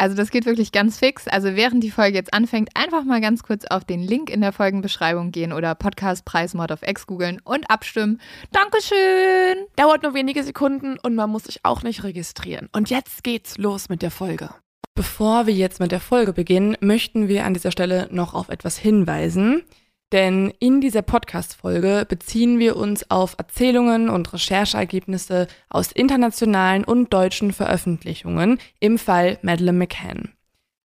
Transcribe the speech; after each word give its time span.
Also 0.00 0.16
das 0.16 0.30
geht 0.30 0.46
wirklich 0.46 0.72
ganz 0.72 0.98
fix. 0.98 1.28
Also 1.28 1.56
während 1.56 1.84
die 1.84 1.90
Folge 1.90 2.16
jetzt 2.16 2.32
anfängt, 2.32 2.70
einfach 2.74 3.04
mal 3.04 3.20
ganz 3.20 3.42
kurz 3.42 3.66
auf 3.66 3.84
den 3.84 4.00
Link 4.00 4.30
in 4.30 4.40
der 4.40 4.50
Folgenbeschreibung 4.50 5.30
gehen 5.30 5.52
oder 5.52 5.74
Podcastpreis 5.74 6.54
Mod 6.54 6.72
of 6.72 6.80
X 6.82 7.06
googeln 7.06 7.38
und 7.44 7.68
abstimmen. 7.70 8.18
Dankeschön! 8.50 9.66
Dauert 9.76 10.02
nur 10.02 10.14
wenige 10.14 10.42
Sekunden 10.42 10.98
und 10.98 11.14
man 11.14 11.28
muss 11.28 11.44
sich 11.44 11.60
auch 11.64 11.82
nicht 11.82 12.02
registrieren. 12.02 12.70
Und 12.72 12.88
jetzt 12.88 13.22
geht's 13.24 13.58
los 13.58 13.90
mit 13.90 14.00
der 14.00 14.10
Folge. 14.10 14.48
Bevor 14.94 15.46
wir 15.46 15.52
jetzt 15.52 15.80
mit 15.80 15.92
der 15.92 16.00
Folge 16.00 16.32
beginnen, 16.32 16.78
möchten 16.80 17.28
wir 17.28 17.44
an 17.44 17.52
dieser 17.52 17.70
Stelle 17.70 18.08
noch 18.10 18.32
auf 18.32 18.48
etwas 18.48 18.78
hinweisen. 18.78 19.64
Denn 20.12 20.52
in 20.58 20.80
dieser 20.80 21.02
Podcast-Folge 21.02 22.04
beziehen 22.08 22.58
wir 22.58 22.76
uns 22.76 23.08
auf 23.10 23.36
Erzählungen 23.38 24.08
und 24.08 24.32
Rechercheergebnisse 24.32 25.46
aus 25.68 25.92
internationalen 25.92 26.84
und 26.84 27.12
deutschen 27.12 27.52
Veröffentlichungen 27.52 28.58
im 28.80 28.98
Fall 28.98 29.38
Madeleine 29.42 29.78
McCann. 29.78 30.32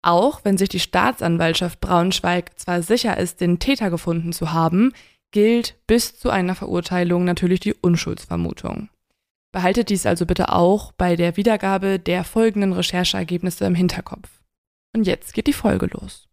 Auch 0.02 0.42
wenn 0.44 0.58
sich 0.58 0.70
die 0.70 0.82
Staatsanwaltschaft 0.82 1.80
Braunschweig 1.80 2.60
zwar 2.60 2.82
sicher 2.82 3.18
ist, 3.18 3.40
den 3.40 3.60
Täter 3.60 3.90
gefunden 3.90 4.34
zu 4.34 4.52
haben, 4.52 4.92
gilt 5.32 5.76
bis 5.88 6.20
zu 6.20 6.30
einer 6.30 6.56
Verurteilung 6.56 7.24
natürlich 7.24 7.62
die 7.62 7.74
Unschuldsvermutung. 7.74 8.90
Behaltet 9.52 9.90
dies 9.90 10.06
also 10.06 10.26
bitte 10.26 10.52
auch 10.52 10.92
bei 10.92 11.16
der 11.16 11.38
Wiedergabe 11.38 11.98
der 11.98 12.26
folgenden 12.26 12.74
Rechercheergebnisse 12.74 13.66
im 13.66 13.76
Hinterkopf. 13.76 14.30
Und 14.94 15.08
jetzt 15.08 15.34
geht 15.34 15.48
die 15.48 15.54
Folge 15.54 15.88
los. 15.88 16.28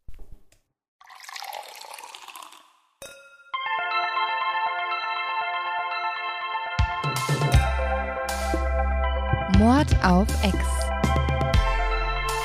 Mord 9.62 9.94
auf 10.04 10.26
X. 10.42 10.56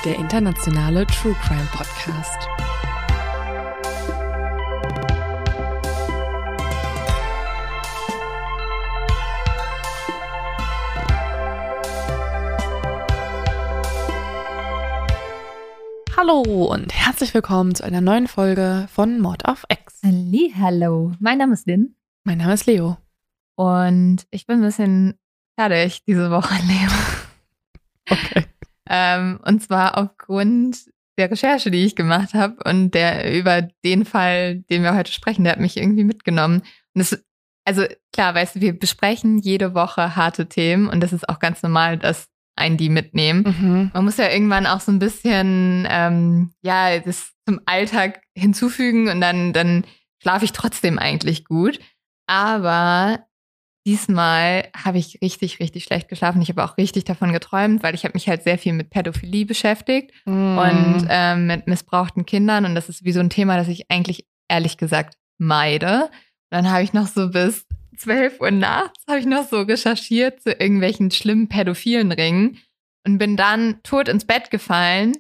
Der 0.05 0.17
internationale 0.17 1.03
True 1.07 1.35
Crime 1.41 1.67
Podcast. 1.71 2.47
Hallo 16.15 16.43
und 16.71 16.93
herzlich 16.93 17.33
willkommen 17.33 17.73
zu 17.73 17.83
einer 17.83 18.01
neuen 18.01 18.27
Folge 18.27 18.88
von 18.93 19.19
Mord 19.19 19.45
auf 19.45 19.65
X. 19.71 20.01
Hallo, 20.03 21.13
mein 21.19 21.39
Name 21.39 21.53
ist 21.53 21.65
Lynn 21.65 21.95
Mein 22.25 22.38
Name 22.38 22.53
ist 22.53 22.67
Leo. 22.67 22.97
und 23.55 24.27
ich 24.29 24.45
bin 24.45 24.57
ein 24.57 24.61
bisschen 24.61 25.17
fertig 25.58 26.03
diese 26.05 26.31
Woche, 26.31 26.55
Leo. 26.67 26.91
Okay. 28.09 28.45
Ähm, 28.89 29.39
und 29.44 29.61
zwar 29.61 29.97
aufgrund 29.97 30.77
der 31.17 31.31
Recherche, 31.31 31.72
die 31.72 31.83
ich 31.83 31.95
gemacht 31.95 32.33
habe 32.33 32.58
und 32.69 32.91
der 32.91 33.38
über 33.38 33.63
den 33.84 34.06
Fall, 34.06 34.59
den 34.69 34.84
wir 34.84 34.95
heute 34.95 35.12
sprechen, 35.12 35.44
der 35.44 35.53
hat 35.53 35.59
mich 35.59 35.78
irgendwie 35.78 36.03
mitgenommen. 36.03 36.62
Und 36.94 37.00
das, 37.00 37.23
also 37.66 37.85
klar, 38.13 38.35
weißt 38.35 38.56
du, 38.56 38.62
wir 38.62 38.78
besprechen 38.78 39.40
jede 39.40 39.73
Woche 39.73 40.16
harte 40.16 40.47
Themen 40.47 40.88
und 40.88 41.01
das 41.01 41.13
ist 41.13 41.28
auch 41.28 41.40
ganz 41.40 41.63
normal, 41.63 41.97
dass 41.97 42.28
einen 42.56 42.78
die 42.78 42.89
mitnehmen. 42.89 43.44
Mhm. 43.44 43.91
Man 43.94 44.06
muss 44.06 44.18
ja 44.18 44.29
irgendwann 44.29 44.66
auch 44.66 44.79
so 44.79 44.91
ein 44.91 45.00
bisschen, 45.00 45.88
ähm, 45.89 46.51
ja, 46.62 47.00
das 47.00 47.34
zum 47.47 47.59
Alltag 47.66 48.22
hinzufügen 48.35 49.09
und 49.09 49.22
dann, 49.22 49.53
dann 49.53 49.85
schlafe 50.22 50.45
ich 50.45 50.53
trotzdem 50.53 50.97
eigentlich 50.97 51.45
gut. 51.45 51.79
Aber 52.28 53.19
diesmal 53.88 54.68
habe 54.75 54.98
ich 54.98 55.20
richtig, 55.24 55.59
richtig 55.59 55.86
schlecht 55.86 56.09
geschlafen. 56.09 56.42
Ich 56.42 56.50
habe 56.50 56.64
auch 56.64 56.78
richtig 56.78 57.06
davon 57.06 57.31
geträumt, 57.31 57.81
weil 57.84 57.96
ich 57.96 58.03
habe 58.03 58.14
mich 58.14 58.28
halt 58.28 58.44
sehr 58.44 58.58
viel 58.58 58.74
mit 58.74 58.90
Pädophilie 58.90 59.46
beschäftigt 59.46 60.12
Mhm. 60.25 60.58
und 60.58 61.08
ähm, 61.09 61.48
mit 61.48 61.68
missbrauchten 61.68 62.25
Kindern. 62.25 62.66
Und 62.66 62.75
das 62.75 62.90
ist 62.90 63.06
wie 63.06 63.14
so 63.14 63.22
ein 63.22 63.30
Thema, 63.30 63.56
das 63.58 63.70
ich 63.70 63.90
eigentlich 63.90 64.28
ehrlich 64.50 64.78
gesagt 64.78 65.16
meide. 65.38 66.03
Und 66.03 66.09
dann 66.52 66.70
habe 66.70 66.84
ich 66.84 66.92
noch 66.94 67.08
so 67.08 67.30
bis 67.30 67.66
12 67.98 68.42
Uhr 68.42 68.52
nachts 68.52 69.02
habe 69.08 69.20
ich 69.20 69.25
noch 69.25 69.48
so 69.48 69.62
recherchiert 69.62 70.42
zu 70.44 70.52
irgendwelchen 70.52 71.09
schlimmen 71.09 71.48
pädophilen 71.48 72.12
Ringen 72.12 72.58
und 73.06 73.18
bin 73.18 73.38
dann 73.38 73.81
tot 73.84 74.08
ins 74.09 74.25
Bett 74.25 74.52
gefallen 74.52 75.14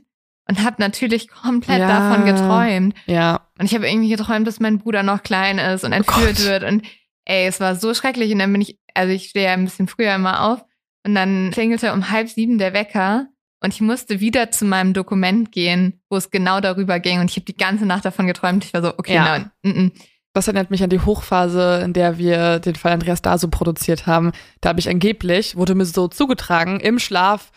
und 0.47 0.61
habe 0.63 0.75
natürlich 0.79 1.27
komplett 1.29 1.79
Ja. 1.79 1.87
davon 1.87 2.25
geträumt. 2.25 2.95
ja. 3.07 3.47
Und 3.57 3.65
ich 3.65 3.73
habe 3.73 3.89
irgendwie 3.89 4.09
geträumt, 4.09 4.45
dass 4.45 4.59
mein 4.59 4.77
Bruder 4.77 5.01
noch 5.03 5.23
klein 5.23 5.57
ist 5.57 5.83
und 5.85 5.93
entführt 5.93 6.37
Gott. 6.37 6.45
wird. 6.45 6.63
Und 6.63 6.83
ey, 7.27 7.45
es 7.47 7.59
war 7.59 7.75
so 7.75 7.93
schrecklich. 7.93 8.31
Und 8.31 8.39
dann 8.39 8.51
bin 8.51 8.61
ich, 8.61 8.79
also 8.93 9.13
ich 9.13 9.29
stehe 9.29 9.45
ja 9.45 9.53
ein 9.53 9.65
bisschen 9.65 9.87
früher 9.87 10.15
immer 10.15 10.43
auf. 10.43 10.63
Und 11.05 11.15
dann 11.15 11.51
klingelte 11.51 11.93
um 11.93 12.09
halb 12.09 12.29
sieben 12.29 12.57
der 12.57 12.73
Wecker. 12.73 13.27
Und 13.61 13.73
ich 13.73 13.81
musste 13.81 14.19
wieder 14.19 14.51
zu 14.51 14.65
meinem 14.65 14.93
Dokument 14.93 15.51
gehen, 15.51 16.01
wo 16.09 16.17
es 16.17 16.31
genau 16.31 16.59
darüber 16.59 16.99
ging. 16.99 17.19
Und 17.19 17.29
ich 17.31 17.37
habe 17.37 17.45
die 17.45 17.57
ganze 17.57 17.85
Nacht 17.85 18.05
davon 18.05 18.27
geträumt. 18.27 18.65
Ich 18.65 18.73
war 18.73 18.81
so, 18.81 18.93
okay, 18.97 19.15
Ja. 19.15 19.23
nein, 19.23 19.51
mm, 19.63 19.69
mm. 19.69 19.91
Das 20.33 20.47
erinnert 20.47 20.69
mich 20.69 20.83
an 20.83 20.91
die 20.91 20.99
Hochphase, 20.99 21.81
in 21.83 21.93
der 21.93 22.19
wir 22.19 22.59
den 22.59 22.75
Fall 22.75 22.91
Andreas 22.91 23.23
Daso 23.23 23.47
produziert 23.47 24.05
haben. 24.05 24.31
Da 24.61 24.69
habe 24.69 24.79
ich 24.79 24.87
angeblich, 24.87 25.55
wurde 25.55 25.73
mir 25.73 25.85
so 25.85 26.07
zugetragen, 26.07 26.79
im 26.79 26.99
Schlaf 26.99 27.51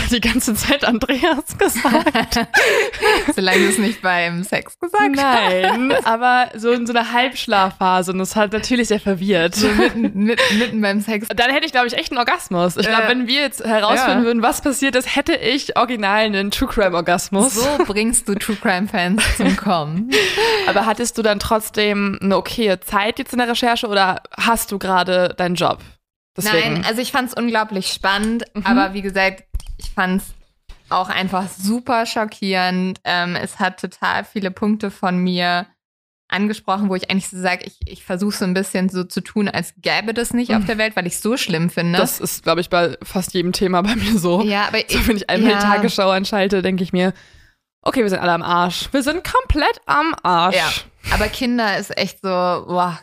die 0.10 0.20
ganze 0.20 0.54
Zeit 0.54 0.84
Andreas 0.84 1.56
gesagt. 1.58 2.46
solange 3.34 3.58
du 3.58 3.68
es 3.68 3.78
nicht 3.78 4.02
beim 4.02 4.42
Sex 4.44 4.78
gesagt 4.78 5.16
hast. 5.16 5.16
Nein, 5.16 5.94
aber 6.04 6.48
so 6.56 6.70
in 6.72 6.86
so 6.86 6.92
einer 6.92 7.12
Halbschlafphase 7.12 8.12
und 8.12 8.18
das 8.18 8.36
hat 8.36 8.52
natürlich 8.52 8.88
sehr 8.88 9.00
verwirrt. 9.00 9.54
So 9.54 9.68
mitten, 9.68 10.24
mitten, 10.24 10.58
mitten 10.58 10.80
beim 10.80 11.00
Sex. 11.00 11.28
Dann 11.34 11.50
hätte 11.50 11.66
ich, 11.66 11.72
glaube 11.72 11.86
ich, 11.86 11.94
echt 11.94 12.10
einen 12.12 12.18
Orgasmus. 12.18 12.76
Ich 12.76 12.86
glaube, 12.86 13.04
Äh, 13.04 13.08
wenn 13.08 13.26
wir 13.26 13.40
jetzt 13.40 13.64
herausfinden 13.64 14.20
ja. 14.20 14.24
würden, 14.24 14.42
was 14.42 14.60
passiert 14.60 14.96
ist, 14.96 15.14
hätte 15.14 15.34
ich 15.34 15.76
original 15.76 16.20
einen 16.24 16.50
True 16.50 16.68
Crime 16.68 16.94
Orgasmus. 16.94 17.54
So 17.54 17.84
bringst 17.86 18.28
du 18.28 18.34
True 18.34 18.56
Crime 18.60 18.88
Fans 18.88 19.22
zum 19.36 19.56
Kommen. 19.56 20.10
Aber 20.66 20.86
hattest 20.86 21.16
du 21.18 21.22
dann 21.22 21.38
trotzdem 21.38 22.18
eine 22.20 22.36
okaye 22.36 22.80
Zeit 22.80 23.18
jetzt 23.18 23.32
in 23.32 23.38
der 23.38 23.48
Recherche 23.48 23.86
oder 23.86 24.22
hast 24.36 24.72
du 24.72 24.78
gerade 24.78 25.34
deinen 25.36 25.54
Job? 25.54 25.78
Deswegen. 26.36 26.74
Nein, 26.74 26.84
also 26.86 27.00
ich 27.02 27.10
fand 27.10 27.28
es 27.28 27.34
unglaublich 27.34 27.88
spannend, 27.88 28.44
Mhm. 28.54 28.64
aber 28.64 28.94
wie 28.94 29.02
gesagt, 29.02 29.42
ich 29.78 29.90
fand 29.90 30.20
es 30.22 30.28
auch 30.90 31.08
einfach 31.08 31.48
super 31.48 32.06
schockierend. 32.06 33.00
Ähm, 33.04 33.36
es 33.36 33.58
hat 33.58 33.80
total 33.80 34.24
viele 34.24 34.50
Punkte 34.50 34.90
von 34.90 35.18
mir 35.18 35.66
angesprochen, 36.30 36.90
wo 36.90 36.94
ich 36.94 37.10
eigentlich 37.10 37.28
so 37.28 37.40
sage, 37.40 37.64
ich, 37.64 37.78
ich 37.86 38.04
versuche 38.04 38.36
so 38.36 38.44
ein 38.44 38.52
bisschen 38.52 38.90
so 38.90 39.02
zu 39.04 39.22
tun, 39.22 39.48
als 39.48 39.72
gäbe 39.78 40.12
das 40.12 40.34
nicht 40.34 40.54
auf 40.54 40.64
der 40.66 40.76
Welt, 40.76 40.94
weil 40.94 41.06
ich 41.06 41.14
es 41.14 41.22
so 41.22 41.38
schlimm 41.38 41.70
finde. 41.70 41.98
Das 41.98 42.20
ist, 42.20 42.42
glaube 42.42 42.60
ich, 42.60 42.68
bei 42.68 42.98
fast 43.02 43.32
jedem 43.32 43.52
Thema 43.52 43.82
bei 43.82 43.96
mir 43.96 44.18
so. 44.18 44.42
ja, 44.42 44.66
aber 44.68 44.78
So, 44.88 45.06
wenn 45.08 45.16
ich 45.16 45.30
einmal 45.30 45.52
ja. 45.52 45.58
die 45.58 45.64
Tagesschau 45.64 46.10
anschalte, 46.10 46.60
denke 46.60 46.82
ich 46.82 46.92
mir, 46.92 47.14
okay, 47.80 48.02
wir 48.02 48.10
sind 48.10 48.18
alle 48.18 48.32
am 48.32 48.42
Arsch. 48.42 48.88
Wir 48.92 49.02
sind 49.02 49.24
komplett 49.24 49.80
am 49.86 50.14
Arsch. 50.22 50.56
Ja, 50.56 50.70
aber 51.14 51.28
Kinder 51.28 51.78
ist 51.78 51.96
echt 51.96 52.18
so, 52.20 52.28
boah, 52.28 52.98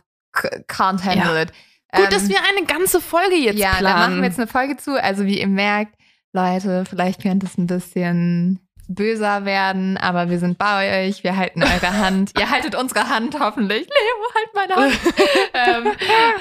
can't 0.67 1.03
handle 1.03 1.35
Ja. 1.35 1.41
it. 1.41 1.51
Gut, 1.95 2.03
Ähm, 2.05 2.09
dass 2.11 2.29
wir 2.29 2.37
eine 2.55 2.67
ganze 2.67 3.01
Folge 3.01 3.35
jetzt 3.35 3.57
ja, 3.57 3.75
planen. 3.75 3.85
da 3.85 3.97
machen 3.97 4.17
wir 4.17 4.25
jetzt 4.27 4.37
eine 4.39 4.47
Folge 4.47 4.77
zu. 4.77 5.01
Also 5.01 5.25
wie 5.25 5.39
ihr 5.39 5.47
merkt, 5.47 5.95
Leute, 6.35 6.83
vielleicht 6.89 7.21
könnte 7.21 7.45
es 7.45 7.57
ein 7.57 7.65
bisschen 7.67 8.59
böser 8.87 9.45
werden, 9.45 9.97
aber 9.97 10.29
wir 10.29 10.37
sind 10.37 10.57
bei 10.57 11.07
euch, 11.07 11.23
wir 11.23 11.37
halten 11.37 11.63
eure 11.63 11.97
Hand. 11.97 12.33
ihr 12.37 12.51
haltet 12.51 12.75
unsere 12.75 13.09
Hand 13.09 13.35
hoffentlich. 13.39 13.87
Leo, 13.87 14.33
halt 14.35 14.49
meine 14.53 14.75
Hand. 14.75 15.93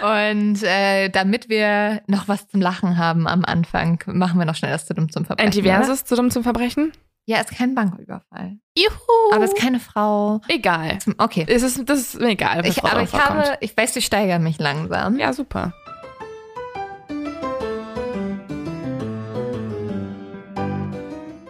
ähm, 0.03 0.51
und 0.51 0.63
äh, 0.65 1.09
damit 1.11 1.49
wir 1.49 2.03
noch 2.07 2.27
was 2.29 2.49
zum 2.49 2.61
Lachen 2.61 2.99
haben 2.99 3.27
am 3.29 3.45
Anfang, 3.45 3.99
machen 4.07 4.39
wir 4.39 4.45
noch 4.45 4.57
schnell 4.57 4.73
das 4.73 4.85
zu 4.85 4.95
dumm 4.95 5.11
zum 5.11 5.25
Verbrechen. 5.25 5.49
Ein 5.49 5.53
diverses 5.53 6.05
zu 6.05 6.17
dumm 6.17 6.31
zum 6.31 6.43
Verbrechen? 6.43 6.87
Oder? 6.89 6.99
Ja, 7.27 7.41
ist 7.41 7.57
kein 7.57 7.75
Banküberfall. 7.75 8.59
Juhu. 8.77 9.33
Aber 9.35 9.45
ist 9.45 9.57
keine 9.57 9.81
Frau. 9.81 10.43
egal. 10.49 10.99
Okay. 11.17 11.47
Es 11.49 11.63
ist, 11.63 11.89
das 11.89 12.01
ist 12.01 12.21
mir 12.21 12.31
egal, 12.31 12.67
Ich, 12.67 12.85
aber 12.85 13.01
ich 13.01 13.15
habe, 13.15 13.57
ich 13.61 13.75
weiß, 13.75 13.97
ich 13.97 14.05
steigere 14.05 14.39
mich 14.41 14.59
langsam. 14.59 15.19
Ja, 15.19 15.33
super. 15.33 15.73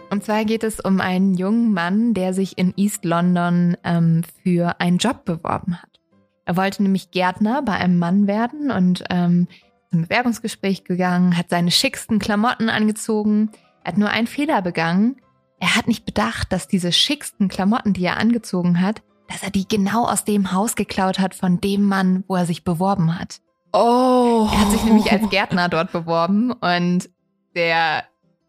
Und 0.09 0.23
zwar 0.23 0.45
geht 0.45 0.63
es 0.63 0.79
um 0.79 1.01
einen 1.01 1.33
jungen 1.33 1.73
Mann, 1.73 2.13
der 2.13 2.33
sich 2.33 2.57
in 2.57 2.73
East 2.77 3.05
London 3.05 3.75
ähm, 3.83 4.23
für 4.43 4.79
einen 4.79 4.97
Job 4.97 5.25
beworben 5.25 5.81
hat. 5.81 5.99
Er 6.45 6.55
wollte 6.55 6.83
nämlich 6.83 7.11
Gärtner 7.11 7.61
bei 7.63 7.73
einem 7.73 7.97
Mann 7.97 8.27
werden 8.27 8.71
und 8.71 9.03
ähm, 9.09 9.47
zum 9.89 10.03
Bewerbungsgespräch 10.03 10.83
gegangen, 10.83 11.37
hat 11.37 11.49
seine 11.49 11.71
schicksten 11.71 12.19
Klamotten 12.19 12.69
angezogen. 12.69 13.51
Er 13.83 13.93
hat 13.93 13.97
nur 13.97 14.09
einen 14.09 14.27
Fehler 14.27 14.61
begangen. 14.61 15.17
Er 15.59 15.75
hat 15.75 15.87
nicht 15.87 16.05
bedacht, 16.05 16.51
dass 16.51 16.67
diese 16.67 16.91
schicksten 16.91 17.47
Klamotten, 17.47 17.93
die 17.93 18.05
er 18.05 18.17
angezogen 18.17 18.81
hat, 18.81 19.01
dass 19.27 19.41
er 19.41 19.49
die 19.49 19.67
genau 19.67 20.05
aus 20.05 20.23
dem 20.23 20.51
Haus 20.51 20.75
geklaut 20.75 21.17
hat 21.17 21.33
von 21.33 21.59
dem 21.61 21.83
Mann, 21.83 22.23
wo 22.27 22.35
er 22.35 22.45
sich 22.45 22.63
beworben 22.63 23.17
hat. 23.17 23.41
Oh. 23.73 24.47
Er 24.51 24.61
hat 24.61 24.71
sich 24.71 24.83
nämlich 24.83 25.11
als 25.11 25.29
Gärtner 25.29 25.67
dort 25.69 25.91
beworben 25.91 26.51
und 26.51 27.09
der 27.55 28.03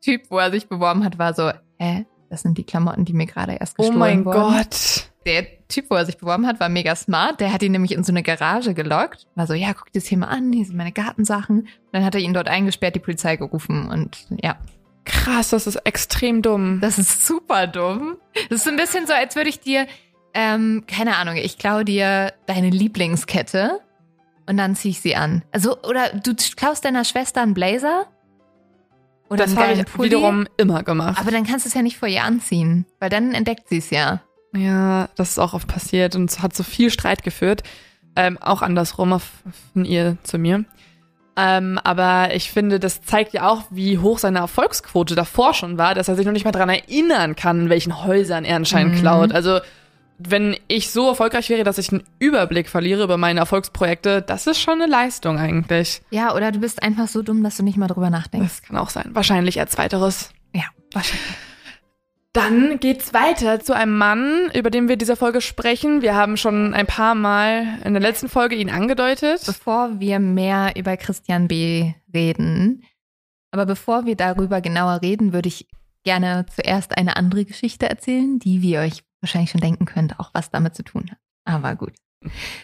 Typ, 0.07 0.31
wo 0.31 0.39
er 0.39 0.53
sich 0.53 0.69
beworben 0.69 1.05
hat, 1.05 1.19
war 1.19 1.35
so, 1.35 1.51
hä, 1.79 2.07
das 2.31 2.43
sind 2.43 2.57
die 2.59 2.65
Klamotten, 2.65 3.05
die 3.05 3.13
mir 3.13 3.27
gerade 3.27 3.55
erst 3.55 3.75
Oh 3.77 3.83
gestohlen 3.83 3.99
mein 3.99 4.25
wurden. 4.25 4.41
Gott. 4.41 5.11
Der 5.27 5.67
Typ, 5.67 5.91
wo 5.91 5.97
er 5.97 6.07
sich 6.07 6.17
beworben 6.17 6.47
hat, 6.47 6.61
war 6.61 6.69
mega 6.69 6.95
smart. 6.95 7.41
Der 7.41 7.53
hat 7.53 7.61
ihn 7.65 7.73
nämlich 7.73 7.91
in 7.91 8.05
so 8.05 8.13
eine 8.13 8.23
Garage 8.23 8.73
gelockt. 8.73 9.27
War 9.35 9.49
so, 9.49 9.55
ja, 9.55 9.75
guck 9.75 9.93
dir 9.93 9.99
das 9.99 10.07
hier 10.07 10.19
mal 10.19 10.29
an, 10.29 10.53
hier 10.53 10.65
sind 10.65 10.77
meine 10.77 10.93
Gartensachen. 10.93 11.63
Und 11.63 11.69
dann 11.91 12.05
hat 12.05 12.15
er 12.15 12.21
ihn 12.21 12.33
dort 12.33 12.47
eingesperrt, 12.47 12.95
die 12.95 13.01
Polizei 13.01 13.35
gerufen 13.37 13.89
und 13.89 14.27
ja, 14.41 14.57
Krass, 15.05 15.51
das 15.51 15.67
ist 15.67 15.77
extrem 15.85 16.43
dumm. 16.43 16.81
das 16.81 16.99
ist 16.99 17.27
super 17.27 17.67
dumm. 17.67 18.17
Das 18.49 18.59
ist 18.59 18.65
so 18.65 18.71
ein 18.71 18.77
bisschen 18.77 19.07
so, 19.07 19.13
als 19.13 19.35
würde 19.37 19.49
ich 19.51 19.61
dir, 19.61 19.87
ähm, 20.35 20.85
keine 20.87 21.17
Ahnung, 21.17 21.37
ich 21.37 21.59
klaue 21.59 21.85
dir 21.85 22.33
deine 22.47 22.71
Lieblingskette 22.71 23.81
und 24.49 24.57
dann 24.57 24.75
ziehe 24.77 24.91
ich 24.91 25.01
sie 25.01 25.17
an. 25.17 25.43
Also, 25.53 25.81
oder 25.83 26.11
du 26.11 26.35
klaust 26.57 26.85
deiner 26.85 27.05
Schwester 27.05 27.43
einen 27.43 27.55
Blazer 27.55 28.07
oder 29.29 29.45
das 29.45 29.57
habe 29.57 29.73
ich 29.73 29.85
Pulli, 29.87 30.11
wiederum 30.11 30.47
immer 30.57 30.83
gemacht. 30.83 31.19
aber 31.21 31.31
dann 31.31 31.45
kannst 31.45 31.65
du 31.65 31.69
es 31.69 31.75
ja 31.75 31.83
nicht 31.83 31.99
vor 31.99 32.09
ihr 32.09 32.25
anziehen, 32.25 32.87
weil 33.01 33.11
dann 33.11 33.33
entdeckt 33.33 33.69
sie 33.69 33.79
es 33.79 33.91
ja. 33.91 34.21
Ja, 34.55 35.09
das 35.17 35.31
ist 35.31 35.39
auch 35.39 35.53
oft 35.55 35.69
passiert 35.69 36.15
und 36.17 36.41
hat 36.43 36.55
so 36.55 36.63
viel 36.63 36.91
Streit 36.91 37.23
geführt. 37.23 37.63
Ähm, 38.15 38.39
auch 38.41 38.63
andersrum 38.63 39.21
von 39.73 39.85
ihr 39.85 40.17
zu 40.23 40.39
mir. 40.39 40.65
Ähm, 41.39 41.79
aber 41.85 42.35
ich 42.35 42.51
finde, 42.51 42.81
das 42.81 43.03
zeigt 43.03 43.35
ja 43.35 43.47
auch, 43.47 43.65
wie 43.69 43.99
hoch 43.99 44.19
seine 44.19 44.39
Erfolgsquote 44.39 45.15
davor 45.15 45.53
schon 45.53 45.77
war, 45.77 45.95
dass 45.95 46.09
er 46.09 46.17
sich 46.17 46.25
noch 46.25 46.33
nicht 46.33 46.47
mal 46.47 46.53
dran 46.53 46.71
erinnern 46.71 47.37
kann, 47.37 47.63
in 47.63 47.69
welchen 47.69 48.05
Häusern 48.05 48.47
er 48.47 48.57
anscheinend 48.57 48.95
Mhm. 48.95 49.01
klaut. 49.01 49.33
Also, 49.33 49.59
wenn 50.19 50.57
ich 50.69 50.91
so 50.91 51.09
erfolgreich 51.09 51.49
wäre, 51.51 51.65
dass 51.65 51.79
ich 51.79 51.91
einen 51.93 52.05
Überblick 52.19 52.69
verliere 52.69 53.05
über 53.05 53.17
meine 53.17 53.41
Erfolgsprojekte, 53.41 54.23
das 54.23 54.47
ist 54.47 54.61
schon 54.61 54.81
eine 54.81 54.91
Leistung 54.91 55.39
eigentlich. 55.39 56.03
Ja, 56.11 56.35
oder 56.35 56.53
du 56.53 56.61
bist 56.61 56.83
einfach 56.83 57.09
so 57.09 57.23
dumm, 57.23 57.43
dass 57.43 57.57
du 57.57 57.63
nicht 57.63 57.77
mal 57.77 57.87
drüber 57.87 58.11
nachdenkst. 58.11 58.61
Das 58.61 58.63
kann 58.63 58.77
auch 58.77 58.91
sein. 58.91 59.11
Wahrscheinlich 59.13 59.61
als 59.61 59.77
weiteres. 59.79 60.31
Ja, 60.55 60.65
wahrscheinlich. 60.93 61.27
Dann 62.33 62.81
geht's 62.81 63.15
weiter 63.15 63.61
zu 63.61 63.75
einem 63.75 63.97
Mann, 63.97 64.51
über 64.53 64.69
den 64.69 64.89
wir 64.89 64.93
in 64.93 64.99
dieser 64.99 65.17
Folge 65.17 65.41
sprechen. 65.41 66.03
Wir 66.03 66.15
haben 66.15 66.37
schon 66.37 66.75
ein 66.75 66.87
paar 66.87 67.15
Mal 67.15 67.79
in 67.83 67.95
der 67.95 68.03
letzten 68.03 68.29
Folge 68.29 68.57
ihn 68.57 68.69
angedeutet. 68.69 69.43
Bevor 69.47 70.01
wir 70.01 70.19
mehr 70.19 70.75
über 70.77 70.99
Christian 70.99 71.49
B. 71.49 71.95
reden, 72.13 72.83
aber 73.53 73.65
bevor 73.65 74.05
wir 74.05 74.17
darüber 74.17 74.61
genauer 74.61 75.01
reden, 75.01 75.33
würde 75.33 75.49
ich 75.49 75.67
gerne 76.07 76.47
zuerst 76.55 76.97
eine 76.97 77.17
andere 77.17 77.45
Geschichte 77.45 77.91
erzählen, 77.91 78.39
die, 78.39 78.63
wie 78.63 78.71
ihr 78.71 78.81
euch 78.81 79.03
wahrscheinlich 79.21 79.51
schon 79.51 79.61
denken 79.61 79.87
könnt, 79.87 80.19
auch 80.21 80.31
was 80.33 80.51
damit 80.51 80.77
zu 80.77 80.85
tun 80.85 81.11
hat. 81.11 81.19
Aber 81.45 81.75
gut, 81.75 81.93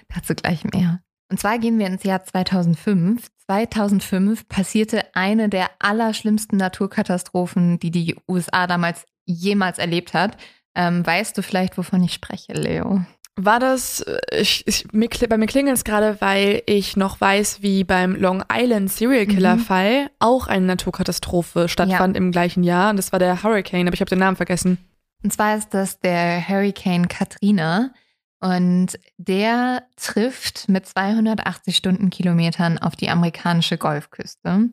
dazu 0.08 0.34
gleich 0.34 0.64
mehr. 0.64 1.00
Und 1.28 1.38
zwar 1.38 1.58
gehen 1.58 1.78
wir 1.78 1.86
ins 1.86 2.04
Jahr 2.04 2.24
2005. 2.24 3.28
2005 3.46 4.48
passierte 4.48 5.14
eine 5.14 5.48
der 5.48 5.70
allerschlimmsten 5.80 6.56
Naturkatastrophen, 6.56 7.78
die 7.80 7.90
die 7.90 8.16
USA 8.28 8.66
damals 8.66 9.06
jemals 9.26 9.78
erlebt 9.78 10.14
hat. 10.14 10.36
Ähm, 10.74 11.04
weißt 11.04 11.36
du 11.36 11.42
vielleicht, 11.42 11.76
wovon 11.76 12.02
ich 12.04 12.12
spreche, 12.12 12.52
Leo? 12.52 13.04
War 13.36 13.58
das, 13.58 14.00
äh, 14.00 14.40
ich, 14.40 14.66
ich, 14.66 14.92
mir, 14.92 15.08
bei 15.28 15.38
mir 15.38 15.46
klingelt 15.46 15.76
es 15.76 15.84
gerade, 15.84 16.20
weil 16.20 16.62
ich 16.66 16.96
noch 16.96 17.20
weiß, 17.20 17.62
wie 17.62 17.84
beim 17.84 18.14
Long 18.14 18.44
Island 18.52 18.92
Serial 18.92 19.26
Killer 19.26 19.58
Fall 19.58 20.10
auch 20.18 20.48
eine 20.48 20.66
Naturkatastrophe 20.66 21.68
stattfand 21.68 22.16
im 22.16 22.30
gleichen 22.30 22.62
Jahr. 22.62 22.90
Und 22.90 22.96
das 22.96 23.12
war 23.12 23.18
der 23.18 23.42
Hurricane, 23.42 23.86
aber 23.86 23.94
ich 23.94 24.00
habe 24.00 24.10
den 24.10 24.18
Namen 24.18 24.36
vergessen. 24.36 24.78
Und 25.22 25.32
zwar 25.32 25.56
ist 25.56 25.72
das 25.72 26.00
der 26.00 26.46
Hurricane 26.46 27.08
Katrina. 27.08 27.92
Und 28.40 28.98
der 29.18 29.84
trifft 29.96 30.68
mit 30.68 30.84
280 30.84 31.76
Stundenkilometern 31.76 32.78
auf 32.78 32.96
die 32.96 33.08
amerikanische 33.08 33.78
Golfküste. 33.78 34.68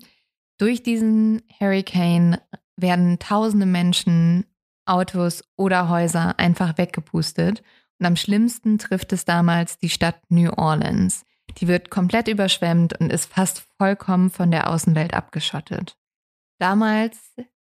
Durch 0.58 0.82
diesen 0.82 1.44
Hurricane 1.60 2.40
werden 2.76 3.20
tausende 3.20 3.68
Menschen, 3.68 4.46
Autos 4.86 5.44
oder 5.56 5.88
Häuser 5.88 6.40
einfach 6.40 6.78
weggepustet. 6.80 7.62
Und 8.00 8.06
am 8.06 8.16
schlimmsten 8.16 8.78
trifft 8.78 9.12
es 9.14 9.26
damals 9.26 9.78
die 9.78 9.90
Stadt 9.90 10.20
New 10.30 10.52
Orleans. 10.52 11.26
Die 11.58 11.68
wird 11.68 11.90
komplett 11.90 12.28
überschwemmt 12.28 13.00
und 13.00 13.12
ist 13.12 13.32
fast 13.32 13.66
vollkommen 13.78 14.30
von 14.30 14.52
der 14.52 14.70
Außenwelt 14.70 15.14
abgeschottet. 15.14 15.98
Damals 16.60 17.18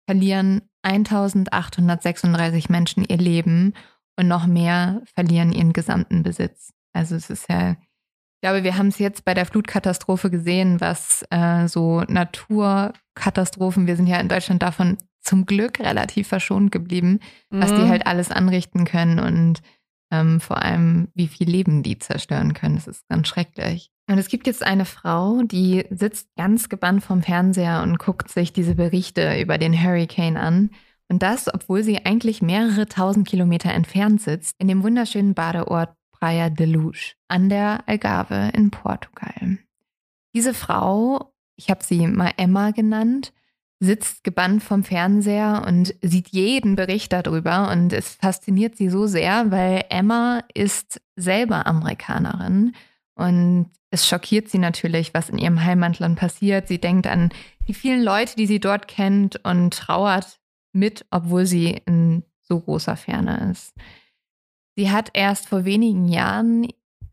verlieren 0.07 0.61
1836 0.83 2.69
Menschen 2.69 3.03
ihr 3.05 3.17
Leben 3.17 3.73
und 4.17 4.27
noch 4.27 4.45
mehr 4.47 5.01
verlieren 5.15 5.51
ihren 5.51 5.73
gesamten 5.73 6.23
Besitz. 6.23 6.73
Also 6.93 7.15
es 7.15 7.29
ist 7.29 7.47
ja, 7.49 7.71
ich 7.71 8.41
glaube, 8.41 8.63
wir 8.63 8.77
haben 8.77 8.87
es 8.87 8.99
jetzt 8.99 9.25
bei 9.25 9.33
der 9.33 9.45
Flutkatastrophe 9.45 10.29
gesehen, 10.29 10.81
was 10.81 11.23
äh, 11.29 11.67
so 11.67 12.01
Naturkatastrophen, 12.07 13.87
wir 13.87 13.95
sind 13.95 14.07
ja 14.07 14.19
in 14.19 14.29
Deutschland 14.29 14.61
davon 14.61 14.97
zum 15.21 15.45
Glück 15.45 15.79
relativ 15.79 16.27
verschont 16.27 16.71
geblieben, 16.71 17.19
was 17.49 17.73
die 17.73 17.81
Mhm. 17.81 17.89
halt 17.89 18.07
alles 18.07 18.31
anrichten 18.31 18.85
können 18.85 19.19
und 19.19 19.61
ähm, 20.11 20.39
vor 20.39 20.61
allem, 20.61 21.09
wie 21.13 21.27
viel 21.27 21.49
Leben 21.49 21.83
die 21.83 21.99
zerstören 21.99 22.53
können. 22.53 22.75
Das 22.75 22.87
ist 22.87 23.07
ganz 23.07 23.27
schrecklich. 23.27 23.91
Und 24.09 24.17
es 24.17 24.27
gibt 24.27 24.47
jetzt 24.47 24.65
eine 24.65 24.85
Frau, 24.85 25.43
die 25.43 25.85
sitzt 25.91 26.29
ganz 26.35 26.67
gebannt 26.67 27.03
vom 27.03 27.21
Fernseher 27.21 27.83
und 27.83 27.99
guckt 27.99 28.29
sich 28.29 28.51
diese 28.51 28.75
Berichte 28.75 29.39
über 29.39 29.57
den 29.57 29.73
Hurricane 29.73 30.37
an. 30.37 30.71
Und 31.09 31.21
das, 31.21 31.53
obwohl 31.53 31.83
sie 31.83 32.05
eigentlich 32.05 32.41
mehrere 32.41 32.87
tausend 32.87 33.27
Kilometer 33.27 33.71
entfernt 33.71 34.21
sitzt, 34.21 34.55
in 34.59 34.67
dem 34.67 34.83
wunderschönen 34.83 35.33
Badeort 35.33 35.93
Praia 36.11 36.49
de 36.49 36.65
Luz 36.65 37.13
an 37.27 37.49
der 37.49 37.87
Algarve 37.87 38.51
in 38.53 38.71
Portugal. 38.71 39.57
Diese 40.35 40.53
Frau, 40.53 41.33
ich 41.55 41.69
habe 41.69 41.83
sie 41.83 42.07
mal 42.07 42.33
Emma 42.37 42.71
genannt, 42.71 43.31
sitzt 43.79 44.23
gebannt 44.23 44.61
vom 44.61 44.83
Fernseher 44.83 45.63
und 45.65 45.95
sieht 46.01 46.29
jeden 46.29 46.75
Bericht 46.75 47.13
darüber 47.13 47.71
und 47.71 47.93
es 47.93 48.15
fasziniert 48.15 48.75
sie 48.75 48.89
so 48.89 49.07
sehr, 49.07 49.51
weil 49.51 49.85
Emma 49.89 50.43
ist 50.53 51.01
selber 51.15 51.65
Amerikanerin 51.65 52.73
und 53.15 53.71
es 53.91 54.07
schockiert 54.07 54.49
sie 54.49 54.59
natürlich, 54.59 55.13
was 55.13 55.29
in 55.29 55.37
ihrem 55.37 55.63
Heimatland 55.63 56.19
passiert. 56.19 56.67
Sie 56.67 56.79
denkt 56.79 57.07
an 57.07 57.31
die 57.67 57.73
vielen 57.73 58.03
Leute, 58.03 58.35
die 58.35 58.45
sie 58.45 58.59
dort 58.59 58.87
kennt 58.87 59.43
und 59.45 59.73
trauert 59.73 60.39
mit, 60.73 61.05
obwohl 61.09 61.45
sie 61.45 61.81
in 61.85 62.23
so 62.41 62.59
großer 62.59 62.95
Ferne 62.95 63.49
ist. 63.51 63.73
Sie 64.75 64.91
hat 64.91 65.09
erst 65.13 65.47
vor 65.47 65.65
wenigen 65.65 66.07
Jahren 66.07 66.67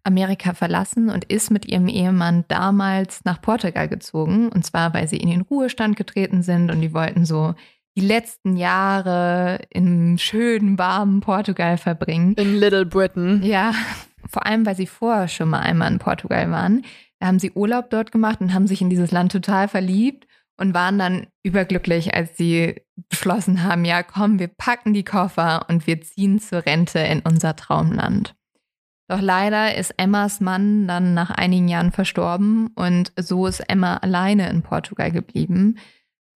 Amerika 0.06 0.54
verlassen 0.54 1.10
und 1.10 1.24
ist 1.24 1.50
mit 1.50 1.66
ihrem 1.66 1.88
Ehemann 1.88 2.44
damals 2.48 3.24
nach 3.24 3.42
Portugal 3.42 3.88
gezogen. 3.88 4.48
Und 4.48 4.64
zwar, 4.64 4.94
weil 4.94 5.08
sie 5.08 5.16
in 5.16 5.28
den 5.28 5.42
Ruhestand 5.42 5.96
getreten 5.96 6.42
sind 6.42 6.70
und 6.70 6.80
die 6.80 6.94
wollten 6.94 7.24
so 7.24 7.54
die 7.96 8.06
letzten 8.06 8.56
Jahre 8.56 9.60
im 9.70 10.18
schönen, 10.18 10.78
warmen 10.78 11.20
Portugal 11.20 11.78
verbringen. 11.78 12.34
In 12.34 12.56
Little 12.56 12.86
Britain. 12.86 13.42
Ja, 13.42 13.72
vor 14.28 14.46
allem, 14.46 14.66
weil 14.66 14.76
sie 14.76 14.86
vorher 14.86 15.28
schon 15.28 15.48
mal 15.48 15.60
einmal 15.60 15.90
in 15.90 15.98
Portugal 15.98 16.50
waren. 16.50 16.84
Da 17.18 17.26
haben 17.26 17.38
sie 17.38 17.52
Urlaub 17.52 17.90
dort 17.90 18.12
gemacht 18.12 18.40
und 18.40 18.52
haben 18.52 18.66
sich 18.66 18.82
in 18.82 18.90
dieses 18.90 19.10
Land 19.10 19.32
total 19.32 19.68
verliebt 19.68 20.26
und 20.58 20.74
waren 20.74 20.98
dann 20.98 21.26
überglücklich, 21.42 22.14
als 22.14 22.36
sie 22.36 22.82
beschlossen 23.08 23.62
haben, 23.62 23.84
ja, 23.84 24.02
komm, 24.02 24.38
wir 24.38 24.48
packen 24.48 24.92
die 24.92 25.04
Koffer 25.04 25.66
und 25.68 25.86
wir 25.86 26.00
ziehen 26.00 26.38
zur 26.38 26.64
Rente 26.64 26.98
in 26.98 27.20
unser 27.20 27.56
Traumland. 27.56 28.34
Doch 29.08 29.20
leider 29.20 29.76
ist 29.76 29.94
Emmas 29.98 30.40
Mann 30.40 30.88
dann 30.88 31.14
nach 31.14 31.30
einigen 31.30 31.68
Jahren 31.68 31.92
verstorben 31.92 32.68
und 32.74 33.12
so 33.16 33.46
ist 33.46 33.60
Emma 33.60 33.98
alleine 33.98 34.48
in 34.48 34.62
Portugal 34.62 35.12
geblieben. 35.12 35.78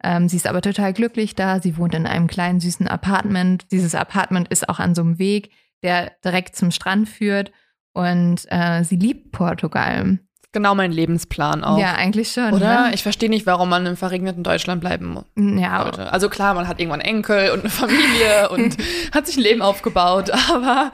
Ähm, 0.02 0.28
sie 0.28 0.36
ist 0.36 0.46
aber 0.46 0.62
total 0.62 0.92
glücklich 0.92 1.34
da. 1.34 1.60
Sie 1.60 1.76
wohnt 1.76 1.94
in 1.94 2.06
einem 2.06 2.26
kleinen 2.26 2.60
süßen 2.60 2.86
Apartment. 2.86 3.70
Dieses 3.72 3.94
Apartment 3.94 4.48
ist 4.48 4.68
auch 4.68 4.78
an 4.78 4.94
so 4.94 5.02
einem 5.02 5.18
Weg, 5.18 5.50
der 5.82 6.12
direkt 6.24 6.56
zum 6.56 6.70
Strand 6.70 7.08
führt. 7.08 7.52
Und 7.92 8.46
äh, 8.50 8.84
sie 8.84 8.96
liebt 8.96 9.32
Portugal. 9.32 10.20
Genau 10.52 10.74
mein 10.74 10.90
Lebensplan 10.90 11.62
auch. 11.62 11.78
Ja, 11.78 11.94
eigentlich 11.94 12.32
schon. 12.32 12.52
Oder? 12.52 12.88
Ne? 12.88 12.94
Ich 12.94 13.04
verstehe 13.04 13.30
nicht, 13.30 13.46
warum 13.46 13.68
man 13.68 13.86
im 13.86 13.96
verregneten 13.96 14.42
Deutschland 14.42 14.80
bleiben 14.80 15.06
muss. 15.06 15.24
Ja, 15.36 15.82
sollte. 15.82 16.12
Also 16.12 16.28
klar, 16.28 16.54
man 16.54 16.66
hat 16.66 16.80
irgendwann 16.80 17.00
Enkel 17.00 17.50
und 17.50 17.60
eine 17.60 17.70
Familie 17.70 18.48
und 18.50 18.76
hat 19.14 19.28
sich 19.28 19.36
ein 19.36 19.44
Leben 19.44 19.62
aufgebaut, 19.62 20.30
aber 20.50 20.90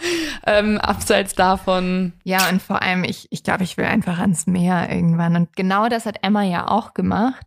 ähm, 0.47 0.79
abseits 0.79 1.35
davon. 1.35 2.13
Ja, 2.23 2.49
und 2.51 2.61
vor 2.61 2.83
allem, 2.83 3.05
ich, 3.05 3.29
ich 3.31 3.43
glaube, 3.43 3.65
ich 3.65 3.79
will 3.79 3.87
einfach 3.87 4.19
ans 4.19 4.47
Meer 4.47 4.91
irgendwann. 4.91 5.37
Und 5.37 5.57
genau 5.57 5.89
das 5.89 6.05
hat 6.05 6.19
Emma 6.23 6.43
ja 6.43 6.69
auch 6.69 6.93
gemacht. 6.93 7.47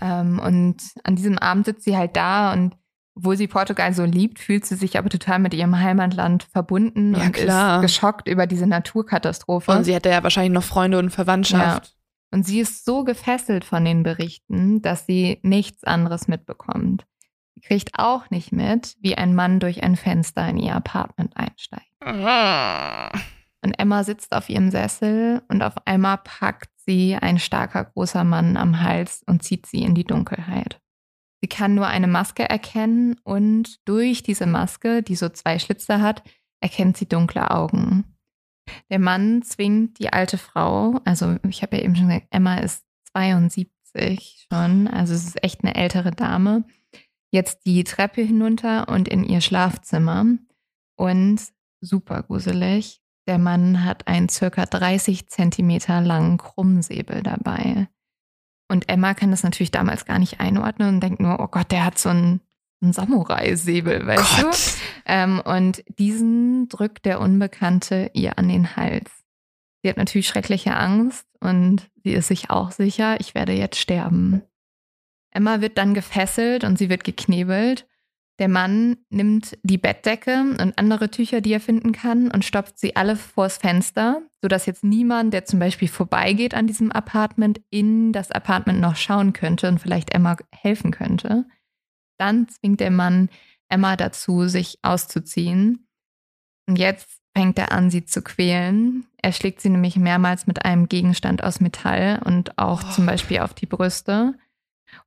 Ähm, 0.00 0.40
und 0.40 0.76
an 1.04 1.16
diesem 1.16 1.38
Abend 1.38 1.64
sitzt 1.64 1.84
sie 1.84 1.96
halt 1.96 2.16
da 2.16 2.52
und 2.52 2.76
obwohl 3.16 3.36
sie 3.36 3.48
Portugal 3.48 3.92
so 3.92 4.04
liebt, 4.04 4.38
fühlt 4.38 4.64
sie 4.64 4.76
sich 4.76 4.98
aber 4.98 5.08
total 5.08 5.38
mit 5.38 5.52
ihrem 5.54 5.78
Heimatland 5.78 6.44
verbunden 6.44 7.14
Ja, 7.14 7.24
und 7.26 7.32
klar. 7.32 7.76
ist 7.76 7.82
geschockt 7.82 8.28
über 8.28 8.46
diese 8.46 8.66
Naturkatastrophe. 8.66 9.72
Und 9.72 9.84
sie 9.84 9.94
hätte 9.94 10.08
ja 10.10 10.22
wahrscheinlich 10.22 10.52
noch 10.52 10.62
Freunde 10.62 10.98
und 10.98 11.10
Verwandtschaft. 11.10 11.96
Und 12.32 12.46
sie 12.46 12.60
ist 12.60 12.84
so 12.84 13.02
gefesselt 13.04 13.64
von 13.64 13.84
den 13.84 14.02
Berichten, 14.04 14.80
dass 14.82 15.04
sie 15.06 15.40
nichts 15.42 15.82
anderes 15.84 16.28
mitbekommt. 16.28 17.04
Sie 17.56 17.60
kriegt 17.60 17.98
auch 17.98 18.30
nicht 18.30 18.52
mit, 18.52 18.94
wie 19.00 19.18
ein 19.18 19.34
Mann 19.34 19.58
durch 19.58 19.82
ein 19.82 19.96
Fenster 19.96 20.48
in 20.48 20.56
ihr 20.56 20.74
Apartment 20.76 21.36
einsteigt. 21.36 21.90
Und 23.62 23.78
Emma 23.78 24.04
sitzt 24.04 24.32
auf 24.32 24.48
ihrem 24.48 24.70
Sessel 24.70 25.42
und 25.48 25.62
auf 25.62 25.74
einmal 25.86 26.18
packt 26.18 26.70
sie 26.86 27.16
ein 27.20 27.38
starker 27.38 27.84
großer 27.84 28.24
Mann 28.24 28.56
am 28.56 28.80
Hals 28.82 29.22
und 29.26 29.42
zieht 29.42 29.66
sie 29.66 29.82
in 29.82 29.94
die 29.94 30.04
Dunkelheit. 30.04 30.80
Sie 31.42 31.48
kann 31.48 31.74
nur 31.74 31.86
eine 31.86 32.06
Maske 32.06 32.48
erkennen 32.48 33.16
und 33.24 33.86
durch 33.88 34.22
diese 34.22 34.46
Maske, 34.46 35.02
die 35.02 35.16
so 35.16 35.28
zwei 35.28 35.58
Schlitze 35.58 36.00
hat, 36.00 36.22
erkennt 36.60 36.96
sie 36.96 37.08
dunkle 37.08 37.50
Augen. 37.50 38.04
Der 38.90 38.98
Mann 38.98 39.42
zwingt 39.42 39.98
die 39.98 40.12
alte 40.12 40.38
Frau, 40.38 41.00
also 41.04 41.36
ich 41.48 41.62
habe 41.62 41.76
ja 41.76 41.82
eben 41.82 41.96
schon 41.96 42.08
gesagt, 42.08 42.26
Emma 42.30 42.56
ist 42.58 42.84
72 43.12 44.46
schon, 44.52 44.86
also 44.86 45.14
es 45.14 45.26
ist 45.26 45.42
echt 45.42 45.64
eine 45.64 45.74
ältere 45.74 46.12
Dame, 46.12 46.64
jetzt 47.32 47.66
die 47.66 47.84
Treppe 47.84 48.22
hinunter 48.22 48.88
und 48.88 49.08
in 49.08 49.24
ihr 49.24 49.40
Schlafzimmer. 49.40 50.26
Und 50.96 51.40
super 51.80 52.22
gruselig, 52.22 53.00
der 53.26 53.38
Mann 53.38 53.84
hat 53.84 54.06
einen 54.06 54.28
circa 54.28 54.66
30 54.66 55.28
Zentimeter 55.28 56.00
langen 56.00 56.36
Krummsäbel 56.36 57.22
dabei. 57.22 57.88
Und 58.70 58.88
Emma 58.88 59.14
kann 59.14 59.32
das 59.32 59.42
natürlich 59.42 59.72
damals 59.72 60.04
gar 60.04 60.20
nicht 60.20 60.38
einordnen 60.38 60.88
und 60.88 61.00
denkt 61.00 61.18
nur, 61.18 61.40
oh 61.40 61.48
Gott, 61.48 61.72
der 61.72 61.84
hat 61.84 61.98
so 61.98 62.08
einen, 62.10 62.40
einen 62.80 62.92
Samurai-Säbel, 62.92 64.06
weißt 64.06 64.42
Gott. 64.42 64.54
du? 64.54 64.58
Ähm, 65.06 65.42
und 65.44 65.82
diesen 65.98 66.68
drückt 66.68 67.04
der 67.04 67.20
Unbekannte 67.20 68.12
ihr 68.14 68.38
an 68.38 68.48
den 68.48 68.76
Hals. 68.76 69.10
Sie 69.82 69.88
hat 69.88 69.96
natürlich 69.96 70.28
schreckliche 70.28 70.76
Angst 70.76 71.26
und 71.40 71.90
sie 72.04 72.12
ist 72.12 72.28
sich 72.28 72.50
auch 72.50 72.70
sicher, 72.70 73.18
ich 73.18 73.34
werde 73.34 73.54
jetzt 73.54 73.80
sterben. 73.80 74.42
Emma 75.32 75.60
wird 75.60 75.76
dann 75.76 75.92
gefesselt 75.92 76.62
und 76.62 76.78
sie 76.78 76.88
wird 76.88 77.02
geknebelt. 77.02 77.88
Der 78.40 78.48
Mann 78.48 78.96
nimmt 79.10 79.58
die 79.62 79.76
Bettdecke 79.76 80.40
und 80.40 80.78
andere 80.78 81.10
Tücher, 81.10 81.42
die 81.42 81.52
er 81.52 81.60
finden 81.60 81.92
kann, 81.92 82.30
und 82.30 82.42
stopft 82.42 82.78
sie 82.78 82.96
alle 82.96 83.14
vors 83.14 83.58
Fenster, 83.58 84.22
sodass 84.40 84.64
jetzt 84.64 84.82
niemand, 84.82 85.34
der 85.34 85.44
zum 85.44 85.58
Beispiel 85.58 85.88
vorbeigeht 85.88 86.54
an 86.54 86.66
diesem 86.66 86.90
Apartment, 86.90 87.60
in 87.68 88.14
das 88.14 88.30
Apartment 88.30 88.80
noch 88.80 88.96
schauen 88.96 89.34
könnte 89.34 89.68
und 89.68 89.78
vielleicht 89.78 90.14
Emma 90.14 90.38
helfen 90.52 90.90
könnte. 90.90 91.44
Dann 92.18 92.48
zwingt 92.48 92.80
der 92.80 92.90
Mann 92.90 93.28
Emma 93.68 93.96
dazu, 93.96 94.48
sich 94.48 94.78
auszuziehen. 94.80 95.86
Und 96.66 96.78
jetzt 96.78 97.20
fängt 97.36 97.58
er 97.58 97.72
an, 97.72 97.90
sie 97.90 98.06
zu 98.06 98.22
quälen. 98.22 99.04
Er 99.20 99.32
schlägt 99.32 99.60
sie 99.60 99.68
nämlich 99.68 99.96
mehrmals 99.96 100.46
mit 100.46 100.64
einem 100.64 100.88
Gegenstand 100.88 101.44
aus 101.44 101.60
Metall 101.60 102.22
und 102.24 102.56
auch 102.58 102.82
oh. 102.84 102.92
zum 102.92 103.04
Beispiel 103.04 103.40
auf 103.40 103.52
die 103.52 103.66
Brüste. 103.66 104.34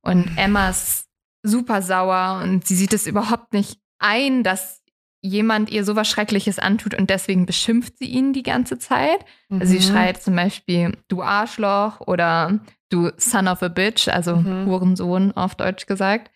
Und 0.02 0.30
mhm. 0.30 0.38
Emmas 0.38 1.03
super 1.44 1.82
sauer 1.82 2.40
und 2.42 2.66
sie 2.66 2.74
sieht 2.74 2.92
es 2.92 3.06
überhaupt 3.06 3.52
nicht 3.52 3.78
ein, 4.00 4.42
dass 4.42 4.82
jemand 5.20 5.70
ihr 5.70 5.84
sowas 5.84 6.08
Schreckliches 6.08 6.58
antut 6.58 6.94
und 6.94 7.08
deswegen 7.08 7.46
beschimpft 7.46 7.98
sie 7.98 8.06
ihn 8.06 8.32
die 8.32 8.42
ganze 8.42 8.78
Zeit. 8.78 9.24
Mhm. 9.48 9.60
Also 9.60 9.72
sie 9.72 9.78
mhm. 9.78 9.92
schreit 9.92 10.22
zum 10.22 10.34
Beispiel, 10.34 10.96
du 11.08 11.22
Arschloch 11.22 12.00
oder 12.00 12.58
du 12.90 13.10
Son 13.16 13.48
of 13.48 13.62
a 13.62 13.68
Bitch, 13.68 14.08
also 14.08 14.36
mhm. 14.36 14.66
Hurensohn 14.66 15.32
auf 15.32 15.54
Deutsch 15.54 15.86
gesagt. 15.86 16.30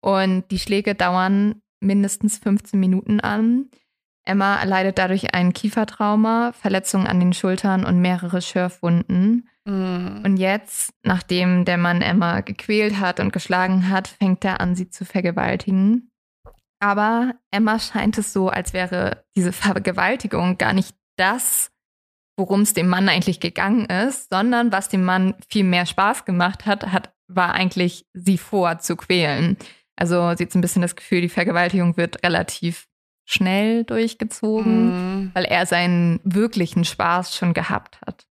Und 0.00 0.50
die 0.50 0.58
Schläge 0.58 0.94
dauern 0.94 1.62
mindestens 1.80 2.38
15 2.38 2.78
Minuten 2.78 3.20
an. 3.20 3.68
Emma 4.24 4.56
erleidet 4.56 4.98
dadurch 4.98 5.34
ein 5.34 5.52
Kiefertrauma, 5.52 6.52
Verletzungen 6.52 7.06
an 7.06 7.20
den 7.20 7.32
Schultern 7.32 7.84
und 7.84 8.00
mehrere 8.00 8.42
Schürfwunden. 8.42 9.48
Mhm. 9.70 10.22
Und 10.24 10.36
jetzt, 10.36 10.92
nachdem 11.02 11.64
der 11.64 11.78
Mann 11.78 12.02
Emma 12.02 12.40
gequält 12.40 12.98
hat 12.98 13.20
und 13.20 13.32
geschlagen 13.32 13.88
hat, 13.88 14.08
fängt 14.08 14.44
er 14.44 14.60
an, 14.60 14.74
sie 14.74 14.90
zu 14.90 15.04
vergewaltigen. 15.04 16.10
Aber 16.80 17.34
Emma 17.50 17.78
scheint 17.78 18.18
es 18.18 18.32
so, 18.32 18.48
als 18.48 18.72
wäre 18.72 19.24
diese 19.36 19.52
Vergewaltigung 19.52 20.58
gar 20.58 20.72
nicht 20.72 20.94
das, 21.16 21.70
worum 22.36 22.62
es 22.62 22.72
dem 22.72 22.88
Mann 22.88 23.08
eigentlich 23.08 23.38
gegangen 23.38 23.84
ist, 23.84 24.30
sondern 24.30 24.72
was 24.72 24.88
dem 24.88 25.04
Mann 25.04 25.34
viel 25.48 25.64
mehr 25.64 25.86
Spaß 25.86 26.24
gemacht 26.24 26.66
hat, 26.66 26.90
hat 26.90 27.12
war 27.32 27.54
eigentlich 27.54 28.06
sie 28.12 28.38
vor 28.38 28.80
zu 28.80 28.96
quälen. 28.96 29.56
Also 29.94 30.34
sie 30.34 30.44
hat 30.44 30.52
so 30.52 30.58
ein 30.58 30.62
bisschen 30.62 30.82
das 30.82 30.96
Gefühl, 30.96 31.20
die 31.20 31.28
Vergewaltigung 31.28 31.96
wird 31.96 32.24
relativ 32.24 32.88
schnell 33.24 33.84
durchgezogen, 33.84 34.86
mhm. 34.86 35.30
weil 35.34 35.44
er 35.44 35.66
seinen 35.66 36.18
wirklichen 36.24 36.84
Spaß 36.84 37.36
schon 37.36 37.54
gehabt 37.54 38.00
hat. 38.04 38.26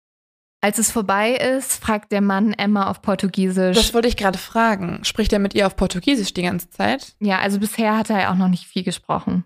Als 0.60 0.78
es 0.78 0.90
vorbei 0.90 1.32
ist, 1.32 1.82
fragt 1.82 2.12
der 2.12 2.20
Mann 2.20 2.52
Emma 2.52 2.90
auf 2.90 3.02
Portugiesisch. 3.02 3.76
Das 3.76 3.94
wollte 3.94 4.08
ich 4.08 4.16
gerade 4.16 4.38
fragen. 4.38 5.04
Spricht 5.04 5.32
er 5.32 5.38
mit 5.38 5.54
ihr 5.54 5.66
auf 5.66 5.76
Portugiesisch 5.76 6.32
die 6.34 6.42
ganze 6.42 6.70
Zeit? 6.70 7.14
Ja, 7.20 7.38
also 7.38 7.60
bisher 7.60 7.96
hat 7.96 8.10
er 8.10 8.20
ja 8.20 8.32
auch 8.32 8.36
noch 8.36 8.48
nicht 8.48 8.66
viel 8.66 8.82
gesprochen. 8.82 9.44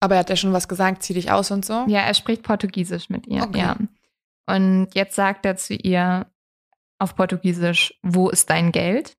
Aber 0.00 0.16
er 0.16 0.20
hat 0.20 0.30
ja 0.30 0.36
schon 0.36 0.52
was 0.52 0.68
gesagt, 0.68 1.02
zieh 1.02 1.14
dich 1.14 1.30
aus 1.30 1.50
und 1.50 1.64
so? 1.64 1.84
Ja, 1.88 2.00
er 2.00 2.14
spricht 2.14 2.42
Portugiesisch 2.42 3.08
mit 3.08 3.26
ihr, 3.26 3.42
okay. 3.42 3.58
ja. 3.58 3.76
Und 4.46 4.88
jetzt 4.94 5.16
sagt 5.16 5.46
er 5.46 5.56
zu 5.56 5.74
ihr 5.74 6.26
auf 6.98 7.16
Portugiesisch, 7.16 7.98
wo 8.02 8.28
ist 8.28 8.50
dein 8.50 8.70
Geld? 8.70 9.16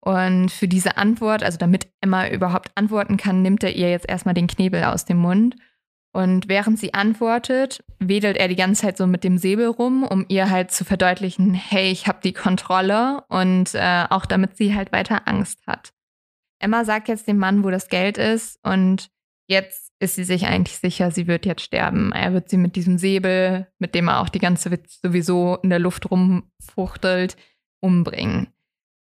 Und 0.00 0.50
für 0.50 0.68
diese 0.68 0.96
Antwort, 0.96 1.42
also 1.42 1.58
damit 1.58 1.88
Emma 2.00 2.28
überhaupt 2.28 2.70
antworten 2.74 3.16
kann, 3.16 3.42
nimmt 3.42 3.62
er 3.62 3.74
ihr 3.74 3.90
jetzt 3.90 4.08
erstmal 4.08 4.34
den 4.34 4.46
Knebel 4.48 4.84
aus 4.84 5.04
dem 5.04 5.18
Mund 5.18 5.56
und 6.12 6.48
während 6.48 6.78
sie 6.78 6.94
antwortet, 6.94 7.84
wedelt 7.98 8.36
er 8.36 8.48
die 8.48 8.56
ganze 8.56 8.82
Zeit 8.82 8.96
so 8.96 9.06
mit 9.06 9.24
dem 9.24 9.38
Säbel 9.38 9.66
rum, 9.68 10.02
um 10.04 10.24
ihr 10.28 10.50
halt 10.50 10.70
zu 10.70 10.84
verdeutlichen, 10.84 11.54
hey, 11.54 11.90
ich 11.90 12.06
habe 12.06 12.18
die 12.22 12.32
Kontrolle 12.32 13.24
und 13.28 13.74
äh, 13.74 14.06
auch 14.08 14.26
damit 14.26 14.56
sie 14.56 14.74
halt 14.74 14.92
weiter 14.92 15.28
Angst 15.28 15.66
hat. 15.66 15.92
Emma 16.60 16.84
sagt 16.84 17.08
jetzt 17.08 17.28
dem 17.28 17.38
Mann, 17.38 17.62
wo 17.62 17.70
das 17.70 17.88
Geld 17.88 18.18
ist 18.18 18.58
und 18.64 19.10
jetzt 19.48 19.92
ist 20.00 20.14
sie 20.14 20.24
sich 20.24 20.46
eigentlich 20.46 20.78
sicher, 20.78 21.10
sie 21.10 21.26
wird 21.26 21.44
jetzt 21.44 21.62
sterben. 21.62 22.12
Er 22.12 22.32
wird 22.32 22.48
sie 22.48 22.56
mit 22.56 22.76
diesem 22.76 22.98
Säbel, 22.98 23.66
mit 23.78 23.94
dem 23.94 24.08
er 24.08 24.20
auch 24.20 24.28
die 24.28 24.38
ganze 24.38 24.70
Witz 24.70 25.00
sowieso 25.02 25.56
in 25.62 25.70
der 25.70 25.78
Luft 25.78 26.10
rumfuchtelt, 26.10 27.36
umbringen. 27.80 28.48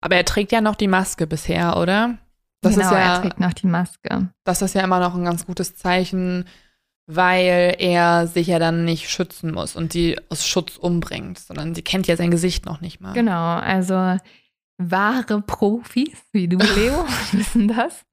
Aber 0.02 0.16
er 0.16 0.26
trägt 0.26 0.52
ja 0.52 0.62
noch 0.62 0.76
die 0.76 0.88
Maske 0.88 1.28
bisher, 1.28 1.78
oder? 1.78 2.18
Das 2.62 2.74
genau, 2.74 2.88
ist 2.88 2.92
ja, 2.92 3.16
er 3.16 3.22
trägt 3.22 3.40
noch 3.40 3.54
die 3.54 3.68
Maske. 3.68 4.30
Das 4.44 4.62
ist 4.62 4.76
ja 4.76 4.82
immer 4.82 5.00
noch 5.00 5.16
ein 5.16 5.24
ganz 5.24 5.46
gutes 5.46 5.76
Zeichen 5.76 6.46
weil 7.08 7.76
er 7.80 8.28
sich 8.28 8.48
ja 8.48 8.60
dann 8.60 8.84
nicht 8.84 9.10
schützen 9.10 9.54
muss 9.54 9.76
und 9.76 9.94
sie 9.94 10.18
aus 10.30 10.46
Schutz 10.46 10.76
umbringt, 10.76 11.40
sondern 11.40 11.74
sie 11.74 11.82
kennt 11.82 12.06
ja 12.08 12.18
sein 12.18 12.32
Gesicht 12.32 12.66
noch 12.66 12.82
nicht 12.82 13.00
mal. 13.00 13.14
Genau, 13.14 13.56
also 13.56 14.18
wahre 14.78 15.42
Profis 15.42 16.18
wie 16.34 16.50
du, 16.50 16.58
Leo, 16.58 17.06
wissen 17.32 17.70
das. 17.70 18.06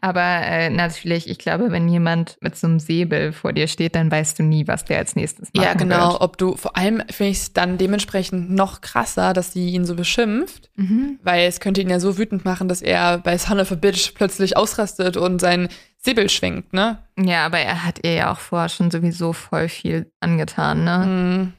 Aber 0.00 0.20
äh, 0.20 0.70
natürlich, 0.70 1.28
ich 1.28 1.38
glaube, 1.38 1.70
wenn 1.70 1.88
jemand 1.88 2.36
mit 2.40 2.56
so 2.56 2.66
einem 2.66 2.80
Säbel 2.80 3.32
vor 3.32 3.52
dir 3.52 3.68
steht, 3.68 3.94
dann 3.94 4.10
weißt 4.10 4.38
du 4.38 4.42
nie, 4.42 4.66
was 4.66 4.84
der 4.84 4.98
als 4.98 5.16
nächstes 5.16 5.50
macht. 5.54 5.64
Ja, 5.64 5.74
genau. 5.74 6.12
Wird. 6.12 6.20
Ob 6.20 6.38
du, 6.38 6.56
vor 6.56 6.76
allem 6.76 7.02
finde 7.10 7.30
ich 7.30 7.38
es 7.38 7.52
dann 7.52 7.78
dementsprechend 7.78 8.50
noch 8.50 8.80
krasser, 8.80 9.32
dass 9.32 9.52
sie 9.52 9.70
ihn 9.70 9.84
so 9.84 9.94
beschimpft, 9.94 10.70
mhm. 10.76 11.18
weil 11.22 11.46
es 11.46 11.60
könnte 11.60 11.80
ihn 11.80 11.90
ja 11.90 12.00
so 12.00 12.18
wütend 12.18 12.44
machen, 12.44 12.68
dass 12.68 12.82
er 12.82 13.18
bei 13.18 13.38
Son 13.38 13.60
of 13.60 13.72
a 13.72 13.76
Bitch 13.76 14.14
plötzlich 14.14 14.56
ausrastet 14.56 15.16
und 15.16 15.40
sein 15.40 15.68
Säbel 15.98 16.30
schwingt, 16.30 16.72
ne? 16.72 16.98
Ja, 17.18 17.44
aber 17.44 17.58
er 17.58 17.84
hat 17.84 18.00
ihr 18.04 18.14
ja 18.14 18.32
auch 18.32 18.38
vorher 18.38 18.70
schon 18.70 18.90
sowieso 18.90 19.32
voll 19.32 19.68
viel 19.68 20.10
angetan, 20.20 20.84
ne? 20.84 21.06
Mhm. 21.06 21.52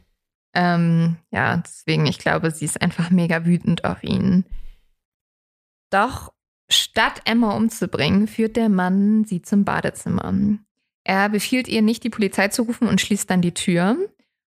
Ähm, 0.53 1.17
ja, 1.31 1.57
deswegen, 1.57 2.05
ich 2.07 2.17
glaube, 2.17 2.51
sie 2.51 2.65
ist 2.65 2.81
einfach 2.81 3.09
mega 3.09 3.45
wütend 3.45 3.85
auf 3.85 4.03
ihn. 4.03 4.43
Doch 5.91 6.33
Statt 6.71 7.21
Emma 7.25 7.55
umzubringen, 7.55 8.27
führt 8.27 8.55
der 8.55 8.69
Mann 8.69 9.25
sie 9.25 9.41
zum 9.41 9.65
Badezimmer. 9.65 10.33
Er 11.03 11.29
befiehlt 11.29 11.67
ihr 11.67 11.81
nicht, 11.81 12.03
die 12.03 12.09
Polizei 12.09 12.47
zu 12.47 12.63
rufen 12.63 12.87
und 12.87 13.01
schließt 13.01 13.29
dann 13.29 13.41
die 13.41 13.53
Tür. 13.53 13.97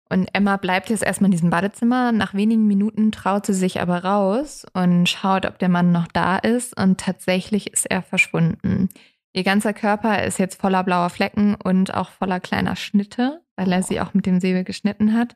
Und 0.09 0.29
Emma 0.33 0.57
bleibt 0.57 0.89
jetzt 0.89 1.03
erstmal 1.03 1.29
in 1.29 1.31
diesem 1.31 1.49
Badezimmer. 1.49 2.11
Nach 2.11 2.35
wenigen 2.35 2.67
Minuten 2.67 3.11
traut 3.11 3.47
sie 3.47 3.53
sich 3.53 3.81
aber 3.81 4.03
raus 4.03 4.63
und 4.73 5.09
schaut, 5.09 5.47
ob 5.47 5.57
der 5.57 5.69
Mann 5.69 5.91
noch 5.91 6.07
da 6.07 6.37
ist. 6.37 6.77
Und 6.79 6.99
tatsächlich 6.99 7.73
ist 7.73 7.89
er 7.89 8.03
verschwunden. 8.03 8.89
Ihr 9.33 9.43
ganzer 9.43 9.73
Körper 9.73 10.23
ist 10.23 10.37
jetzt 10.37 10.61
voller 10.61 10.83
blauer 10.83 11.09
Flecken 11.09 11.55
und 11.55 11.95
auch 11.95 12.11
voller 12.11 12.39
kleiner 12.39 12.75
Schnitte, 12.75 13.41
weil 13.55 13.71
er 13.71 13.81
sie 13.81 13.99
auch 13.99 14.13
mit 14.13 14.27
dem 14.27 14.39
Säbel 14.39 14.63
geschnitten 14.63 15.17
hat. 15.17 15.35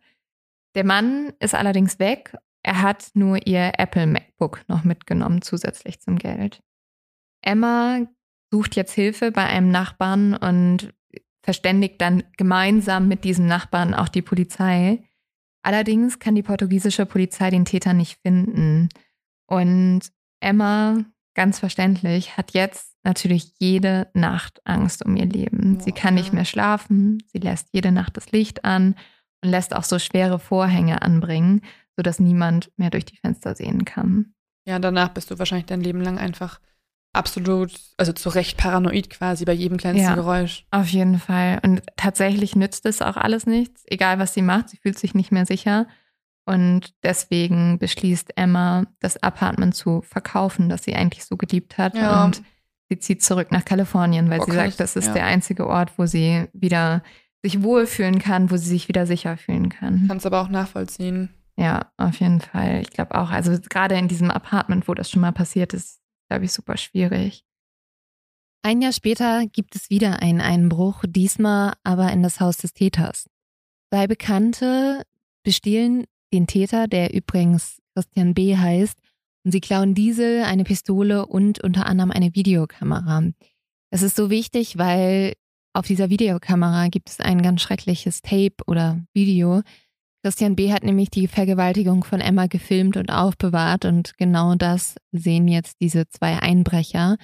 Der 0.75 0.85
Mann 0.85 1.33
ist 1.39 1.55
allerdings 1.55 1.97
weg. 1.97 2.37
Er 2.61 2.83
hat 2.83 3.09
nur 3.15 3.47
ihr 3.47 3.71
Apple 3.79 4.05
MacBook 4.05 4.63
noch 4.67 4.83
mitgenommen, 4.83 5.41
zusätzlich 5.41 6.01
zum 6.01 6.19
Geld. 6.19 6.61
Emma 7.47 8.05
sucht 8.51 8.75
jetzt 8.75 8.93
Hilfe 8.93 9.31
bei 9.31 9.45
einem 9.45 9.71
Nachbarn 9.71 10.35
und 10.35 10.93
verständigt 11.41 12.01
dann 12.01 12.23
gemeinsam 12.35 13.07
mit 13.07 13.23
diesem 13.23 13.47
Nachbarn 13.47 13.93
auch 13.93 14.09
die 14.09 14.21
Polizei. 14.21 15.01
Allerdings 15.63 16.19
kann 16.19 16.35
die 16.35 16.43
portugiesische 16.43 17.05
Polizei 17.05 17.49
den 17.49 17.63
Täter 17.63 17.93
nicht 17.93 18.19
finden. 18.21 18.89
Und 19.47 20.01
Emma, 20.41 21.05
ganz 21.35 21.59
verständlich, 21.59 22.35
hat 22.35 22.51
jetzt 22.51 22.93
natürlich 23.03 23.53
jede 23.59 24.11
Nacht 24.13 24.59
Angst 24.65 25.05
um 25.05 25.15
ihr 25.15 25.25
Leben. 25.25 25.79
Sie 25.79 25.93
kann 25.93 26.15
nicht 26.15 26.33
mehr 26.33 26.45
schlafen, 26.45 27.23
sie 27.27 27.39
lässt 27.39 27.69
jede 27.71 27.93
Nacht 27.93 28.17
das 28.17 28.33
Licht 28.33 28.65
an 28.65 28.95
und 29.41 29.49
lässt 29.49 29.73
auch 29.73 29.85
so 29.85 29.99
schwere 29.99 30.39
Vorhänge 30.39 31.01
anbringen, 31.01 31.61
sodass 31.95 32.19
niemand 32.19 32.71
mehr 32.75 32.89
durch 32.89 33.05
die 33.05 33.17
Fenster 33.17 33.55
sehen 33.55 33.85
kann. 33.85 34.33
Ja, 34.67 34.79
danach 34.79 35.09
bist 35.09 35.31
du 35.31 35.39
wahrscheinlich 35.39 35.67
dein 35.67 35.79
Leben 35.79 36.01
lang 36.01 36.17
einfach 36.17 36.59
absolut, 37.17 37.71
also 37.97 38.13
zu 38.13 38.29
Recht 38.29 38.57
paranoid 38.57 39.09
quasi 39.09 39.45
bei 39.45 39.53
jedem 39.53 39.77
kleinsten 39.77 40.05
ja, 40.05 40.15
Geräusch. 40.15 40.65
Auf 40.71 40.87
jeden 40.87 41.19
Fall. 41.19 41.59
Und 41.63 41.81
tatsächlich 41.95 42.55
nützt 42.55 42.85
es 42.85 43.01
auch 43.01 43.17
alles 43.17 43.45
nichts, 43.45 43.83
egal 43.87 44.19
was 44.19 44.33
sie 44.33 44.41
macht, 44.41 44.69
sie 44.69 44.77
fühlt 44.77 44.97
sich 44.97 45.13
nicht 45.13 45.31
mehr 45.31 45.45
sicher. 45.45 45.87
Und 46.45 46.93
deswegen 47.03 47.77
beschließt 47.77 48.37
Emma, 48.37 48.85
das 48.99 49.21
Apartment 49.21 49.75
zu 49.75 50.01
verkaufen, 50.01 50.69
das 50.69 50.83
sie 50.83 50.95
eigentlich 50.95 51.25
so 51.25 51.35
geliebt 51.35 51.77
hat. 51.77 51.95
Ja. 51.95 52.23
Und 52.23 52.41
sie 52.87 52.99
zieht 52.99 53.21
zurück 53.21 53.51
nach 53.51 53.65
Kalifornien, 53.65 54.29
weil 54.29 54.39
okay. 54.39 54.51
sie 54.51 54.57
sagt, 54.57 54.79
das 54.79 54.95
ist 54.95 55.07
ja. 55.07 55.13
der 55.13 55.25
einzige 55.25 55.67
Ort, 55.67 55.97
wo 55.97 56.05
sie 56.05 56.45
wieder 56.53 57.03
sich 57.43 57.61
wohlfühlen 57.63 58.19
kann, 58.19 58.49
wo 58.49 58.55
sie 58.55 58.69
sich 58.69 58.87
wieder 58.87 59.05
sicher 59.05 59.35
fühlen 59.35 59.69
kann. 59.69 60.05
Kannst 60.07 60.25
aber 60.25 60.41
auch 60.41 60.49
nachvollziehen. 60.49 61.29
Ja, 61.57 61.91
auf 61.97 62.19
jeden 62.19 62.39
Fall. 62.39 62.81
Ich 62.81 62.91
glaube 62.91 63.15
auch, 63.15 63.31
also 63.31 63.57
gerade 63.69 63.95
in 63.95 64.07
diesem 64.07 64.31
Apartment, 64.31 64.87
wo 64.87 64.93
das 64.93 65.09
schon 65.09 65.21
mal 65.21 65.31
passiert 65.31 65.73
ist, 65.73 65.99
glaube 66.29 66.45
ich, 66.45 66.51
super 66.51 66.77
schwierig. 66.77 67.43
Ein 68.63 68.81
Jahr 68.81 68.91
später 68.91 69.45
gibt 69.45 69.75
es 69.75 69.89
wieder 69.89 70.21
einen 70.21 70.41
Einbruch, 70.41 71.03
diesmal 71.07 71.73
aber 71.83 72.11
in 72.11 72.23
das 72.23 72.39
Haus 72.39 72.57
des 72.57 72.73
Täters. 72.73 73.29
Zwei 73.89 74.07
Bekannte 74.07 75.03
bestehlen 75.43 76.05
den 76.33 76.47
Täter, 76.47 76.87
der 76.87 77.13
übrigens 77.13 77.81
Christian 77.93 78.33
B. 78.33 78.57
heißt, 78.57 78.99
und 79.45 79.51
sie 79.51 79.61
klauen 79.61 79.95
Diesel, 79.95 80.43
eine 80.43 80.65
Pistole 80.65 81.25
und 81.25 81.63
unter 81.63 81.85
anderem 81.85 82.11
eine 82.11 82.35
Videokamera. 82.35 83.23
Das 83.91 84.01
ist 84.01 84.17
so 84.17 84.29
wichtig, 84.29 84.77
weil 84.77 85.33
auf 85.73 85.87
dieser 85.87 86.09
Videokamera 86.09 86.89
gibt 86.89 87.09
es 87.09 87.21
ein 87.21 87.41
ganz 87.41 87.61
schreckliches 87.61 88.21
Tape 88.21 88.57
oder 88.65 89.01
Video. 89.13 89.61
Christian 90.23 90.55
B. 90.55 90.73
hat 90.73 90.83
nämlich 90.83 91.09
die 91.09 91.27
Vergewaltigung 91.27 92.03
von 92.03 92.19
Emma 92.19 92.47
gefilmt 92.47 92.97
und 92.97 93.11
aufbewahrt 93.11 93.85
und 93.85 94.17
genau 94.17 94.55
das 94.55 94.95
sehen 95.11 95.47
jetzt 95.47 95.77
diese 95.79 96.07
zwei 96.09 96.39
Einbrecher. 96.39 97.17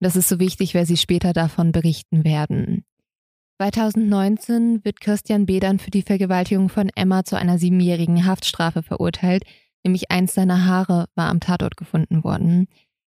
Das 0.00 0.16
ist 0.16 0.28
so 0.28 0.38
wichtig, 0.38 0.74
weil 0.74 0.86
sie 0.86 0.96
später 0.96 1.32
davon 1.32 1.72
berichten 1.72 2.24
werden. 2.24 2.84
2019 3.60 4.84
wird 4.84 5.00
Christian 5.00 5.44
B. 5.44 5.58
dann 5.58 5.78
für 5.78 5.90
die 5.90 6.02
Vergewaltigung 6.02 6.68
von 6.68 6.90
Emma 6.94 7.24
zu 7.24 7.36
einer 7.36 7.58
siebenjährigen 7.58 8.24
Haftstrafe 8.24 8.82
verurteilt. 8.82 9.42
Nämlich 9.84 10.10
eins 10.10 10.34
seiner 10.34 10.64
Haare 10.64 11.06
war 11.16 11.28
am 11.28 11.40
Tatort 11.40 11.76
gefunden 11.76 12.22
worden. 12.22 12.68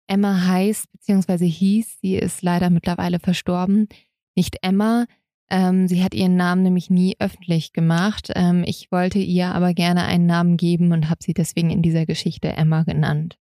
Emma 0.07 0.47
heißt 0.47 0.87
bzw. 0.93 1.47
hieß, 1.47 2.00
sie 2.00 2.17
ist 2.17 2.43
leider 2.43 2.69
mittlerweile 2.69 3.21
verstorben, 3.21 3.88
nicht 4.37 4.59
Emma. 4.62 5.07
Ähm, 5.55 5.87
sie 5.87 6.03
hat 6.03 6.15
ihren 6.15 6.35
Namen 6.35 6.65
nämlich 6.65 6.91
nie 6.91 7.15
öffentlich 7.21 7.73
gemacht. 7.73 8.33
Ähm, 8.35 8.65
ich 8.67 8.91
wollte 8.91 9.21
ihr 9.21 9.55
aber 9.55 9.73
gerne 9.73 10.03
einen 10.03 10.27
Namen 10.27 10.57
geben 10.57 10.91
und 10.91 11.09
habe 11.09 11.23
sie 11.23 11.33
deswegen 11.33 11.71
in 11.71 11.81
dieser 11.81 12.07
Geschichte 12.07 12.49
Emma 12.49 12.83
genannt. 12.83 13.39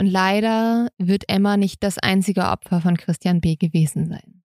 Und 0.00 0.06
leider 0.06 0.88
wird 0.96 1.28
Emma 1.28 1.58
nicht 1.58 1.82
das 1.82 1.98
einzige 1.98 2.44
Opfer 2.44 2.80
von 2.80 2.96
Christian 2.96 3.42
B. 3.42 3.56
gewesen 3.56 4.08
sein. 4.08 4.42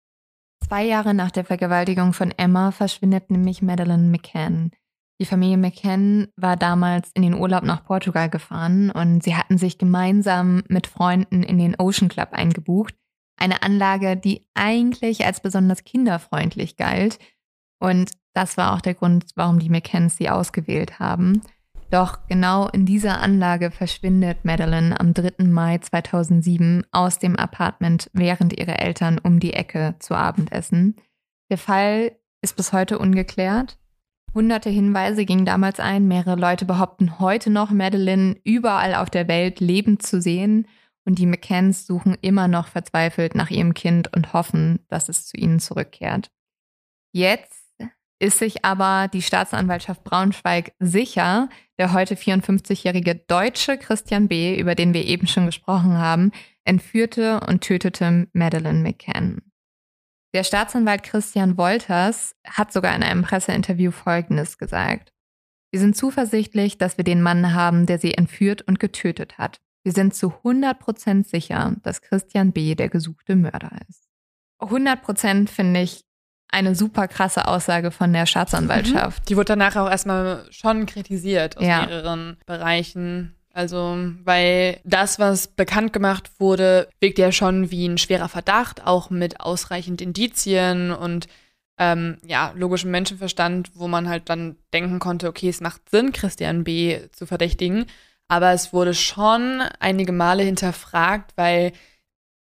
Zwei 0.64 0.84
Jahre 0.84 1.14
nach 1.14 1.32
der 1.32 1.44
Vergewaltigung 1.44 2.12
von 2.12 2.32
Emma 2.36 2.70
verschwindet 2.70 3.28
nämlich 3.28 3.60
Madeleine 3.60 4.06
McCann. 4.08 4.70
Die 5.20 5.26
Familie 5.26 5.56
McCann 5.56 6.28
war 6.36 6.56
damals 6.56 7.10
in 7.14 7.22
den 7.22 7.34
Urlaub 7.34 7.64
nach 7.64 7.82
Portugal 7.82 8.30
gefahren 8.30 8.92
und 8.92 9.24
sie 9.24 9.34
hatten 9.34 9.58
sich 9.58 9.78
gemeinsam 9.78 10.62
mit 10.68 10.86
Freunden 10.86 11.42
in 11.42 11.58
den 11.58 11.74
Ocean 11.76 12.08
Club 12.08 12.28
eingebucht. 12.30 12.94
Eine 13.38 13.62
Anlage, 13.62 14.16
die 14.16 14.46
eigentlich 14.54 15.24
als 15.24 15.40
besonders 15.40 15.84
kinderfreundlich 15.84 16.76
galt. 16.76 17.18
Und 17.78 18.10
das 18.34 18.56
war 18.56 18.74
auch 18.74 18.80
der 18.80 18.94
Grund, 18.94 19.26
warum 19.34 19.58
die 19.58 19.70
McCanns 19.70 20.16
sie 20.16 20.28
ausgewählt 20.28 20.98
haben. 20.98 21.42
Doch 21.90 22.26
genau 22.26 22.68
in 22.68 22.84
dieser 22.84 23.20
Anlage 23.20 23.70
verschwindet 23.70 24.44
Madeline 24.44 24.98
am 25.00 25.14
3. 25.14 25.44
Mai 25.44 25.78
2007 25.78 26.86
aus 26.92 27.18
dem 27.18 27.36
Apartment, 27.36 28.10
während 28.12 28.58
ihre 28.58 28.78
Eltern 28.78 29.18
um 29.18 29.40
die 29.40 29.54
Ecke 29.54 29.94
zu 29.98 30.14
Abend 30.14 30.52
essen. 30.52 30.96
Der 31.50 31.56
Fall 31.56 32.12
ist 32.42 32.56
bis 32.56 32.72
heute 32.72 32.98
ungeklärt. 32.98 33.78
Hunderte 34.34 34.68
Hinweise 34.68 35.24
gingen 35.24 35.46
damals 35.46 35.80
ein. 35.80 36.06
Mehrere 36.06 36.38
Leute 36.38 36.66
behaupten 36.66 37.18
heute 37.18 37.48
noch, 37.48 37.70
Madeline 37.70 38.36
überall 38.44 38.94
auf 38.94 39.08
der 39.08 39.26
Welt 39.26 39.60
lebend 39.60 40.02
zu 40.02 40.20
sehen. 40.20 40.66
Und 41.08 41.18
die 41.18 41.24
McCanns 41.24 41.86
suchen 41.86 42.18
immer 42.20 42.48
noch 42.48 42.68
verzweifelt 42.68 43.34
nach 43.34 43.48
ihrem 43.48 43.72
Kind 43.72 44.14
und 44.14 44.34
hoffen, 44.34 44.80
dass 44.88 45.08
es 45.08 45.26
zu 45.26 45.38
ihnen 45.38 45.58
zurückkehrt. 45.58 46.30
Jetzt 47.14 47.64
ist 48.18 48.38
sich 48.38 48.62
aber 48.66 49.08
die 49.08 49.22
Staatsanwaltschaft 49.22 50.04
Braunschweig 50.04 50.74
sicher, 50.80 51.48
der 51.78 51.94
heute 51.94 52.14
54-jährige 52.14 53.14
deutsche 53.14 53.78
Christian 53.78 54.28
B., 54.28 54.54
über 54.60 54.74
den 54.74 54.92
wir 54.92 55.06
eben 55.06 55.26
schon 55.26 55.46
gesprochen 55.46 55.96
haben, 55.96 56.30
entführte 56.64 57.40
und 57.40 57.62
tötete 57.62 58.28
Madeleine 58.34 58.82
McCann. 58.82 59.40
Der 60.34 60.44
Staatsanwalt 60.44 61.04
Christian 61.04 61.56
Wolters 61.56 62.36
hat 62.44 62.70
sogar 62.70 62.94
in 62.94 63.02
einem 63.02 63.22
Presseinterview 63.22 63.92
Folgendes 63.92 64.58
gesagt. 64.58 65.14
Wir 65.70 65.80
sind 65.80 65.96
zuversichtlich, 65.96 66.76
dass 66.76 66.98
wir 66.98 67.04
den 67.04 67.22
Mann 67.22 67.54
haben, 67.54 67.86
der 67.86 67.98
sie 67.98 68.12
entführt 68.12 68.60
und 68.60 68.78
getötet 68.78 69.38
hat. 69.38 69.62
Wir 69.88 69.94
sind 69.94 70.14
zu 70.14 70.34
100% 70.44 71.26
sicher, 71.26 71.74
dass 71.82 72.02
Christian 72.02 72.52
B. 72.52 72.74
der 72.74 72.90
gesuchte 72.90 73.36
Mörder 73.36 73.70
ist. 73.88 74.06
100% 74.60 75.48
finde 75.48 75.80
ich 75.80 76.04
eine 76.48 76.74
super 76.74 77.08
krasse 77.08 77.48
Aussage 77.48 77.90
von 77.90 78.12
der 78.12 78.26
Staatsanwaltschaft. 78.26 79.20
Mhm. 79.20 79.24
Die 79.30 79.36
wurde 79.38 79.46
danach 79.46 79.76
auch 79.76 79.88
erstmal 79.88 80.44
schon 80.50 80.84
kritisiert 80.84 81.56
aus 81.56 81.64
ja. 81.64 81.86
mehreren 81.86 82.36
Bereichen. 82.44 83.34
Also, 83.54 83.96
weil 84.24 84.78
das, 84.84 85.18
was 85.18 85.46
bekannt 85.46 85.94
gemacht 85.94 86.32
wurde, 86.38 86.90
wirkt 87.00 87.18
ja 87.18 87.32
schon 87.32 87.70
wie 87.70 87.88
ein 87.88 87.96
schwerer 87.96 88.28
Verdacht, 88.28 88.86
auch 88.86 89.08
mit 89.08 89.40
ausreichend 89.40 90.02
Indizien 90.02 90.90
und 90.90 91.28
ähm, 91.78 92.18
ja, 92.26 92.52
logischem 92.54 92.90
Menschenverstand, 92.90 93.70
wo 93.72 93.88
man 93.88 94.06
halt 94.06 94.28
dann 94.28 94.56
denken 94.74 94.98
konnte, 94.98 95.28
okay, 95.28 95.48
es 95.48 95.62
macht 95.62 95.88
Sinn, 95.88 96.12
Christian 96.12 96.62
B. 96.62 97.08
zu 97.12 97.24
verdächtigen. 97.24 97.86
Aber 98.28 98.52
es 98.52 98.72
wurde 98.72 98.94
schon 98.94 99.62
einige 99.80 100.12
Male 100.12 100.42
hinterfragt, 100.42 101.32
weil 101.36 101.72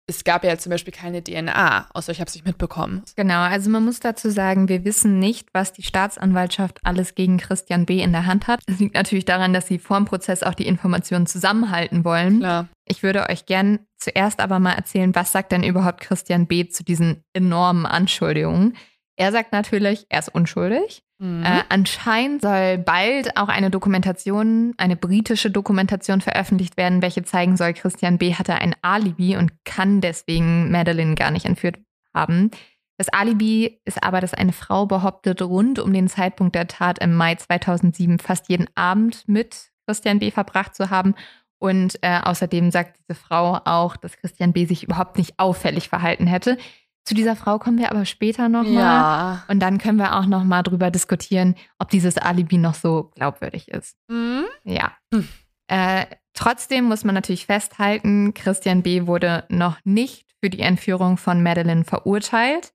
es 0.08 0.24
gab 0.24 0.43
ja 0.43 0.58
zum 0.58 0.69
Beispiel 0.69 0.93
keine 0.93 1.24
DNA, 1.24 1.89
außer 1.93 2.12
ich 2.12 2.19
habe 2.19 2.28
es 2.28 2.36
nicht 2.36 2.45
mitbekommen. 2.45 3.02
Genau, 3.15 3.39
also 3.39 3.71
man 3.71 3.86
muss 3.86 4.00
dazu 4.00 4.30
sagen, 4.30 4.69
wir 4.69 4.86
wissen 4.86 5.17
nicht, 5.17 5.50
was 5.52 5.74
die 5.74 5.82
Staatsanwaltschaft 5.82 6.80
alles 6.84 7.15
gegen 7.15 7.38
Christian 7.38 7.86
B. 7.86 8.02
in 8.02 8.12
der 8.12 8.28
Hand 8.28 8.48
hat. 8.48 8.60
Es 8.67 8.80
liegt 8.80 8.93
natürlich 8.93 9.26
daran, 9.26 9.54
dass 9.54 9.67
sie 9.67 9.80
vor 9.80 9.98
dem 9.98 10.06
Prozess 10.06 10.43
auch 10.43 10.54
die 10.54 10.67
Informationen 10.67 11.26
zusammenhalten 11.26 12.06
wollen. 12.06 12.39
Klar. 12.39 12.67
Ich 12.88 13.02
würde 13.02 13.30
euch 13.30 13.48
gern 13.48 13.80
zuerst 13.98 14.41
aber 14.41 14.60
mal 14.60 14.74
erzählen, 14.74 15.15
was 15.15 15.32
sagt 15.32 15.52
denn 15.52 15.63
überhaupt 15.63 16.02
Christian 16.02 16.45
B. 16.45 16.67
zu 16.67 16.84
diesen 16.84 17.24
enormen 17.34 17.88
Anschuldigungen. 17.88 18.78
Er 19.17 19.32
sagt 19.32 19.51
natürlich, 19.54 20.06
er 20.10 20.19
ist 20.19 20.30
unschuldig. 20.30 21.04
Mhm. 21.19 21.43
Äh, 21.43 21.63
anscheinend 21.69 22.41
soll 22.41 22.78
bald 22.78 23.38
auch 23.38 23.47
eine 23.47 23.69
Dokumentation, 23.69 24.73
eine 24.78 24.95
britische 24.97 25.49
Dokumentation 25.49 26.21
veröffentlicht 26.21 26.75
werden, 26.75 27.01
welche 27.01 27.23
zeigen 27.23 27.56
soll, 27.56 27.73
Christian 27.73 28.17
B. 28.17 28.34
hatte 28.34 28.56
ein 28.56 28.75
Alibi 28.82 29.38
und 29.38 29.54
kann 29.63 30.01
deswegen 30.01 30.71
Madeline 30.71 31.15
gar 31.15 31.32
nicht 31.32 31.45
entführt 31.45 31.78
haben. 32.13 32.51
Das 32.97 33.10
Alibi 33.10 33.82
ist 33.86 34.04
aber, 34.04 34.21
dass 34.21 34.34
eine 34.34 34.54
Frau 34.54 34.86
behauptet, 34.86 35.41
rund 35.41 35.80
um 35.80 35.91
den 35.93 36.08
Zeitpunkt 36.08 36.56
der 36.56 36.67
Tat 36.67 36.99
im 36.99 37.13
Mai 37.13 37.36
2007 37.36 38.19
fast 38.19 38.49
jeden 38.49 38.67
Abend 38.75 39.28
mit 39.28 39.69
Christian 39.86 40.19
B. 40.19 40.32
verbracht 40.32 40.75
zu 40.75 40.89
haben. 40.89 41.15
Und 41.58 41.97
äh, 42.01 42.19
außerdem 42.23 42.71
sagt 42.71 42.99
diese 42.99 43.19
Frau 43.19 43.60
auch, 43.65 43.97
dass 43.97 44.17
Christian 44.17 44.54
B. 44.54 44.65
sich 44.65 44.84
überhaupt 44.84 45.17
nicht 45.17 45.39
auffällig 45.39 45.89
verhalten 45.89 46.28
hätte. 46.28 46.58
Zu 47.06 47.13
dieser 47.13 47.36
Frau 47.36 47.60
kommen 47.60 47.78
wir 47.78 47.91
aber 47.91 48.04
später 48.06 48.50
nochmal. 48.50 48.74
Ja. 48.74 49.44
Und 49.48 49.60
dann 49.60 49.78
können 49.78 50.00
wir 50.00 50.15
auch 50.15 50.26
nochmal 50.26 50.63
drüber 50.63 50.89
diskutieren, 50.89 51.56
ob 51.78 51.89
dieses 51.89 52.18
Alibi 52.18 52.58
noch 52.58 52.74
so 52.74 53.12
glaubwürdig 53.15 53.68
ist. 53.68 53.96
Mhm. 54.08 54.46
Ja. 54.63 54.91
Hm. 55.13 55.28
Äh, 55.68 56.08
trotzdem 56.34 56.86
muss 56.86 57.04
man 57.04 57.13
natürlich 57.13 57.46
festhalten, 57.46 58.34
Christian 58.34 58.82
B. 58.82 59.06
wurde 59.06 59.46
noch 59.50 59.78
nicht 59.84 60.26
für 60.41 60.50
die 60.50 60.62
Entführung 60.62 61.18
von 61.18 61.44
Madeline 61.44 61.86
verurteilt. 61.86 62.74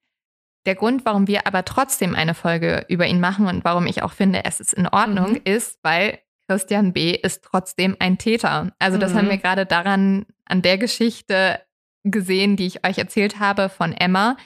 Der 0.65 0.77
Grund, 0.77 1.05
warum 1.05 1.27
wir 1.27 1.47
aber 1.47 1.65
trotzdem 1.65 2.15
eine 2.15 2.35
Folge 2.35 2.85
über 2.89 3.07
ihn 3.07 3.21
machen 3.21 3.47
und 3.47 3.65
warum 3.65 3.87
ich 3.87 4.03
auch 4.03 4.13
finde, 4.13 4.45
es 4.45 4.61
ist 4.61 4.75
in 4.75 4.87
Ordnung, 4.87 5.33
mhm. 5.33 5.41
ist, 5.45 5.79
weil 5.83 6.19
Christian 6.47 6.93
B. 6.93 7.13
ist 7.13 7.43
trotzdem 7.43 7.97
ein 7.99 8.19
Täter. 8.19 8.73
Also 8.79 8.99
das 8.99 9.13
mhm. 9.13 9.19
haben 9.19 9.31
wir 9.31 9.39
gerade 9.39 9.67
daran, 9.67 10.27
an 10.45 10.63
der 10.63 10.79
Geschichte 10.79 11.61
gesehen, 12.05 12.57
die 12.57 12.67
ich 12.67 12.87
euch 12.87 12.99
erzählt 12.99 13.39
habe 13.39 13.69
von 13.69 13.93
Emma. 13.93 14.37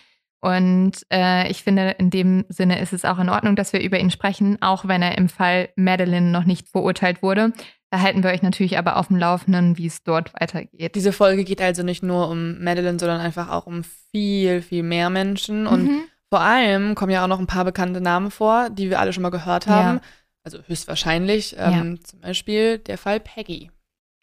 Und 0.41 1.07
äh, 1.11 1.51
ich 1.51 1.63
finde, 1.63 1.93
in 1.99 2.11
dem 2.11 2.45
Sinne 2.51 2.79
ist 2.79 2.93
es 2.93 3.07
auch 3.07 3.19
in 3.19 3.31
Ordnung, 3.31 3.57
dass 3.57 3.73
wir 3.73 3.81
über 3.81 3.99
ihn 3.99 4.11
sprechen, 4.11 4.61
auch 4.61 4.87
wenn 4.87 5.01
er 5.01 5.17
im 5.17 5.31
Fall 5.31 5.71
Madeline 5.75 6.31
noch 6.31 6.45
nicht 6.45 6.69
verurteilt 6.69 7.23
wurde. 7.23 7.55
Da 7.91 8.01
halten 8.01 8.23
wir 8.23 8.31
euch 8.31 8.43
natürlich 8.43 8.77
aber 8.77 8.99
auf 8.99 9.07
dem 9.07 9.17
Laufenden, 9.17 9.79
wie 9.79 9.87
es 9.87 10.03
dort 10.03 10.35
weitergeht. 10.35 10.97
Diese 10.97 11.13
Folge 11.13 11.45
geht 11.45 11.63
also 11.63 11.83
nicht 11.83 12.03
nur 12.03 12.29
um 12.29 12.63
Madeline, 12.63 12.99
sondern 12.99 13.21
einfach 13.23 13.49
auch 13.49 13.67
um 13.67 13.85
viel, 14.11 14.61
viel 14.61 14.83
mehr 14.83 15.09
Menschen. 15.09 15.67
Und 15.67 15.85
mhm. 15.85 16.01
vor 16.29 16.41
allem 16.41 16.95
kommen 16.95 17.13
ja 17.13 17.25
auch 17.25 17.29
noch 17.29 17.39
ein 17.39 17.47
paar 17.47 17.65
bekannte 17.65 18.03
Namen 18.03 18.31
vor, 18.31 18.69
die 18.69 18.91
wir 18.91 19.01
alle 19.01 19.15
schon 19.15 19.23
mal 19.23 19.31
gehört 19.31 19.67
haben. 19.67 19.99
Ja. 19.99 20.03
also 20.43 20.59
höchstwahrscheinlich, 20.67 21.57
ähm, 21.59 22.01
zum 22.05 22.21
Beispiel 22.21 22.79
der 22.79 22.99
Fall 22.99 23.19
Peggy. 23.19 23.71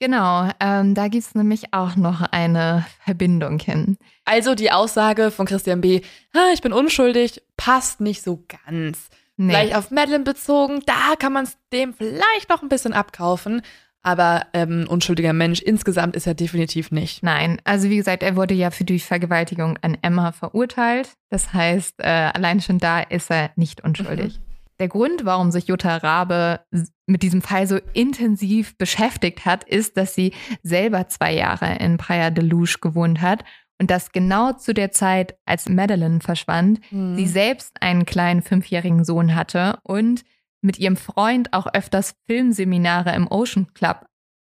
Genau, 0.02 0.50
ähm, 0.60 0.96
da 0.96 1.10
gibt 1.10 1.24
es 1.24 1.36
nämlich 1.36 1.76
auch 1.76 1.96
noch 1.96 2.22
eine 2.32 2.88
Verbindung 3.06 3.60
hin. 3.60 3.98
Also 4.26 4.56
die 4.56 4.72
Aussage 4.72 5.30
von 5.30 5.46
Christian 5.46 5.80
B., 5.80 6.02
"Ah, 6.34 6.50
ich 6.56 6.64
bin 6.64 6.74
unschuldig, 6.74 7.44
passt 7.56 8.02
nicht 8.02 8.24
so 8.24 8.44
ganz. 8.66 9.10
Nee. 9.38 9.54
Vielleicht 9.54 9.76
auf 9.76 9.92
Madeline 9.92 10.24
bezogen, 10.24 10.82
da 10.88 11.16
kann 11.20 11.34
man 11.34 11.44
es 11.44 11.56
dem 11.72 11.94
vielleicht 11.94 12.50
noch 12.50 12.64
ein 12.64 12.70
bisschen 12.70 12.94
abkaufen. 12.94 13.62
Aber 14.02 14.48
ähm, 14.54 14.88
unschuldiger 14.90 15.34
Mensch 15.34 15.62
insgesamt 15.62 16.16
ist 16.16 16.26
er 16.26 16.34
definitiv 16.34 16.90
nicht. 16.90 17.22
Nein, 17.22 17.62
also 17.64 17.88
wie 17.88 17.98
gesagt, 17.98 18.24
er 18.24 18.36
wurde 18.36 18.56
ja 18.56 18.72
für 18.72 18.84
die 18.84 18.98
Vergewaltigung 18.98 19.78
an 19.84 20.00
Emma 20.02 20.32
verurteilt. 20.32 21.10
Das 21.30 21.54
heißt, 21.54 22.00
äh, 22.00 22.32
allein 22.34 22.60
schon 22.60 22.80
da 22.80 23.02
ist 23.02 23.30
er 23.30 23.52
nicht 23.56 23.84
unschuldig. 23.84 24.40
Der 24.82 24.88
Grund, 24.88 25.26
warum 25.26 25.52
sich 25.52 25.68
Jutta 25.68 25.98
Rabe 25.98 26.62
mit 27.06 27.22
diesem 27.22 27.44
Fall 27.44 27.68
so 27.68 27.78
intensiv 27.94 28.76
beschäftigt 28.80 29.46
hat, 29.46 29.64
ist, 29.64 29.96
dass 29.96 30.16
sie 30.16 30.34
selber 30.64 31.08
zwei 31.08 31.36
Jahre 31.36 31.76
in 31.76 31.98
Praia 31.98 32.32
de 32.32 32.44
Luge 32.44 32.78
gewohnt 32.82 33.22
hat 33.22 33.44
und 33.80 33.92
dass 33.92 34.12
genau 34.12 34.54
zu 34.54 34.74
der 34.74 34.92
Zeit, 34.92 35.38
als 35.46 35.70
Madeline 35.70 36.20
verschwand, 36.20 36.82
Mhm. 36.92 37.16
sie 37.16 37.28
selbst 37.28 37.80
einen 37.80 38.08
kleinen 38.08 38.42
fünfjährigen 38.42 39.06
Sohn 39.06 39.36
hatte 39.36 39.78
und 39.84 40.24
mit 40.64 40.80
ihrem 40.80 40.98
Freund 40.98 41.54
auch 41.54 41.68
öfters 41.72 42.16
Filmseminare 42.26 43.14
im 43.14 43.28
Ocean 43.32 43.72
Club 43.76 44.08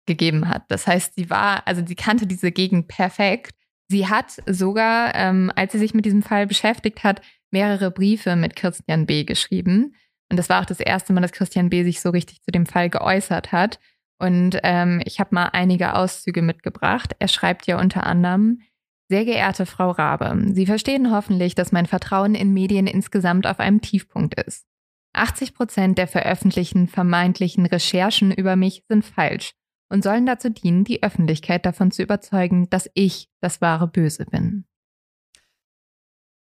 gegeben 0.06 0.48
hat. 0.48 0.64
Das 0.68 0.88
heißt, 0.88 1.14
sie 1.14 1.30
war, 1.30 1.68
also 1.68 1.86
sie 1.86 1.94
kannte 1.94 2.26
diese 2.26 2.50
Gegend 2.50 2.88
perfekt. 2.88 3.54
Sie 3.88 4.08
hat 4.08 4.42
sogar, 4.48 5.14
ähm, 5.14 5.52
als 5.54 5.70
sie 5.70 5.78
sich 5.78 5.94
mit 5.94 6.04
diesem 6.04 6.22
Fall 6.24 6.48
beschäftigt 6.48 7.04
hat, 7.04 7.22
mehrere 7.52 7.92
Briefe 7.92 8.34
mit 8.34 8.56
Christian 8.56 9.06
B. 9.06 9.22
geschrieben. 9.22 9.94
Und 10.30 10.38
das 10.38 10.48
war 10.48 10.60
auch 10.60 10.66
das 10.66 10.80
erste 10.80 11.12
Mal, 11.12 11.20
dass 11.20 11.32
Christian 11.32 11.70
B. 11.70 11.84
sich 11.84 12.00
so 12.00 12.10
richtig 12.10 12.42
zu 12.42 12.50
dem 12.50 12.66
Fall 12.66 12.90
geäußert 12.90 13.52
hat. 13.52 13.78
Und 14.18 14.58
ähm, 14.62 15.02
ich 15.04 15.20
habe 15.20 15.34
mal 15.34 15.50
einige 15.52 15.94
Auszüge 15.94 16.42
mitgebracht. 16.42 17.14
Er 17.18 17.28
schreibt 17.28 17.66
ja 17.66 17.78
unter 17.78 18.04
anderem, 18.04 18.60
sehr 19.08 19.24
geehrte 19.24 19.66
Frau 19.66 19.90
Rabe, 19.90 20.36
Sie 20.52 20.66
verstehen 20.66 21.12
hoffentlich, 21.12 21.54
dass 21.54 21.70
mein 21.70 21.86
Vertrauen 21.86 22.34
in 22.34 22.52
Medien 22.52 22.88
insgesamt 22.88 23.46
auf 23.46 23.60
einem 23.60 23.80
Tiefpunkt 23.80 24.40
ist. 24.40 24.66
80 25.12 25.54
Prozent 25.54 25.98
der 25.98 26.08
veröffentlichten 26.08 26.88
vermeintlichen 26.88 27.66
Recherchen 27.66 28.32
über 28.32 28.56
mich 28.56 28.84
sind 28.88 29.04
falsch 29.04 29.52
und 29.88 30.02
sollen 30.02 30.26
dazu 30.26 30.50
dienen, 30.50 30.84
die 30.84 31.02
Öffentlichkeit 31.02 31.64
davon 31.64 31.90
zu 31.90 32.02
überzeugen, 32.02 32.68
dass 32.68 32.90
ich 32.94 33.28
das 33.40 33.60
wahre 33.60 33.86
Böse 33.86 34.26
bin. 34.26 34.64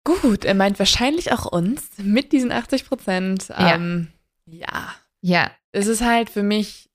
Gut, 0.06 0.44
er 0.46 0.54
meint 0.54 0.80
wahrscheinlich 0.80 1.32
auch 1.32 1.46
uns 1.46 1.82
mit 1.98 2.32
diesen 2.34 2.52
80 2.52 2.88
Prozent. 2.88 3.48
Ja. 3.50 3.76
Ähm, 3.76 4.10
ja, 4.46 4.94
Ja, 5.22 5.52
es 5.72 5.88
ist 5.88 6.02
halt 6.02 6.30
für 6.30 6.44
mich, 6.44 6.90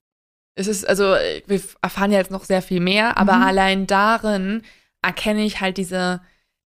es 0.55 0.66
ist, 0.66 0.87
also 0.87 1.05
wir 1.05 1.62
erfahren 1.81 2.12
ja 2.12 2.18
jetzt 2.18 2.31
noch 2.31 2.44
sehr 2.44 2.61
viel 2.62 2.81
mehr, 2.81 3.16
aber 3.16 3.37
Mhm. 3.37 3.42
allein 3.42 3.87
darin 3.87 4.62
erkenne 5.03 5.44
ich 5.44 5.61
halt 5.61 5.79
diese 5.79 6.21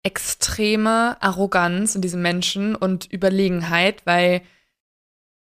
extreme 0.03 1.17
Arroganz 1.21 1.95
in 1.95 2.01
diesem 2.01 2.21
Menschen 2.21 2.75
und 2.75 3.11
Überlegenheit, 3.11 4.05
weil 4.05 4.41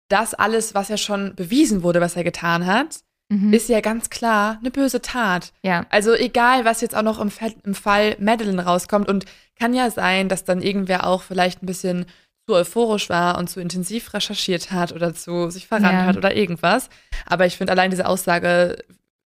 das 0.10 0.34
alles, 0.34 0.74
was 0.74 0.88
ja 0.90 0.98
schon 0.98 1.36
bewiesen 1.36 1.84
wurde, 1.84 2.02
was 2.02 2.16
er 2.16 2.24
getan 2.24 2.66
hat, 2.66 3.02
mhm. 3.30 3.54
ist 3.54 3.70
ja 3.70 3.80
ganz 3.82 4.10
klar 4.10 4.58
eine 4.60 4.72
böse 4.72 5.02
Tat. 5.02 5.52
ja, 5.64 5.86
Also 5.90 6.14
egal, 6.14 6.66
was 6.66 6.82
jetzt 6.82 6.96
auch 6.96 7.04
noch 7.04 7.20
im, 7.20 7.32
Fall- 7.32 7.56
im 7.64 7.76
Fall 7.76 8.16
Madeline 8.20 8.64
rauskommt 8.66 9.08
und 9.08 9.26
kann 9.58 9.74
ja 9.74 9.90
sein, 9.92 10.30
dass 10.30 10.44
dann 10.44 10.62
irgendwer 10.62 11.06
auch 11.08 11.22
vielleicht 11.24 11.62
ein 11.64 11.66
bisschen 11.66 12.06
zu 12.48 12.56
euphorisch 12.56 13.10
war 13.10 13.38
und 13.38 13.50
zu 13.50 13.60
intensiv 13.60 14.14
recherchiert 14.14 14.72
hat 14.72 14.92
oder 14.92 15.14
zu 15.14 15.50
sich 15.52 15.68
verrannt 15.68 15.94
Ja. 16.00 16.06
hat 16.06 16.18
oder 16.18 16.36
irgendwas. 16.36 16.90
Aber 17.26 17.46
ich 17.46 17.58
finde 17.58 17.72
allein 17.74 17.92
diese 17.92 18.08
Aussage, 18.08 18.84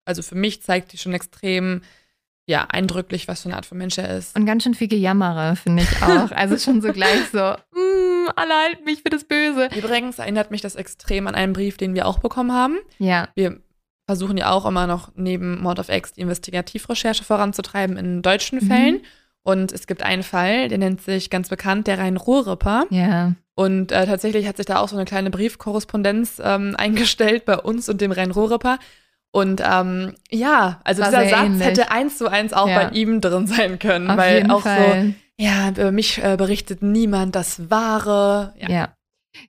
also 0.06 0.24
für 0.24 0.36
mich 0.36 0.64
zeigt 0.64 0.92
die 0.94 0.98
schon 0.98 1.14
extrem, 1.14 1.82
ja, 2.48 2.66
eindrücklich, 2.70 3.28
was 3.28 3.42
für 3.44 3.50
eine 3.50 3.56
Art 3.58 3.68
von 3.68 3.78
Mensch 3.78 3.98
er 4.00 4.18
ist. 4.18 4.36
und 4.36 4.46
ganz 4.48 4.64
schön 4.64 4.74
viel 4.74 4.88
Gejammere, 4.88 5.56
finde 5.56 5.84
ich 5.84 6.02
auch. 6.02 6.32
Also 6.32 6.58
schon 6.58 6.82
so 6.82 6.92
gleich 6.92 7.28
so, 7.32 7.38
mm, 7.38 8.30
alle 8.36 8.54
halten 8.56 8.84
mich 8.86 9.04
für 9.04 9.10
das 9.10 9.26
Böse. 9.26 9.70
Übrigens 9.78 10.18
erinnert 10.18 10.50
mich 10.50 10.62
das 10.62 10.76
extrem 10.76 11.28
an 11.28 11.36
einen 11.36 11.54
Brief, 11.54 11.78
den 11.78 11.94
wir 11.94 12.08
auch 12.08 12.18
bekommen 12.20 12.52
haben. 12.54 12.80
Ja, 12.98 13.30
Wir 13.36 13.60
versuchen 14.06 14.38
ja 14.38 14.52
auch 14.52 14.66
immer 14.66 14.88
noch 14.88 15.12
neben 15.16 15.62
Mord 15.62 15.80
of 15.80 15.90
X 15.90 16.14
die 16.14 16.22
Investigativrecherche 16.22 17.24
voranzutreiben 17.24 17.98
in 17.98 18.22
deutschen 18.22 18.60
Mhm. 18.60 18.68
Fällen. 18.68 19.02
Und 19.44 19.72
es 19.72 19.88
gibt 19.88 20.04
einen 20.04 20.24
Fall, 20.24 20.68
der 20.68 20.78
nennt 20.78 21.02
sich 21.02 21.30
ganz 21.32 21.50
bekannt 21.50 21.88
der 21.88 21.98
Rhein-Ruhr-Ripper. 21.98 22.86
ja, 22.92 23.34
Und 23.56 23.92
äh, 23.92 24.06
tatsächlich 24.06 24.48
hat 24.48 24.58
sich 24.58 24.68
da 24.68 24.78
auch 24.80 24.88
so 24.90 24.96
eine 24.96 25.06
kleine 25.06 25.32
Briefkorrespondenz 25.32 26.40
ähm, 26.44 26.76
eingestellt 26.78 27.46
bei 27.46 27.58
uns 27.58 27.90
und 27.90 28.02
dem 28.02 28.12
Rhein-Ruhr-Ripper. 28.12 28.78
Und 29.32 29.62
ähm, 29.66 30.14
ja, 30.30 30.82
also 30.84 31.02
War 31.02 31.10
dieser 31.10 31.30
Satz 31.30 31.46
ähnlich. 31.46 31.66
hätte 31.68 31.90
eins 31.92 32.18
zu 32.18 32.28
eins 32.30 32.54
auch 32.54 32.68
Ja. 32.68 32.84
bei 32.84 32.90
ihm 32.96 33.22
drin 33.22 33.48
sein 33.48 33.80
können, 33.80 34.12
auf 34.12 34.18
weil 34.18 34.52
auch 34.52 34.58
so, 34.62 34.70
Fall. 34.70 35.14
ja, 35.38 35.70
über 35.70 35.92
mich 35.94 36.22
äh, 36.24 36.36
berichtet 36.38 36.82
niemand 36.84 37.34
das 37.36 37.70
Wahre. 37.72 38.54
Ja. 38.60 38.70
Ja. 38.70 38.90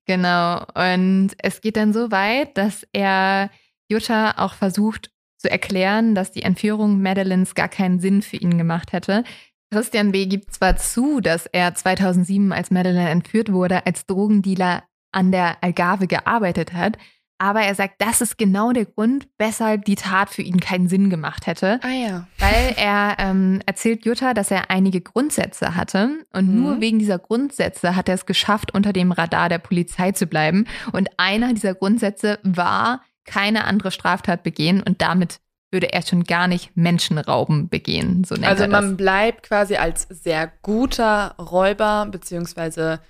genau. 0.06 0.64
Und 0.74 1.30
es 1.38 1.60
geht 1.60 1.76
dann 1.76 1.92
so 1.92 2.10
weit, 2.10 2.56
dass 2.56 2.86
er 2.92 3.50
Jutta 3.92 4.32
auch 4.38 4.54
versucht 4.54 5.10
zu 5.38 5.50
erklären, 5.50 6.14
dass 6.14 6.30
die 6.32 6.42
Entführung 6.42 7.02
Madeleines 7.02 7.54
gar 7.54 7.68
keinen 7.68 8.00
Sinn 8.00 8.22
für 8.22 8.36
ihn 8.36 8.58
gemacht 8.58 8.92
hätte. 8.92 9.24
Christian 9.72 10.12
B. 10.12 10.26
gibt 10.26 10.52
zwar 10.54 10.76
zu, 10.76 11.20
dass 11.20 11.46
er 11.46 11.74
2007, 11.74 12.52
als 12.52 12.70
Madeleine 12.70 13.08
entführt 13.10 13.52
wurde, 13.52 13.86
als 13.86 14.06
Drogendealer 14.06 14.82
an 15.12 15.32
der 15.32 15.56
Algarve 15.62 16.06
gearbeitet 16.06 16.72
hat, 16.74 16.96
aber 17.38 17.62
er 17.62 17.74
sagt, 17.74 17.94
das 18.00 18.20
ist 18.20 18.38
genau 18.38 18.70
der 18.70 18.84
Grund, 18.84 19.26
weshalb 19.36 19.84
die 19.86 19.96
Tat 19.96 20.30
für 20.30 20.42
ihn 20.42 20.60
keinen 20.60 20.88
Sinn 20.88 21.10
gemacht 21.10 21.48
hätte. 21.48 21.80
Ah 21.82 21.88
ja. 21.90 22.28
Weil 22.38 22.74
er 22.76 23.16
ähm, 23.18 23.60
erzählt 23.66 24.04
Jutta, 24.04 24.32
dass 24.32 24.52
er 24.52 24.70
einige 24.70 25.00
Grundsätze 25.00 25.74
hatte 25.74 26.24
und 26.32 26.48
Mhm. 26.48 26.62
nur 26.62 26.80
wegen 26.80 27.00
dieser 27.00 27.18
Grundsätze 27.18 27.96
hat 27.96 28.08
er 28.08 28.14
es 28.14 28.26
geschafft, 28.26 28.72
unter 28.74 28.92
dem 28.92 29.10
Radar 29.10 29.48
der 29.48 29.58
Polizei 29.58 30.12
zu 30.12 30.26
bleiben. 30.28 30.66
Und 30.92 31.08
einer 31.16 31.52
dieser 31.52 31.74
Grundsätze 31.74 32.38
war, 32.44 33.02
keine 33.24 33.64
andere 33.64 33.90
Straftat 33.90 34.42
begehen 34.42 34.82
und 34.82 35.02
damit 35.02 35.40
würde 35.70 35.92
er 35.92 36.02
schon 36.02 36.24
gar 36.24 36.48
nicht 36.48 36.76
Menschenrauben 36.76 37.68
begehen. 37.68 38.24
So 38.24 38.34
nennt 38.34 38.46
Also 38.46 38.64
er 38.64 38.68
das. 38.68 38.82
man 38.82 38.96
bleibt 38.96 39.44
quasi 39.44 39.76
als 39.76 40.06
sehr 40.10 40.52
guter 40.62 41.34
Räuber 41.38 42.06
beziehungsweise 42.10 43.00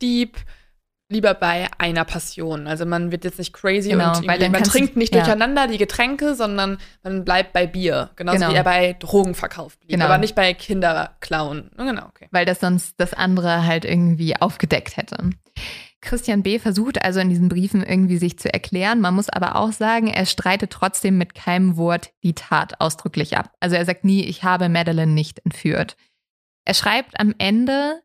Dieb 0.00 0.36
lieber 1.08 1.34
bei 1.34 1.68
einer 1.78 2.04
Passion. 2.04 2.66
Also 2.66 2.86
man 2.86 3.12
wird 3.12 3.24
jetzt 3.24 3.38
nicht 3.38 3.52
crazy 3.52 3.90
Genau, 3.90 4.16
und 4.16 4.26
man 4.26 4.64
trinkt 4.64 4.96
nicht 4.96 5.14
ja. 5.14 5.20
durcheinander 5.20 5.66
die 5.68 5.76
Getränke, 5.78 6.34
sondern 6.34 6.78
man 7.02 7.24
bleibt 7.24 7.52
bei 7.52 7.66
Bier. 7.66 8.10
Genauso 8.16 8.38
Genau. 8.38 8.50
wie 8.50 8.56
er 8.56 8.64
bei 8.64 8.96
Drogenverkauf 8.98 9.78
blieb. 9.78 9.90
Genau. 9.90 10.06
Aber 10.06 10.18
nicht 10.18 10.34
bei 10.34 10.54
Kinderklauen. 10.54 11.70
Genau, 11.76 12.06
okay. 12.06 12.28
weil 12.30 12.46
das 12.46 12.60
sonst 12.60 12.94
das 12.98 13.12
andere 13.14 13.66
halt 13.66 13.84
irgendwie 13.84 14.36
aufgedeckt 14.40 14.96
hätte. 14.96 15.30
Christian 16.02 16.42
B. 16.42 16.58
versucht 16.58 17.02
also 17.02 17.20
in 17.20 17.30
diesen 17.30 17.48
Briefen 17.48 17.82
irgendwie 17.82 18.18
sich 18.18 18.38
zu 18.38 18.52
erklären. 18.52 19.00
Man 19.00 19.14
muss 19.14 19.30
aber 19.30 19.56
auch 19.56 19.72
sagen, 19.72 20.08
er 20.08 20.26
streitet 20.26 20.70
trotzdem 20.70 21.16
mit 21.16 21.34
keinem 21.34 21.76
Wort 21.76 22.12
die 22.22 22.34
Tat 22.34 22.80
ausdrücklich 22.80 23.36
ab. 23.38 23.52
Also 23.60 23.76
er 23.76 23.84
sagt 23.86 24.04
nie, 24.04 24.24
ich 24.24 24.44
habe 24.44 24.68
Madeline 24.68 25.12
nicht 25.12 25.38
entführt. 25.44 25.96
Er 26.64 26.74
schreibt 26.74 27.18
am 27.18 27.34
Ende, 27.38 28.02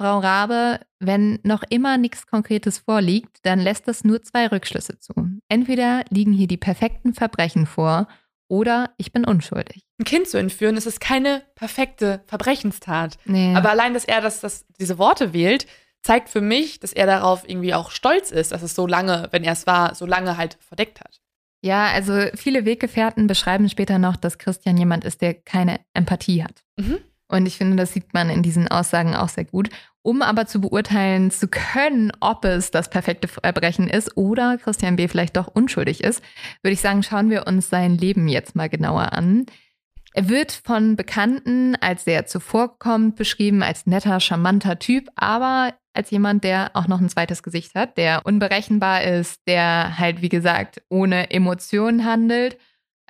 Frau 0.00 0.18
Rabe, 0.18 0.80
wenn 0.98 1.38
noch 1.42 1.62
immer 1.68 1.98
nichts 1.98 2.26
Konkretes 2.26 2.78
vorliegt, 2.78 3.38
dann 3.42 3.60
lässt 3.60 3.86
das 3.86 4.04
nur 4.04 4.22
zwei 4.22 4.46
Rückschlüsse 4.46 4.98
zu. 4.98 5.12
Entweder 5.48 6.04
liegen 6.10 6.32
hier 6.32 6.48
die 6.48 6.56
perfekten 6.56 7.12
Verbrechen 7.12 7.66
vor 7.66 8.08
oder 8.48 8.90
ich 8.98 9.12
bin 9.12 9.24
unschuldig. 9.24 9.82
Ein 9.98 10.04
Kind 10.04 10.28
zu 10.28 10.38
entführen, 10.38 10.76
ist 10.76 10.86
es 10.86 11.00
keine 11.00 11.42
perfekte 11.54 12.22
Verbrechenstat. 12.26 13.16
Nee. 13.24 13.54
Aber 13.54 13.70
allein, 13.70 13.94
dass 13.94 14.04
er 14.04 14.20
das, 14.20 14.40
das, 14.40 14.66
diese 14.78 14.98
Worte 14.98 15.32
wählt, 15.32 15.66
zeigt 16.02 16.28
für 16.28 16.40
mich, 16.40 16.80
dass 16.80 16.92
er 16.92 17.06
darauf 17.06 17.48
irgendwie 17.48 17.74
auch 17.74 17.90
stolz 17.90 18.30
ist, 18.30 18.52
dass 18.52 18.62
es 18.62 18.74
so 18.74 18.86
lange, 18.86 19.28
wenn 19.30 19.44
er 19.44 19.52
es 19.52 19.66
war, 19.66 19.94
so 19.94 20.06
lange 20.06 20.36
halt 20.36 20.58
verdeckt 20.60 21.00
hat. 21.00 21.20
Ja, 21.64 21.86
also 21.86 22.26
viele 22.34 22.64
Weggefährten 22.64 23.28
beschreiben 23.28 23.68
später 23.68 23.98
noch, 23.98 24.16
dass 24.16 24.38
Christian 24.38 24.76
jemand 24.76 25.04
ist, 25.04 25.22
der 25.22 25.34
keine 25.34 25.80
Empathie 25.94 26.42
hat. 26.42 26.64
Mhm. 26.76 26.98
Und 27.28 27.46
ich 27.46 27.56
finde, 27.56 27.76
das 27.76 27.92
sieht 27.92 28.12
man 28.12 28.28
in 28.28 28.42
diesen 28.42 28.68
Aussagen 28.68 29.14
auch 29.14 29.28
sehr 29.28 29.44
gut. 29.44 29.70
Um 30.02 30.20
aber 30.20 30.46
zu 30.46 30.60
beurteilen 30.60 31.30
zu 31.30 31.46
können, 31.46 32.12
ob 32.20 32.44
es 32.44 32.72
das 32.72 32.90
perfekte 32.90 33.28
Verbrechen 33.28 33.88
ist 33.88 34.16
oder 34.16 34.58
Christian 34.58 34.96
B. 34.96 35.06
vielleicht 35.06 35.36
doch 35.36 35.46
unschuldig 35.46 36.02
ist, 36.02 36.22
würde 36.62 36.74
ich 36.74 36.80
sagen, 36.80 37.04
schauen 37.04 37.30
wir 37.30 37.46
uns 37.46 37.70
sein 37.70 37.96
Leben 37.96 38.26
jetzt 38.26 38.56
mal 38.56 38.68
genauer 38.68 39.12
an. 39.12 39.46
Er 40.14 40.28
wird 40.28 40.52
von 40.52 40.96
Bekannten 40.96 41.74
als 41.80 42.04
sehr 42.04 42.26
zuvorkommend 42.26 43.16
beschrieben, 43.16 43.62
als 43.62 43.86
netter, 43.86 44.20
charmanter 44.20 44.78
Typ, 44.78 45.08
aber 45.16 45.72
als 45.94 46.10
jemand, 46.10 46.44
der 46.44 46.70
auch 46.74 46.86
noch 46.86 47.00
ein 47.00 47.08
zweites 47.08 47.42
Gesicht 47.42 47.74
hat, 47.74 47.96
der 47.96 48.24
unberechenbar 48.24 49.04
ist, 49.04 49.40
der 49.46 49.98
halt, 49.98 50.22
wie 50.22 50.28
gesagt, 50.28 50.82
ohne 50.88 51.30
Emotionen 51.30 52.04
handelt. 52.04 52.58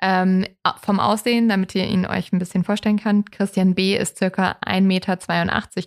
Ähm, 0.01 0.45
vom 0.81 0.99
Aussehen, 0.99 1.47
damit 1.47 1.75
ihr 1.75 1.85
ihn 1.85 2.05
euch 2.05 2.33
ein 2.33 2.39
bisschen 2.39 2.65
vorstellen 2.65 2.99
könnt, 2.99 3.31
Christian 3.31 3.73
B. 3.73 3.95
ist 3.95 4.17
circa 4.17 4.57
1,82 4.65 4.81
Meter 4.81 5.17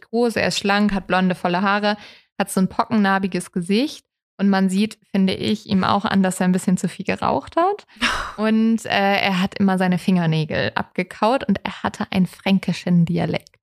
groß, 0.01 0.37
er 0.37 0.49
ist 0.49 0.59
schlank, 0.59 0.93
hat 0.95 1.07
blonde, 1.07 1.35
volle 1.35 1.61
Haare, 1.61 1.97
hat 2.39 2.51
so 2.51 2.61
ein 2.61 2.69
pockennarbiges 2.69 3.53
Gesicht 3.53 4.06
Und 4.39 4.51
man 4.51 4.69
sieht, 4.69 4.99
finde 5.11 5.35
ich, 5.35 5.67
ihm 5.67 5.83
auch 5.83 6.05
an, 6.05 6.23
dass 6.23 6.41
er 6.41 6.45
ein 6.47 6.53
bisschen 6.53 6.77
zu 6.77 6.89
viel 6.89 7.07
geraucht 7.07 7.57
hat. 7.57 7.87
Und 8.37 8.85
äh, 8.85 8.89
er 9.21 9.41
hat 9.41 9.59
immer 9.59 9.79
seine 9.79 9.99
Fingernägel 9.99 10.73
abgekaut 10.75 11.49
und 11.49 11.59
er 11.65 11.83
hatte 11.83 12.07
einen 12.11 12.27
fränkischen 12.27 13.07
Dialekt. 13.07 13.57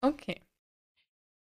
Okay. 0.00 0.40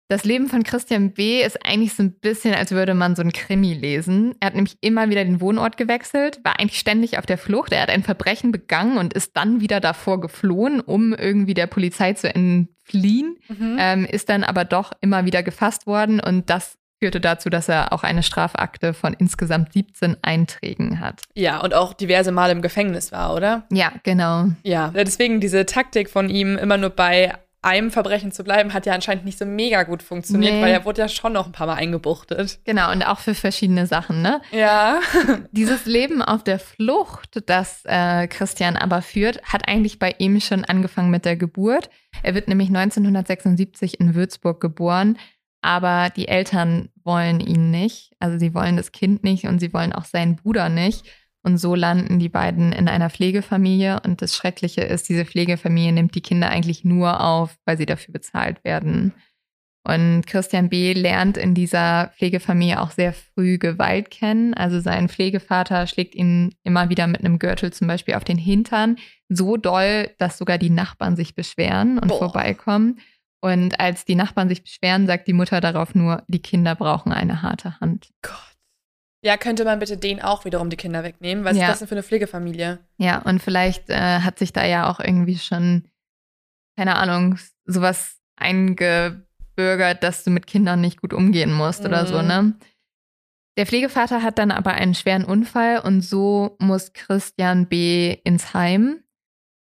Das 0.09 0.25
Leben 0.25 0.47
von 0.47 0.63
Christian 0.63 1.13
B. 1.13 1.41
ist 1.43 1.65
eigentlich 1.65 1.93
so 1.93 2.03
ein 2.03 2.13
bisschen, 2.19 2.53
als 2.53 2.71
würde 2.71 2.93
man 2.93 3.15
so 3.15 3.21
ein 3.21 3.31
Krimi 3.31 3.73
lesen. 3.73 4.35
Er 4.39 4.47
hat 4.47 4.55
nämlich 4.55 4.75
immer 4.81 5.09
wieder 5.09 5.23
den 5.23 5.39
Wohnort 5.39 5.77
gewechselt, 5.77 6.39
war 6.43 6.59
eigentlich 6.59 6.79
ständig 6.79 7.17
auf 7.17 7.25
der 7.25 7.37
Flucht. 7.37 7.71
Er 7.71 7.81
hat 7.83 7.89
ein 7.89 8.03
Verbrechen 8.03 8.51
begangen 8.51 8.97
und 8.97 9.13
ist 9.13 9.35
dann 9.37 9.61
wieder 9.61 9.79
davor 9.79 10.19
geflohen, 10.19 10.81
um 10.81 11.13
irgendwie 11.13 11.53
der 11.53 11.67
Polizei 11.67 12.13
zu 12.13 12.27
entfliehen, 12.33 13.37
Mhm. 13.47 13.77
ähm, 13.79 14.05
ist 14.05 14.29
dann 14.29 14.43
aber 14.43 14.65
doch 14.65 14.91
immer 15.01 15.25
wieder 15.25 15.41
gefasst 15.41 15.87
worden 15.87 16.19
und 16.19 16.49
das 16.49 16.77
führte 17.03 17.19
dazu, 17.19 17.49
dass 17.49 17.67
er 17.67 17.91
auch 17.91 18.03
eine 18.03 18.23
Strafakte 18.23 18.93
von 18.93 19.13
insgesamt 19.13 19.73
17 19.73 20.15
Einträgen 20.21 21.01
hat. 21.01 21.23
Ja, 21.33 21.59
und 21.59 21.73
auch 21.73 21.91
diverse 21.93 22.31
Male 22.31 22.53
im 22.53 22.61
Gefängnis 22.61 23.11
war, 23.11 23.35
oder? 23.35 23.63
Ja, 23.73 23.91
genau. 24.03 24.45
Ja, 24.63 24.87
deswegen 24.95 25.41
diese 25.41 25.65
Taktik 25.65 26.09
von 26.09 26.29
ihm, 26.29 26.57
immer 26.57 26.77
nur 26.77 26.91
bei 26.91 27.33
einem 27.61 27.91
Verbrechen 27.91 28.31
zu 28.31 28.43
bleiben, 28.45 28.73
hat 28.73 28.85
ja 28.85 28.93
anscheinend 28.93 29.25
nicht 29.25 29.37
so 29.37 29.45
mega 29.45 29.83
gut 29.83 30.03
funktioniert, 30.03 30.53
Nee. 30.53 30.61
weil 30.61 30.71
er 30.71 30.85
wurde 30.85 31.01
ja 31.01 31.07
schon 31.09 31.31
noch 31.33 31.45
ein 31.45 31.51
paar 31.53 31.67
Mal 31.67 31.75
eingebuchtet. 31.75 32.59
Genau, 32.65 32.91
und 32.91 33.03
auch 33.03 33.19
für 33.19 33.33
verschiedene 33.35 33.85
Sachen, 33.85 34.21
ne? 34.21 34.41
Ja. 34.51 34.99
Dieses 35.51 35.85
Leben 35.85 36.21
auf 36.21 36.43
der 36.43 36.59
Flucht, 36.59 37.41
das 37.49 37.81
äh, 37.85 38.27
Christian 38.27 38.77
aber 38.77 39.01
führt, 39.01 39.41
hat 39.43 39.67
eigentlich 39.67 39.99
bei 39.99 40.15
ihm 40.19 40.39
schon 40.41 40.63
angefangen 40.65 41.09
mit 41.09 41.25
der 41.25 41.35
Geburt. 41.35 41.89
Er 42.21 42.35
wird 42.35 42.47
nämlich 42.47 42.67
1976 42.67 43.99
in 43.99 44.13
Würzburg 44.13 44.59
geboren, 44.61 45.17
aber 45.63 46.09
die 46.09 46.27
Eltern 46.27 46.89
wollen 47.03 47.39
ihn 47.39 47.71
nicht. 47.71 48.11
Also 48.19 48.37
sie 48.37 48.53
wollen 48.53 48.77
das 48.77 48.91
Kind 48.91 49.23
nicht 49.23 49.45
und 49.45 49.59
sie 49.59 49.73
wollen 49.73 49.93
auch 49.93 50.05
seinen 50.05 50.35
Bruder 50.35 50.69
nicht. 50.69 51.05
Und 51.41 51.57
so 51.57 51.75
landen 51.75 52.19
die 52.19 52.29
beiden 52.29 52.71
in 52.71 52.87
einer 52.87 53.09
Pflegefamilie. 53.09 53.99
Und 54.01 54.21
das 54.21 54.35
Schreckliche 54.35 54.81
ist, 54.81 55.09
diese 55.09 55.25
Pflegefamilie 55.25 55.91
nimmt 55.91 56.15
die 56.15 56.21
Kinder 56.21 56.49
eigentlich 56.49 56.83
nur 56.83 57.21
auf, 57.21 57.57
weil 57.65 57.77
sie 57.77 57.85
dafür 57.85 58.13
bezahlt 58.13 58.63
werden. 58.63 59.13
Und 59.85 60.25
Christian 60.27 60.69
B. 60.69 60.93
lernt 60.93 61.35
in 61.35 61.53
dieser 61.53 62.11
Pflegefamilie 62.17 62.79
auch 62.81 62.91
sehr 62.91 63.11
früh 63.11 63.57
Gewalt 63.57 64.11
kennen. 64.11 64.53
Also 64.53 64.79
sein 64.79 65.09
Pflegevater 65.09 65.87
schlägt 65.87 66.15
ihn 66.15 66.55
immer 66.63 66.89
wieder 66.89 67.07
mit 67.07 67.19
einem 67.19 67.37
Gürtel 67.37 67.73
zum 67.73 67.87
Beispiel 67.87 68.13
auf 68.13 68.23
den 68.23 68.37
Hintern. 68.37 68.95
So 69.27 69.57
doll, 69.57 70.09
dass 70.19 70.37
sogar 70.37 70.57
die 70.57 70.69
Nachbarn 70.69 71.17
sich 71.17 71.35
beschweren 71.35 71.99
und 71.99 72.07
Boah. 72.07 72.19
vorbeikommen. 72.19 72.99
Und 73.43 73.77
als 73.79 74.05
die 74.05 74.15
Nachbarn 74.15 74.47
sich 74.47 74.63
beschweren, 74.63 75.05
sagt 75.05 75.27
die 75.27 75.33
Mutter 75.33 75.59
darauf 75.59 75.95
nur, 75.95 76.23
die 76.29 76.41
Kinder 76.41 76.75
brauchen 76.75 77.11
eine 77.11 77.41
harte 77.41 77.77
Hand. 77.81 78.09
Gott. 78.21 78.33
Ja, 79.21 79.35
könnte 79.37 79.65
man 79.65 79.79
bitte 79.79 79.97
den 79.97 80.21
auch 80.21 80.45
wiederum 80.45 80.69
die 80.69 80.77
Kinder 80.77 81.03
wegnehmen? 81.03 81.43
Was 81.43 81.57
Ja. 81.57 81.63
ist 81.63 81.69
das 81.71 81.79
denn 81.79 81.87
für 81.89 81.95
eine 81.95 82.03
Pflegefamilie? 82.03 82.79
Ja, 82.97 83.19
und 83.21 83.41
vielleicht 83.41 83.89
äh, 83.89 84.19
hat 84.21 84.39
sich 84.39 84.53
da 84.53 84.65
ja 84.65 84.89
auch 84.89 84.99
irgendwie 85.01 85.37
schon, 85.37 85.89
keine 86.77 86.95
Ahnung, 86.95 87.37
sowas 87.65 88.17
eingebürgert, 88.37 90.03
dass 90.03 90.23
du 90.23 90.31
mit 90.31 90.47
Kindern 90.47 90.79
nicht 90.81 91.01
gut 91.01 91.13
umgehen 91.13 91.51
musst 91.53 91.85
oder 91.85 92.03
Mhm. 92.03 92.07
so, 92.07 92.21
ne? 92.21 92.53
Der 93.57 93.65
Pflegevater 93.67 94.23
hat 94.23 94.39
dann 94.39 94.51
aber 94.51 94.71
einen 94.71 94.95
schweren 94.95 95.25
Unfall 95.25 95.79
und 95.79 96.01
so 96.01 96.55
muss 96.59 96.93
Christian 96.93 97.67
B. 97.67 98.13
ins 98.23 98.53
Heim. 98.53 99.02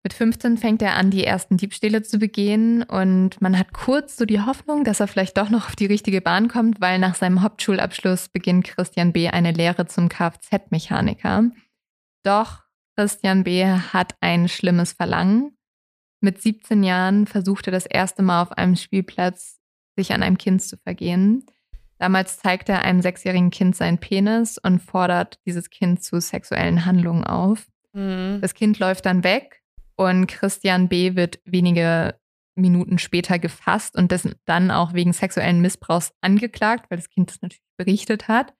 Mit 0.02 0.14
15 0.14 0.56
fängt 0.56 0.80
er 0.80 0.96
an, 0.96 1.10
die 1.10 1.24
ersten 1.24 1.58
Diebstähle 1.58 2.02
zu 2.02 2.18
begehen 2.18 2.82
und 2.82 3.40
man 3.42 3.58
hat 3.58 3.74
kurz 3.74 4.16
so 4.16 4.24
die 4.24 4.40
Hoffnung, 4.40 4.82
dass 4.82 5.00
er 5.00 5.08
vielleicht 5.08 5.36
doch 5.36 5.50
noch 5.50 5.66
auf 5.68 5.76
die 5.76 5.86
richtige 5.86 6.22
Bahn 6.22 6.48
kommt, 6.48 6.80
weil 6.80 6.98
nach 6.98 7.14
seinem 7.14 7.42
Hauptschulabschluss 7.42 8.30
beginnt 8.30 8.64
Christian 8.64 9.12
B. 9.12 9.28
eine 9.28 9.52
Lehre 9.52 9.86
zum 9.86 10.08
Kfz-Mechaniker. 10.08 11.50
Doch 12.22 12.62
Christian 12.96 13.44
B. 13.44 13.66
hat 13.66 14.14
ein 14.20 14.48
schlimmes 14.48 14.92
Verlangen. 14.92 15.58
Mit 16.22 16.40
17 16.40 16.82
Jahren 16.82 17.26
versucht 17.26 17.68
er 17.68 17.72
das 17.72 17.86
erste 17.86 18.22
Mal 18.22 18.40
auf 18.40 18.52
einem 18.52 18.76
Spielplatz, 18.76 19.60
sich 19.96 20.14
an 20.14 20.22
einem 20.22 20.38
Kind 20.38 20.62
zu 20.62 20.78
vergehen. 20.78 21.44
Damals 21.98 22.38
zeigt 22.38 22.70
er 22.70 22.82
einem 22.82 23.02
sechsjährigen 23.02 23.50
Kind 23.50 23.76
seinen 23.76 23.98
Penis 23.98 24.56
und 24.56 24.80
fordert 24.80 25.38
dieses 25.44 25.68
Kind 25.68 26.02
zu 26.02 26.22
sexuellen 26.22 26.86
Handlungen 26.86 27.24
auf. 27.24 27.66
Mhm. 27.92 28.38
Das 28.40 28.54
Kind 28.54 28.78
läuft 28.78 29.04
dann 29.04 29.24
weg 29.24 29.59
und 30.00 30.28
Christian 30.28 30.88
B. 30.88 31.14
wird 31.14 31.40
wenige 31.44 32.18
Minuten 32.56 32.98
später 32.98 33.38
gefasst 33.38 33.96
und 33.96 34.10
das 34.10 34.26
dann 34.46 34.70
auch 34.70 34.94
wegen 34.94 35.12
sexuellen 35.12 35.60
Missbrauchs 35.60 36.12
angeklagt, 36.22 36.86
weil 36.88 36.96
das 36.96 37.10
Kind 37.10 37.30
das 37.30 37.42
natürlich 37.42 37.62
berichtet 37.76 38.26
hat. 38.26 38.54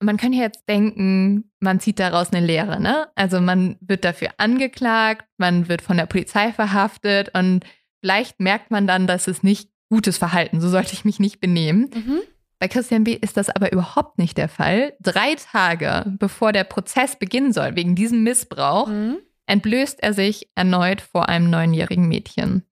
Man 0.00 0.16
kann 0.16 0.32
ja 0.32 0.42
jetzt 0.42 0.68
denken, 0.68 1.50
man 1.58 1.80
zieht 1.80 1.98
daraus 1.98 2.32
eine 2.32 2.44
Lehre, 2.46 2.80
ne? 2.80 3.08
Also 3.16 3.40
man 3.40 3.76
wird 3.80 4.04
dafür 4.04 4.28
angeklagt, 4.36 5.26
man 5.38 5.68
wird 5.68 5.82
von 5.82 5.96
der 5.96 6.06
Polizei 6.06 6.52
verhaftet 6.52 7.30
und 7.34 7.64
vielleicht 8.00 8.38
merkt 8.38 8.70
man 8.70 8.86
dann, 8.86 9.08
dass 9.08 9.26
es 9.26 9.42
nicht 9.42 9.70
gutes 9.90 10.18
Verhalten, 10.18 10.60
so 10.60 10.68
sollte 10.68 10.92
ich 10.92 11.04
mich 11.04 11.18
nicht 11.18 11.40
benehmen. 11.40 11.90
Mhm. 11.94 12.20
Bei 12.60 12.68
Christian 12.68 13.02
B. 13.04 13.14
ist 13.14 13.36
das 13.36 13.50
aber 13.50 13.72
überhaupt 13.72 14.18
nicht 14.18 14.38
der 14.38 14.48
Fall. 14.48 14.94
Drei 15.00 15.34
Tage 15.34 16.04
bevor 16.18 16.52
der 16.52 16.64
Prozess 16.64 17.18
beginnen 17.18 17.52
soll, 17.52 17.74
wegen 17.74 17.96
diesem 17.96 18.22
Missbrauch, 18.22 18.88
Mhm. 18.88 19.18
Entblößt 19.46 20.02
er 20.02 20.12
sich 20.12 20.48
erneut 20.54 21.00
vor 21.00 21.28
einem 21.28 21.50
neunjährigen 21.50 22.08
Mädchen. 22.08 22.64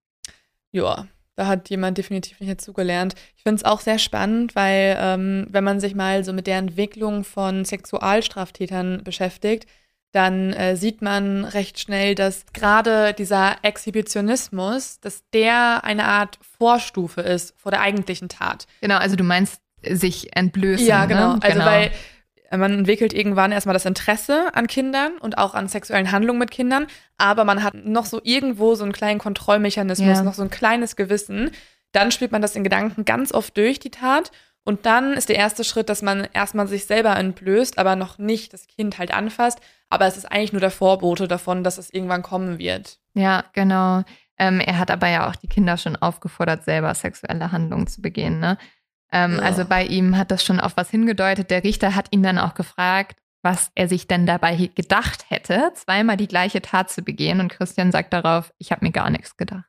Ja, 0.70 1.06
da 1.36 1.46
hat 1.46 1.70
jemand 1.70 1.98
definitiv 1.98 2.40
nicht 2.40 2.52
dazugelernt. 2.52 3.14
Ich 3.36 3.42
finde 3.42 3.56
es 3.56 3.64
auch 3.64 3.80
sehr 3.80 3.98
spannend, 3.98 4.54
weil 4.54 4.96
ähm, 5.00 5.46
wenn 5.50 5.64
man 5.64 5.80
sich 5.80 5.94
mal 5.94 6.24
so 6.24 6.32
mit 6.32 6.46
der 6.46 6.58
Entwicklung 6.58 7.24
von 7.24 7.64
Sexualstraftätern 7.64 9.02
beschäftigt, 9.02 9.66
dann 10.12 10.52
äh, 10.52 10.76
sieht 10.76 11.00
man 11.00 11.44
recht 11.44 11.80
schnell, 11.80 12.14
dass 12.14 12.44
gerade 12.52 13.14
dieser 13.14 13.56
Exhibitionismus, 13.62 15.00
dass 15.00 15.24
der 15.30 15.84
eine 15.84 16.04
Art 16.04 16.38
Vorstufe 16.58 17.22
ist 17.22 17.54
vor 17.56 17.72
der 17.72 17.80
eigentlichen 17.80 18.28
Tat. 18.28 18.66
Genau, 18.82 18.98
also 18.98 19.16
du 19.16 19.24
meinst 19.24 19.62
sich 19.82 20.36
entblößen. 20.36 20.86
Ja, 20.86 21.06
genau. 21.06 21.34
Ne? 21.34 21.40
Also 21.42 21.60
weil 21.60 21.90
man 22.60 22.72
entwickelt 22.72 23.12
irgendwann 23.12 23.52
erstmal 23.52 23.72
das 23.74 23.84
Interesse 23.86 24.54
an 24.54 24.66
Kindern 24.66 25.12
und 25.18 25.38
auch 25.38 25.54
an 25.54 25.68
sexuellen 25.68 26.12
Handlungen 26.12 26.38
mit 26.38 26.50
Kindern, 26.50 26.86
aber 27.18 27.44
man 27.44 27.62
hat 27.62 27.74
noch 27.74 28.06
so 28.06 28.20
irgendwo 28.22 28.74
so 28.74 28.84
einen 28.84 28.92
kleinen 28.92 29.18
Kontrollmechanismus, 29.18 30.18
Ja. 30.18 30.22
noch 30.22 30.34
so 30.34 30.42
ein 30.42 30.50
kleines 30.50 30.96
Gewissen. 30.96 31.50
Dann 31.92 32.10
spielt 32.10 32.32
man 32.32 32.42
das 32.42 32.56
in 32.56 32.64
Gedanken 32.64 33.04
ganz 33.04 33.32
oft 33.32 33.56
durch, 33.56 33.78
die 33.78 33.90
Tat. 33.90 34.30
Und 34.64 34.86
dann 34.86 35.14
ist 35.14 35.28
der 35.28 35.36
erste 35.36 35.64
Schritt, 35.64 35.88
dass 35.88 36.02
man 36.02 36.28
erstmal 36.32 36.68
sich 36.68 36.86
selber 36.86 37.16
entblößt, 37.16 37.78
aber 37.78 37.96
noch 37.96 38.18
nicht 38.18 38.52
das 38.52 38.66
Kind 38.68 38.98
halt 38.98 39.12
anfasst. 39.12 39.58
Aber 39.90 40.06
es 40.06 40.16
ist 40.16 40.24
eigentlich 40.30 40.52
nur 40.52 40.60
der 40.60 40.70
Vorbote 40.70 41.26
davon, 41.28 41.64
dass 41.64 41.78
es 41.78 41.92
irgendwann 41.92 42.22
kommen 42.22 42.58
wird. 42.58 42.98
Ja, 43.14 43.44
genau. 43.54 44.04
Ähm, 44.38 44.60
er 44.60 44.78
hat 44.78 44.90
aber 44.90 45.08
ja 45.08 45.28
auch 45.28 45.36
die 45.36 45.48
Kinder 45.48 45.76
schon 45.76 45.96
aufgefordert, 45.96 46.64
selber 46.64 46.94
sexuelle 46.94 47.50
Handlungen 47.52 47.86
zu 47.88 48.00
begehen. 48.00 48.38
Ne? 48.40 48.56
Ähm, 49.12 49.36
Ja. 49.36 49.42
Also 49.42 49.64
bei 49.64 49.84
ihm 49.84 50.16
hat 50.16 50.30
das 50.30 50.44
schon 50.44 50.60
auf 50.60 50.76
was 50.76 50.90
hingedeutet. 50.90 51.50
Der 51.50 51.62
Richter 51.64 51.94
hat 51.94 52.06
ihn 52.10 52.22
dann 52.22 52.38
auch 52.38 52.54
gefragt, 52.54 53.18
was 53.42 53.70
er 53.74 53.88
sich 53.88 54.06
denn 54.06 54.24
dabei 54.24 54.70
gedacht 54.74 55.24
hätte, 55.28 55.72
zweimal 55.74 56.16
die 56.16 56.28
gleiche 56.28 56.62
Tat 56.62 56.90
zu 56.90 57.02
begehen. 57.02 57.40
Und 57.40 57.48
Christian 57.50 57.90
sagt 57.92 58.12
darauf, 58.12 58.52
ich 58.58 58.70
habe 58.70 58.84
mir 58.84 58.92
gar 58.92 59.10
nichts 59.10 59.36
gedacht. 59.36 59.64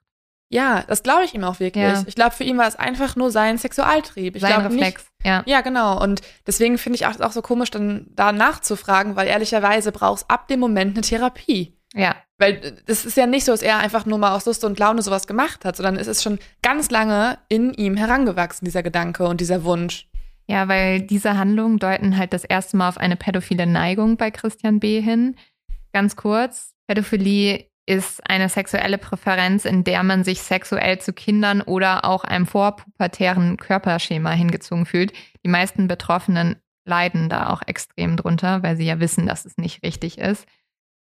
Ja, 0.49 0.83
das 0.87 1.01
glaube 1.01 1.25
ich 1.25 1.33
ihm 1.33 1.43
auch 1.43 1.59
wirklich. 1.59 1.83
Ja. 1.83 2.03
Ich 2.05 2.13
glaube, 2.13 2.35
für 2.35 2.43
ihn 2.43 2.59
war 2.59 2.67
es 2.67 2.75
einfach 2.75 3.15
nur 3.15 3.31
sein 3.31 3.57
Sexualtrieb. 3.57 4.35
Ich 4.35 4.41
Sein 4.43 4.51
glaube 4.51 4.69
nicht, 4.75 4.83
Reflex. 4.85 5.07
Ja. 5.23 5.41
Ja, 5.47 5.61
genau. 5.61 5.99
Und 5.99 6.21
deswegen 6.45 6.77
finde 6.77 6.95
ich 6.97 7.07
auch, 7.07 7.19
auch 7.21 7.31
so 7.31 7.41
komisch, 7.41 7.71
dann 7.71 8.05
da 8.11 8.31
nachzufragen, 8.31 9.15
weil 9.15 9.27
ehrlicherweise 9.27 9.91
brauchst 9.91 10.29
ab 10.29 10.47
dem 10.47 10.59
Moment 10.59 10.95
eine 10.95 11.01
Therapie. 11.01 11.75
ja, 11.95 12.15
Weil 12.43 12.55
äh, 12.55 12.73
das 12.85 13.05
ist 13.05 13.15
ja 13.15 13.25
nicht 13.25 13.45
so, 13.45 13.53
dass 13.53 13.61
er 13.61 13.77
einfach 13.77 14.05
nur 14.05 14.17
mal 14.17 14.35
aus 14.35 14.45
Lust 14.45 14.65
und 14.65 14.77
Laune 14.77 15.01
sowas 15.01 15.27
gemacht 15.27 15.63
hat, 15.63 15.77
sondern 15.77 15.95
es 15.95 16.07
ist 16.07 16.21
schon 16.21 16.39
ganz 16.61 16.91
lange 16.91 17.37
in 17.47 17.73
ihm 17.73 17.95
herangewachsen, 17.95 18.65
dieser 18.65 18.83
Gedanke 18.83 19.25
und 19.25 19.39
dieser 19.39 19.63
Wunsch. 19.63 20.07
Ja, 20.45 20.67
weil 20.67 21.01
diese 21.01 21.37
Handlungen 21.37 21.79
deuten 21.79 22.17
halt 22.17 22.33
das 22.33 22.43
erste 22.43 22.75
Mal 22.75 22.89
auf 22.89 22.97
eine 22.97 23.15
pädophile 23.15 23.65
Neigung 23.65 24.17
bei 24.17 24.29
Christian 24.29 24.81
B. 24.81 24.99
hin. 24.99 25.37
Ganz 25.93 26.17
kurz, 26.17 26.73
Pädophilie 26.87 27.65
ist 27.85 28.21
eine 28.29 28.49
sexuelle 28.49 28.97
Präferenz, 28.97 29.63
in 29.63 29.85
der 29.85 30.03
man 30.03 30.25
sich 30.25 30.41
sexuell 30.41 30.99
zu 30.99 31.13
Kindern 31.13 31.61
oder 31.61 32.03
auch 32.03 32.25
einem 32.25 32.45
vorpubertären 32.45 33.55
Körperschema 33.55 34.31
hingezogen 34.31 34.85
fühlt. 34.85 35.13
Die 35.45 35.49
meisten 35.49 35.87
Betroffenen 35.87 36.57
leiden 36.85 37.29
da 37.29 37.49
auch 37.49 37.61
extrem 37.65 38.17
drunter, 38.17 38.63
weil 38.63 38.75
sie 38.75 38.85
ja 38.85 38.99
wissen, 38.99 39.27
dass 39.27 39.45
es 39.45 39.57
nicht 39.57 39.81
richtig 39.83 40.17
ist. 40.17 40.45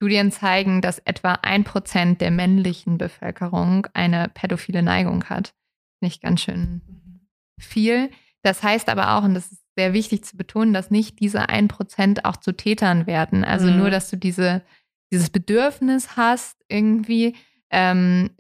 Studien 0.03 0.33
zeigen, 0.33 0.81
dass 0.81 0.99
etwa 0.99 1.35
ein 1.43 1.63
Prozent 1.63 2.21
der 2.21 2.33
männlichen 2.33 2.99
Bevölkerung 2.99 3.87
eine 3.95 4.29
pädophile 4.29 4.83
Neigung 4.83 5.23
hat. 5.27 5.55
Nicht 6.01 6.21
ganz 6.23 6.41
schön 6.41 6.81
viel. 7.61 8.11
Das 8.43 8.65
heißt 8.65 8.89
aber 8.89 9.17
auch, 9.17 9.23
und 9.23 9.35
das 9.35 9.53
ist 9.53 9.63
sehr 9.77 9.93
wichtig 9.93 10.25
zu 10.25 10.37
betonen, 10.37 10.75
dass 10.75 10.91
nicht 10.91 11.21
diese 11.21 11.49
ein 11.49 11.69
Prozent 11.69 12.25
auch 12.25 12.37
zu 12.37 12.51
Tätern 12.51 13.07
werden. 13.07 13.45
Also 13.45 13.71
Mhm. 13.71 13.77
nur, 13.77 13.91
dass 13.91 14.11
du 14.11 14.17
diese, 14.17 14.63
dieses 15.13 15.31
Bedürfnis 15.31 16.17
hast, 16.17 16.57
irgendwie, 16.67 17.37
ähm, 17.71 18.31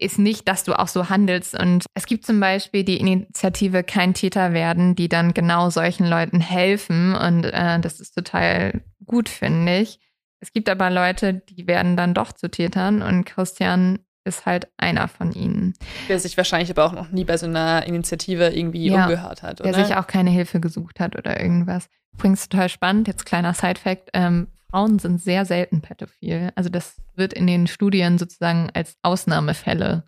ist 0.00 0.18
nicht, 0.18 0.48
dass 0.48 0.64
du 0.64 0.76
auch 0.76 0.88
so 0.88 1.10
handelst. 1.10 1.56
Und 1.56 1.86
es 1.94 2.06
gibt 2.06 2.26
zum 2.26 2.40
Beispiel 2.40 2.82
die 2.82 2.96
Initiative 2.98 3.84
Kein 3.84 4.14
Täter 4.14 4.52
werden, 4.52 4.96
die 4.96 5.08
dann 5.08 5.32
genau 5.32 5.70
solchen 5.70 6.08
Leuten 6.08 6.40
helfen. 6.40 7.14
Und 7.14 7.44
äh, 7.44 7.78
das 7.78 8.00
ist 8.00 8.16
total 8.16 8.82
gut, 9.06 9.28
finde 9.28 9.78
ich. 9.78 10.00
Es 10.44 10.52
gibt 10.52 10.68
aber 10.68 10.90
Leute, 10.90 11.32
die 11.32 11.66
werden 11.66 11.96
dann 11.96 12.12
doch 12.12 12.30
zu 12.30 12.50
Tätern 12.50 13.00
und 13.00 13.24
Christian 13.24 14.00
ist 14.24 14.44
halt 14.44 14.68
einer 14.76 15.08
von 15.08 15.32
ihnen. 15.32 15.72
Der 16.06 16.18
sich 16.18 16.36
wahrscheinlich 16.36 16.70
aber 16.70 16.84
auch 16.84 16.92
noch 16.92 17.10
nie 17.10 17.24
bei 17.24 17.38
so 17.38 17.46
einer 17.46 17.86
Initiative 17.86 18.50
irgendwie 18.50 18.88
ja, 18.88 19.04
umgehört 19.04 19.42
hat, 19.42 19.62
oder? 19.62 19.72
Der 19.72 19.86
sich 19.86 19.96
auch 19.96 20.06
keine 20.06 20.28
Hilfe 20.28 20.60
gesucht 20.60 21.00
hat 21.00 21.16
oder 21.16 21.40
irgendwas. 21.40 21.88
Übrigens 22.12 22.46
total 22.46 22.68
spannend, 22.68 23.08
jetzt 23.08 23.24
kleiner 23.24 23.54
Side-Fact, 23.54 24.10
ähm, 24.12 24.48
Frauen 24.70 24.98
sind 24.98 25.18
sehr 25.18 25.46
selten 25.46 25.80
pädophil. 25.80 26.50
Also 26.56 26.68
das 26.68 26.96
wird 27.14 27.32
in 27.32 27.46
den 27.46 27.66
Studien 27.66 28.18
sozusagen 28.18 28.68
als 28.74 28.98
Ausnahmefälle 29.00 30.04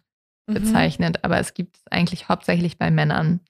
mhm. 0.46 0.53
bezeichnet, 0.53 1.25
aber 1.25 1.38
es 1.38 1.55
gibt 1.55 1.79
es 1.79 1.83
eigentlich 1.90 2.29
hauptsächlich 2.29 2.77
bei 2.77 2.90
Männern. 2.90 3.40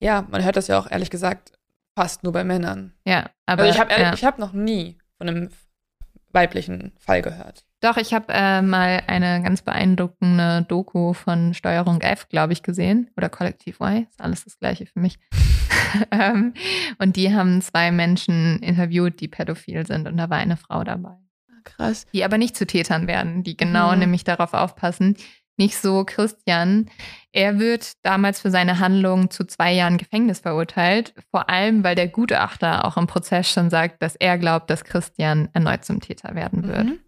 Ja, 0.00 0.26
man 0.28 0.42
hört 0.42 0.56
das 0.56 0.66
ja 0.66 0.80
auch 0.80 0.90
ehrlich 0.90 1.10
gesagt 1.10 1.52
fast 1.96 2.24
nur 2.24 2.32
bei 2.32 2.42
Männern. 2.42 2.94
Ja, 3.06 3.30
aber 3.46 3.62
also 3.62 3.74
ich 3.74 3.80
habe 3.80 3.92
ja. 3.92 4.20
hab 4.20 4.40
noch 4.40 4.52
nie 4.52 4.98
von 5.18 5.28
einem 5.28 5.50
weiblichen 6.32 6.92
Fall 6.98 7.22
gehört. 7.22 7.64
Doch, 7.80 7.96
ich 7.96 8.14
habe 8.14 8.26
äh, 8.28 8.62
mal 8.62 9.02
eine 9.08 9.42
ganz 9.42 9.62
beeindruckende 9.62 10.64
Doku 10.68 11.14
von 11.14 11.52
Steuerung 11.52 12.00
F, 12.00 12.28
glaube 12.28 12.52
ich, 12.52 12.62
gesehen. 12.62 13.10
Oder 13.16 13.28
Kollektiv 13.28 13.80
Y. 13.80 14.06
Ist 14.08 14.20
alles 14.20 14.44
das 14.44 14.58
Gleiche 14.58 14.86
für 14.86 15.00
mich. 15.00 15.18
Ähm, 16.10 16.54
und 16.98 17.16
die 17.16 17.34
haben 17.34 17.60
zwei 17.60 17.90
Menschen 17.90 18.60
interviewt, 18.60 19.20
die 19.20 19.28
pädophil 19.28 19.86
sind. 19.86 20.08
Und 20.08 20.16
da 20.16 20.30
war 20.30 20.38
eine 20.38 20.56
Frau 20.56 20.84
dabei. 20.84 21.18
Ah, 21.50 21.60
krass. 21.64 22.06
Die 22.14 22.24
aber 22.24 22.38
nicht 22.38 22.56
zu 22.56 22.66
Tätern 22.66 23.06
werden, 23.06 23.42
die 23.42 23.58
genau 23.58 23.92
mhm. 23.92 23.98
nämlich 23.98 24.24
darauf 24.24 24.54
aufpassen. 24.54 25.16
Nicht 25.62 25.78
so 25.78 26.04
Christian. 26.04 26.90
Er 27.30 27.60
wird 27.60 27.92
damals 28.04 28.40
für 28.40 28.50
seine 28.50 28.80
Handlung 28.80 29.30
zu 29.30 29.44
zwei 29.44 29.72
Jahren 29.72 29.96
Gefängnis 29.96 30.40
verurteilt. 30.40 31.14
Vor 31.30 31.48
allem, 31.48 31.84
weil 31.84 31.94
der 31.94 32.08
Gutachter 32.08 32.84
auch 32.84 32.96
im 32.96 33.06
Prozess 33.06 33.48
schon 33.48 33.70
sagt, 33.70 34.02
dass 34.02 34.16
er 34.16 34.38
glaubt, 34.38 34.70
dass 34.70 34.82
Christian 34.82 35.50
erneut 35.52 35.84
zum 35.84 36.00
Täter 36.00 36.34
werden 36.34 36.66
wird. 36.66 36.86
Mhm. 36.86 36.98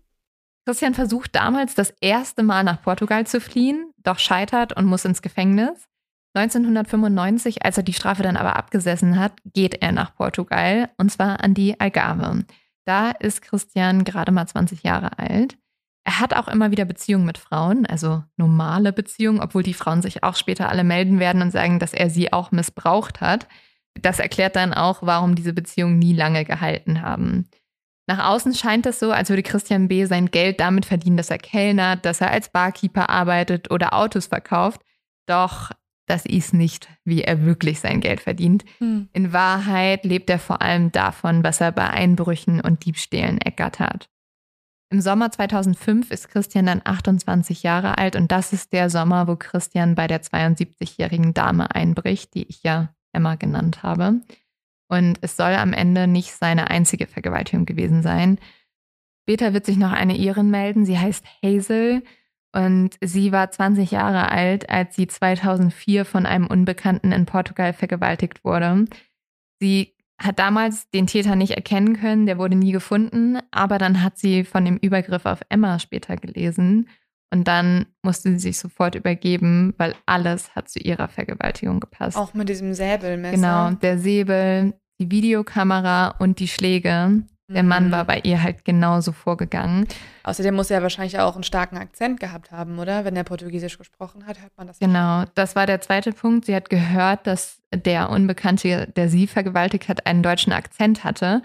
Christian 0.66 0.94
versucht 0.94 1.34
damals 1.34 1.74
das 1.74 1.92
erste 2.00 2.44
Mal 2.44 2.62
nach 2.62 2.80
Portugal 2.80 3.26
zu 3.26 3.40
fliehen, 3.40 3.90
doch 4.04 4.20
scheitert 4.20 4.72
und 4.72 4.84
muss 4.84 5.04
ins 5.04 5.20
Gefängnis. 5.20 5.88
1995, 6.34 7.64
als 7.64 7.76
er 7.76 7.82
die 7.82 7.92
Strafe 7.92 8.22
dann 8.22 8.36
aber 8.36 8.54
abgesessen 8.54 9.18
hat, 9.18 9.32
geht 9.52 9.82
er 9.82 9.90
nach 9.90 10.14
Portugal 10.14 10.90
und 10.96 11.10
zwar 11.10 11.42
an 11.42 11.54
die 11.54 11.80
Algarve. 11.80 12.44
Da 12.84 13.10
ist 13.10 13.42
Christian 13.42 14.04
gerade 14.04 14.30
mal 14.30 14.46
20 14.46 14.84
Jahre 14.84 15.18
alt. 15.18 15.56
Er 16.04 16.20
hat 16.20 16.34
auch 16.34 16.48
immer 16.48 16.70
wieder 16.70 16.84
Beziehungen 16.84 17.24
mit 17.24 17.38
Frauen, 17.38 17.86
also 17.86 18.22
normale 18.36 18.92
Beziehungen, 18.92 19.40
obwohl 19.40 19.62
die 19.62 19.74
Frauen 19.74 20.02
sich 20.02 20.22
auch 20.22 20.36
später 20.36 20.68
alle 20.68 20.84
melden 20.84 21.18
werden 21.18 21.40
und 21.40 21.50
sagen, 21.50 21.78
dass 21.78 21.94
er 21.94 22.10
sie 22.10 22.32
auch 22.32 22.52
missbraucht 22.52 23.22
hat. 23.22 23.48
Das 23.94 24.18
erklärt 24.18 24.56
dann 24.56 24.74
auch, 24.74 24.98
warum 25.02 25.34
diese 25.34 25.54
Beziehungen 25.54 25.98
nie 25.98 26.12
lange 26.12 26.44
gehalten 26.44 27.00
haben. 27.00 27.48
Nach 28.06 28.28
außen 28.28 28.54
scheint 28.54 28.84
es 28.84 28.98
so, 28.98 29.12
als 29.12 29.30
würde 29.30 29.42
Christian 29.42 29.88
B. 29.88 30.04
sein 30.04 30.30
Geld 30.30 30.60
damit 30.60 30.84
verdienen, 30.84 31.16
dass 31.16 31.30
er 31.30 31.38
kellnert, 31.38 32.04
dass 32.04 32.20
er 32.20 32.30
als 32.30 32.50
Barkeeper 32.50 33.08
arbeitet 33.08 33.70
oder 33.70 33.94
Autos 33.94 34.26
verkauft. 34.26 34.82
Doch 35.26 35.70
das 36.06 36.26
ist 36.26 36.52
nicht, 36.52 36.88
wie 37.04 37.22
er 37.22 37.46
wirklich 37.46 37.80
sein 37.80 38.02
Geld 38.02 38.20
verdient. 38.20 38.66
Hm. 38.78 39.08
In 39.14 39.32
Wahrheit 39.32 40.04
lebt 40.04 40.28
er 40.28 40.38
vor 40.38 40.60
allem 40.60 40.92
davon, 40.92 41.42
was 41.42 41.62
er 41.62 41.72
bei 41.72 41.88
Einbrüchen 41.88 42.60
und 42.60 42.84
Diebstählen 42.84 43.38
ergattert. 43.38 44.10
Im 44.90 45.00
Sommer 45.00 45.30
2005 45.30 46.10
ist 46.10 46.28
Christian 46.28 46.66
dann 46.66 46.82
28 46.84 47.62
Jahre 47.62 47.98
alt 47.98 48.16
und 48.16 48.30
das 48.30 48.52
ist 48.52 48.72
der 48.72 48.90
Sommer, 48.90 49.26
wo 49.26 49.36
Christian 49.36 49.94
bei 49.94 50.06
der 50.06 50.22
72-jährigen 50.22 51.34
Dame 51.34 51.74
einbricht, 51.74 52.34
die 52.34 52.44
ich 52.44 52.62
ja 52.62 52.94
Emma 53.12 53.34
genannt 53.34 53.82
habe. 53.82 54.20
Und 54.88 55.18
es 55.22 55.36
soll 55.36 55.54
am 55.54 55.72
Ende 55.72 56.06
nicht 56.06 56.32
seine 56.32 56.70
einzige 56.70 57.06
Vergewaltigung 57.06 57.66
gewesen 57.66 58.02
sein. 58.02 58.38
Später 59.22 59.54
wird 59.54 59.66
sich 59.66 59.78
noch 59.78 59.92
eine 59.92 60.16
Irin 60.16 60.50
melden. 60.50 60.84
Sie 60.84 60.98
heißt 60.98 61.24
Hazel 61.42 62.02
und 62.54 62.90
sie 63.00 63.32
war 63.32 63.50
20 63.50 63.90
Jahre 63.90 64.30
alt, 64.30 64.68
als 64.68 64.94
sie 64.94 65.06
2004 65.06 66.04
von 66.04 66.26
einem 66.26 66.46
Unbekannten 66.46 67.10
in 67.10 67.26
Portugal 67.26 67.72
vergewaltigt 67.72 68.44
wurde. 68.44 68.84
Sie 69.60 69.96
hat 70.24 70.38
damals 70.38 70.88
den 70.90 71.06
Täter 71.06 71.36
nicht 71.36 71.52
erkennen 71.52 71.96
können, 71.98 72.26
der 72.26 72.38
wurde 72.38 72.56
nie 72.56 72.72
gefunden, 72.72 73.38
aber 73.50 73.78
dann 73.78 74.02
hat 74.02 74.18
sie 74.18 74.44
von 74.44 74.64
dem 74.64 74.76
Übergriff 74.78 75.26
auf 75.26 75.40
Emma 75.48 75.78
später 75.78 76.16
gelesen 76.16 76.88
und 77.30 77.48
dann 77.48 77.86
musste 78.02 78.30
sie 78.30 78.38
sich 78.38 78.58
sofort 78.58 78.94
übergeben, 78.94 79.74
weil 79.76 79.94
alles 80.06 80.54
hat 80.54 80.68
zu 80.68 80.78
ihrer 80.78 81.08
Vergewaltigung 81.08 81.80
gepasst. 81.80 82.16
Auch 82.16 82.32
mit 82.32 82.48
diesem 82.48 82.74
Säbelmesser. 82.74 83.36
Genau, 83.36 83.70
der 83.72 83.98
Säbel, 83.98 84.74
die 85.00 85.10
Videokamera 85.10 86.14
und 86.18 86.38
die 86.38 86.48
Schläge. 86.48 87.24
Der 87.48 87.62
Mann 87.62 87.92
war 87.92 88.04
mhm. 88.04 88.06
bei 88.06 88.20
ihr 88.20 88.42
halt 88.42 88.64
genauso 88.64 89.12
vorgegangen. 89.12 89.86
Außerdem 90.22 90.54
muss 90.54 90.70
er 90.70 90.82
wahrscheinlich 90.82 91.18
auch 91.18 91.34
einen 91.34 91.44
starken 91.44 91.76
Akzent 91.76 92.18
gehabt 92.18 92.50
haben, 92.52 92.78
oder? 92.78 93.04
Wenn 93.04 93.16
er 93.16 93.24
Portugiesisch 93.24 93.76
gesprochen 93.76 94.26
hat, 94.26 94.40
hört 94.40 94.56
man 94.56 94.66
das. 94.66 94.78
Genau, 94.78 95.20
nicht. 95.20 95.32
das 95.34 95.54
war 95.54 95.66
der 95.66 95.82
zweite 95.82 96.12
Punkt. 96.12 96.46
Sie 96.46 96.54
hat 96.54 96.70
gehört, 96.70 97.26
dass 97.26 97.60
der 97.74 98.08
Unbekannte, 98.08 98.90
der 98.96 99.10
sie 99.10 99.26
vergewaltigt 99.26 99.88
hat, 99.88 100.06
einen 100.06 100.22
deutschen 100.22 100.54
Akzent 100.54 101.04
hatte. 101.04 101.42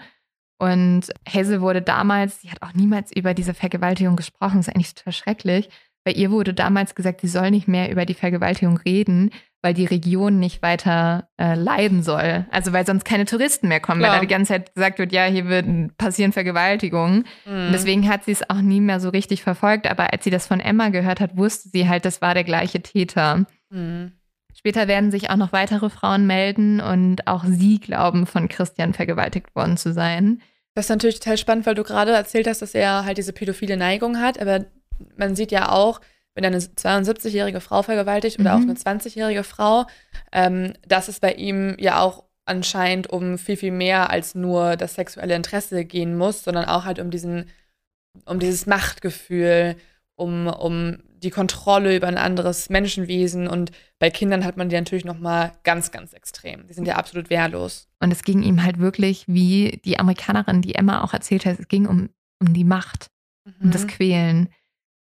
Und 0.58 1.08
Hazel 1.28 1.60
wurde 1.60 1.82
damals, 1.82 2.40
sie 2.40 2.50
hat 2.50 2.62
auch 2.62 2.72
niemals 2.74 3.12
über 3.14 3.34
diese 3.34 3.54
Vergewaltigung 3.54 4.16
gesprochen, 4.16 4.58
das 4.58 4.68
ist 4.68 4.74
eigentlich 4.74 4.94
total 4.94 5.12
schrecklich. 5.12 5.70
Bei 6.04 6.12
ihr 6.12 6.30
wurde 6.30 6.54
damals 6.54 6.94
gesagt, 6.94 7.20
sie 7.20 7.28
soll 7.28 7.50
nicht 7.50 7.68
mehr 7.68 7.90
über 7.90 8.06
die 8.06 8.14
Vergewaltigung 8.14 8.78
reden, 8.78 9.30
weil 9.62 9.74
die 9.74 9.84
Region 9.84 10.38
nicht 10.38 10.62
weiter 10.62 11.28
äh, 11.38 11.54
leiden 11.54 12.02
soll. 12.02 12.46
Also 12.50 12.72
weil 12.72 12.86
sonst 12.86 13.04
keine 13.04 13.26
Touristen 13.26 13.68
mehr 13.68 13.80
kommen, 13.80 14.00
Klar. 14.00 14.12
weil 14.12 14.18
da 14.18 14.26
die 14.26 14.32
ganze 14.32 14.54
Zeit 14.54 14.74
gesagt 14.74 14.98
wird, 14.98 15.12
ja, 15.12 15.24
hier 15.24 15.48
wird, 15.48 15.96
passieren 15.98 16.32
Vergewaltigungen. 16.32 17.26
Mhm. 17.44 17.70
deswegen 17.72 18.08
hat 18.08 18.24
sie 18.24 18.32
es 18.32 18.48
auch 18.48 18.60
nie 18.60 18.80
mehr 18.80 19.00
so 19.00 19.10
richtig 19.10 19.42
verfolgt. 19.42 19.90
Aber 19.90 20.12
als 20.12 20.24
sie 20.24 20.30
das 20.30 20.46
von 20.46 20.60
Emma 20.60 20.88
gehört 20.88 21.20
hat, 21.20 21.36
wusste 21.36 21.68
sie 21.68 21.88
halt, 21.88 22.04
das 22.04 22.22
war 22.22 22.34
der 22.34 22.44
gleiche 22.44 22.80
Täter. 22.80 23.44
Mhm. 23.70 24.12
Später 24.56 24.88
werden 24.88 25.10
sich 25.10 25.30
auch 25.30 25.36
noch 25.36 25.52
weitere 25.52 25.90
Frauen 25.90 26.26
melden 26.26 26.80
und 26.80 27.26
auch 27.26 27.44
sie 27.44 27.78
glauben, 27.78 28.26
von 28.26 28.48
Christian 28.48 28.92
vergewaltigt 28.94 29.54
worden 29.54 29.76
zu 29.76 29.92
sein. 29.92 30.42
Das 30.74 30.86
ist 30.86 30.90
natürlich 30.90 31.18
total 31.20 31.38
spannend, 31.38 31.66
weil 31.66 31.74
du 31.74 31.82
gerade 31.82 32.12
erzählt 32.12 32.46
hast, 32.46 32.62
dass 32.62 32.74
er 32.74 33.04
halt 33.04 33.18
diese 33.18 33.32
pädophile 33.32 33.76
Neigung 33.76 34.18
hat, 34.18 34.40
aber 34.40 34.66
man 35.16 35.34
sieht 35.34 35.52
ja 35.52 35.70
auch, 35.70 36.00
wenn 36.34 36.44
eine 36.44 36.58
72-jährige 36.58 37.60
Frau 37.60 37.82
vergewaltigt 37.82 38.38
oder 38.38 38.56
mhm. 38.56 38.58
auch 38.58 38.68
eine 38.68 38.74
20-jährige 38.74 39.44
Frau, 39.44 39.86
ähm, 40.32 40.74
dass 40.86 41.08
es 41.08 41.20
bei 41.20 41.32
ihm 41.34 41.76
ja 41.78 42.00
auch 42.00 42.24
anscheinend 42.44 43.08
um 43.08 43.38
viel, 43.38 43.56
viel 43.56 43.72
mehr 43.72 44.10
als 44.10 44.34
nur 44.34 44.76
das 44.76 44.94
sexuelle 44.94 45.34
Interesse 45.34 45.84
gehen 45.84 46.16
muss, 46.16 46.42
sondern 46.42 46.64
auch 46.64 46.84
halt 46.84 46.98
um 46.98 47.10
diesen, 47.10 47.46
um 48.24 48.38
dieses 48.38 48.66
Machtgefühl, 48.66 49.76
um, 50.16 50.48
um 50.48 50.98
die 51.22 51.30
Kontrolle 51.30 51.96
über 51.96 52.08
ein 52.08 52.18
anderes 52.18 52.70
Menschenwesen 52.70 53.46
und 53.46 53.72
bei 53.98 54.10
Kindern 54.10 54.44
hat 54.44 54.56
man 54.56 54.68
die 54.68 54.76
natürlich 54.76 55.04
noch 55.04 55.18
mal 55.18 55.52
ganz, 55.64 55.90
ganz 55.90 56.12
extrem. 56.12 56.66
Die 56.66 56.72
sind 56.72 56.86
ja 56.86 56.96
absolut 56.96 57.30
wehrlos. 57.30 57.88
Und 58.00 58.10
es 58.10 58.22
ging 58.22 58.42
ihm 58.42 58.62
halt 58.62 58.78
wirklich, 58.78 59.24
wie 59.28 59.80
die 59.84 59.98
Amerikanerin, 59.98 60.62
die 60.62 60.74
Emma 60.74 61.02
auch 61.02 61.12
erzählt 61.12 61.44
hat, 61.44 61.58
es 61.58 61.68
ging 61.68 61.86
um, 61.86 62.08
um 62.40 62.54
die 62.54 62.64
Macht, 62.64 63.10
mhm. 63.44 63.64
um 63.64 63.70
das 63.70 63.82
mhm. 63.82 63.88
Quälen. 63.88 64.48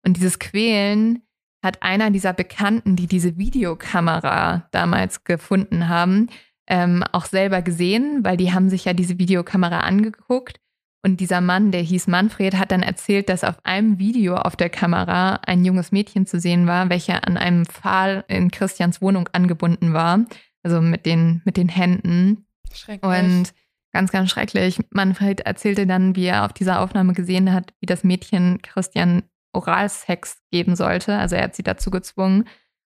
Und 0.08 0.16
dieses 0.16 0.40
Quälen 0.40 1.22
hat 1.62 1.84
einer 1.84 2.12
dieser 2.12 2.32
Bekannten, 2.32 2.96
die 2.96 3.08
diese 3.08 3.36
Videokamera 3.36 4.70
damals 4.72 5.26
gefunden 5.26 5.90
haben, 5.90 6.30
ähm, 6.66 7.04
auch 7.12 7.26
selber 7.26 7.62
gesehen, 7.62 8.24
weil 8.24 8.38
die 8.38 8.54
haben 8.54 8.70
sich 8.70 8.86
ja 8.86 8.94
diese 8.94 9.20
Videokamera 9.20 9.82
angeguckt. 9.82 10.62
Und 11.04 11.20
dieser 11.20 11.42
Mann, 11.42 11.72
der 11.72 11.82
hieß 11.82 12.08
Manfred, 12.08 12.58
hat 12.58 12.72
dann 12.72 12.84
erzählt, 12.84 13.28
dass 13.28 13.44
auf 13.44 13.58
einem 13.66 14.00
Video 14.00 14.38
auf 14.38 14.56
der 14.56 14.70
Kamera 14.70 15.42
ein 15.46 15.66
junges 15.66 15.92
Mädchen 15.92 16.26
zu 16.26 16.40
sehen 16.40 16.68
war, 16.68 16.90
welcher 16.90 17.28
an 17.28 17.36
einem 17.36 17.66
Pfahl 17.66 18.24
in 18.30 18.50
Christians 18.50 19.02
Wohnung 19.02 19.28
angebunden 19.34 19.92
war. 19.92 20.24
Also 20.64 20.80
mit 20.80 21.06
den, 21.06 21.42
mit 21.44 21.58
den 21.58 21.68
Händen. 21.68 22.46
Schrecklich. 22.74 23.04
Und 23.04 23.54
ganz, 23.92 24.12
ganz 24.14 24.30
schrecklich. 24.30 24.80
Manfred 24.92 25.42
erzählte 25.42 25.86
dann, 25.86 26.16
wie 26.16 26.28
er 26.28 26.46
auf 26.46 26.54
dieser 26.54 26.80
Aufnahme 26.80 27.12
gesehen 27.12 27.52
hat, 27.52 27.74
wie 27.82 27.88
das 27.88 28.06
Mädchen 28.06 28.62
Christian 28.62 29.24
Oralsex 29.54 30.42
geben 30.52 30.76
sollte. 30.76 31.18
Also 31.18 31.36
er 31.36 31.44
hat 31.44 31.56
sie 31.56 31.64
dazu 31.64 31.90
gezwungen. 31.92 32.48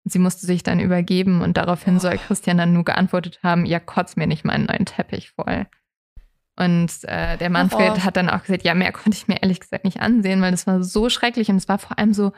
Und 0.03 0.11
sie 0.11 0.19
musste 0.19 0.45
sich 0.45 0.63
dann 0.63 0.79
übergeben 0.79 1.41
und 1.41 1.57
daraufhin 1.57 1.97
oh. 1.97 1.99
soll 1.99 2.17
Christian 2.17 2.57
dann 2.57 2.73
nur 2.73 2.85
geantwortet 2.85 3.39
haben, 3.43 3.65
ja, 3.65 3.79
kotz 3.79 4.15
mir 4.15 4.25
nicht 4.25 4.43
meinen 4.43 4.65
neuen 4.65 4.85
Teppich 4.85 5.31
voll. 5.31 5.67
Und 6.57 6.91
äh, 7.03 7.37
der 7.37 7.49
Manfred 7.49 7.93
oh. 7.95 7.99
hat 7.99 8.17
dann 8.17 8.29
auch 8.29 8.41
gesagt, 8.41 8.63
ja, 8.63 8.73
mehr 8.73 8.91
konnte 8.91 9.17
ich 9.17 9.27
mir 9.27 9.41
ehrlich 9.41 9.59
gesagt 9.59 9.85
nicht 9.85 9.99
ansehen, 9.99 10.41
weil 10.41 10.51
das 10.51 10.67
war 10.67 10.83
so 10.83 11.09
schrecklich 11.09 11.49
und 11.49 11.57
es 11.57 11.67
war 11.67 11.77
vor 11.77 11.97
allem 11.99 12.13
so 12.13 12.31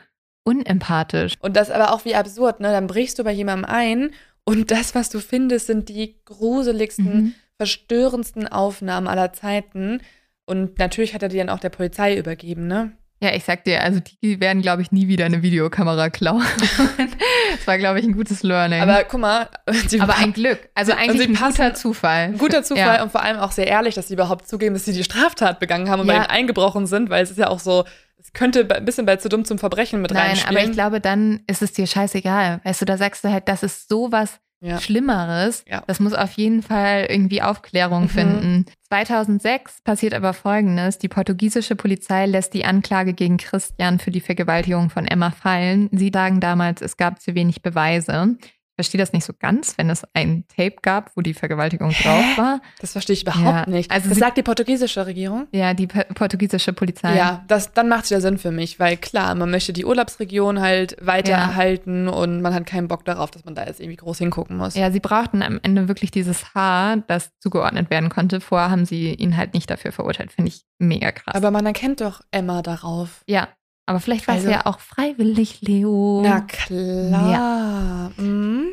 unempathisch. 0.44 1.34
Und 1.40 1.56
das 1.56 1.70
aber 1.70 1.92
auch 1.92 2.04
wie 2.04 2.14
absurd, 2.14 2.60
ne? 2.60 2.70
Dann 2.70 2.86
brichst 2.86 3.18
du 3.18 3.24
bei 3.24 3.32
jemandem 3.32 3.70
ein 3.70 4.10
und 4.44 4.70
das, 4.70 4.94
was 4.94 5.08
du 5.08 5.20
findest, 5.20 5.66
sind 5.66 5.88
die 5.88 6.20
gruseligsten, 6.24 7.16
mhm. 7.16 7.34
verstörendsten 7.56 8.46
Aufnahmen 8.46 9.08
aller 9.08 9.32
Zeiten. 9.32 10.00
Und 10.46 10.78
natürlich 10.78 11.14
hat 11.14 11.22
er 11.22 11.30
die 11.30 11.38
dann 11.38 11.48
auch 11.48 11.60
der 11.60 11.70
Polizei 11.70 12.16
übergeben, 12.16 12.66
ne? 12.66 12.92
Ja, 13.24 13.34
ich 13.34 13.44
sag 13.44 13.64
dir, 13.64 13.82
also 13.82 14.00
die 14.22 14.38
werden, 14.38 14.60
glaube 14.60 14.82
ich, 14.82 14.92
nie 14.92 15.08
wieder 15.08 15.24
eine 15.24 15.40
Videokamera 15.42 16.10
klauen. 16.10 16.44
das 17.56 17.66
war, 17.66 17.78
glaube 17.78 17.98
ich, 18.00 18.04
ein 18.04 18.12
gutes 18.12 18.42
Learning. 18.42 18.82
Aber 18.82 19.04
guck 19.04 19.20
mal, 19.20 19.48
Aber 20.00 20.16
ein 20.18 20.32
Glück. 20.34 20.58
Also 20.74 20.92
und 20.92 20.98
eigentlich 20.98 21.28
ein 21.28 21.34
guter 21.34 21.72
Zufall. 21.74 22.32
Guter 22.32 22.62
Zufall 22.62 22.96
Ja. 22.96 23.02
und 23.02 23.10
vor 23.12 23.22
allem 23.22 23.38
auch 23.38 23.52
sehr 23.52 23.66
ehrlich, 23.66 23.94
dass 23.94 24.08
sie 24.08 24.14
überhaupt 24.14 24.46
zugeben, 24.46 24.74
dass 24.74 24.84
sie 24.84 24.92
die 24.92 25.04
Straftat 25.04 25.58
begangen 25.58 25.88
haben 25.88 26.00
und 26.00 26.06
Ja. 26.08 26.12
bei 26.14 26.18
ihnen 26.20 26.26
eingebrochen 26.30 26.86
sind, 26.86 27.08
weil 27.08 27.22
es 27.22 27.30
ist 27.30 27.38
ja 27.38 27.48
auch 27.48 27.60
so, 27.60 27.84
es 28.18 28.32
könnte 28.32 28.68
ein 28.70 28.84
bisschen 28.84 29.06
bei 29.06 29.16
zu 29.16 29.28
dumm 29.28 29.44
zum 29.44 29.58
Verbrechen 29.58 30.02
mit 30.02 30.10
Nein, 30.12 30.26
reinspielen. 30.28 30.56
aber 30.58 30.66
ich 30.66 30.72
glaube, 30.72 31.00
dann 31.00 31.40
ist 31.46 31.62
es 31.62 31.72
dir 31.72 31.86
scheißegal. 31.86 32.60
Weißt 32.64 32.80
du, 32.82 32.84
da 32.84 32.96
sagst 32.98 33.24
du 33.24 33.30
halt, 33.30 33.48
das 33.48 33.62
ist 33.62 33.88
sowas 33.88 34.38
ja. 34.64 34.80
Schlimmeres. 34.80 35.64
Ja. 35.68 35.82
Das 35.86 36.00
muss 36.00 36.14
auf 36.14 36.32
jeden 36.32 36.62
Fall 36.62 37.06
irgendwie 37.08 37.42
Aufklärung 37.42 38.04
Mhm. 38.04 38.08
finden. 38.08 38.66
2006 38.88 39.82
passiert 39.82 40.14
aber 40.14 40.32
Folgendes. 40.32 40.98
Die 40.98 41.08
portugiesische 41.08 41.76
Polizei 41.76 42.26
lässt 42.26 42.54
die 42.54 42.64
Anklage 42.64 43.12
gegen 43.12 43.36
Christian 43.36 43.98
für 43.98 44.10
die 44.10 44.20
Vergewaltigung 44.20 44.90
von 44.90 45.06
Emma 45.06 45.30
fallen. 45.30 45.88
Sie 45.92 46.10
sagen 46.12 46.40
damals, 46.40 46.80
es 46.80 46.96
gab 46.96 47.20
zu 47.20 47.34
wenig 47.34 47.62
Beweise. 47.62 48.36
Ich 48.76 48.86
verstehe 48.86 48.98
das 48.98 49.12
nicht 49.12 49.24
so 49.24 49.32
ganz, 49.38 49.78
wenn 49.78 49.88
es 49.88 50.02
ein 50.14 50.44
Tape 50.48 50.74
gab, 50.82 51.12
wo 51.14 51.20
die 51.20 51.32
Vergewaltigung 51.32 51.90
Hä? 51.90 52.02
drauf 52.02 52.38
war. 52.38 52.60
Das 52.80 52.90
verstehe 52.90 53.14
ich 53.14 53.22
überhaupt 53.22 53.44
Ja, 53.44 53.66
nicht. 53.72 53.88
also 53.92 54.08
das 54.08 54.14
sie- 54.16 54.20
sagt 54.20 54.36
die 54.36 54.42
portugiesische 54.42 55.06
Regierung. 55.06 55.46
Ja, 55.52 55.74
die 55.74 55.86
portugiesische 55.86 56.72
Polizei. 56.72 57.16
Ja, 57.16 57.44
das, 57.46 57.72
dann 57.72 57.88
macht 57.88 58.02
es 58.04 58.10
ja 58.10 58.20
Sinn 58.20 58.36
für 58.36 58.50
mich, 58.50 58.80
weil 58.80 58.96
klar, 58.96 59.32
man 59.36 59.48
möchte 59.52 59.72
die 59.72 59.84
Urlaubsregion 59.84 60.60
halt 60.60 60.96
weiter 61.00 61.30
Ja. 61.30 61.38
erhalten 61.38 62.08
und 62.08 62.40
man 62.42 62.52
hat 62.52 62.66
keinen 62.66 62.88
Bock 62.88 63.04
darauf, 63.04 63.30
dass 63.30 63.44
man 63.44 63.54
da 63.54 63.64
jetzt 63.64 63.78
irgendwie 63.78 63.96
groß 63.98 64.18
hingucken 64.18 64.56
muss. 64.56 64.74
Ja, 64.74 64.90
sie 64.90 64.98
brauchten 64.98 65.42
am 65.42 65.60
Ende 65.62 65.86
wirklich 65.86 66.10
dieses 66.10 66.52
Haar, 66.56 66.96
das 67.06 67.30
zugeordnet 67.38 67.90
werden 67.90 68.08
konnte. 68.08 68.40
Vorher 68.40 68.72
haben 68.72 68.86
sie 68.86 69.14
ihn 69.14 69.36
halt 69.36 69.54
nicht 69.54 69.70
dafür 69.70 69.92
verurteilt. 69.92 70.32
Finde 70.32 70.48
ich 70.48 70.64
mega 70.80 71.12
krass. 71.12 71.36
Aber 71.36 71.52
man 71.52 71.64
erkennt 71.64 72.00
doch 72.00 72.22
Emma 72.32 72.60
darauf. 72.60 73.22
ja, 73.28 73.46
aber 73.86 74.00
vielleicht 74.00 74.26
war 74.28 74.34
Also- 74.36 74.48
es 74.48 74.52
ja 74.54 74.66
auch 74.66 74.80
freiwillig, 74.80 75.60
Leo. 75.62 76.22
Na 76.24 76.40
klar. 76.42 78.10
Mhm. 78.16 78.66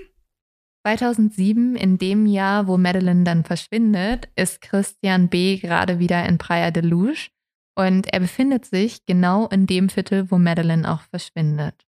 2007, 0.86 1.76
in 1.76 1.98
dem 1.98 2.26
Jahr, 2.26 2.68
wo 2.68 2.78
Madeline 2.78 3.24
dann 3.24 3.44
verschwindet, 3.44 4.30
ist 4.36 4.62
Christian 4.62 5.30
B. 5.30 5.58
gerade 5.58 6.00
wieder 6.00 6.26
in 6.28 6.38
Praia 6.40 6.72
de 6.72 6.84
Luz 6.84 7.30
und 7.78 8.12
er 8.12 8.20
befindet 8.20 8.66
sich 8.66 9.06
genau 9.06 9.48
in 9.48 9.68
dem 9.68 9.90
Viertel, 9.90 10.32
wo 10.32 10.38
Madeline 10.40 10.92
auch 10.92 11.02
verschwindet. 11.02 11.86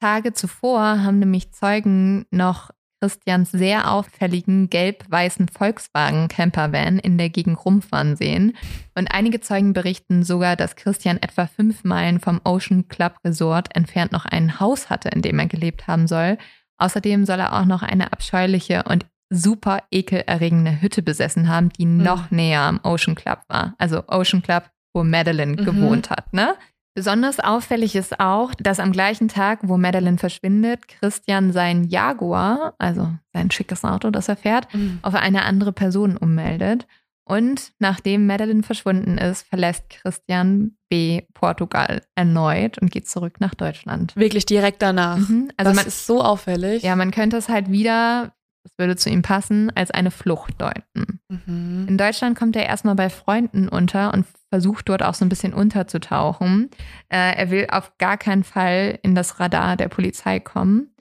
Tage 0.00 0.32
zuvor 0.32 0.80
haben 1.02 1.18
nämlich 1.20 1.52
Zeugen 1.52 2.26
noch 2.30 2.70
Christians 3.00 3.50
sehr 3.52 3.90
auffälligen 3.90 4.70
gelb-weißen 4.70 5.48
Volkswagen 5.48 6.28
Campervan 6.28 6.98
in 6.98 7.18
der 7.18 7.30
Gegend 7.30 7.64
rumfahren 7.64 8.16
sehen. 8.16 8.56
Und 8.96 9.08
einige 9.12 9.40
Zeugen 9.40 9.72
berichten 9.72 10.22
sogar, 10.24 10.56
dass 10.56 10.76
Christian 10.76 11.16
etwa 11.18 11.46
fünf 11.46 11.84
Meilen 11.84 12.20
vom 12.20 12.40
Ocean 12.44 12.88
Club 12.88 13.16
Resort 13.24 13.74
entfernt 13.76 14.12
noch 14.12 14.24
ein 14.24 14.58
Haus 14.60 14.90
hatte, 14.90 15.08
in 15.10 15.22
dem 15.22 15.38
er 15.38 15.46
gelebt 15.46 15.86
haben 15.86 16.06
soll. 16.06 16.38
Außerdem 16.78 17.24
soll 17.24 17.40
er 17.40 17.58
auch 17.58 17.64
noch 17.64 17.82
eine 17.82 18.12
abscheuliche 18.12 18.82
und 18.84 19.06
super 19.30 19.82
ekelerregende 19.90 20.80
Hütte 20.80 21.02
besessen 21.02 21.48
haben, 21.48 21.68
die 21.70 21.84
noch 21.84 22.30
näher 22.30 22.62
am 22.62 22.80
Ocean 22.82 23.14
Club 23.14 23.40
war. 23.48 23.74
Also 23.78 24.02
Ocean 24.08 24.42
Club, 24.42 24.70
wo 24.94 25.04
Madeline 25.04 25.52
Mhm. 25.52 25.64
gewohnt 25.64 26.10
hat, 26.10 26.32
ne? 26.32 26.54
Besonders 26.98 27.38
auffällig 27.38 27.94
ist 27.94 28.18
auch, 28.18 28.52
dass 28.56 28.80
am 28.80 28.90
gleichen 28.90 29.28
Tag, 29.28 29.60
wo 29.62 29.76
Madeline 29.76 30.18
verschwindet, 30.18 30.88
Christian 30.88 31.52
sein 31.52 31.84
Jaguar, 31.84 32.74
also 32.78 33.12
sein 33.32 33.52
schickes 33.52 33.84
Auto, 33.84 34.10
das 34.10 34.26
er 34.28 34.34
fährt, 34.34 34.66
Mhm. 34.74 34.98
auf 35.02 35.14
eine 35.14 35.44
andere 35.44 35.72
Person 35.72 36.16
ummeldet. 36.16 36.88
Und 37.24 37.70
nachdem 37.78 38.26
Madeline 38.26 38.64
verschwunden 38.64 39.16
ist, 39.16 39.46
verlässt 39.46 39.90
Christian 39.90 40.76
B. 40.88 41.22
Portugal 41.34 42.02
erneut 42.16 42.78
und 42.78 42.90
geht 42.90 43.06
zurück 43.08 43.34
nach 43.38 43.54
Deutschland. 43.54 44.16
Wirklich 44.16 44.44
direkt 44.44 44.82
danach. 44.82 45.18
Mhm. 45.18 45.50
Also 45.56 45.70
das 45.70 45.76
man, 45.76 45.86
ist 45.86 46.04
so 46.04 46.20
auffällig. 46.24 46.82
ja, 46.82 46.96
man 46.96 47.12
könnte 47.12 47.36
es 47.36 47.48
halt 47.48 47.70
wieder, 47.70 48.32
das 48.64 48.72
würde 48.78 48.96
zu 48.96 49.08
ihm 49.08 49.22
passen, 49.22 49.70
als 49.74 49.90
eine 49.90 50.10
Flucht 50.10 50.60
deuten. 50.60 51.20
Mhm. 51.28 51.86
In 51.88 51.98
Deutschland 51.98 52.38
kommt 52.38 52.56
er 52.56 52.66
erstmal 52.66 52.94
bei 52.94 53.08
Freunden 53.10 53.68
unter 53.68 54.12
und 54.12 54.26
versucht 54.50 54.88
dort 54.88 55.02
auch 55.02 55.14
so 55.14 55.24
ein 55.24 55.28
bisschen 55.28 55.54
unterzutauchen. 55.54 56.70
Äh, 57.08 57.36
er 57.36 57.50
will 57.50 57.66
auf 57.70 57.96
gar 57.98 58.16
keinen 58.16 58.44
Fall 58.44 58.98
in 59.02 59.14
das 59.14 59.40
Radar 59.40 59.76
der 59.76 59.88
Polizei 59.88 60.40
kommen. 60.40 60.94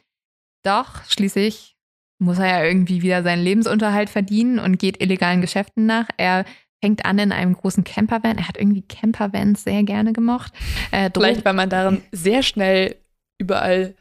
Doch 0.64 1.04
schließlich 1.06 1.78
muss 2.20 2.40
er 2.40 2.48
ja 2.48 2.64
irgendwie 2.64 3.02
wieder 3.02 3.24
seinen 3.24 3.44
Lebensunterhalt 3.44 4.10
verdienen 4.10 4.60
und 4.60 4.80
geht 4.80 5.02
illegalen 5.02 5.42
Geschäften 5.42 5.86
nach. 5.86 6.08
Er 6.18 6.46
fängt 6.84 7.06
an 7.06 7.20
in 7.20 7.32
einem 7.32 7.54
großen 7.54 7.84
Campervan. 7.84 8.38
Er 8.38 8.48
hat 8.48 8.58
irgendwie 8.58 8.82
Campervans 8.82 9.64
sehr 9.64 9.84
gerne 9.84 10.14
gemocht. 10.14 10.54
Äh, 10.92 11.10
Vielleicht, 11.14 11.46
weil 11.46 11.54
man 11.54 11.70
darin 11.70 12.02
sehr 12.12 12.44
schnell 12.44 12.96
überall 13.40 13.96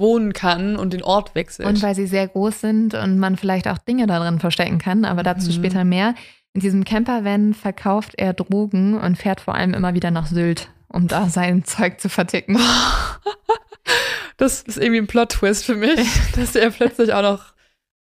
wohnen 0.00 0.32
kann 0.32 0.74
und 0.76 0.92
den 0.92 1.02
Ort 1.02 1.34
wechselt. 1.36 1.68
Und 1.68 1.80
weil 1.82 1.94
sie 1.94 2.06
sehr 2.06 2.26
groß 2.26 2.60
sind 2.60 2.94
und 2.94 3.18
man 3.18 3.36
vielleicht 3.36 3.68
auch 3.68 3.78
Dinge 3.78 4.06
darin 4.08 4.40
verstecken 4.40 4.78
kann, 4.78 5.04
aber 5.04 5.22
dazu 5.22 5.48
Mhm. 5.48 5.52
später 5.52 5.84
mehr. 5.84 6.14
In 6.52 6.60
diesem 6.60 6.82
Campervan 6.84 7.54
verkauft 7.54 8.14
er 8.16 8.32
Drogen 8.32 8.98
und 8.98 9.16
fährt 9.16 9.40
vor 9.40 9.54
allem 9.54 9.72
immer 9.74 9.94
wieder 9.94 10.10
nach 10.10 10.26
Sylt, 10.26 10.68
um 10.88 11.06
da 11.06 11.28
sein 11.28 11.64
Zeug 11.64 12.00
zu 12.00 12.08
verticken. 12.08 12.58
das 14.36 14.62
ist 14.62 14.78
irgendwie 14.78 15.00
ein 15.00 15.06
Plot-Twist 15.06 15.64
für 15.64 15.76
mich, 15.76 16.00
dass 16.36 16.56
er 16.56 16.70
plötzlich 16.70 17.12
auch 17.12 17.22
noch 17.22 17.52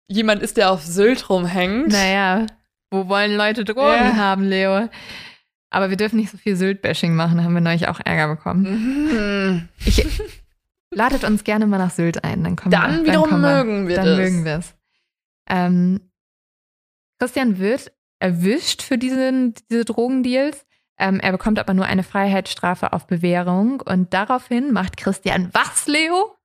jemand 0.07 0.41
ist, 0.41 0.57
der 0.57 0.71
auf 0.71 0.83
Sylt 0.83 1.29
rumhängt. 1.29 1.89
Naja, 1.91 2.45
wo 2.91 3.07
wollen 3.07 3.35
Leute 3.35 3.63
Drogen 3.65 3.79
Ja. 3.87 4.15
haben, 4.15 4.43
Leo? 4.43 4.89
Aber 5.69 5.89
wir 5.89 5.97
dürfen 5.97 6.17
nicht 6.17 6.29
so 6.31 6.37
viel 6.37 6.55
Sylt-Bashing 6.55 7.15
machen, 7.15 7.37
da 7.37 7.43
haben 7.43 7.53
wir 7.55 7.61
neulich 7.61 7.87
auch 7.87 7.99
Ärger 8.03 8.27
bekommen. 8.35 8.63
Mhm. 9.11 9.69
Ich, 9.85 10.05
ladet 10.95 11.23
uns 11.23 11.43
gerne 11.43 11.65
mal 11.67 11.77
nach 11.77 11.91
Sylt 11.91 12.23
ein, 12.23 12.43
dann 12.43 12.55
kommen 12.55 12.71
Dann 12.71 12.99
wir. 13.03 13.11
wiederum 13.11 13.29
kommen 13.29 13.41
wir. 13.43 13.63
mögen 13.63 13.87
wir 13.87 13.95
dann 13.97 14.05
das. 14.05 14.17
mögen 14.17 14.45
wir 14.45 14.57
es. 14.59 14.75
Ähm, 15.49 15.99
Christian 17.19 17.59
wird 17.59 17.91
erwischt 18.19 18.81
für 18.81 18.97
diesen, 18.97 19.53
diese 19.69 19.85
Drogendeals. 19.85 20.65
Ähm, 20.97 21.19
er 21.19 21.31
bekommt 21.31 21.59
aber 21.59 21.73
nur 21.73 21.85
eine 21.85 22.03
Freiheitsstrafe 22.03 22.93
auf 22.93 23.07
Bewährung 23.07 23.81
und 23.81 24.13
daraufhin 24.13 24.71
macht 24.71 24.97
Christian 24.97 25.49
was, 25.53 25.87
Leo? 25.87 26.35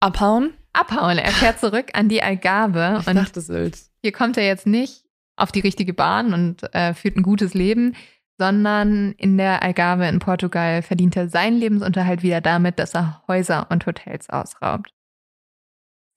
Abhauen? 0.00 0.52
Abhauen. 0.72 1.18
Er 1.18 1.30
fährt 1.32 1.58
zurück 1.60 1.86
an 1.94 2.08
die 2.08 2.22
Algarve 2.22 2.98
Ich 3.00 3.06
und 3.06 3.14
dachte 3.16 3.40
Sylt. 3.40 3.78
hier 4.02 4.12
kommt 4.12 4.36
er 4.36 4.44
jetzt 4.46 4.66
nicht 4.66 5.04
auf 5.36 5.52
die 5.52 5.60
richtige 5.60 5.94
Bahn 5.94 6.32
und 6.34 6.62
äh, 6.74 6.94
führt 6.94 7.16
ein 7.16 7.22
gutes 7.22 7.54
Leben, 7.54 7.94
sondern 8.38 9.12
in 9.12 9.38
der 9.38 9.62
Algarve 9.62 10.06
in 10.06 10.18
Portugal 10.18 10.82
verdient 10.82 11.16
er 11.16 11.28
seinen 11.28 11.58
Lebensunterhalt 11.58 12.22
wieder 12.22 12.40
damit, 12.40 12.78
dass 12.78 12.94
er 12.94 13.22
Häuser 13.28 13.66
und 13.70 13.86
Hotels 13.86 14.28
ausraubt. 14.28 14.92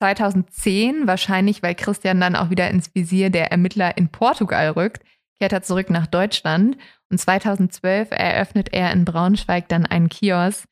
2010, 0.02 1.06
wahrscheinlich 1.06 1.62
weil 1.62 1.74
Christian 1.74 2.20
dann 2.20 2.36
auch 2.36 2.50
wieder 2.50 2.70
ins 2.70 2.94
Visier 2.94 3.30
der 3.30 3.50
Ermittler 3.50 3.96
in 3.98 4.08
Portugal 4.08 4.70
rückt, 4.70 5.02
kehrt 5.38 5.52
er 5.52 5.62
zurück 5.62 5.90
nach 5.90 6.06
Deutschland 6.06 6.76
und 7.10 7.18
2012 7.18 8.10
eröffnet 8.10 8.72
er 8.72 8.92
in 8.92 9.04
Braunschweig 9.04 9.68
dann 9.68 9.86
einen 9.86 10.08
Kiosk. 10.08 10.66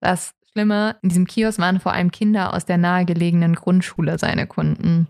Das 0.00 0.34
Schlimme, 0.52 0.96
in 1.02 1.08
diesem 1.08 1.26
Kiosk 1.26 1.58
waren 1.58 1.80
vor 1.80 1.92
allem 1.92 2.10
Kinder 2.10 2.54
aus 2.54 2.64
der 2.64 2.78
nahegelegenen 2.78 3.54
Grundschule 3.54 4.18
seine 4.18 4.46
Kunden. 4.46 5.08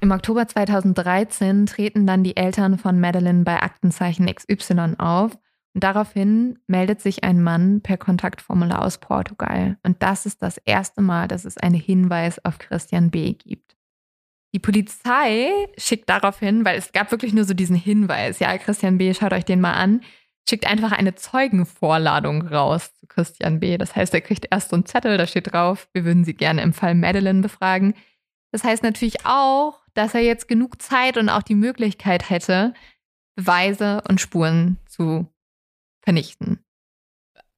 Im 0.00 0.10
Oktober 0.10 0.46
2013 0.46 1.66
treten 1.66 2.06
dann 2.06 2.22
die 2.22 2.36
Eltern 2.36 2.78
von 2.78 3.00
Madeline 3.00 3.44
bei 3.44 3.62
Aktenzeichen 3.62 4.26
XY 4.26 4.96
auf 4.98 5.38
und 5.74 5.84
daraufhin 5.84 6.58
meldet 6.66 7.00
sich 7.00 7.24
ein 7.24 7.42
Mann 7.42 7.80
per 7.82 7.96
Kontaktformular 7.96 8.82
aus 8.82 8.98
Portugal. 8.98 9.78
Und 9.82 10.02
das 10.02 10.26
ist 10.26 10.42
das 10.42 10.58
erste 10.58 11.00
Mal, 11.00 11.28
dass 11.28 11.44
es 11.44 11.58
einen 11.58 11.74
Hinweis 11.74 12.42
auf 12.44 12.58
Christian 12.58 13.10
B. 13.10 13.32
gibt. 13.32 13.76
Die 14.54 14.58
Polizei 14.58 15.50
schickt 15.76 16.08
daraufhin, 16.08 16.64
weil 16.64 16.78
es 16.78 16.92
gab 16.92 17.10
wirklich 17.10 17.34
nur 17.34 17.44
so 17.44 17.52
diesen 17.52 17.76
Hinweis, 17.76 18.38
ja, 18.38 18.56
Christian 18.56 18.96
B., 18.96 19.12
schaut 19.12 19.32
euch 19.32 19.44
den 19.44 19.60
mal 19.60 19.74
an, 19.74 20.00
schickt 20.48 20.66
einfach 20.66 20.92
eine 20.92 21.14
Zeugenvorladung 21.14 22.46
raus 22.46 22.94
zu 22.94 23.06
Christian 23.06 23.60
B. 23.60 23.76
Das 23.76 23.94
heißt, 23.94 24.14
er 24.14 24.22
kriegt 24.22 24.46
erst 24.50 24.70
so 24.70 24.76
einen 24.76 24.86
Zettel, 24.86 25.18
da 25.18 25.26
steht 25.26 25.52
drauf, 25.52 25.88
wir 25.92 26.04
würden 26.04 26.24
sie 26.24 26.34
gerne 26.34 26.62
im 26.62 26.72
Fall 26.72 26.94
Madeline 26.94 27.42
befragen. 27.42 27.94
Das 28.56 28.64
heißt 28.64 28.82
natürlich 28.82 29.26
auch, 29.26 29.82
dass 29.92 30.14
er 30.14 30.22
jetzt 30.22 30.48
genug 30.48 30.80
Zeit 30.80 31.18
und 31.18 31.28
auch 31.28 31.42
die 31.42 31.54
Möglichkeit 31.54 32.30
hätte, 32.30 32.72
Beweise 33.34 34.02
und 34.08 34.18
Spuren 34.18 34.78
zu 34.88 35.26
vernichten. 36.02 36.64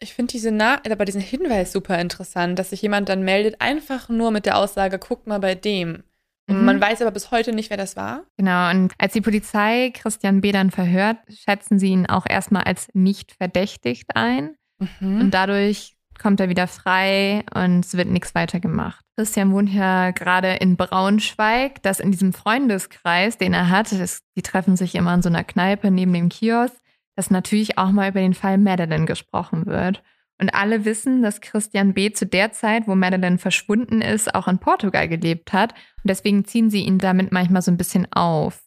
Ich 0.00 0.12
finde 0.12 0.32
diese 0.32 0.50
Na 0.50 0.82
aber 0.90 1.04
diesen 1.04 1.20
Hinweis 1.20 1.70
super 1.70 2.00
interessant, 2.00 2.58
dass 2.58 2.70
sich 2.70 2.82
jemand 2.82 3.08
dann 3.08 3.22
meldet, 3.22 3.60
einfach 3.60 4.08
nur 4.08 4.32
mit 4.32 4.44
der 4.44 4.58
Aussage, 4.58 4.98
guck 4.98 5.28
mal 5.28 5.38
bei 5.38 5.54
dem. 5.54 6.02
Und 6.48 6.58
Mhm. 6.58 6.64
man 6.64 6.80
weiß 6.80 7.00
aber 7.02 7.12
bis 7.12 7.30
heute 7.30 7.52
nicht, 7.52 7.70
wer 7.70 7.76
das 7.76 7.94
war. 7.94 8.24
Genau, 8.36 8.68
und 8.70 8.92
als 8.98 9.12
die 9.12 9.20
Polizei 9.20 9.92
Christian 9.94 10.40
B. 10.40 10.50
dann 10.50 10.72
verhört, 10.72 11.18
schätzen 11.28 11.78
sie 11.78 11.90
ihn 11.90 12.06
auch 12.06 12.26
erstmal 12.28 12.64
als 12.64 12.88
nicht 12.92 13.30
verdächtigt 13.36 14.16
ein. 14.16 14.56
Mhm. 14.98 15.20
Und 15.20 15.30
dadurch 15.30 15.94
kommt 16.18 16.40
er 16.40 16.48
wieder 16.48 16.66
frei 16.66 17.44
und 17.54 17.84
es 17.84 17.96
wird 17.96 18.08
nichts 18.08 18.34
weiter 18.34 18.60
gemacht. 18.60 19.04
Christian 19.16 19.52
wohnt 19.52 19.70
ja 19.70 20.10
gerade 20.12 20.54
in 20.54 20.76
Braunschweig, 20.76 21.82
das 21.82 22.00
in 22.00 22.12
diesem 22.12 22.32
Freundeskreis, 22.32 23.38
den 23.38 23.54
er 23.54 23.68
hat, 23.68 23.90
das, 23.92 24.22
die 24.36 24.42
treffen 24.42 24.76
sich 24.76 24.94
immer 24.94 25.14
in 25.14 25.22
so 25.22 25.28
einer 25.28 25.44
Kneipe 25.44 25.90
neben 25.90 26.12
dem 26.12 26.28
Kiosk. 26.28 26.76
dass 27.16 27.32
natürlich 27.32 27.78
auch 27.78 27.90
mal 27.90 28.10
über 28.10 28.20
den 28.20 28.34
Fall 28.34 28.58
Madeline 28.58 29.06
gesprochen 29.06 29.66
wird. 29.66 30.04
Und 30.40 30.54
alle 30.54 30.84
wissen, 30.84 31.20
dass 31.20 31.40
Christian 31.40 31.94
B. 31.94 32.12
zu 32.12 32.26
der 32.26 32.52
Zeit, 32.52 32.86
wo 32.86 32.94
Madeline 32.94 33.38
verschwunden 33.38 34.00
ist, 34.00 34.32
auch 34.36 34.46
in 34.46 34.60
Portugal 34.60 35.08
gelebt 35.08 35.52
hat. 35.52 35.72
Und 35.72 36.10
deswegen 36.10 36.44
ziehen 36.44 36.70
sie 36.70 36.84
ihn 36.84 36.98
damit 36.98 37.32
manchmal 37.32 37.62
so 37.62 37.72
ein 37.72 37.76
bisschen 37.76 38.06
auf. 38.12 38.62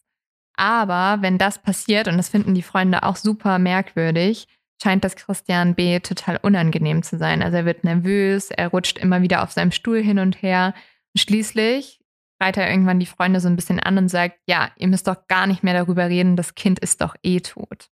Aber 0.54 1.22
wenn 1.22 1.38
das 1.38 1.62
passiert, 1.62 2.08
und 2.08 2.18
das 2.18 2.28
finden 2.28 2.52
die 2.52 2.62
Freunde 2.62 3.04
auch 3.04 3.16
super 3.16 3.58
merkwürdig, 3.58 4.48
scheint 4.82 5.04
das 5.04 5.16
Christian 5.16 5.74
B. 5.74 6.00
total 6.00 6.38
unangenehm 6.42 7.02
zu 7.02 7.18
sein. 7.18 7.42
Also 7.42 7.58
er 7.58 7.64
wird 7.64 7.84
nervös, 7.84 8.50
er 8.50 8.68
rutscht 8.68 8.98
immer 8.98 9.22
wieder 9.22 9.42
auf 9.42 9.52
seinem 9.52 9.72
Stuhl 9.72 10.02
hin 10.02 10.18
und 10.18 10.42
her. 10.42 10.74
Und 11.14 11.20
schließlich 11.20 12.00
schreit 12.42 12.56
er 12.56 12.68
irgendwann 12.68 12.98
die 12.98 13.06
Freunde 13.06 13.40
so 13.40 13.48
ein 13.48 13.56
bisschen 13.56 13.78
an 13.78 13.98
und 13.98 14.08
sagt, 14.08 14.38
ja, 14.46 14.70
ihr 14.76 14.88
müsst 14.88 15.06
doch 15.06 15.28
gar 15.28 15.46
nicht 15.46 15.62
mehr 15.62 15.74
darüber 15.74 16.08
reden, 16.08 16.36
das 16.36 16.54
Kind 16.54 16.80
ist 16.80 17.00
doch 17.00 17.14
eh 17.22 17.40
tot. 17.40 17.88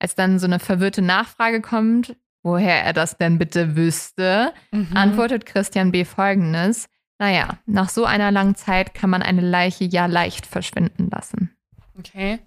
Als 0.00 0.14
dann 0.14 0.38
so 0.38 0.46
eine 0.46 0.58
verwirrte 0.58 1.02
Nachfrage 1.02 1.60
kommt, 1.60 2.16
woher 2.42 2.82
er 2.82 2.92
das 2.92 3.18
denn 3.18 3.38
bitte 3.38 3.76
wüsste, 3.76 4.54
mhm. 4.70 4.88
antwortet 4.94 5.44
Christian 5.44 5.92
B. 5.92 6.04
folgendes. 6.04 6.88
Naja, 7.18 7.58
nach 7.66 7.88
so 7.88 8.04
einer 8.04 8.30
langen 8.30 8.54
Zeit 8.54 8.94
kann 8.94 9.10
man 9.10 9.22
eine 9.22 9.42
Leiche 9.42 9.84
ja 9.84 10.06
leicht 10.06 10.46
verschwinden 10.46 11.10
lassen. 11.10 11.56
Okay. 11.98 12.38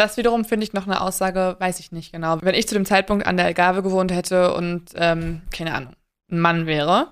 Das 0.00 0.16
wiederum 0.16 0.46
finde 0.46 0.64
ich 0.64 0.72
noch 0.72 0.86
eine 0.86 1.02
Aussage, 1.02 1.56
weiß 1.58 1.78
ich 1.78 1.92
nicht 1.92 2.10
genau. 2.10 2.38
Wenn 2.40 2.54
ich 2.54 2.66
zu 2.66 2.74
dem 2.74 2.86
Zeitpunkt 2.86 3.26
an 3.26 3.36
der 3.36 3.44
Algarve 3.44 3.82
gewohnt 3.82 4.10
hätte 4.10 4.54
und, 4.54 4.92
ähm, 4.94 5.42
keine 5.54 5.74
Ahnung, 5.74 5.92
ein 6.30 6.40
Mann 6.40 6.64
wäre, 6.64 7.10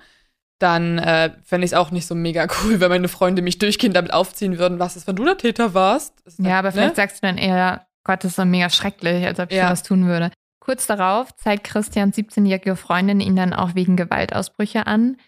dann 0.58 0.96
äh, 0.96 1.32
fände 1.44 1.66
ich 1.66 1.72
es 1.72 1.76
auch 1.76 1.90
nicht 1.90 2.06
so 2.06 2.14
mega 2.14 2.46
cool, 2.64 2.80
wenn 2.80 2.88
meine 2.88 3.08
Freunde 3.08 3.42
mich 3.42 3.58
durchgehend 3.58 3.94
damit 3.94 4.14
aufziehen 4.14 4.58
würden, 4.58 4.78
was 4.78 4.96
ist, 4.96 5.06
wenn 5.06 5.16
du 5.16 5.26
der 5.26 5.36
Täter 5.36 5.74
warst. 5.74 6.14
ja, 6.38 6.44
halt, 6.44 6.54
aber 6.54 6.68
ne? 6.68 6.72
vielleicht 6.72 6.96
sagst 6.96 7.18
du 7.18 7.26
dann 7.26 7.36
eher, 7.36 7.86
Gott, 8.04 8.24
das 8.24 8.30
ist 8.30 8.36
so 8.36 8.46
mega 8.46 8.70
schrecklich, 8.70 9.26
als 9.26 9.38
ob 9.38 9.50
ich 9.50 9.58
ja. 9.58 9.68
was 9.68 9.82
tun 9.82 10.06
würde. 10.06 10.30
Kurz 10.58 10.86
darauf 10.86 11.36
zeigt 11.36 11.64
Christians 11.64 12.16
17-jährige 12.16 12.74
Freundin 12.74 13.20
ihn 13.20 13.36
dann 13.36 13.52
auch 13.52 13.74
wegen 13.74 13.96
Gewaltausbrüche 13.96 14.86
an. 14.86 15.18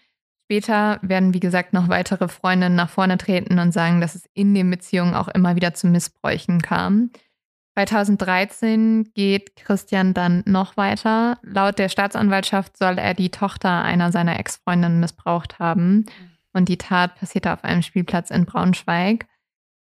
Später 0.45 0.97
werden, 1.03 1.35
wie 1.35 1.39
gesagt, 1.39 1.73
noch 1.73 1.89
weitere 1.89 2.27
Freundinnen 2.27 2.75
nach 2.75 2.89
vorne 2.89 3.19
treten 3.19 3.59
und 3.59 3.71
sagen, 3.71 4.01
dass 4.01 4.15
es 4.15 4.27
in 4.33 4.55
den 4.55 4.71
Beziehungen 4.71 5.13
auch 5.13 5.27
immer 5.27 5.55
wieder 5.55 5.75
zu 5.75 5.85
Missbräuchen 5.85 6.63
kam. 6.63 7.11
2013 7.75 9.11
geht 9.13 9.55
Christian 9.55 10.13
dann 10.13 10.43
noch 10.45 10.75
weiter. 10.75 11.39
Laut 11.41 11.79
der 11.79 11.89
Staatsanwaltschaft 11.89 12.77
soll 12.77 12.97
er 12.97 13.13
die 13.13 13.31
Tochter 13.31 13.81
einer 13.83 14.11
seiner 14.11 14.37
Ex-Freundinnen 14.39 14.99
missbraucht 14.99 15.59
haben. 15.59 16.05
Und 16.53 16.67
die 16.67 16.77
Tat 16.77 17.15
passierte 17.15 17.53
auf 17.53 17.63
einem 17.63 17.81
Spielplatz 17.81 18.29
in 18.29 18.45
Braunschweig. 18.45 19.25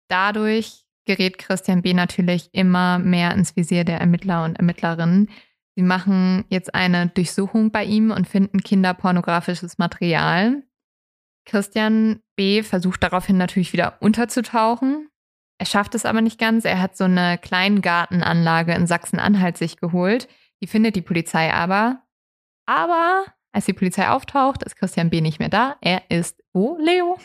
Dadurch 0.08 0.84
gerät 1.06 1.38
Christian 1.38 1.82
B. 1.82 1.94
natürlich 1.94 2.50
immer 2.52 2.98
mehr 2.98 3.32
ins 3.32 3.56
Visier 3.56 3.84
der 3.84 3.98
Ermittler 3.98 4.44
und 4.44 4.56
Ermittlerinnen. 4.56 5.30
Sie 5.74 5.82
machen 5.82 6.44
jetzt 6.50 6.74
eine 6.74 7.06
Durchsuchung 7.06 7.70
bei 7.70 7.84
ihm 7.84 8.10
und 8.10 8.28
finden 8.28 8.60
kinderpornografisches 8.60 9.78
Material. 9.78 10.62
Christian 11.46 12.20
B. 12.36 12.62
versucht 12.62 13.02
daraufhin 13.02 13.38
natürlich 13.38 13.72
wieder 13.72 13.96
unterzutauchen. 14.00 15.07
Er 15.58 15.66
schafft 15.66 15.94
es 15.94 16.04
aber 16.04 16.20
nicht 16.20 16.38
ganz. 16.38 16.64
Er 16.64 16.80
hat 16.80 16.96
so 16.96 17.04
eine 17.04 17.36
Kleingartenanlage 17.38 18.72
in 18.74 18.86
Sachsen-Anhalt 18.86 19.58
sich 19.58 19.76
geholt. 19.76 20.28
Die 20.62 20.66
findet 20.66 20.96
die 20.96 21.02
Polizei 21.02 21.52
aber. 21.52 22.02
Aber 22.66 23.24
als 23.52 23.64
die 23.64 23.72
Polizei 23.72 24.08
auftaucht, 24.08 24.62
ist 24.62 24.76
Christian 24.76 25.10
B. 25.10 25.20
nicht 25.20 25.38
mehr 25.38 25.48
da. 25.48 25.76
Er 25.80 26.02
ist 26.10 26.42
wo, 26.52 26.78
Leo? 26.80 27.18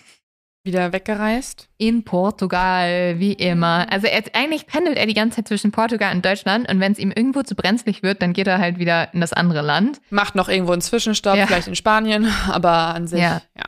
Wieder 0.66 0.94
weggereist? 0.94 1.68
In 1.78 2.06
Portugal, 2.06 3.20
wie 3.20 3.34
immer. 3.34 3.86
Also 3.92 4.08
er, 4.08 4.24
eigentlich 4.32 4.66
pendelt 4.66 4.98
er 4.98 5.06
die 5.06 5.14
ganze 5.14 5.36
Zeit 5.36 5.50
zwischen 5.50 5.72
Portugal 5.72 6.16
und 6.16 6.26
Deutschland 6.26 6.72
und 6.72 6.80
wenn 6.80 6.94
es 6.94 7.00
ihm 7.00 7.12
irgendwo 7.12 7.44
zu 7.44 7.54
brenzlig 7.54 8.02
wird, 8.02 8.22
dann 8.22 8.32
geht 8.32 8.48
er 8.48 8.60
halt 8.60 8.80
wieder 8.80 9.14
in 9.14 9.20
das 9.20 9.34
andere 9.34 9.62
Land. 9.62 10.00
Macht 10.10 10.36
noch 10.36 10.48
irgendwo 10.48 10.72
einen 10.72 10.82
Zwischenstopp, 10.82 11.36
ja. 11.36 11.48
vielleicht 11.48 11.68
in 11.68 11.76
Spanien, 11.76 12.28
aber 12.50 12.96
an 12.96 13.08
sich, 13.08 13.20
ja. 13.20 13.42
ja. 13.58 13.66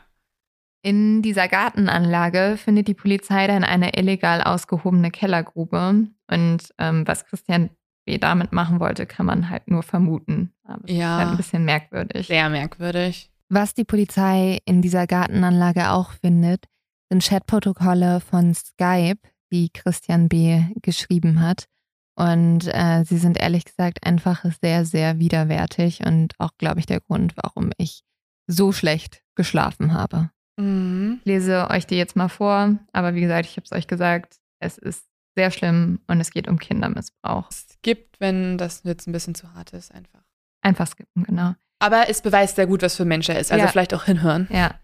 In 0.86 1.24
dieser 1.24 1.48
Gartenanlage 1.48 2.58
findet 2.58 2.88
die 2.88 2.94
Polizei 2.94 3.48
dann 3.48 3.64
eine 3.64 3.98
illegal 3.98 4.44
ausgehobene 4.44 5.10
Kellergrube. 5.10 6.06
Und 6.30 6.60
ähm, 6.78 7.08
was 7.08 7.26
Christian 7.26 7.72
B. 8.06 8.20
damit 8.20 8.52
machen 8.52 8.80
wollte, 8.80 9.08
kann 9.08 9.26
man 9.26 9.50
halt 9.50 9.68
nur 9.68 9.82
vermuten. 9.82 10.54
Aber 10.64 10.88
ja. 10.88 11.16
Ist 11.16 11.20
halt 11.24 11.32
ein 11.32 11.38
bisschen 11.38 11.66
merkwürdig. 11.66 12.28
Sehr 12.28 12.50
merkwürdig. 12.50 13.32
Was 13.50 13.74
die 13.74 13.84
Polizei 13.84 14.60
in 14.66 14.84
dieser 14.84 15.08
Gartenanlage 15.08 15.90
auch 15.90 16.12
findet, 16.12 16.66
sind 17.10 17.24
Chatprotokolle 17.24 18.20
von 18.20 18.54
Skype, 18.54 19.18
die 19.52 19.72
Christian 19.74 20.30
B. 20.30 20.66
geschrieben 20.84 21.42
hat. 21.42 21.66
Und 22.14 22.68
äh, 22.68 23.04
sie 23.06 23.18
sind 23.18 23.38
ehrlich 23.40 23.66
gesagt 23.66 24.06
einfach 24.06 24.46
sehr, 24.62 24.86
sehr 24.86 25.18
widerwärtig 25.18 26.06
und 26.06 26.36
auch, 26.38 26.52
glaube 26.60 26.80
ich, 26.80 26.86
der 26.86 27.00
Grund, 27.00 27.34
warum 27.42 27.72
ich 27.78 28.04
so 28.46 28.72
schlecht 28.72 29.24
geschlafen 29.34 29.92
habe. 29.92 30.30
Mhm. 30.58 31.20
lese 31.24 31.70
euch 31.70 31.86
die 31.86 31.98
jetzt 31.98 32.16
mal 32.16 32.30
vor, 32.30 32.76
aber 32.94 33.16
wie 33.16 33.22
gesagt, 33.22 33.46
ich 33.46 33.58
habe 33.58 33.66
es 33.66 33.72
euch 33.72 33.88
gesagt, 33.88 34.38
es 34.60 34.78
ist 34.78 35.06
sehr 35.36 35.52
schlimm 35.52 36.00
und 36.08 36.22
es 36.22 36.32
geht 36.32 36.48
um 36.48 36.60
Kindermissbrauch. 36.60 37.50
Es 37.50 37.78
gibt, 37.82 38.20
wenn 38.20 38.58
das 38.58 38.84
jetzt 38.84 39.08
ein 39.08 39.12
bisschen 39.12 39.36
zu 39.36 39.54
hart 39.54 39.72
ist, 39.74 39.94
einfach. 39.94 40.22
Einfach 40.62 40.88
skippen, 40.88 41.24
genau. 41.24 41.54
Aber 41.80 42.10
es 42.10 42.22
beweist 42.22 42.56
sehr 42.56 42.68
gut, 42.68 42.82
was 42.82 42.96
für 42.96 43.04
ein 43.04 43.10
Mensch 43.10 43.30
er 43.30 43.40
ist. 43.40 43.52
Also 43.52 43.66
ja. 43.66 43.72
vielleicht 43.72 43.94
auch 43.94 44.06
hinhören. 44.06 44.48
Ja. 44.50 44.80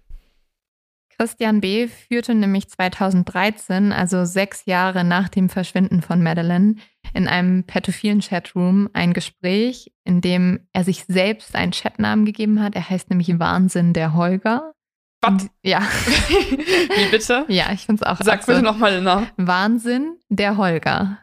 Christian 1.18 1.62
B. 1.62 1.88
führte 1.88 2.34
nämlich 2.34 2.68
2013, 2.68 3.92
also 3.92 4.26
sechs 4.26 4.66
Jahre 4.66 5.04
nach 5.04 5.30
dem 5.30 5.50
Verschwinden 5.50 6.02
von 6.02 6.24
Madeline, 6.24 6.76
in 7.14 7.28
einem 7.28 7.64
pädophilen 7.64 8.22
Chatroom 8.22 8.90
ein 8.94 9.14
Gespräch, 9.14 9.92
in 10.04 10.22
dem 10.22 10.68
er 10.74 10.84
sich 10.84 11.06
selbst 11.06 11.56
einen 11.56 11.74
Chatnamen 11.74 12.26
gegeben 12.26 12.62
hat. 12.62 12.76
Er 12.76 12.90
heißt 12.90 13.10
nämlich 13.10 13.38
Wahnsinn 13.40 13.94
der 13.94 14.14
Holger. 14.16 14.74
Was? 15.22 15.48
Ja. 15.64 15.82
Wie 16.30 17.12
bitte? 17.12 17.46
Ja, 17.48 17.72
ich 17.72 17.86
finde 17.86 18.04
es 18.04 18.08
auch. 18.08 18.24
Sag 18.24 18.46
bitte 18.46 18.62
nochmal 18.62 18.92
den 18.92 19.04
Namen. 19.04 19.30
Wahnsinn 19.38 20.18
der 20.30 20.58
Holger. 20.58 21.20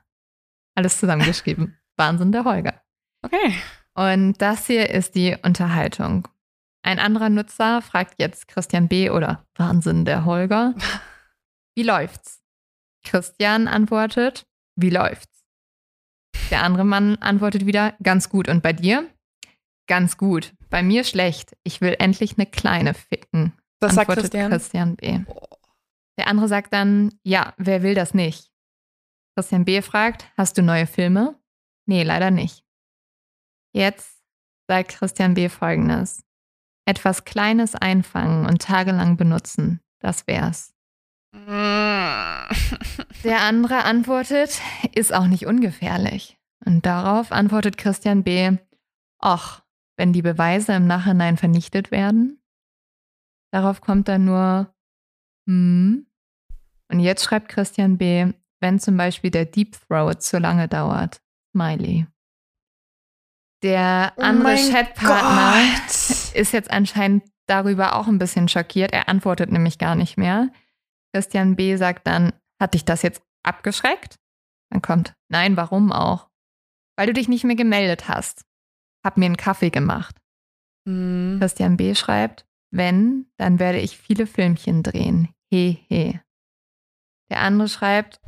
Alles 0.74 0.98
zusammengeschrieben. 0.98 1.76
Wahnsinn 1.96 2.30
der 2.30 2.44
Holger. 2.44 2.80
Okay. 3.22 3.54
Und 3.94 4.40
das 4.40 4.66
hier 4.66 4.90
ist 4.90 5.16
die 5.16 5.36
Unterhaltung. 5.42 6.28
Ein 6.82 7.00
anderer 7.00 7.28
Nutzer 7.28 7.82
fragt 7.82 8.14
jetzt 8.18 8.46
Christian 8.46 8.86
B. 8.86 9.10
oder 9.10 9.44
Wahnsinn 9.56 10.04
der 10.04 10.24
Holger. 10.24 10.74
Wie 11.74 11.82
läuft's? 11.82 12.40
Christian 13.04 13.68
antwortet, 13.68 14.46
wie 14.76 14.90
läuft's? 14.90 15.44
Der 16.50 16.62
andere 16.62 16.84
Mann 16.84 17.16
antwortet 17.16 17.66
wieder, 17.66 17.94
ganz 18.02 18.28
gut. 18.28 18.48
Und 18.48 18.62
bei 18.62 18.72
dir? 18.72 19.08
Ganz 19.86 20.16
gut. 20.16 20.54
Bei 20.70 20.82
mir 20.82 21.04
schlecht. 21.04 21.56
Ich 21.62 21.80
will 21.80 21.96
endlich 21.98 22.36
eine 22.36 22.46
kleine 22.46 22.94
ficken. 22.94 23.57
Das 23.80 23.94
sagt 23.94 24.10
Christian. 24.10 24.50
Christian 24.50 24.96
B. 24.96 25.20
Der 26.16 26.26
andere 26.26 26.48
sagt 26.48 26.72
dann, 26.72 27.14
ja, 27.22 27.54
wer 27.58 27.82
will 27.82 27.94
das 27.94 28.12
nicht? 28.12 28.50
Christian 29.36 29.64
B. 29.64 29.82
fragt, 29.82 30.26
hast 30.36 30.58
du 30.58 30.62
neue 30.62 30.86
Filme? 30.86 31.38
Nee, 31.86 32.02
leider 32.02 32.30
nicht. 32.30 32.64
Jetzt 33.72 34.18
sagt 34.66 34.90
Christian 34.90 35.34
B. 35.34 35.48
folgendes. 35.48 36.24
Etwas 36.86 37.24
Kleines 37.24 37.74
einfangen 37.74 38.46
und 38.46 38.62
tagelang 38.62 39.16
benutzen, 39.16 39.80
das 40.00 40.26
wär's. 40.26 40.74
Der 43.24 43.42
andere 43.42 43.84
antwortet, 43.84 44.60
ist 44.94 45.14
auch 45.14 45.26
nicht 45.26 45.46
ungefährlich. 45.46 46.38
Und 46.64 46.86
darauf 46.86 47.30
antwortet 47.30 47.78
Christian 47.78 48.24
B., 48.24 48.56
ach, 49.20 49.62
wenn 49.96 50.12
die 50.12 50.22
Beweise 50.22 50.72
im 50.74 50.86
Nachhinein 50.86 51.36
vernichtet 51.36 51.90
werden, 51.90 52.37
Darauf 53.52 53.80
kommt 53.80 54.08
dann 54.08 54.24
nur, 54.24 54.74
hm. 55.48 56.06
Und 56.90 57.00
jetzt 57.00 57.24
schreibt 57.24 57.48
Christian 57.48 57.98
B., 57.98 58.32
wenn 58.60 58.78
zum 58.78 58.96
Beispiel 58.96 59.30
der 59.30 59.44
Deep 59.44 59.76
Throat 59.86 60.22
zu 60.22 60.38
lange 60.38 60.68
dauert. 60.68 61.20
Smiley. 61.52 62.06
Der 63.62 64.12
oh 64.16 64.22
andere 64.22 64.54
oh 64.54 64.70
Chatpartner 64.70 65.54
ist 66.34 66.52
jetzt 66.52 66.70
anscheinend 66.70 67.24
darüber 67.46 67.96
auch 67.96 68.06
ein 68.06 68.18
bisschen 68.18 68.48
schockiert. 68.48 68.92
Er 68.92 69.08
antwortet 69.08 69.50
nämlich 69.50 69.78
gar 69.78 69.96
nicht 69.96 70.16
mehr. 70.16 70.50
Christian 71.12 71.56
B. 71.56 71.76
sagt 71.76 72.06
dann, 72.06 72.32
hat 72.60 72.74
dich 72.74 72.84
das 72.84 73.02
jetzt 73.02 73.22
abgeschreckt? 73.42 74.16
Dann 74.70 74.82
kommt, 74.82 75.14
nein, 75.28 75.56
warum 75.56 75.92
auch? 75.92 76.28
Weil 76.96 77.06
du 77.06 77.12
dich 77.12 77.28
nicht 77.28 77.44
mehr 77.44 77.56
gemeldet 77.56 78.08
hast. 78.08 78.44
Hab 79.04 79.16
mir 79.16 79.26
einen 79.26 79.36
Kaffee 79.36 79.70
gemacht. 79.70 80.16
Mhm. 80.84 81.38
Christian 81.40 81.76
B. 81.76 81.94
schreibt, 81.94 82.46
wenn, 82.70 83.26
dann 83.36 83.58
werde 83.58 83.80
ich 83.80 83.98
viele 83.98 84.26
Filmchen 84.26 84.82
drehen. 84.82 85.28
He, 85.50 85.84
he. 85.88 86.20
Der 87.30 87.40
andere 87.40 87.68
schreibt, 87.68 88.20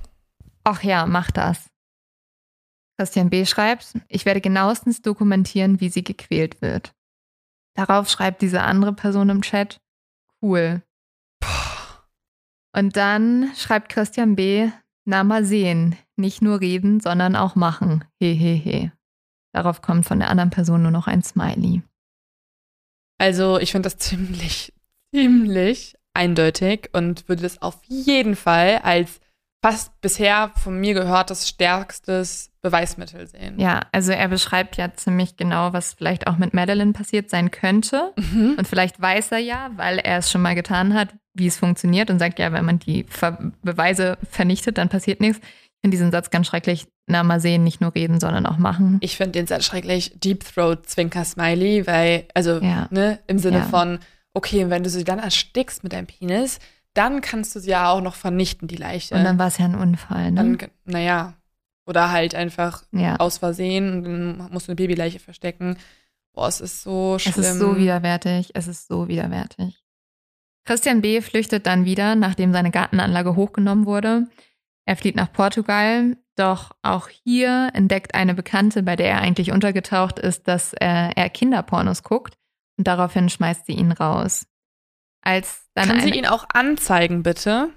ach 0.64 0.82
ja, 0.82 1.07
mach 1.07 1.30
das. 1.30 1.70
Christian 2.99 3.30
B. 3.30 3.47
schreibt, 3.47 3.95
ich 4.09 4.26
werde 4.26 4.41
genauestens 4.41 5.01
dokumentieren, 5.01 5.80
wie 5.80 5.88
sie 5.88 6.05
gequält 6.05 6.61
wird. 6.61 6.95
Darauf 7.74 8.11
schreibt 8.11 8.43
diese 8.43 8.62
andere 8.62 8.93
Person 8.93 9.30
im 9.30 9.43
Chat, 9.43 9.80
cool. 10.43 10.82
Und 12.76 12.97
dann 12.97 13.51
schreibt 13.57 13.88
Christian 13.88 14.36
B., 14.36 14.70
na 15.07 15.24
mal 15.24 15.45
sehen, 15.45 15.97
nicht 16.16 16.43
nur 16.43 16.61
reden, 16.61 17.01
sondern 17.01 17.36
auch 17.36 17.57
machen. 17.57 18.05
Hehehe. 18.20 18.55
He, 18.55 18.70
he. 18.70 18.93
Darauf 19.53 19.82
kommt 19.82 20.07
von 20.07 20.20
der 20.20 20.30
anderen 20.30 20.51
Person 20.51 20.82
nur 20.82 20.93
noch 20.93 21.07
ein 21.07 21.22
Smiley. 21.22 21.82
Also 23.20 23.58
ich 23.58 23.72
finde 23.72 23.86
das 23.86 23.98
ziemlich, 23.98 24.72
ziemlich 25.14 25.94
eindeutig 26.14 26.88
und 26.92 27.28
würde 27.28 27.42
das 27.42 27.60
auf 27.60 27.78
jeden 27.86 28.34
Fall 28.34 28.80
als 28.82 29.20
fast 29.62 30.00
bisher 30.00 30.52
von 30.56 30.80
mir 30.80 30.94
gehörtes 30.94 31.46
stärkstes 31.46 32.50
Beweismittel 32.62 33.26
sehen. 33.26 33.60
Ja, 33.60 33.82
also 33.92 34.12
er 34.12 34.28
beschreibt 34.28 34.78
ja 34.78 34.94
ziemlich 34.94 35.36
genau, 35.36 35.74
was 35.74 35.92
vielleicht 35.92 36.28
auch 36.28 36.38
mit 36.38 36.54
Madeline 36.54 36.94
passiert 36.94 37.28
sein 37.28 37.50
könnte. 37.50 38.14
Mhm. 38.16 38.54
Und 38.58 38.66
vielleicht 38.66 38.98
weiß 38.98 39.32
er 39.32 39.38
ja, 39.38 39.70
weil 39.76 39.98
er 39.98 40.18
es 40.18 40.30
schon 40.30 40.40
mal 40.40 40.54
getan 40.54 40.94
hat, 40.94 41.14
wie 41.34 41.46
es 41.46 41.58
funktioniert 41.58 42.08
und 42.08 42.18
sagt 42.18 42.38
ja, 42.38 42.52
wenn 42.52 42.64
man 42.64 42.78
die 42.78 43.04
Ver 43.04 43.52
Beweise 43.62 44.16
vernichtet, 44.30 44.78
dann 44.78 44.88
passiert 44.88 45.20
nichts. 45.20 45.40
Ich 45.81 45.87
finde 45.89 45.97
diesen 45.97 46.11
Satz 46.11 46.28
ganz 46.28 46.47
schrecklich. 46.47 46.87
Na, 47.07 47.22
mal 47.22 47.41
sehen, 47.41 47.64
nicht 47.64 47.81
nur 47.81 47.95
reden, 47.95 48.20
sondern 48.20 48.45
auch 48.45 48.59
machen. 48.59 48.99
Ich 49.01 49.16
finde 49.16 49.33
den 49.33 49.47
Satz 49.47 49.64
schrecklich. 49.64 50.12
Deep 50.20 50.45
Throat 50.45 50.87
Zwinker 50.87 51.24
Smiley, 51.24 51.87
weil, 51.87 52.26
also, 52.35 52.59
Ja. 52.61 52.87
ne, 52.91 53.18
im 53.26 53.39
Sinne 53.39 53.61
Ja. 53.61 53.64
von, 53.64 53.99
okay, 54.35 54.68
wenn 54.68 54.83
du 54.83 54.91
sie 54.91 55.05
dann 55.05 55.18
erstickst 55.18 55.83
mit 55.83 55.95
deinem 55.95 56.07
Penis, 56.07 56.59
dann 56.93 57.22
kannst 57.22 57.57
du 57.57 57.61
sie 57.61 57.70
ja 57.70 57.91
auch 57.91 58.03
noch 58.03 58.14
vernichten, 58.14 58.68
die 58.68 58.76
Leiche. 58.76 59.14
Und 59.14 59.24
dann 59.24 59.39
war 59.39 59.47
es 59.47 59.57
ja 59.57 59.64
ein 59.64 59.74
Unfall, 59.74 60.33
ne? 60.33 60.37
Dann, 60.37 60.59
naja. 60.85 61.33
Oder 61.87 62.11
halt 62.12 62.35
einfach 62.35 62.83
ja. 62.93 63.16
aus 63.16 63.39
Versehen 63.39 63.95
und 63.97 64.05
dann 64.05 64.53
musst 64.53 64.68
du 64.68 64.72
eine 64.72 64.76
Babyleiche 64.76 65.18
verstecken. 65.18 65.78
Boah, 66.35 66.47
es 66.47 66.61
ist 66.61 66.83
so 66.83 67.18
schlimm. 67.18 67.35
Es 67.39 67.39
ist 67.39 67.59
so 67.59 67.78
widerwärtig. 67.78 68.51
Es 68.53 68.68
ist 68.68 68.87
so 68.87 69.09
widerwärtig. 69.09 69.83
Christian 70.66 71.01
B. 71.01 71.22
flüchtet 71.22 71.66
dann 71.66 71.87
wieder, 71.87 72.14
nachdem 72.14 72.53
seine 72.53 72.70
Gartenanlage 72.70 73.35
hochgenommen 73.35 73.87
wurde. 73.87 74.28
Er 74.87 74.97
flieht 74.97 75.16
nach 75.16 75.33
Portugal, 75.33 76.16
doch 76.37 76.72
auch 76.83 77.09
hier 77.09 77.70
entdeckt 77.74 78.14
eine 78.14 78.35
Bekannte, 78.35 78.83
bei 78.83 78.97
der 78.97 79.11
er 79.11 79.20
eigentlich 79.20 79.53
untergetaucht 79.53 80.18
ist, 80.18 80.49
dass 80.49 80.72
äh, 80.74 81.11
er 81.14 81.31
Kinderpornos 81.31 82.03
guckt 82.03 82.37
und 82.78 82.87
daraufhin 82.87 83.28
schmeißt 83.28 83.66
sie 83.66 83.74
ihn 83.74 83.93
raus. 83.93 84.47
Als 85.22 85.68
dann 85.74 85.89
Kann 85.89 86.01
sie 86.01 86.11
ihn 86.11 86.26
auch 86.26 86.47
anzeigen, 86.53 87.22
bitte? 87.22 87.70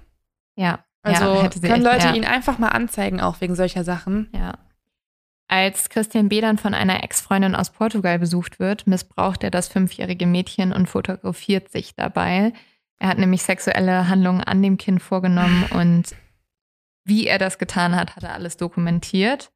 ja, 0.56 0.84
Also 1.20 1.42
ja, 1.42 1.48
können 1.48 1.82
Leute 1.82 2.08
ja. 2.08 2.14
ihn 2.14 2.24
einfach 2.24 2.58
mal 2.58 2.68
anzeigen, 2.68 3.20
auch 3.20 3.40
wegen 3.40 3.54
solcher 3.54 3.84
Sachen. 3.84 4.30
Ja. 4.34 4.54
Als 5.46 5.90
Christian 5.90 6.30
B. 6.30 6.40
dann 6.40 6.56
von 6.56 6.72
einer 6.72 7.04
Ex-Freundin 7.04 7.54
aus 7.54 7.70
Portugal 7.70 8.18
besucht 8.18 8.58
wird, 8.58 8.86
missbraucht 8.86 9.44
er 9.44 9.50
das 9.50 9.68
fünfjährige 9.68 10.26
Mädchen 10.26 10.72
und 10.72 10.88
fotografiert 10.88 11.70
sich 11.70 11.94
dabei. 11.94 12.54
Er 12.98 13.08
hat 13.08 13.18
nämlich 13.18 13.42
sexuelle 13.42 14.08
Handlungen 14.08 14.40
an 14.40 14.62
dem 14.62 14.78
Kind 14.78 15.02
vorgenommen 15.02 15.66
und 15.70 16.14
wie 17.04 17.26
er 17.26 17.38
das 17.38 17.58
getan 17.58 17.94
hat, 17.94 18.16
hat 18.16 18.24
er 18.24 18.34
alles 18.34 18.56
dokumentiert. 18.56 19.52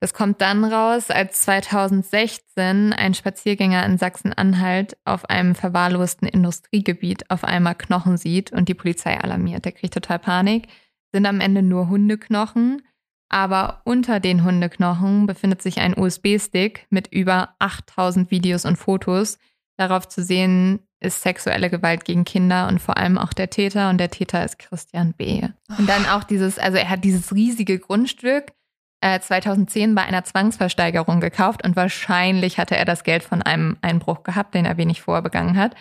Das 0.00 0.12
kommt 0.12 0.42
dann 0.42 0.64
raus, 0.64 1.10
als 1.10 1.42
2016 1.42 2.92
ein 2.92 3.14
Spaziergänger 3.14 3.84
in 3.86 3.96
Sachsen-Anhalt 3.96 4.98
auf 5.04 5.30
einem 5.30 5.54
verwahrlosten 5.54 6.28
Industriegebiet 6.28 7.30
auf 7.30 7.44
einmal 7.44 7.74
Knochen 7.74 8.18
sieht 8.18 8.52
und 8.52 8.68
die 8.68 8.74
Polizei 8.74 9.18
alarmiert. 9.18 9.64
Der 9.64 9.72
kriegt 9.72 9.94
total 9.94 10.18
Panik. 10.18 10.68
Sind 11.12 11.24
am 11.24 11.40
Ende 11.40 11.62
nur 11.62 11.88
Hundeknochen, 11.88 12.82
aber 13.30 13.80
unter 13.84 14.20
den 14.20 14.44
Hundeknochen 14.44 15.26
befindet 15.26 15.62
sich 15.62 15.78
ein 15.78 15.96
USB-Stick 15.96 16.86
mit 16.90 17.08
über 17.08 17.54
8000 17.58 18.30
Videos 18.30 18.66
und 18.66 18.76
Fotos. 18.76 19.38
Darauf 19.78 20.08
zu 20.08 20.22
sehen 20.22 20.85
ist 21.00 21.22
sexuelle 21.22 21.70
Gewalt 21.70 22.04
gegen 22.04 22.24
Kinder 22.24 22.68
und 22.68 22.80
vor 22.80 22.96
allem 22.96 23.18
auch 23.18 23.32
der 23.32 23.50
Täter 23.50 23.90
und 23.90 23.98
der 23.98 24.10
Täter 24.10 24.44
ist 24.44 24.58
Christian 24.58 25.12
B. 25.12 25.42
Und 25.78 25.88
dann 25.88 26.06
auch 26.06 26.24
dieses, 26.24 26.58
also 26.58 26.78
er 26.78 26.88
hat 26.88 27.04
dieses 27.04 27.34
riesige 27.34 27.78
Grundstück 27.78 28.52
äh, 29.00 29.20
2010 29.20 29.94
bei 29.94 30.02
einer 30.02 30.24
Zwangsversteigerung 30.24 31.20
gekauft 31.20 31.64
und 31.64 31.76
wahrscheinlich 31.76 32.58
hatte 32.58 32.76
er 32.76 32.84
das 32.84 33.04
Geld 33.04 33.22
von 33.22 33.42
einem 33.42 33.76
Einbruch 33.82 34.22
gehabt, 34.22 34.54
den 34.54 34.64
er 34.64 34.78
wenig 34.78 35.02
vorher 35.02 35.22
begangen 35.22 35.56
hat. 35.56 35.74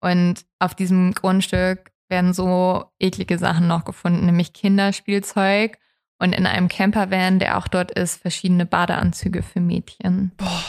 Und 0.00 0.44
auf 0.58 0.74
diesem 0.74 1.12
Grundstück 1.12 1.92
werden 2.08 2.32
so 2.32 2.84
eklige 2.98 3.38
Sachen 3.38 3.66
noch 3.66 3.84
gefunden, 3.84 4.26
nämlich 4.26 4.52
Kinderspielzeug 4.52 5.78
und 6.18 6.32
in 6.32 6.46
einem 6.46 6.68
Campervan, 6.68 7.38
der 7.38 7.58
auch 7.58 7.68
dort 7.68 7.90
ist, 7.90 8.20
verschiedene 8.20 8.66
Badeanzüge 8.66 9.42
für 9.42 9.60
Mädchen. 9.60 10.32
Boah. 10.36 10.64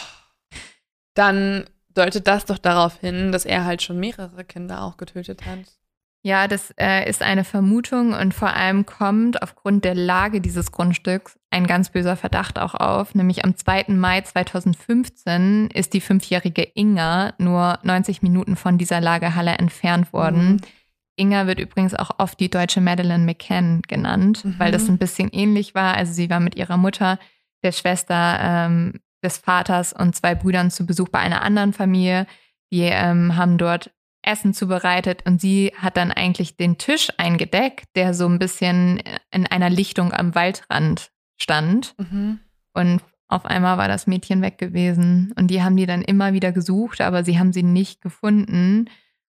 Dann 1.14 1.66
deutet 1.96 2.28
das 2.28 2.46
doch 2.46 2.58
darauf 2.58 3.00
hin, 3.00 3.32
dass 3.32 3.46
er 3.46 3.66
halt 3.66 3.82
schon 3.82 4.00
mehrere 4.00 4.44
Kinder 4.44 4.84
auch 4.84 4.98
getötet 4.98 5.46
hat. 5.46 5.60
Ja, 6.24 6.48
das 6.48 6.74
äh, 6.80 7.08
ist 7.08 7.22
eine 7.22 7.44
Vermutung 7.44 8.14
und 8.14 8.34
vor 8.34 8.56
allem 8.56 8.88
kommt 8.88 9.44
aufgrund 9.44 9.86
der 9.86 9.94
Lage 9.94 10.42
dieses 10.42 10.72
Grundstücks 10.72 11.38
ein 11.52 11.68
ganz 11.68 11.90
böser 11.92 12.16
Verdacht 12.16 12.58
auch 12.58 12.74
auf. 12.74 13.14
Nämlich 13.14 13.46
am 13.46 13.56
2. 13.56 13.86
Mai 13.90 14.22
2015 14.22 15.70
ist 15.74 15.94
die 15.94 16.02
fünfjährige 16.02 16.64
Inga 16.74 17.34
nur 17.38 17.80
90 17.84 18.22
Minuten 18.22 18.56
von 18.56 18.78
dieser 18.78 19.02
Lagerhalle 19.02 19.52
entfernt 19.52 20.14
worden. 20.14 20.54
Mhm. 20.54 20.62
Inga 21.18 21.48
wird 21.48 21.60
übrigens 21.60 21.94
auch 21.94 22.12
oft 22.18 22.40
die 22.40 22.50
deutsche 22.50 22.82
Madeleine 22.82 23.24
McCann 23.24 23.82
genannt, 23.88 24.44
Mhm. 24.44 24.56
weil 24.58 24.72
das 24.72 24.90
ein 24.90 24.98
bisschen 24.98 25.30
ähnlich 25.30 25.76
war. 25.76 25.96
Also 25.96 26.12
sie 26.14 26.30
war 26.30 26.40
mit 26.40 26.56
ihrer 26.56 26.78
Mutter, 26.78 27.20
der 27.64 27.72
Schwester 27.72 28.38
ähm, 28.42 29.00
des 29.26 29.38
Vaters 29.38 29.92
und 29.92 30.16
zwei 30.16 30.36
Brüdern 30.36 30.72
zu 30.72 30.86
Besuch 30.86 31.10
bei 31.10 31.20
einer 31.20 31.42
anderen 31.42 31.74
Familie. 31.74 32.28
Die 32.72 32.82
ähm, 32.82 33.36
haben 33.36 33.58
dort 33.58 33.92
Essen 34.22 34.54
zubereitet 34.54 35.24
und 35.26 35.40
sie 35.40 35.72
hat 35.78 35.98
dann 35.98 36.12
eigentlich 36.12 36.58
den 36.58 36.78
Tisch 36.78 37.10
eingedeckt, 37.18 37.86
der 37.96 38.14
so 38.14 38.28
ein 38.28 38.40
bisschen 38.40 39.02
in 39.32 39.46
einer 39.48 39.70
Lichtung 39.70 40.14
am 40.14 40.34
Waldrand 40.34 41.12
stand. 41.38 41.94
Mhm. 41.98 42.40
Und 42.74 43.02
auf 43.28 43.46
einmal 43.46 43.78
war 43.78 43.88
das 43.88 44.08
Mädchen 44.08 44.42
weg 44.42 44.58
gewesen. 44.58 45.34
Und 45.38 45.48
die 45.48 45.64
haben 45.64 45.78
die 45.78 45.86
dann 45.86 46.02
immer 46.02 46.34
wieder 46.34 46.52
gesucht, 46.52 47.02
aber 47.02 47.24
sie 47.24 47.40
haben 47.40 47.54
sie 47.54 47.64
nicht 47.64 48.02
gefunden. 48.02 48.90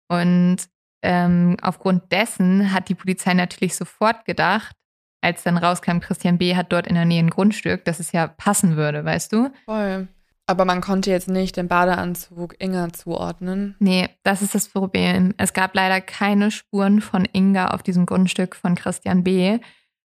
Und 0.09 0.57
ähm, 1.03 1.57
aufgrund 1.63 2.11
dessen 2.13 2.73
hat 2.73 2.89
die 2.89 2.95
Polizei 2.95 3.35
natürlich 3.35 3.77
sofort 3.77 4.25
gedacht, 4.25 4.77
als 5.21 5.43
dann 5.43 5.57
rauskam, 5.57 6.01
Christian 6.01 6.39
B. 6.39 6.57
hat 6.57 6.73
dort 6.73 6.87
in 6.87 6.95
der 6.95 7.05
Nähe 7.05 7.21
ein 7.21 7.31
Grundstück, 7.31 7.85
dass 7.85 8.01
es 8.01 8.13
ja 8.13 8.29
passen 8.29 8.77
würde, 8.77 9.05
weißt 9.05 9.33
du? 9.33 9.51
Voll. 9.65 10.09
Aber 10.47 10.65
man 10.65 10.81
konnte 10.81 11.11
jetzt 11.11 11.29
nicht 11.29 11.57
den 11.57 11.69
Badeanzug 11.69 12.55
Inga 12.59 12.93
zuordnen. 12.95 13.77
Nee, 13.81 14.09
das 14.23 14.41
ist 14.41 14.55
das 14.55 14.69
Problem. 14.69 15.35
Es 15.37 15.53
gab 15.53 15.75
leider 15.75 16.01
keine 16.01 16.51
Spuren 16.51 17.03
von 17.03 17.27
Inga 17.31 17.69
auf 17.69 17.83
diesem 17.83 18.07
Grundstück 18.07 18.57
von 18.57 18.75
Christian 18.75 19.25
B. 19.25 19.59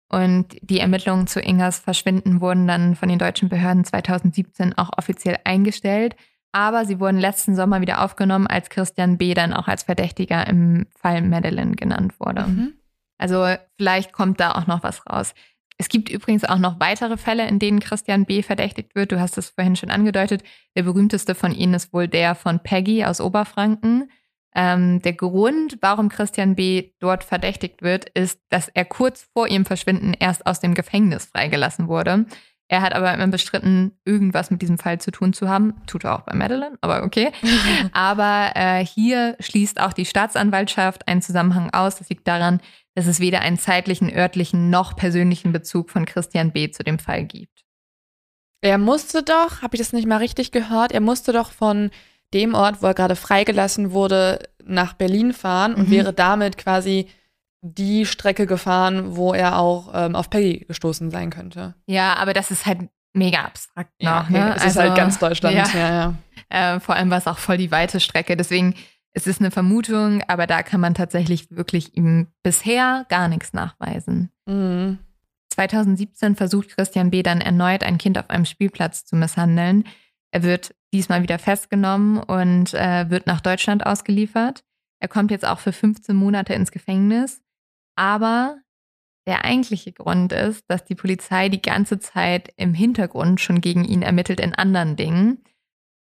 Und 0.08 0.56
die 0.62 0.80
Ermittlungen 0.80 1.26
zu 1.26 1.40
Ingas 1.40 1.80
Verschwinden 1.80 2.40
wurden 2.40 2.66
dann 2.66 2.96
von 2.96 3.10
den 3.10 3.18
deutschen 3.18 3.50
Behörden 3.50 3.84
2017 3.84 4.78
auch 4.78 4.90
offiziell 4.96 5.36
eingestellt. 5.44 6.16
Aber 6.52 6.86
sie 6.86 6.98
wurden 6.98 7.18
letzten 7.18 7.54
Sommer 7.54 7.82
wieder 7.82 8.02
aufgenommen, 8.02 8.46
als 8.46 8.70
Christian 8.70 9.18
B. 9.18 9.34
dann 9.34 9.52
auch 9.52 9.68
als 9.68 9.82
Verdächtiger 9.82 10.46
im 10.46 10.86
Fall 10.96 11.20
Madeleine 11.20 11.76
genannt 11.76 12.18
wurde. 12.18 12.46
Mhm. 12.46 12.72
Also 13.20 13.54
vielleicht 13.76 14.12
kommt 14.12 14.40
da 14.40 14.52
auch 14.52 14.66
noch 14.66 14.82
was 14.82 15.06
raus. 15.06 15.34
Es 15.76 15.88
gibt 15.88 16.10
übrigens 16.10 16.44
auch 16.44 16.58
noch 16.58 16.78
weitere 16.78 17.16
Fälle, 17.16 17.46
in 17.48 17.58
denen 17.58 17.80
Christian 17.80 18.26
B. 18.26 18.42
verdächtigt 18.42 18.94
wird. 18.94 19.12
Du 19.12 19.20
hast 19.20 19.38
es 19.38 19.50
vorhin 19.50 19.76
schon 19.76 19.90
angedeutet. 19.90 20.42
Der 20.76 20.82
berühmteste 20.82 21.34
von 21.34 21.52
ihnen 21.52 21.74
ist 21.74 21.92
wohl 21.92 22.08
der 22.08 22.34
von 22.34 22.60
Peggy 22.60 23.04
aus 23.04 23.20
Oberfranken. 23.20 24.10
Ähm, 24.54 25.00
der 25.02 25.12
Grund, 25.12 25.78
warum 25.80 26.08
Christian 26.08 26.54
B. 26.54 26.92
dort 26.98 27.24
verdächtigt 27.24 27.82
wird, 27.82 28.08
ist, 28.10 28.40
dass 28.48 28.68
er 28.68 28.84
kurz 28.84 29.28
vor 29.32 29.48
ihrem 29.48 29.64
Verschwinden 29.64 30.14
erst 30.18 30.46
aus 30.46 30.60
dem 30.60 30.74
Gefängnis 30.74 31.26
freigelassen 31.26 31.88
wurde. 31.88 32.26
Er 32.68 32.82
hat 32.82 32.94
aber 32.94 33.12
immer 33.12 33.26
bestritten, 33.26 33.98
irgendwas 34.04 34.50
mit 34.52 34.62
diesem 34.62 34.78
Fall 34.78 35.00
zu 35.00 35.10
tun 35.10 35.32
zu 35.32 35.48
haben. 35.48 35.74
Tut 35.86 36.04
er 36.04 36.14
auch 36.14 36.22
bei 36.22 36.34
Madeleine, 36.34 36.78
aber 36.80 37.02
okay. 37.02 37.32
Aber 37.92 38.52
äh, 38.54 38.84
hier 38.84 39.36
schließt 39.40 39.80
auch 39.80 39.92
die 39.92 40.04
Staatsanwaltschaft 40.04 41.08
einen 41.08 41.20
Zusammenhang 41.20 41.70
aus. 41.72 41.96
Das 41.96 42.08
liegt 42.10 42.28
daran, 42.28 42.60
dass 42.94 43.06
es 43.06 43.20
weder 43.20 43.40
einen 43.40 43.58
zeitlichen, 43.58 44.12
örtlichen 44.14 44.70
noch 44.70 44.96
persönlichen 44.96 45.52
Bezug 45.52 45.90
von 45.90 46.06
Christian 46.06 46.52
B. 46.52 46.70
zu 46.70 46.82
dem 46.82 46.98
Fall 46.98 47.24
gibt. 47.24 47.62
Er 48.62 48.78
musste 48.78 49.22
doch, 49.22 49.62
habe 49.62 49.76
ich 49.76 49.80
das 49.80 49.92
nicht 49.92 50.06
mal 50.06 50.18
richtig 50.18 50.52
gehört, 50.52 50.92
er 50.92 51.00
musste 51.00 51.32
doch 51.32 51.50
von 51.52 51.90
dem 52.34 52.54
Ort, 52.54 52.82
wo 52.82 52.86
er 52.86 52.94
gerade 52.94 53.16
freigelassen 53.16 53.92
wurde, 53.92 54.40
nach 54.62 54.92
Berlin 54.92 55.32
fahren 55.32 55.74
und 55.74 55.88
Mhm. 55.88 55.92
wäre 55.92 56.12
damit 56.12 56.58
quasi 56.58 57.08
die 57.62 58.06
Strecke 58.06 58.46
gefahren, 58.46 59.16
wo 59.16 59.34
er 59.34 59.58
auch 59.58 59.90
ähm, 59.94 60.14
auf 60.14 60.30
Peggy 60.30 60.64
gestoßen 60.66 61.10
sein 61.10 61.30
könnte. 61.30 61.74
Ja, 61.86 62.14
aber 62.14 62.32
das 62.32 62.50
ist 62.50 62.66
halt 62.66 62.88
mega 63.12 63.40
abstrakt 63.42 63.90
noch. 64.02 64.24
okay. 64.24 64.32
ne? 64.32 64.54
Es 64.56 64.64
ist 64.64 64.76
halt 64.76 64.94
ganz 64.96 65.18
Deutschland. 65.18 65.56
Ja, 65.56 65.66
Ja, 65.74 66.14
ja. 66.50 66.74
Äh, 66.76 66.80
vor 66.80 66.94
allem 66.94 67.10
war 67.10 67.18
es 67.18 67.26
auch 67.26 67.38
voll 67.38 67.56
die 67.58 67.70
weite 67.70 68.00
Strecke. 68.00 68.36
Deswegen 68.36 68.74
es 69.12 69.26
ist 69.26 69.40
eine 69.40 69.50
Vermutung, 69.50 70.22
aber 70.28 70.46
da 70.46 70.62
kann 70.62 70.80
man 70.80 70.94
tatsächlich 70.94 71.50
wirklich 71.50 71.96
ihm 71.96 72.28
bisher 72.42 73.06
gar 73.08 73.28
nichts 73.28 73.52
nachweisen. 73.52 74.30
Mhm. 74.46 74.98
2017 75.52 76.36
versucht 76.36 76.76
Christian 76.76 77.10
B. 77.10 77.22
dann 77.22 77.40
erneut 77.40 77.82
ein 77.82 77.98
Kind 77.98 78.18
auf 78.18 78.30
einem 78.30 78.44
Spielplatz 78.44 79.04
zu 79.04 79.16
misshandeln. 79.16 79.84
Er 80.30 80.44
wird 80.44 80.74
diesmal 80.94 81.22
wieder 81.22 81.38
festgenommen 81.38 82.18
und 82.18 82.72
äh, 82.74 83.10
wird 83.10 83.26
nach 83.26 83.40
Deutschland 83.40 83.84
ausgeliefert. 83.84 84.62
Er 85.00 85.08
kommt 85.08 85.30
jetzt 85.30 85.44
auch 85.44 85.58
für 85.58 85.72
15 85.72 86.14
Monate 86.14 86.54
ins 86.54 86.70
Gefängnis. 86.70 87.42
Aber 87.96 88.58
Der 89.26 89.44
eigentliche 89.44 89.92
Grund 89.92 90.32
ist, 90.32 90.64
dass 90.68 90.84
die 90.84 90.94
Polizei 90.94 91.48
die 91.50 91.62
ganze 91.62 91.98
Zeit 91.98 92.52
im 92.56 92.74
Hintergrund 92.74 93.40
schon 93.40 93.60
gegen 93.60 93.84
ihn 93.84 94.02
ermittelt 94.02 94.40
in 94.40 94.54
anderen 94.54 94.96
Dingen. 94.96 95.44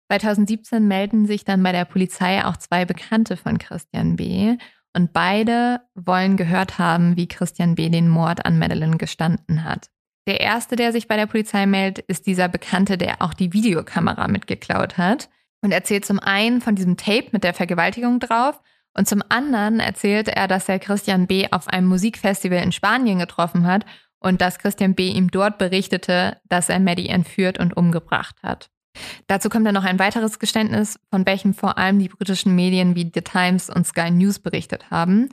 2017 0.10 0.88
melden 0.88 1.26
sich 1.26 1.46
dann 1.46 1.64
bei 1.64 1.72
der 1.72 1.86
Polizei 1.86 2.44
auch 2.46 2.58
zwei 2.58 2.86
Bekannte 2.86 3.38
von 3.38 3.58
Christian 3.58 4.16
B. 4.16 4.58
Und 4.96 5.12
beide 5.12 5.82
wollen 5.96 6.38
gehört 6.38 6.78
haben, 6.78 7.18
wie 7.18 7.28
Christian 7.28 7.76
B. 7.76 7.90
den 7.90 8.08
Mord 8.08 8.46
an 8.46 8.60
Madeline 8.60 8.98
gestanden 8.98 9.64
hat. 9.64 9.90
Der 10.28 10.40
erste, 10.40 10.76
der 10.76 10.92
sich 10.92 11.08
bei 11.08 11.18
der 11.18 11.26
Polizei 11.26 11.66
meldet, 11.66 12.06
ist 12.08 12.28
dieser 12.28 12.48
Bekannte, 12.48 12.98
der 12.98 13.22
auch 13.22 13.34
die 13.34 13.54
Videokamera 13.54 14.28
mitgeklaut 14.28 14.98
hat 14.98 15.30
und 15.62 15.72
erzählt 15.72 16.06
zum 16.06 16.20
einen 16.20 16.62
von 16.62 16.76
diesem 16.76 16.96
Tape 16.96 17.30
mit 17.32 17.44
der 17.44 17.54
Vergewaltigung 17.54 18.20
drauf 18.20 18.62
und 18.96 19.08
zum 19.08 19.24
anderen 19.30 19.80
erzählt 19.80 20.28
er, 20.28 20.48
dass 20.48 20.70
er 20.70 20.80
Christian 20.80 21.28
B. 21.28 21.48
auf 21.52 21.68
einem 21.68 21.88
Musikfestival 21.88 22.60
in 22.60 22.72
Spanien 22.72 23.20
getroffen 23.20 23.66
hat 23.66 23.86
und 24.20 24.40
dass 24.40 24.60
Christian 24.60 24.96
B. 24.96 25.10
ihm 25.10 25.32
dort 25.32 25.58
berichtete, 25.58 26.38
dass 26.48 26.70
er 26.70 26.80
Maddie 26.80 27.10
entführt 27.10 27.60
und 27.60 27.76
umgebracht 27.76 28.36
hat. 28.44 28.70
Dazu 29.28 29.50
kommt 29.50 29.66
dann 29.66 29.74
noch 29.74 29.84
ein 29.84 30.00
weiteres 30.00 30.40
Geständnis, 30.40 31.00
von 31.10 31.26
welchem 31.26 31.54
vor 31.54 31.78
allem 31.78 32.00
die 32.00 32.10
britischen 32.10 32.56
Medien 32.56 32.96
wie 32.96 33.12
The 33.14 33.22
Times 33.22 33.70
und 33.70 33.88
Sky 33.88 34.12
News 34.12 34.40
berichtet 34.40 34.92
haben. 34.92 35.30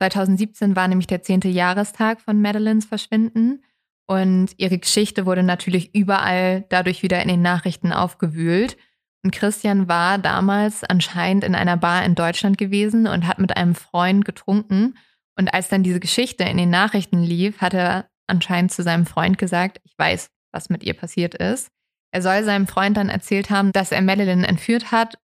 2017 0.00 0.76
war 0.76 0.88
nämlich 0.88 1.06
der 1.06 1.22
zehnte 1.22 1.48
Jahrestag 1.48 2.20
von 2.20 2.40
Madeleines 2.40 2.86
Verschwinden 2.86 3.62
und 4.06 4.52
ihre 4.56 4.78
Geschichte 4.78 5.26
wurde 5.26 5.42
natürlich 5.42 5.94
überall 5.94 6.64
dadurch 6.68 7.02
wieder 7.02 7.22
in 7.22 7.28
den 7.28 7.42
Nachrichten 7.42 7.92
aufgewühlt. 7.92 8.76
Und 9.24 9.32
Christian 9.32 9.88
war 9.88 10.18
damals 10.18 10.82
anscheinend 10.84 11.44
in 11.44 11.54
einer 11.54 11.76
Bar 11.76 12.04
in 12.04 12.14
Deutschland 12.14 12.58
gewesen 12.58 13.06
und 13.06 13.26
hat 13.26 13.38
mit 13.38 13.56
einem 13.56 13.74
Freund 13.74 14.24
getrunken. 14.24 14.98
Und 15.38 15.54
als 15.54 15.68
dann 15.68 15.82
diese 15.82 16.00
Geschichte 16.00 16.44
in 16.44 16.56
den 16.56 16.70
Nachrichten 16.70 17.22
lief, 17.22 17.60
hat 17.60 17.74
er 17.74 18.08
anscheinend 18.26 18.72
zu 18.72 18.82
seinem 18.82 19.06
Freund 19.06 19.38
gesagt, 19.38 19.80
ich 19.84 19.96
weiß, 19.96 20.30
was 20.52 20.68
mit 20.68 20.82
ihr 20.82 20.94
passiert 20.94 21.34
ist. 21.34 21.70
Er 22.12 22.22
soll 22.22 22.44
seinem 22.44 22.66
Freund 22.66 22.96
dann 22.96 23.08
erzählt 23.08 23.50
haben, 23.50 23.72
dass 23.72 23.90
er 23.90 24.02
Madeline 24.02 24.46
entführt 24.46 24.92
hat, 24.92 25.18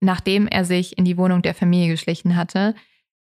nachdem 0.00 0.48
er 0.48 0.64
sich 0.64 0.98
in 0.98 1.04
die 1.04 1.18
Wohnung 1.18 1.42
der 1.42 1.54
Familie 1.54 1.92
geschlichen 1.92 2.34
hatte. 2.34 2.74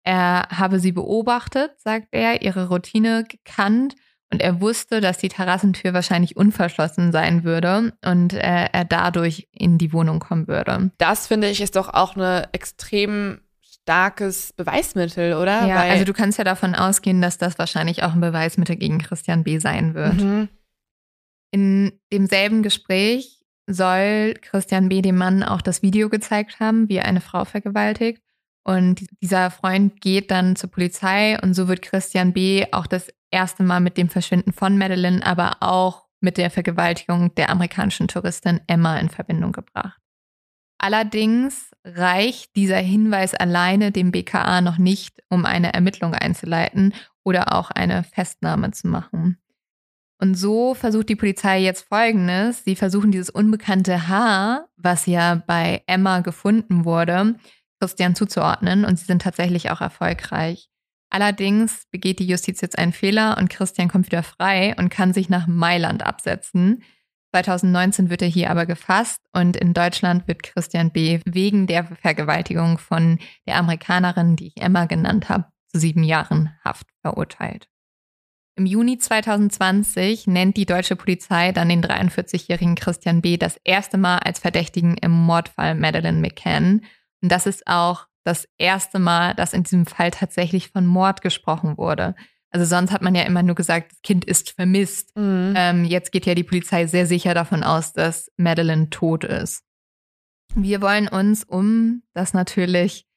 Er 0.04 0.48
habe 0.50 0.78
sie 0.78 0.92
beobachtet, 0.92 1.72
sagt 1.78 2.08
er, 2.12 2.42
ihre 2.42 2.68
Routine 2.68 3.24
gekannt 3.24 3.96
und 4.30 4.40
er 4.40 4.60
wusste, 4.60 5.00
dass 5.00 5.18
die 5.18 5.28
Terrassentür 5.28 5.92
wahrscheinlich 5.92 6.36
unverschlossen 6.36 7.12
sein 7.12 7.44
würde 7.44 7.92
und 8.04 8.34
äh, 8.34 8.68
er 8.72 8.84
dadurch 8.84 9.48
in 9.52 9.78
die 9.78 9.92
Wohnung 9.92 10.20
kommen 10.20 10.46
würde. 10.46 10.90
Das 10.98 11.26
finde 11.26 11.48
ich 11.48 11.60
ist 11.60 11.76
doch 11.76 11.92
auch 11.92 12.14
ein 12.16 12.46
extrem 12.52 13.40
starkes 13.88 14.52
Beweismittel, 14.52 15.34
oder? 15.34 15.66
Ja, 15.66 15.76
Weil 15.76 15.90
also 15.92 16.04
du 16.04 16.12
kannst 16.12 16.36
ja 16.36 16.44
davon 16.44 16.74
ausgehen, 16.74 17.22
dass 17.22 17.38
das 17.38 17.58
wahrscheinlich 17.58 18.02
auch 18.02 18.12
ein 18.12 18.20
Beweismittel 18.20 18.76
gegen 18.76 18.98
Christian 18.98 19.44
B. 19.44 19.58
sein 19.58 19.94
wird. 19.94 20.14
Mhm. 20.14 20.48
In 21.50 21.98
demselben 22.12 22.62
Gespräch 22.62 23.44
soll 23.66 24.34
Christian 24.40 24.88
B. 24.88 25.02
dem 25.02 25.16
Mann 25.16 25.42
auch 25.42 25.62
das 25.62 25.82
Video 25.82 26.08
gezeigt 26.08 26.60
haben, 26.60 26.88
wie 26.88 26.96
er 26.96 27.04
eine 27.04 27.20
Frau 27.20 27.44
vergewaltigt. 27.44 28.22
Und 28.64 29.06
dieser 29.22 29.50
Freund 29.50 30.00
geht 30.00 30.30
dann 30.30 30.56
zur 30.56 30.70
Polizei 30.70 31.38
und 31.40 31.54
so 31.54 31.68
wird 31.68 31.82
Christian 31.82 32.32
B. 32.32 32.66
auch 32.72 32.86
das 32.86 33.08
erste 33.30 33.62
Mal 33.62 33.80
mit 33.80 33.96
dem 33.96 34.08
Verschwinden 34.08 34.52
von 34.52 34.76
Madeline, 34.76 35.24
aber 35.24 35.56
auch 35.60 36.06
mit 36.20 36.36
der 36.36 36.50
Vergewaltigung 36.50 37.34
der 37.34 37.50
amerikanischen 37.50 38.08
Touristin 38.08 38.60
Emma 38.66 38.98
in 38.98 39.08
Verbindung 39.08 39.52
gebracht. 39.52 39.98
Allerdings 40.78 41.72
reicht 41.84 42.54
dieser 42.56 42.78
Hinweis 42.78 43.34
alleine 43.34 43.90
dem 43.90 44.12
BKA 44.12 44.60
noch 44.60 44.78
nicht, 44.78 45.22
um 45.28 45.44
eine 45.44 45.74
Ermittlung 45.74 46.14
einzuleiten 46.14 46.94
oder 47.24 47.54
auch 47.54 47.70
eine 47.70 48.04
Festnahme 48.04 48.70
zu 48.70 48.86
machen. 48.86 49.38
Und 50.20 50.34
so 50.34 50.74
versucht 50.74 51.08
die 51.08 51.16
Polizei 51.16 51.60
jetzt 51.60 51.86
Folgendes. 51.88 52.64
Sie 52.64 52.74
versuchen 52.74 53.12
dieses 53.12 53.30
unbekannte 53.30 54.08
Haar, 54.08 54.68
was 54.76 55.06
ja 55.06 55.42
bei 55.46 55.82
Emma 55.86 56.20
gefunden 56.20 56.84
wurde, 56.84 57.36
Christian 57.80 58.16
zuzuordnen 58.16 58.84
und 58.84 58.98
sie 58.98 59.04
sind 59.04 59.22
tatsächlich 59.22 59.70
auch 59.70 59.80
erfolgreich. 59.80 60.68
Allerdings 61.10 61.86
begeht 61.90 62.18
die 62.18 62.26
Justiz 62.26 62.60
jetzt 62.60 62.78
einen 62.78 62.92
Fehler 62.92 63.38
und 63.38 63.48
Christian 63.48 63.88
kommt 63.88 64.06
wieder 64.06 64.22
frei 64.22 64.74
und 64.76 64.90
kann 64.90 65.14
sich 65.14 65.28
nach 65.28 65.46
Mailand 65.46 66.04
absetzen. 66.04 66.82
2019 67.32 68.10
wird 68.10 68.22
er 68.22 68.28
hier 68.28 68.50
aber 68.50 68.66
gefasst 68.66 69.20
und 69.32 69.56
in 69.56 69.74
Deutschland 69.74 70.26
wird 70.26 70.42
Christian 70.42 70.90
B. 70.90 71.20
wegen 71.24 71.66
der 71.66 71.84
Vergewaltigung 71.84 72.78
von 72.78 73.18
der 73.46 73.56
Amerikanerin, 73.56 74.36
die 74.36 74.48
ich 74.48 74.62
Emma 74.62 74.86
genannt 74.86 75.28
habe, 75.28 75.44
zu 75.68 75.78
sieben 75.78 76.02
Jahren 76.02 76.50
Haft 76.64 76.86
verurteilt. 77.02 77.68
Im 78.58 78.66
Juni 78.66 78.98
2020 78.98 80.26
nennt 80.26 80.56
die 80.56 80.66
deutsche 80.66 80.96
Polizei 80.96 81.52
dann 81.52 81.68
den 81.68 81.80
43-jährigen 81.80 82.74
Christian 82.74 83.22
B. 83.22 83.36
das 83.36 83.56
erste 83.62 83.98
Mal 83.98 84.18
als 84.18 84.40
Verdächtigen 84.40 84.96
im 84.96 85.12
Mordfall 85.12 85.76
Madeleine 85.76 86.18
McCann. 86.18 86.82
Und 87.22 87.30
das 87.30 87.46
ist 87.46 87.68
auch 87.68 88.08
das 88.24 88.48
erste 88.58 88.98
Mal, 88.98 89.34
dass 89.36 89.52
in 89.52 89.62
diesem 89.62 89.86
Fall 89.86 90.10
tatsächlich 90.10 90.70
von 90.70 90.86
Mord 90.86 91.22
gesprochen 91.22 91.78
wurde. 91.78 92.16
Also 92.50 92.66
sonst 92.66 92.90
hat 92.90 93.00
man 93.00 93.14
ja 93.14 93.22
immer 93.22 93.44
nur 93.44 93.54
gesagt, 93.54 93.92
das 93.92 94.02
Kind 94.02 94.24
ist 94.24 94.50
vermisst. 94.50 95.16
Mhm. 95.16 95.54
Ähm, 95.56 95.84
jetzt 95.84 96.10
geht 96.10 96.26
ja 96.26 96.34
die 96.34 96.42
Polizei 96.42 96.88
sehr 96.88 97.06
sicher 97.06 97.34
davon 97.34 97.62
aus, 97.62 97.92
dass 97.92 98.28
Madeleine 98.36 98.90
tot 98.90 99.22
ist. 99.22 99.62
Wir 100.56 100.82
wollen 100.82 101.06
uns, 101.06 101.44
um 101.44 102.02
das 102.12 102.34
natürlich 102.34 103.07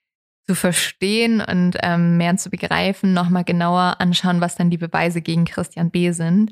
zu 0.47 0.55
verstehen 0.55 1.41
und 1.41 1.77
ähm, 1.81 2.17
mehr 2.17 2.35
zu 2.37 2.49
begreifen, 2.49 3.13
nochmal 3.13 3.43
genauer 3.43 3.97
anschauen, 3.99 4.41
was 4.41 4.55
dann 4.55 4.69
die 4.69 4.77
Beweise 4.77 5.21
gegen 5.21 5.45
Christian 5.45 5.91
B. 5.91 6.11
sind. 6.11 6.51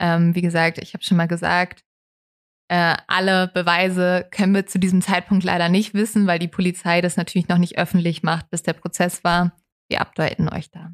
Ähm, 0.00 0.34
wie 0.34 0.42
gesagt, 0.42 0.78
ich 0.78 0.94
habe 0.94 1.04
schon 1.04 1.16
mal 1.16 1.28
gesagt, 1.28 1.84
äh, 2.70 2.96
alle 3.08 3.48
Beweise 3.48 4.28
können 4.30 4.54
wir 4.54 4.66
zu 4.66 4.78
diesem 4.78 5.02
Zeitpunkt 5.02 5.44
leider 5.44 5.68
nicht 5.68 5.92
wissen, 5.92 6.26
weil 6.26 6.38
die 6.38 6.48
Polizei 6.48 7.00
das 7.00 7.16
natürlich 7.16 7.48
noch 7.48 7.58
nicht 7.58 7.78
öffentlich 7.78 8.22
macht, 8.22 8.48
bis 8.50 8.62
der 8.62 8.74
Prozess 8.74 9.24
war. 9.24 9.52
Wir 9.88 10.00
updaten 10.00 10.48
euch 10.48 10.70
da. 10.70 10.92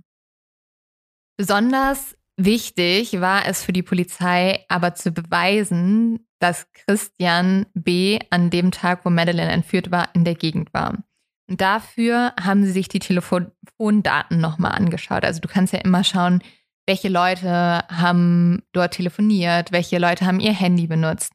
Besonders 1.37 2.17
wichtig 2.39 3.21
war 3.21 3.47
es 3.47 3.63
für 3.63 3.75
die 3.75 3.83
Polizei 3.83 4.65
aber 4.69 4.95
zu 4.95 5.13
beweisen, 5.13 6.27
dass 6.39 6.71
Christian 6.73 7.67
B. 7.75 8.19
an 8.31 8.49
dem 8.51 8.71
Tag, 8.71 9.05
wo 9.05 9.11
Madeleine 9.11 9.53
entführt 9.53 9.91
war, 9.91 10.09
in 10.15 10.25
der 10.25 10.35
Gegend 10.35 10.73
war. 10.73 11.05
Und 11.49 11.61
dafür 11.61 12.33
haben 12.41 12.65
sie 12.65 12.73
sich 12.73 12.89
die 12.89 12.99
Telefondaten 12.99 14.41
nochmal 14.41 14.73
angeschaut. 14.73 15.25
Also 15.25 15.41
du 15.41 15.49
kannst 15.49 15.73
ja 15.73 15.81
immer 15.81 16.03
schauen, 16.03 16.43
welche 16.87 17.09
Leute 17.09 17.85
haben 17.89 18.63
dort 18.73 18.95
telefoniert, 18.95 19.73
welche 19.73 19.99
Leute 19.99 20.27
haben 20.27 20.41
ihr 20.41 20.53
Handy 20.53 20.87
benutzt. 20.87 21.33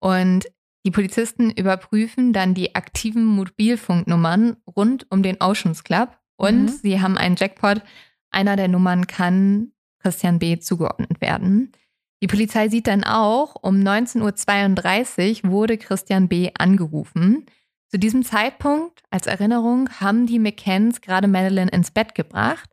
Und 0.00 0.46
die 0.84 0.90
Polizisten 0.90 1.50
überprüfen 1.50 2.32
dann 2.32 2.54
die 2.54 2.74
aktiven 2.74 3.24
Mobilfunknummern 3.24 4.56
rund 4.76 5.06
um 5.10 5.22
den 5.22 5.40
Oceans 5.40 5.84
Club 5.84 6.18
und 6.36 6.64
mhm. 6.64 6.68
sie 6.68 7.00
haben 7.00 7.16
einen 7.16 7.36
Jackpot. 7.36 7.82
Einer 8.30 8.56
der 8.56 8.68
Nummern 8.68 9.06
kann 9.06 9.72
Christian 10.00 10.40
B. 10.40 10.58
zugeordnet 10.58 11.20
werden. 11.20 11.72
Die 12.20 12.26
Polizei 12.26 12.68
sieht 12.68 12.86
dann 12.86 13.04
auch, 13.04 13.56
um 13.62 13.76
19.32 13.76 15.44
Uhr 15.44 15.50
wurde 15.50 15.78
Christian 15.78 16.28
B. 16.28 16.50
angerufen. 16.56 17.46
Zu 17.92 17.98
diesem 17.98 18.24
Zeitpunkt, 18.24 19.02
als 19.10 19.26
Erinnerung, 19.26 19.90
haben 20.00 20.26
die 20.26 20.38
McCanns 20.38 21.02
gerade 21.02 21.28
Madeline 21.28 21.70
ins 21.70 21.90
Bett 21.90 22.14
gebracht. 22.14 22.70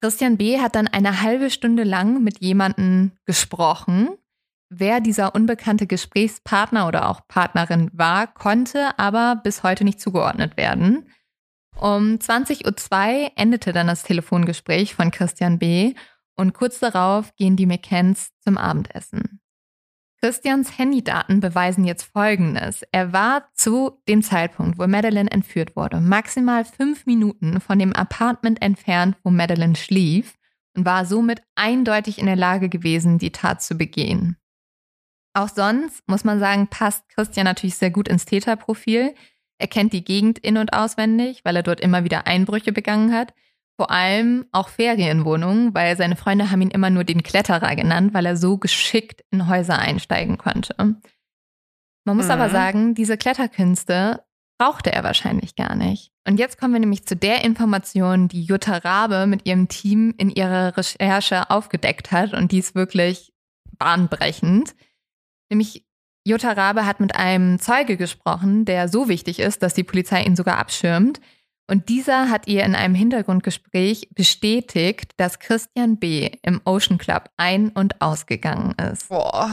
Christian 0.00 0.38
B. 0.38 0.60
hat 0.60 0.74
dann 0.74 0.88
eine 0.88 1.20
halbe 1.20 1.50
Stunde 1.50 1.84
lang 1.84 2.22
mit 2.22 2.40
jemandem 2.40 3.12
gesprochen. 3.26 4.08
Wer 4.70 5.00
dieser 5.00 5.34
unbekannte 5.34 5.86
Gesprächspartner 5.86 6.88
oder 6.88 7.10
auch 7.10 7.28
Partnerin 7.28 7.90
war, 7.92 8.26
konnte 8.26 8.98
aber 8.98 9.36
bis 9.36 9.62
heute 9.62 9.84
nicht 9.84 10.00
zugeordnet 10.00 10.56
werden. 10.56 11.10
Um 11.78 12.16
20.02 12.16 13.24
Uhr 13.24 13.32
endete 13.36 13.74
dann 13.74 13.88
das 13.88 14.04
Telefongespräch 14.04 14.94
von 14.94 15.10
Christian 15.10 15.58
B. 15.58 15.92
und 16.34 16.54
kurz 16.54 16.78
darauf 16.78 17.36
gehen 17.36 17.56
die 17.56 17.66
McCanns 17.66 18.30
zum 18.40 18.56
Abendessen. 18.56 19.42
Christians 20.20 20.78
Handydaten 20.78 21.40
beweisen 21.40 21.84
jetzt 21.84 22.04
Folgendes. 22.04 22.82
Er 22.90 23.12
war 23.12 23.48
zu 23.54 24.00
dem 24.08 24.22
Zeitpunkt, 24.22 24.78
wo 24.78 24.86
Madeline 24.86 25.30
entführt 25.30 25.76
wurde, 25.76 26.00
maximal 26.00 26.64
fünf 26.64 27.04
Minuten 27.06 27.60
von 27.60 27.78
dem 27.78 27.92
Apartment 27.92 28.62
entfernt, 28.62 29.16
wo 29.22 29.30
Madeline 29.30 29.76
schlief 29.76 30.34
und 30.74 30.86
war 30.86 31.04
somit 31.04 31.42
eindeutig 31.54 32.18
in 32.18 32.26
der 32.26 32.36
Lage 32.36 32.68
gewesen, 32.68 33.18
die 33.18 33.32
Tat 33.32 33.62
zu 33.62 33.76
begehen. 33.76 34.36
Auch 35.34 35.48
sonst, 35.48 36.08
muss 36.08 36.24
man 36.24 36.40
sagen, 36.40 36.68
passt 36.68 37.06
Christian 37.10 37.44
natürlich 37.44 37.76
sehr 37.76 37.90
gut 37.90 38.08
ins 38.08 38.24
Täterprofil. 38.24 39.14
Er 39.58 39.68
kennt 39.68 39.92
die 39.92 40.04
Gegend 40.04 40.38
in- 40.38 40.56
und 40.56 40.72
auswendig, 40.72 41.44
weil 41.44 41.56
er 41.56 41.62
dort 41.62 41.80
immer 41.80 42.04
wieder 42.04 42.26
Einbrüche 42.26 42.72
begangen 42.72 43.12
hat 43.12 43.34
vor 43.76 43.90
allem 43.90 44.46
auch 44.52 44.68
Ferienwohnungen, 44.68 45.74
weil 45.74 45.96
seine 45.96 46.16
Freunde 46.16 46.50
haben 46.50 46.62
ihn 46.62 46.70
immer 46.70 46.90
nur 46.90 47.04
den 47.04 47.22
Kletterer 47.22 47.76
genannt, 47.76 48.14
weil 48.14 48.26
er 48.26 48.36
so 48.36 48.56
geschickt 48.56 49.22
in 49.30 49.48
Häuser 49.48 49.78
einsteigen 49.78 50.38
konnte. 50.38 50.74
Man 50.78 52.16
muss 52.16 52.26
mhm. 52.26 52.32
aber 52.32 52.48
sagen, 52.48 52.94
diese 52.94 53.16
Kletterkünste 53.18 54.24
brauchte 54.58 54.92
er 54.92 55.04
wahrscheinlich 55.04 55.54
gar 55.54 55.74
nicht. 55.74 56.12
Und 56.26 56.38
jetzt 56.38 56.58
kommen 56.58 56.72
wir 56.72 56.80
nämlich 56.80 57.06
zu 57.06 57.14
der 57.14 57.44
Information, 57.44 58.28
die 58.28 58.42
Jutta 58.42 58.78
Rabe 58.78 59.26
mit 59.26 59.46
ihrem 59.46 59.68
Team 59.68 60.14
in 60.16 60.30
ihrer 60.30 60.76
Recherche 60.76 61.50
aufgedeckt 61.50 62.10
hat. 62.12 62.32
Und 62.32 62.52
die 62.52 62.58
ist 62.58 62.74
wirklich 62.74 63.34
bahnbrechend. 63.78 64.74
Nämlich 65.50 65.86
Jutta 66.24 66.52
Rabe 66.52 66.86
hat 66.86 67.00
mit 67.00 67.14
einem 67.14 67.58
Zeuge 67.60 67.96
gesprochen, 67.96 68.64
der 68.64 68.88
so 68.88 69.08
wichtig 69.08 69.38
ist, 69.38 69.62
dass 69.62 69.74
die 69.74 69.84
Polizei 69.84 70.22
ihn 70.24 70.36
sogar 70.36 70.58
abschirmt. 70.58 71.20
Und 71.68 71.88
dieser 71.88 72.30
hat 72.30 72.46
ihr 72.46 72.64
in 72.64 72.74
einem 72.74 72.94
Hintergrundgespräch 72.94 74.08
bestätigt, 74.14 75.12
dass 75.16 75.38
Christian 75.38 75.96
B. 75.98 76.30
im 76.42 76.60
Ocean 76.64 76.98
Club 76.98 77.24
ein- 77.36 77.70
und 77.70 78.00
ausgegangen 78.00 78.72
ist. 78.92 79.08
Boah. 79.08 79.50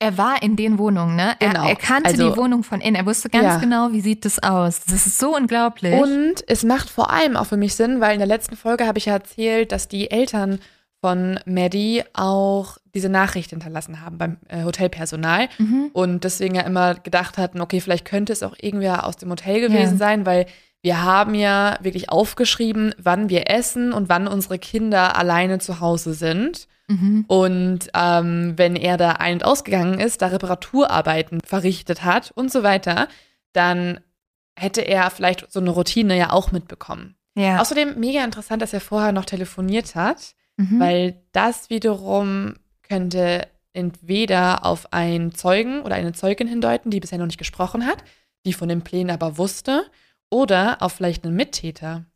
Er 0.00 0.18
war 0.18 0.42
in 0.42 0.56
den 0.56 0.78
Wohnungen, 0.78 1.14
ne? 1.14 1.36
Er, 1.38 1.50
Genau. 1.50 1.68
er 1.68 1.76
kannte 1.76 2.10
Also- 2.10 2.30
die 2.32 2.36
Wohnung 2.36 2.64
von 2.64 2.80
innen. 2.80 2.96
Er 2.96 3.06
wusste 3.06 3.30
ganz 3.30 3.44
Ja. 3.44 3.56
genau, 3.58 3.92
wie 3.92 4.00
sieht 4.00 4.24
das 4.24 4.42
aus. 4.42 4.80
Das 4.84 5.06
ist 5.06 5.18
so 5.20 5.36
unglaublich. 5.36 5.94
Und 5.94 6.42
es 6.48 6.64
macht 6.64 6.90
vor 6.90 7.10
allem 7.12 7.36
auch 7.36 7.46
für 7.46 7.56
mich 7.56 7.76
Sinn, 7.76 8.00
weil 8.00 8.14
in 8.14 8.18
der 8.18 8.26
letzten 8.26 8.56
Folge 8.56 8.86
habe 8.88 8.98
ich 8.98 9.04
ja 9.06 9.12
erzählt, 9.12 9.70
dass 9.70 9.86
die 9.86 10.10
Eltern 10.10 10.58
von 11.00 11.38
Maddie 11.46 12.02
auch 12.14 12.78
diese 12.94 13.08
Nachricht 13.08 13.50
hinterlassen 13.50 14.00
haben 14.00 14.18
beim 14.18 14.36
äh, 14.48 14.64
Hotelpersonal 14.64 15.48
mhm. 15.58 15.90
und 15.92 16.24
deswegen 16.24 16.56
ja 16.56 16.62
immer 16.62 16.94
gedacht 16.96 17.38
hatten, 17.38 17.60
okay, 17.60 17.80
vielleicht 17.80 18.04
könnte 18.04 18.32
es 18.32 18.42
auch 18.42 18.54
irgendwer 18.60 19.06
aus 19.06 19.16
dem 19.16 19.30
Hotel 19.30 19.60
gewesen 19.60 19.92
Ja. 19.94 19.98
sein, 19.98 20.26
weil 20.26 20.46
wir 20.82 21.02
haben 21.02 21.34
ja 21.34 21.78
wirklich 21.80 22.10
aufgeschrieben, 22.10 22.94
wann 22.98 23.28
wir 23.28 23.48
essen 23.48 23.92
und 23.92 24.08
wann 24.08 24.26
unsere 24.26 24.58
Kinder 24.58 25.16
alleine 25.16 25.60
zu 25.60 25.80
Hause 25.80 26.12
sind. 26.12 26.66
Mhm. 26.88 27.24
Und 27.28 27.88
ähm, 27.94 28.54
wenn 28.56 28.74
er 28.74 28.96
da 28.96 29.12
ein- 29.12 29.34
und 29.34 29.44
ausgegangen 29.44 30.00
ist, 30.00 30.22
da 30.22 30.26
Reparaturarbeiten 30.26 31.40
verrichtet 31.44 32.04
hat 32.04 32.32
und 32.34 32.50
so 32.50 32.64
weiter, 32.64 33.08
dann 33.52 34.00
hätte 34.56 34.82
er 34.82 35.10
vielleicht 35.10 35.50
so 35.50 35.60
eine 35.60 35.70
Routine 35.70 36.18
ja 36.18 36.30
auch 36.30 36.50
mitbekommen. 36.50 37.14
Ja. 37.34 37.60
Außerdem 37.60 37.98
mega 37.98 38.22
interessant, 38.24 38.60
dass 38.60 38.72
er 38.72 38.80
vorher 38.80 39.12
noch 39.12 39.24
telefoniert 39.24 39.94
hat, 39.94 40.34
mhm. 40.56 40.80
weil 40.80 41.22
das 41.32 41.70
wiederum 41.70 42.54
könnte 42.82 43.46
entweder 43.72 44.66
auf 44.66 44.92
einen 44.92 45.32
Zeugen 45.32 45.82
oder 45.82 45.94
eine 45.94 46.12
Zeugin 46.12 46.48
hindeuten, 46.48 46.90
die 46.90 47.00
bisher 47.00 47.18
noch 47.18 47.26
nicht 47.26 47.38
gesprochen 47.38 47.86
hat, 47.86 48.04
die 48.44 48.52
von 48.52 48.68
den 48.68 48.82
Plänen 48.82 49.10
aber 49.10 49.38
wusste, 49.38 49.84
oder 50.32 50.80
auf 50.82 50.92
vielleicht 50.94 51.24
einen 51.24 51.36
Mittäter. 51.36 52.06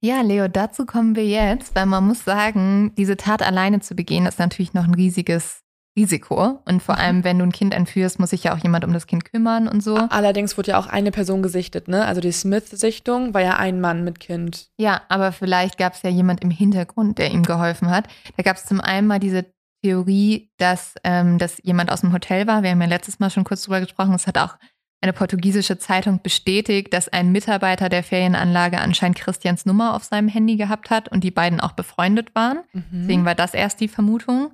Ja, 0.00 0.20
Leo, 0.22 0.48
dazu 0.48 0.86
kommen 0.86 1.16
wir 1.16 1.26
jetzt, 1.26 1.74
weil 1.74 1.86
man 1.86 2.06
muss 2.06 2.24
sagen, 2.24 2.92
diese 2.96 3.16
Tat 3.16 3.42
alleine 3.42 3.80
zu 3.80 3.94
begehen, 3.94 4.26
ist 4.26 4.38
natürlich 4.38 4.74
noch 4.74 4.84
ein 4.84 4.94
riesiges 4.94 5.60
Risiko. 5.98 6.60
Und 6.66 6.82
vor 6.82 6.96
Mhm. 6.96 7.00
allem, 7.00 7.24
wenn 7.24 7.38
du 7.38 7.44
ein 7.46 7.52
Kind 7.52 7.72
entführst, 7.72 8.18
muss 8.20 8.30
sich 8.30 8.44
ja 8.44 8.54
auch 8.54 8.58
jemand 8.58 8.84
um 8.84 8.92
das 8.92 9.06
Kind 9.06 9.24
kümmern 9.24 9.66
und 9.66 9.82
so. 9.82 9.96
Allerdings 9.96 10.56
wurde 10.58 10.72
ja 10.72 10.78
auch 10.78 10.86
eine 10.86 11.10
Person 11.10 11.42
gesichtet, 11.42 11.88
ne? 11.88 12.04
Also 12.04 12.20
die 12.20 12.32
Smith-Sichtung 12.32 13.32
war 13.32 13.40
ja 13.40 13.56
ein 13.56 13.80
Mann 13.80 14.04
mit 14.04 14.20
Kind. 14.20 14.68
Ja, 14.78 15.00
aber 15.08 15.32
vielleicht 15.32 15.78
gab 15.78 15.94
es 15.94 16.02
ja 16.02 16.10
jemand 16.10 16.42
im 16.42 16.50
Hintergrund, 16.50 17.16
der 17.18 17.30
ihm 17.30 17.42
geholfen 17.44 17.90
hat. 17.90 18.08
Da 18.36 18.42
gab 18.42 18.56
es 18.58 18.66
zum 18.66 18.80
einen 18.82 19.06
mal 19.06 19.18
diese 19.18 19.46
Theorie, 19.82 20.50
dass, 20.58 20.94
ähm, 21.04 21.38
dass 21.38 21.58
jemand 21.62 21.90
aus 21.90 22.02
dem 22.02 22.12
Hotel 22.12 22.46
war. 22.46 22.62
Wir 22.62 22.70
haben 22.70 22.80
ja 22.82 22.86
letztes 22.88 23.18
Mal 23.18 23.30
schon 23.30 23.44
kurz 23.44 23.62
drüber 23.62 23.80
gesprochen. 23.80 24.12
Es 24.14 24.26
hat 24.26 24.36
auch 24.38 24.56
eine 25.02 25.12
portugiesische 25.12 25.78
Zeitung 25.78 26.22
bestätigt, 26.22 26.92
dass 26.92 27.08
ein 27.08 27.30
Mitarbeiter 27.30 27.88
der 27.88 28.02
Ferienanlage 28.02 28.78
anscheinend 28.78 29.18
Christians 29.18 29.66
Nummer 29.66 29.94
auf 29.94 30.04
seinem 30.04 30.28
Handy 30.28 30.56
gehabt 30.56 30.90
hat 30.90 31.08
und 31.08 31.22
die 31.22 31.30
beiden 31.30 31.60
auch 31.60 31.72
befreundet 31.72 32.34
waren. 32.34 32.60
Mhm. 32.72 32.84
Deswegen 32.92 33.24
war 33.24 33.34
das 33.34 33.54
erst 33.54 33.80
die 33.80 33.88
Vermutung. 33.88 34.52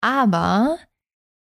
Aber 0.00 0.78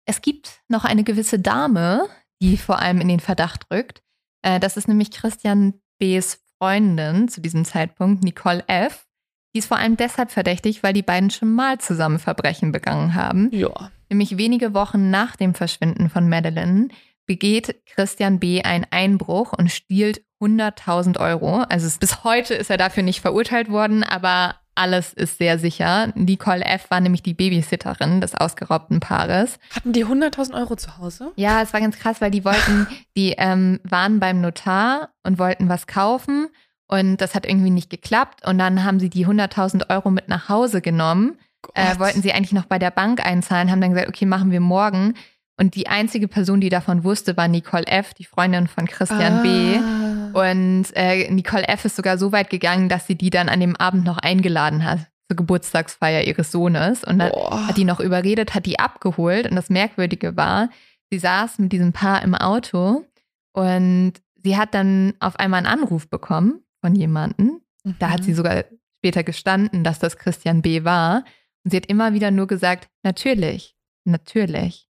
es 0.05 0.21
gibt 0.21 0.61
noch 0.67 0.85
eine 0.85 1.03
gewisse 1.03 1.39
Dame, 1.39 2.07
die 2.41 2.57
vor 2.57 2.79
allem 2.79 3.01
in 3.01 3.07
den 3.07 3.19
Verdacht 3.19 3.67
rückt. 3.71 4.01
Äh, 4.41 4.59
Das 4.59 4.77
ist 4.77 4.87
nämlich 4.87 5.11
Christian 5.11 5.75
B.'s 5.99 6.41
Freundin 6.57 7.27
zu 7.27 7.41
diesem 7.41 7.65
Zeitpunkt, 7.65 8.23
Nicole 8.23 8.63
F. 8.67 9.07
Die 9.53 9.59
ist 9.59 9.67
vor 9.67 9.77
allem 9.77 9.97
deshalb 9.97 10.31
verdächtig, 10.31 10.83
weil 10.83 10.93
die 10.93 11.01
beiden 11.01 11.29
schon 11.29 11.51
mal 11.53 11.79
zusammen 11.79 12.19
Verbrechen 12.19 12.71
begangen 12.71 13.15
haben. 13.15 13.49
Ja. 13.51 13.91
Nämlich 14.09 14.37
wenige 14.37 14.73
Wochen 14.73 15.09
nach 15.09 15.35
dem 15.35 15.53
Verschwinden 15.53 16.09
von 16.09 16.29
Madeline 16.29 16.89
begeht 17.25 17.81
Christian 17.85 18.39
B. 18.39 18.61
einen 18.61 18.85
Einbruch 18.89 19.53
und 19.53 19.71
stiehlt 19.71 20.21
100.000 20.41 21.19
Euro. 21.19 21.63
Also 21.69 21.87
es, 21.87 21.97
bis 21.97 22.23
heute 22.23 22.53
ist 22.53 22.69
er 22.69 22.77
dafür 22.77 23.03
nicht 23.03 23.21
verurteilt 23.21 23.69
worden, 23.69 24.03
aber 24.03 24.55
alles 24.73 25.13
ist 25.13 25.37
sehr 25.37 25.59
sicher. 25.59 26.11
Nicole 26.15 26.63
F. 26.63 26.89
war 26.89 27.01
nämlich 27.01 27.21
die 27.21 27.33
Babysitterin 27.33 28.21
des 28.21 28.35
ausgeraubten 28.35 28.99
Paares. 28.99 29.59
Hatten 29.75 29.93
die 29.93 30.05
100.000 30.05 30.55
Euro 30.55 30.75
zu 30.75 30.97
Hause? 30.97 31.31
Ja, 31.35 31.61
es 31.61 31.73
war 31.73 31.81
ganz 31.81 31.99
krass, 31.99 32.21
weil 32.21 32.31
die 32.31 32.45
wollten, 32.45 32.87
die 33.17 33.35
ähm, 33.37 33.79
waren 33.83 34.19
beim 34.19 34.41
Notar 34.41 35.09
und 35.23 35.39
wollten 35.39 35.69
was 35.69 35.87
kaufen 35.87 36.47
und 36.87 37.17
das 37.17 37.35
hat 37.35 37.45
irgendwie 37.45 37.69
nicht 37.69 37.89
geklappt 37.89 38.45
und 38.47 38.57
dann 38.57 38.83
haben 38.83 38.99
sie 38.99 39.09
die 39.09 39.27
100.000 39.27 39.89
Euro 39.89 40.09
mit 40.09 40.27
nach 40.27 40.49
Hause 40.49 40.81
genommen 40.81 41.37
äh, 41.73 41.99
wollten 41.99 42.21
sie 42.21 42.33
eigentlich 42.33 42.53
noch 42.53 42.65
bei 42.65 42.79
der 42.79 42.91
Bank 42.91 43.25
einzahlen, 43.25 43.71
haben 43.71 43.81
dann 43.81 43.91
gesagt, 43.91 44.09
okay, 44.09 44.25
machen 44.25 44.51
wir 44.51 44.59
morgen. 44.59 45.15
Und 45.61 45.75
die 45.75 45.87
einzige 45.87 46.27
Person, 46.27 46.59
die 46.59 46.69
davon 46.69 47.03
wusste, 47.03 47.37
war 47.37 47.47
Nicole 47.47 47.85
F., 47.85 48.15
die 48.15 48.23
Freundin 48.25 48.65
von 48.65 48.87
Christian 48.87 49.43
B. 49.43 49.77
Ah. 49.77 50.31
Und 50.51 50.87
äh, 50.95 51.29
Nicole 51.29 51.67
F. 51.67 51.85
ist 51.85 51.95
sogar 51.95 52.17
so 52.17 52.31
weit 52.31 52.49
gegangen, 52.49 52.89
dass 52.89 53.05
sie 53.05 53.13
die 53.13 53.29
dann 53.29 53.47
an 53.47 53.59
dem 53.59 53.75
Abend 53.75 54.03
noch 54.03 54.17
eingeladen 54.17 54.83
hat 54.83 55.01
zur 55.27 55.37
Geburtstagsfeier 55.37 56.23
ihres 56.23 56.51
Sohnes. 56.51 57.03
Und 57.03 57.19
dann 57.19 57.29
Boah. 57.31 57.67
hat 57.67 57.77
die 57.77 57.83
noch 57.83 57.99
überredet, 57.99 58.55
hat 58.55 58.65
die 58.65 58.79
abgeholt. 58.79 59.47
Und 59.47 59.55
das 59.55 59.69
Merkwürdige 59.69 60.35
war, 60.35 60.69
sie 61.11 61.19
saß 61.19 61.59
mit 61.59 61.71
diesem 61.73 61.93
Paar 61.93 62.23
im 62.23 62.33
Auto 62.33 63.05
und 63.53 64.13
sie 64.43 64.57
hat 64.57 64.73
dann 64.73 65.13
auf 65.19 65.35
einmal 65.39 65.59
einen 65.59 65.67
Anruf 65.81 66.09
bekommen 66.09 66.63
von 66.83 66.95
jemandem. 66.95 67.61
Da 67.99 68.09
hat 68.09 68.21
Mhm. 68.21 68.23
sie 68.23 68.33
sogar 68.33 68.63
später 68.97 69.23
gestanden, 69.23 69.83
dass 69.83 69.99
das 69.99 70.17
Christian 70.17 70.63
B. 70.63 70.83
war. 70.85 71.23
Und 71.63 71.69
sie 71.69 71.77
hat 71.77 71.85
immer 71.85 72.13
wieder 72.15 72.31
nur 72.31 72.47
gesagt, 72.47 72.89
natürlich, 73.03 73.75
natürlich. 74.05 74.87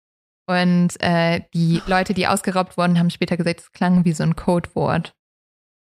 Und 0.48 1.02
äh, 1.02 1.42
die 1.54 1.82
Leute, 1.88 2.14
die 2.14 2.28
ausgeraubt 2.28 2.78
wurden, 2.78 3.00
haben 3.00 3.10
später 3.10 3.38
gesagt, 3.38 3.62
es 3.62 3.72
klang 3.72 4.06
wie 4.06 4.14
so 4.14 4.24
ein 4.24 4.36
Codewort. 4.36 5.14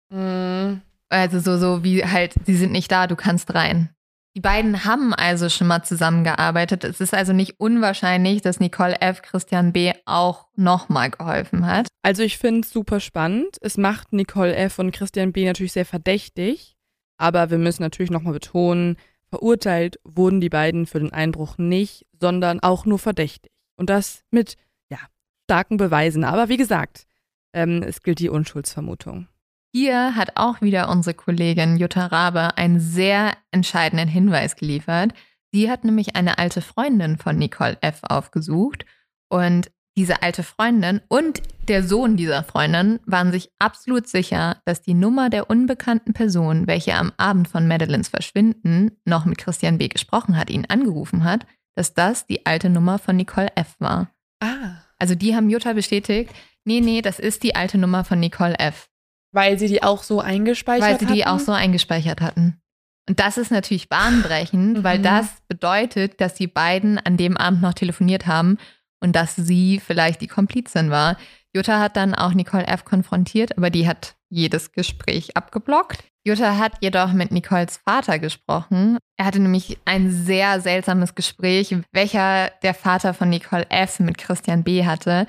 Mhm. 0.09 0.81
Also 1.09 1.39
so, 1.39 1.57
so 1.57 1.83
wie 1.83 2.03
halt, 2.03 2.33
sie 2.45 2.55
sind 2.55 2.71
nicht 2.71 2.91
da, 2.91 3.07
du 3.07 3.15
kannst 3.15 3.53
rein. 3.53 3.89
Die 4.35 4.41
beiden 4.41 4.83
haben 4.83 5.13
also 5.13 5.47
schon 5.47 5.67
mal 5.67 5.83
zusammengearbeitet. 5.83 6.83
Es 6.83 6.99
ist 6.99 7.13
also 7.13 7.31
nicht 7.31 7.57
unwahrscheinlich, 7.57 8.41
dass 8.41 8.59
Nicole 8.59 8.99
F. 8.99 9.21
Christian 9.21 9.71
B. 9.71 9.93
auch 10.03 10.47
nochmal 10.57 11.09
geholfen 11.09 11.65
hat. 11.65 11.87
Also 12.03 12.21
ich 12.21 12.37
finde 12.37 12.61
es 12.61 12.71
super 12.71 12.99
spannend. 12.99 13.57
Es 13.61 13.77
macht 13.77 14.11
Nicole 14.11 14.53
F. 14.53 14.77
und 14.79 14.91
Christian 14.91 15.31
B. 15.31 15.45
natürlich 15.45 15.71
sehr 15.71 15.85
verdächtig. 15.85 16.75
Aber 17.17 17.49
wir 17.49 17.57
müssen 17.57 17.81
natürlich 17.81 18.11
nochmal 18.11 18.33
betonen, 18.33 18.97
verurteilt 19.29 19.99
wurden 20.03 20.41
die 20.41 20.49
beiden 20.49 20.85
für 20.85 20.99
den 20.99 21.13
Einbruch 21.13 21.57
nicht, 21.57 22.05
sondern 22.19 22.59
auch 22.59 22.85
nur 22.85 22.99
verdächtig. 22.99 23.51
Und 23.77 23.89
das 23.89 24.23
mit, 24.31 24.57
ja, 24.89 24.99
starken 25.45 25.77
Beweisen. 25.77 26.23
Aber 26.23 26.49
wie 26.49 26.57
gesagt, 26.57 27.05
ähm, 27.53 27.83
es 27.83 28.01
gilt 28.03 28.19
die 28.19 28.29
Unschuldsvermutung. 28.29 29.27
Hier 29.73 30.15
hat 30.15 30.37
auch 30.37 30.61
wieder 30.61 30.89
unsere 30.89 31.13
Kollegin 31.13 31.77
Jutta 31.77 32.05
Rabe 32.05 32.57
einen 32.57 32.79
sehr 32.79 33.33
entscheidenden 33.51 34.07
Hinweis 34.07 34.55
geliefert. 34.55 35.13
Sie 35.51 35.69
hat 35.69 35.83
nämlich 35.83 36.15
eine 36.15 36.37
alte 36.37 36.61
Freundin 36.61 37.17
von 37.17 37.37
Nicole 37.37 37.77
F. 37.81 37.99
aufgesucht 38.03 38.85
und 39.29 39.69
diese 39.97 40.21
alte 40.21 40.43
Freundin 40.43 41.01
und 41.07 41.41
der 41.69 41.83
Sohn 41.83 42.17
dieser 42.17 42.43
Freundin 42.43 42.99
waren 43.05 43.31
sich 43.31 43.49
absolut 43.59 44.07
sicher, 44.07 44.61
dass 44.65 44.81
die 44.81 44.93
Nummer 44.93 45.29
der 45.29 45.49
unbekannten 45.49 46.13
Person, 46.13 46.67
welche 46.67 46.95
am 46.95 47.13
Abend 47.17 47.47
von 47.47 47.67
Madelines 47.67 48.09
Verschwinden 48.09 48.91
noch 49.05 49.25
mit 49.25 49.37
Christian 49.37 49.77
B. 49.77 49.87
gesprochen 49.87 50.37
hat, 50.37 50.49
ihn 50.49 50.65
angerufen 50.65 51.23
hat, 51.23 51.45
dass 51.75 51.93
das 51.93 52.25
die 52.25 52.45
alte 52.45 52.69
Nummer 52.69 52.99
von 52.99 53.15
Nicole 53.15 53.49
F. 53.55 53.75
war. 53.79 54.09
Ah. 54.41 54.77
Also 54.97 55.15
die 55.15 55.35
haben 55.35 55.49
Jutta 55.49 55.73
bestätigt, 55.73 56.31
nee, 56.63 56.79
nee, 56.81 57.01
das 57.01 57.19
ist 57.19 57.43
die 57.43 57.55
alte 57.55 57.77
Nummer 57.77 58.03
von 58.05 58.19
Nicole 58.19 58.57
F. 58.59 58.89
Weil 59.33 59.59
sie 59.59 59.67
die 59.67 59.83
auch 59.83 60.03
so 60.03 60.21
eingespeichert 60.21 60.81
Weil 60.89 60.99
sie 60.99 61.05
die 61.13 61.25
hatten? 61.25 61.35
auch 61.35 61.39
so 61.45 61.51
eingespeichert 61.51 62.21
hatten. 62.21 62.61
Und 63.07 63.19
das 63.19 63.37
ist 63.37 63.51
natürlich 63.51 63.89
bahnbrechend, 63.89 64.83
weil 64.83 64.99
Mhm. 64.99 65.03
das 65.03 65.27
bedeutet, 65.47 66.21
dass 66.21 66.33
die 66.33 66.47
beiden 66.47 66.97
an 66.97 67.17
dem 67.17 67.35
Abend 67.37 67.61
noch 67.61 67.73
telefoniert 67.73 68.25
haben 68.27 68.57
und 69.01 69.15
dass 69.15 69.35
sie 69.35 69.79
vielleicht 69.85 70.21
die 70.21 70.27
Komplizin 70.27 70.89
war. 70.89 71.17
Jutta 71.53 71.79
hat 71.79 71.97
dann 71.97 72.15
auch 72.15 72.33
Nicole 72.33 72.65
F. 72.67 72.85
konfrontiert, 72.85 73.57
aber 73.57 73.69
die 73.69 73.87
hat 73.87 74.15
jedes 74.29 74.71
Gespräch 74.71 75.35
abgeblockt. 75.37 76.03
Jutta 76.27 76.57
hat 76.57 76.73
jedoch 76.81 77.13
mit 77.13 77.31
Nicoles 77.31 77.77
Vater 77.77 78.17
gesprochen. 78.17 78.97
Er 79.15 79.25
hatte 79.25 79.39
nämlich 79.39 79.77
ein 79.85 80.09
sehr 80.09 80.59
seltsames 80.59 81.13
Gespräch, 81.13 81.75
welcher 81.91 82.49
der 82.63 82.73
Vater 82.73 83.13
von 83.13 83.29
Nicole 83.29 83.69
F. 83.69 83.99
mit 83.99 84.17
Christian 84.17 84.63
B. 84.63 84.85
hatte. 84.85 85.27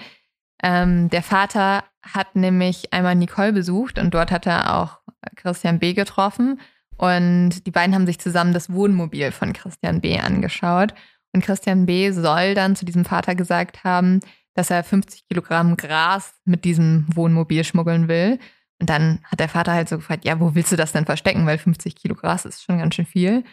Ähm, 0.62 1.10
der 1.10 1.22
Vater 1.22 1.84
hat 2.02 2.34
nämlich 2.34 2.94
einmal 2.94 3.14
Nicole 3.14 3.52
besucht 3.52 3.98
und 3.98 4.14
dort 4.14 4.30
hat 4.30 4.46
er 4.46 4.74
auch 4.74 5.00
Christian 5.36 5.78
B. 5.78 5.92
getroffen. 5.92 6.60
Und 6.96 7.66
die 7.66 7.70
beiden 7.70 7.94
haben 7.94 8.06
sich 8.06 8.18
zusammen 8.18 8.54
das 8.54 8.72
Wohnmobil 8.72 9.32
von 9.32 9.52
Christian 9.52 10.00
B. 10.00 10.18
angeschaut. 10.18 10.94
Und 11.34 11.44
Christian 11.44 11.84
B. 11.84 12.10
soll 12.12 12.54
dann 12.54 12.74
zu 12.74 12.86
diesem 12.86 13.04
Vater 13.04 13.34
gesagt 13.34 13.84
haben, 13.84 14.20
dass 14.54 14.70
er 14.70 14.82
50 14.82 15.28
Kilogramm 15.28 15.76
Gras 15.76 16.32
mit 16.46 16.64
diesem 16.64 17.04
Wohnmobil 17.14 17.64
schmuggeln 17.64 18.08
will. 18.08 18.38
Und 18.80 18.90
dann 18.90 19.20
hat 19.24 19.40
der 19.40 19.48
Vater 19.48 19.72
halt 19.72 19.88
so 19.88 19.96
gefragt, 19.96 20.24
ja, 20.24 20.38
wo 20.38 20.54
willst 20.54 20.72
du 20.72 20.76
das 20.76 20.92
denn 20.92 21.06
verstecken? 21.06 21.46
Weil 21.46 21.58
50 21.58 21.96
Kilo 21.96 22.14
Gras 22.14 22.44
ist 22.44 22.62
schon 22.62 22.78
ganz 22.78 22.94
schön 22.94 23.06
viel. 23.06 23.44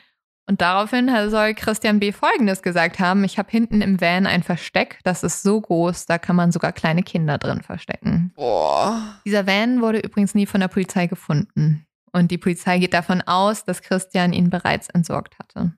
Und 0.45 0.59
daraufhin 0.59 1.09
soll 1.29 1.53
Christian 1.53 1.99
B. 1.99 2.11
Folgendes 2.11 2.61
gesagt 2.61 2.99
haben. 2.99 3.23
Ich 3.23 3.37
habe 3.37 3.49
hinten 3.49 3.81
im 3.81 4.01
Van 4.01 4.27
ein 4.27 4.43
Versteck, 4.43 4.99
das 5.05 5.23
ist 5.23 5.41
so 5.41 5.61
groß, 5.61 6.05
da 6.05 6.17
kann 6.17 6.35
man 6.35 6.51
sogar 6.51 6.73
kleine 6.73 7.01
Kinder 7.01 7.37
drin 7.37 7.61
verstecken. 7.61 8.33
Boah. 8.35 9.21
Dieser 9.25 9.47
Van 9.47 9.81
wurde 9.81 9.99
übrigens 9.99 10.35
nie 10.35 10.45
von 10.45 10.59
der 10.59 10.67
Polizei 10.67 11.07
gefunden. 11.07 11.85
Und 12.11 12.29
die 12.29 12.37
Polizei 12.37 12.77
geht 12.77 12.93
davon 12.93 13.21
aus, 13.21 13.63
dass 13.63 13.81
Christian 13.81 14.33
ihn 14.33 14.49
bereits 14.49 14.89
entsorgt 14.89 15.39
hatte. 15.39 15.73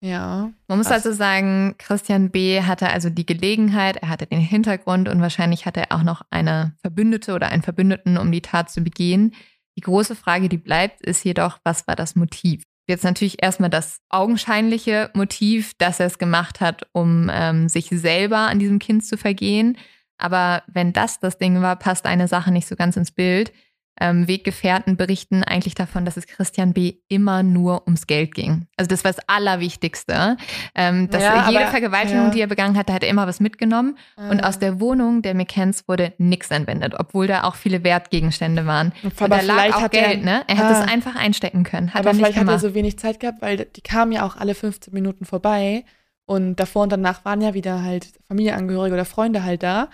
Ja. 0.00 0.52
Man 0.68 0.78
muss 0.78 0.92
also 0.92 1.12
sagen, 1.12 1.74
Christian 1.78 2.30
B. 2.30 2.62
hatte 2.62 2.90
also 2.90 3.10
die 3.10 3.26
Gelegenheit, 3.26 3.96
er 3.96 4.08
hatte 4.08 4.26
den 4.26 4.40
Hintergrund 4.40 5.08
und 5.08 5.20
wahrscheinlich 5.20 5.66
hatte 5.66 5.80
er 5.80 5.96
auch 5.96 6.04
noch 6.04 6.22
eine 6.30 6.74
Verbündete 6.80 7.34
oder 7.34 7.48
einen 7.48 7.62
Verbündeten, 7.62 8.16
um 8.16 8.30
die 8.30 8.42
Tat 8.42 8.70
zu 8.70 8.80
begehen. 8.82 9.34
Die 9.76 9.80
große 9.82 10.14
Frage, 10.14 10.48
die 10.48 10.56
bleibt, 10.56 11.02
ist 11.02 11.24
jedoch, 11.24 11.58
was 11.64 11.86
war 11.88 11.96
das 11.96 12.14
Motiv? 12.14 12.62
Jetzt 12.88 13.04
natürlich 13.04 13.42
erstmal 13.42 13.70
das 13.70 14.00
augenscheinliche 14.08 15.10
Motiv, 15.14 15.74
dass 15.78 16.00
er 16.00 16.06
es 16.06 16.18
gemacht 16.18 16.60
hat, 16.60 16.86
um 16.92 17.28
ähm, 17.30 17.68
sich 17.68 17.88
selber 17.90 18.38
an 18.38 18.58
diesem 18.58 18.78
Kind 18.78 19.04
zu 19.04 19.18
vergehen. 19.18 19.76
Aber 20.16 20.62
wenn 20.68 20.92
das 20.92 21.20
das 21.20 21.38
Ding 21.38 21.60
war, 21.60 21.76
passt 21.76 22.06
eine 22.06 22.28
Sache 22.28 22.50
nicht 22.50 22.66
so 22.66 22.76
ganz 22.76 22.96
ins 22.96 23.10
Bild. 23.10 23.52
Ähm, 24.00 24.28
Weggefährten 24.28 24.96
berichten 24.96 25.42
eigentlich 25.44 25.74
davon, 25.74 26.04
dass 26.04 26.16
es 26.16 26.26
Christian 26.26 26.72
B. 26.72 26.94
immer 27.08 27.42
nur 27.42 27.82
ums 27.86 28.06
Geld 28.06 28.34
ging. 28.34 28.66
Also 28.76 28.88
das 28.88 29.04
war 29.04 29.12
das 29.12 29.20
Allerwichtigste. 29.28 30.36
Ähm, 30.74 31.10
dass 31.10 31.22
Ja, 31.22 31.48
jede 31.48 31.60
aber- 31.62 31.70
Vergewaltigung, 31.70 32.24
ja. 32.26 32.30
die 32.30 32.40
er 32.40 32.46
begangen 32.46 32.76
hatte, 32.76 32.92
hat 32.92 33.02
er 33.02 33.08
immer 33.08 33.26
was 33.26 33.40
mitgenommen. 33.40 33.96
Und 34.16 34.42
aus 34.44 34.58
der 34.58 34.80
Wohnung 34.80 35.22
der 35.22 35.34
McCanns 35.34 35.86
wurde 35.88 36.12
nichts 36.18 36.50
entwendet, 36.50 36.94
obwohl 36.98 37.26
da 37.26 37.44
auch 37.44 37.54
viele 37.56 37.82
Wertgegenstände 37.84 38.66
waren. 38.66 38.92
Und 39.02 39.20
Aber 39.20 39.36
da 39.38 39.42
lag 39.42 39.74
auch 39.74 39.90
Geld, 39.90 40.18
er- 40.20 40.24
ne? 40.24 40.44
Er 40.46 40.56
hätte 40.56 40.68
Ah. 40.76 40.82
es 40.84 40.88
einfach 40.92 41.16
einstecken 41.16 41.64
können. 41.64 41.88
Hat 41.94 42.00
aber 42.00 42.10
er 42.10 42.12
nicht 42.14 42.18
vielleicht 42.20 42.36
hat 42.36 42.42
er 42.42 42.46
gemacht. 42.46 42.60
so 42.60 42.74
wenig 42.74 42.98
Zeit 42.98 43.20
gehabt, 43.20 43.42
weil 43.42 43.56
die 43.74 43.80
kamen 43.80 44.12
ja 44.12 44.24
auch 44.24 44.36
alle 44.36 44.54
15 44.54 44.92
Minuten 44.94 45.24
vorbei. 45.24 45.84
Und 46.26 46.56
davor 46.60 46.82
und 46.82 46.92
danach 46.92 47.24
waren 47.24 47.40
ja 47.40 47.54
wieder 47.54 47.82
halt 47.82 48.06
Familienangehörige 48.28 48.94
oder 48.94 49.06
Freunde 49.06 49.44
halt 49.44 49.62
da. 49.62 49.88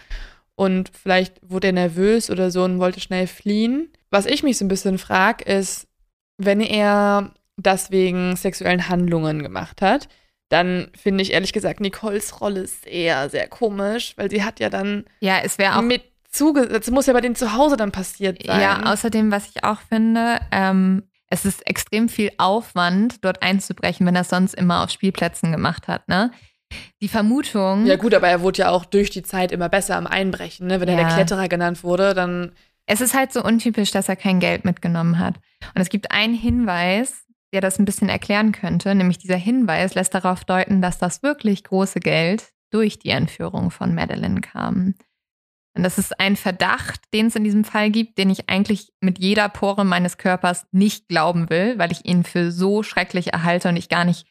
Und 0.57 0.91
vielleicht 0.95 1.39
wurde 1.43 1.69
er 1.69 1.73
nervös 1.73 2.31
oder 2.31 2.51
so 2.51 2.63
und 2.65 2.79
wollte 2.79 3.01
schnell 3.01 3.27
fliehen. 3.27 3.93
Was 4.11 4.27
ich 4.27 4.43
mich 4.43 4.59
so 4.59 4.65
ein 4.65 4.69
bisschen 4.69 4.99
frage, 4.99 5.45
ist, 5.45 5.89
wenn 6.39 6.61
er 6.61 7.33
das 7.57 7.91
wegen 7.91 8.37
sexuellen 8.37 8.89
Handlungen 8.89 9.43
gemacht 9.43 9.83
hat, 9.83 10.09
dann 10.49 10.91
finde 10.97 11.23
ich 11.23 11.33
ehrlich 11.33 11.53
gesagt 11.53 11.81
Nicoles 11.81 12.41
Rolle 12.41 12.67
sehr, 12.67 13.29
sehr 13.31 13.49
komisch, 13.49 14.15
weil 14.17 14.31
sie 14.31 14.45
hat 14.45 14.61
ja 14.61 14.71
dann 14.71 15.05
ja, 15.21 15.39
es 15.43 15.59
wäre 15.59 15.77
auch 15.77 15.83
mit 15.83 16.03
zuge... 16.29 16.69
Das 16.69 16.91
muss 16.91 17.07
ja 17.07 17.13
bei 17.13 17.21
denen 17.21 17.35
zu 17.35 17.55
Hause 17.55 17.77
dann 17.77 17.93
passiert 17.93 18.45
sein. 18.45 18.61
Ja, 18.61 18.93
außerdem, 18.93 19.33
was 19.33 19.49
ich 19.49 19.65
auch 19.65 19.81
finde, 19.81 20.39
ähm, 20.53 21.05
es 21.29 21.45
ist 21.45 21.67
extrem 21.67 22.09
viel 22.09 22.31
Aufwand, 22.39 23.25
dort 23.25 23.43
einzubrechen, 23.43 24.07
wenn 24.07 24.15
er 24.15 24.21
es 24.21 24.29
sonst 24.29 24.55
immer 24.55 24.85
auf 24.85 24.91
Spielplätzen 24.91 25.51
gemacht 25.51 25.89
hat, 25.89 26.09
ne? 26.09 26.31
Die 27.03 27.09
Vermutung, 27.09 27.87
Ja 27.87 27.97
gut, 27.97 28.15
aber 28.15 28.29
er 28.29 28.41
wurde 28.41 28.59
ja 28.61 28.71
auch 28.71 28.85
durch 28.85 29.11
die 29.11 29.23
Zeit 29.23 29.53
immer 29.53 29.69
besser 29.69 29.97
am 29.97 30.07
Einbrechen. 30.07 30.67
Ne? 30.67 30.81
Wenn 30.81 30.89
er 30.89 30.97
Ja. 30.99 31.05
der 31.07 31.15
Kletterer 31.15 31.49
genannt 31.49 31.83
wurde, 31.85 32.15
dann 32.15 32.53
es 32.87 33.01
ist 33.01 33.15
halt 33.15 33.33
so 33.33 33.43
untypisch, 33.43 33.91
dass 33.93 34.09
er 34.09 34.17
kein 34.17 34.41
Geld 34.41 34.65
mitgenommen 34.65 35.19
hat. 35.19 35.37
Und 35.75 35.81
es 35.81 35.89
gibt 35.89 36.11
einen 36.11 36.35
Hinweis, 36.35 37.25
der 37.53 37.61
das 37.61 37.79
ein 37.79 37.85
bisschen 37.87 38.09
erklären 38.09 38.53
könnte, 38.53 38.95
nämlich 38.95 39.19
dieser 39.19 39.37
Hinweis 39.37 39.95
lässt 39.95 40.15
darauf 40.15 40.45
deuten, 40.45 40.83
dass 40.83 40.99
das 40.99 41.23
wirklich 41.23 41.65
große 41.65 42.01
Geld 42.01 42.51
durch 42.71 42.99
die 42.99 43.11
Entführung 43.11 43.71
von 43.71 43.95
Madeline 43.95 44.41
kam. 44.41 44.95
Und 45.77 45.83
das 45.83 45.99
ist 45.99 46.21
ein 46.21 46.37
Verdacht, 46.37 47.01
den 47.13 47.27
es 47.27 47.37
in 47.37 47.43
diesem 47.45 47.65
Fall 47.65 47.91
gibt, 47.91 48.19
den 48.19 48.31
ich 48.31 48.49
eigentlich 48.49 48.93
mit 49.01 49.19
jeder 49.19 49.49
Pore 49.49 49.85
meines 49.85 50.19
Körpers 50.19 50.67
nicht 50.71 51.09
glauben 51.09 51.51
will, 51.51 51.79
weil 51.79 51.91
ich 51.91 52.05
ihn 52.05 52.23
für 52.25 52.53
so 52.53 52.83
schrecklich 52.83 53.33
erhalte 53.33 53.69
und 53.69 53.77
ich 53.77 53.89
gar 53.89 54.05
nicht, 54.05 54.27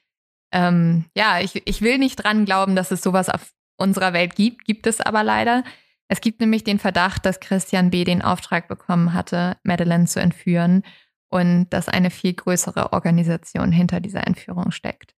ähm, 0.53 1.05
ja, 1.17 1.39
ich, 1.41 1.61
ich 1.67 1.81
will 1.81 1.97
nicht 1.97 2.23
dran 2.23 2.45
glauben, 2.45 2.75
dass 2.75 2.91
es 2.91 3.01
sowas 3.01 3.27
auf 3.29 3.51
unserer 3.77 4.13
Welt 4.13 4.35
gibt, 4.35 4.65
gibt 4.65 4.87
es 4.87 5.01
aber 5.01 5.23
leider. 5.23 5.63
Es 6.07 6.21
gibt 6.21 6.39
nämlich 6.39 6.63
den 6.63 6.79
Verdacht, 6.79 7.25
dass 7.25 7.39
Christian 7.39 7.89
B. 7.89 8.03
den 8.03 8.21
Auftrag 8.21 8.67
bekommen 8.67 9.13
hatte, 9.13 9.57
Madeleine 9.63 10.05
zu 10.05 10.21
entführen 10.21 10.83
und 11.29 11.69
dass 11.71 11.89
eine 11.89 12.11
viel 12.11 12.33
größere 12.33 12.93
Organisation 12.93 13.71
hinter 13.71 13.99
dieser 13.99 14.27
Entführung 14.27 14.71
steckt. 14.71 15.15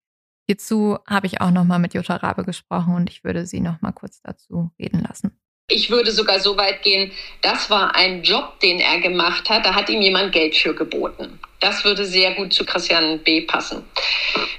Hierzu 0.48 0.98
habe 1.06 1.28
ich 1.28 1.42
auch 1.42 1.52
nochmal 1.52 1.80
mit 1.80 1.94
Jutta 1.94 2.16
Rabe 2.16 2.46
gesprochen 2.46 2.96
und 2.96 3.10
ich 3.10 3.24
würde 3.24 3.46
sie 3.46 3.60
nochmal 3.60 3.94
kurz 3.94 4.22
dazu 4.22 4.72
reden 4.80 5.02
lassen. 5.02 5.38
Ich 5.68 5.90
würde 5.90 6.12
sogar 6.12 6.40
so 6.40 6.58
weit 6.58 6.84
gehen, 6.84 7.12
das 7.42 7.72
war 7.72 7.96
ein 7.96 8.22
Job, 8.22 8.60
den 8.60 8.80
er 8.80 9.00
gemacht 9.00 9.50
hat. 9.50 9.66
Da 9.66 9.74
hat 9.74 9.90
ihm 9.90 10.00
jemand 10.00 10.32
Geld 10.32 10.56
für 10.56 10.76
geboten. 10.76 11.40
Das 11.60 11.84
würde 11.84 12.06
sehr 12.06 12.36
gut 12.36 12.54
zu 12.54 12.66
Christian 12.66 13.18
B. 13.20 13.42
passen. 13.42 13.84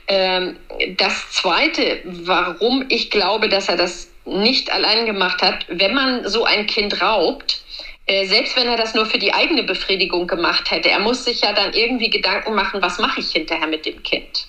Ähm, 0.08 0.56
das 0.96 1.30
Zweite, 1.30 2.00
warum 2.04 2.86
ich 2.88 3.10
glaube, 3.10 3.48
dass 3.48 3.68
er 3.68 3.76
das 3.76 4.10
nicht 4.24 4.72
allein 4.72 5.06
gemacht 5.06 5.42
hat, 5.42 5.64
wenn 5.68 5.94
man 5.94 6.28
so 6.28 6.44
ein 6.44 6.66
Kind 6.66 7.00
raubt, 7.00 7.62
äh, 8.06 8.26
selbst 8.26 8.56
wenn 8.56 8.66
er 8.66 8.76
das 8.76 8.94
nur 8.94 9.06
für 9.06 9.18
die 9.18 9.32
eigene 9.32 9.62
Befriedigung 9.62 10.26
gemacht 10.26 10.72
hätte, 10.72 10.90
er 10.90 10.98
muss 10.98 11.24
sich 11.24 11.40
ja 11.42 11.52
dann 11.52 11.72
irgendwie 11.72 12.10
Gedanken 12.10 12.54
machen, 12.54 12.82
was 12.82 12.98
mache 12.98 13.20
ich 13.20 13.30
hinterher 13.30 13.68
mit 13.68 13.86
dem 13.86 14.02
Kind. 14.02 14.48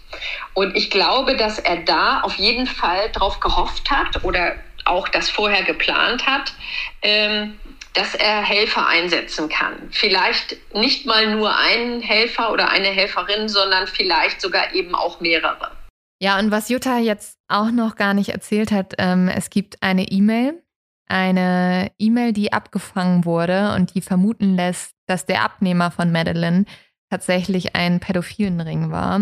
Und 0.55 0.75
ich 0.75 0.89
glaube, 0.89 1.35
dass 1.35 1.59
er 1.59 1.77
da 1.77 2.21
auf 2.21 2.35
jeden 2.35 2.65
Fall 2.65 3.11
drauf 3.11 3.39
gehofft 3.39 3.91
hat 3.91 4.23
oder 4.23 4.55
auch 4.87 5.07
das 5.09 5.29
vorher 5.29 5.63
geplant 5.63 6.25
hat, 6.25 6.53
ähm, 7.01 7.59
dass 7.93 8.13
er 8.13 8.43
Helfer 8.43 8.87
einsetzen 8.87 9.49
kann. 9.49 9.89
Vielleicht 9.91 10.57
nicht 10.73 11.05
mal 11.05 11.35
nur 11.35 11.55
einen 11.55 12.01
Helfer 12.01 12.51
oder 12.51 12.69
eine 12.69 12.87
Helferin, 12.87 13.49
sondern 13.49 13.87
vielleicht 13.87 14.39
sogar 14.41 14.73
eben 14.73 14.93
auch 14.93 15.19
mehrere. 15.19 15.71
Ja, 16.19 16.39
und 16.39 16.51
was 16.51 16.69
Jutta 16.69 16.97
jetzt 16.97 17.37
auch 17.47 17.71
noch 17.71 17.95
gar 17.95 18.13
nicht 18.13 18.29
erzählt 18.29 18.71
hat, 18.71 18.93
ähm, 18.97 19.29
es 19.29 19.49
gibt 19.49 19.81
eine 19.81 20.03
E-Mail, 20.03 20.61
eine 21.07 21.91
E-Mail, 21.97 22.33
die 22.33 22.53
abgefangen 22.53 23.25
wurde 23.25 23.73
und 23.75 23.93
die 23.95 24.01
vermuten 24.01 24.55
lässt, 24.55 24.91
dass 25.07 25.25
der 25.25 25.43
Abnehmer 25.43 25.91
von 25.91 26.11
Madeline 26.11 26.65
tatsächlich 27.09 27.75
ein 27.75 27.99
pädophilen 27.99 28.59
Ring 28.61 28.91
war. 28.91 29.21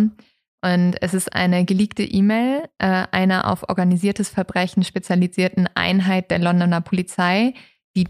Und 0.66 0.96
es 1.02 1.14
ist 1.14 1.32
eine 1.32 1.64
geleakte 1.64 2.02
E-Mail 2.02 2.64
äh, 2.80 3.06
einer 3.12 3.52
auf 3.52 3.70
organisiertes 3.70 4.30
Verbrechen 4.30 4.84
spezialisierten 4.84 5.70
Einheit 5.76 6.32
der 6.32 6.40
Londoner 6.40 6.82
Polizei, 6.82 7.54
die 7.96 8.08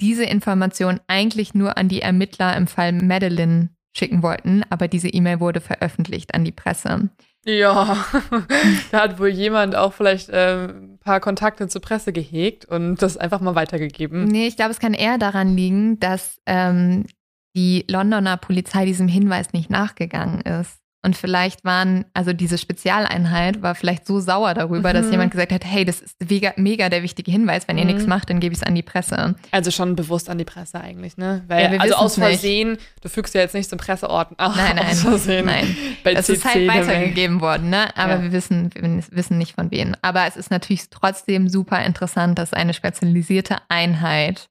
diese 0.00 0.24
Information 0.24 0.98
eigentlich 1.06 1.54
nur 1.54 1.78
an 1.78 1.88
die 1.88 2.02
Ermittler 2.02 2.56
im 2.56 2.66
Fall 2.66 2.90
Madeline 2.90 3.68
schicken 3.96 4.24
wollten, 4.24 4.64
aber 4.70 4.88
diese 4.88 5.08
E-Mail 5.08 5.38
wurde 5.38 5.60
veröffentlicht 5.60 6.34
an 6.34 6.44
die 6.44 6.50
Presse. 6.50 7.10
ja, 7.46 8.04
da 8.90 9.00
hat 9.00 9.20
wohl 9.20 9.28
jemand 9.28 9.76
auch 9.76 9.92
vielleicht 9.92 10.30
ähm, 10.32 10.94
ein 10.94 10.98
paar 10.98 11.20
Kontakte 11.20 11.68
zur 11.68 11.80
Presse 11.80 12.12
gehegt 12.12 12.64
und 12.64 13.02
das 13.02 13.16
einfach 13.16 13.40
mal 13.40 13.54
weitergegeben. 13.54 14.24
Nee, 14.24 14.48
ich 14.48 14.56
glaube, 14.56 14.72
es 14.72 14.80
kann 14.80 14.94
eher 14.94 15.16
daran 15.16 15.56
liegen, 15.56 16.00
dass 16.00 16.40
ähm, 16.46 17.06
die 17.54 17.84
Londoner 17.88 18.36
Polizei 18.36 18.84
diesem 18.84 19.06
Hinweis 19.06 19.52
nicht 19.52 19.70
nachgegangen 19.70 20.40
ist. 20.40 20.83
Und 21.04 21.16
vielleicht 21.16 21.64
waren, 21.64 22.06
also 22.14 22.32
diese 22.32 22.56
Spezialeinheit 22.56 23.60
war 23.60 23.74
vielleicht 23.74 24.06
so 24.06 24.20
sauer 24.20 24.54
darüber, 24.54 24.92
dass 24.94 25.06
Mhm. 25.06 25.12
jemand 25.12 25.30
gesagt 25.32 25.52
hat, 25.52 25.64
hey, 25.64 25.84
das 25.84 26.00
ist 26.00 26.16
mega, 26.30 26.52
mega 26.56 26.88
der 26.88 27.02
wichtige 27.02 27.30
Hinweis, 27.30 27.68
wenn 27.68 27.76
ihr 27.76 27.84
Mhm. 27.84 27.90
nichts 27.90 28.06
macht, 28.06 28.30
dann 28.30 28.40
gebe 28.40 28.54
ich 28.54 28.60
es 28.60 28.66
an 28.66 28.74
die 28.74 28.82
Presse. 28.82 29.34
Also 29.50 29.70
schon 29.70 29.96
bewusst 29.96 30.30
an 30.30 30.38
die 30.38 30.44
Presse 30.44 30.80
eigentlich, 30.80 31.16
ne? 31.18 31.44
Weil, 31.46 31.64
Ja, 31.64 31.70
wir 31.72 31.80
also 31.82 31.94
aus 31.96 32.12
wissen's 32.16 32.16
nicht. 32.30 32.40
Versehen, 32.40 32.78
du 33.02 33.08
fügst 33.10 33.34
ja 33.34 33.42
jetzt 33.42 33.54
nicht 33.54 33.68
zum 33.68 33.78
Presseorten. 33.78 34.34
Ach, 34.38 34.56
Nein, 34.56 34.76
nein, 34.76 34.86
aus 34.88 35.00
Versehen. 35.00 35.44
nein. 35.46 35.76
Bei 36.02 36.12
Es 36.14 36.28
ist 36.30 36.44
halt 36.44 36.66
weitergegeben 36.66 37.40
worden, 37.42 37.68
ne? 37.70 37.94
Aber 37.96 38.14
Ja. 38.14 38.22
wir 38.22 38.32
wissen, 38.32 38.70
wir 38.74 39.02
wissen 39.10 39.36
nicht 39.36 39.54
von 39.54 39.70
wem. 39.70 39.94
Aber 40.00 40.26
es 40.26 40.36
ist 40.36 40.50
natürlich 40.50 40.88
trotzdem 40.88 41.48
super 41.50 41.84
interessant, 41.84 42.38
dass 42.38 42.52
eine 42.54 42.72
spezialisierte 42.72 43.58
Einheit, 43.68 44.46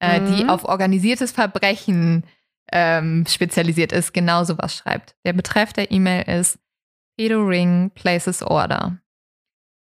äh, 0.00 0.20
die 0.20 0.42
Mhm. 0.42 0.50
auf 0.50 0.64
organisiertes 0.64 1.30
Verbrechen 1.30 2.24
ähm, 2.74 3.24
spezialisiert 3.26 3.92
ist, 3.92 4.12
genau 4.12 4.44
sowas 4.44 4.74
schreibt. 4.74 5.16
Der 5.24 5.32
Betreff 5.32 5.72
der 5.72 5.90
E-Mail 5.90 6.24
ist 6.28 6.58
Pedo 7.16 7.42
Ring 7.46 7.90
Places 7.94 8.42
Order. 8.42 8.98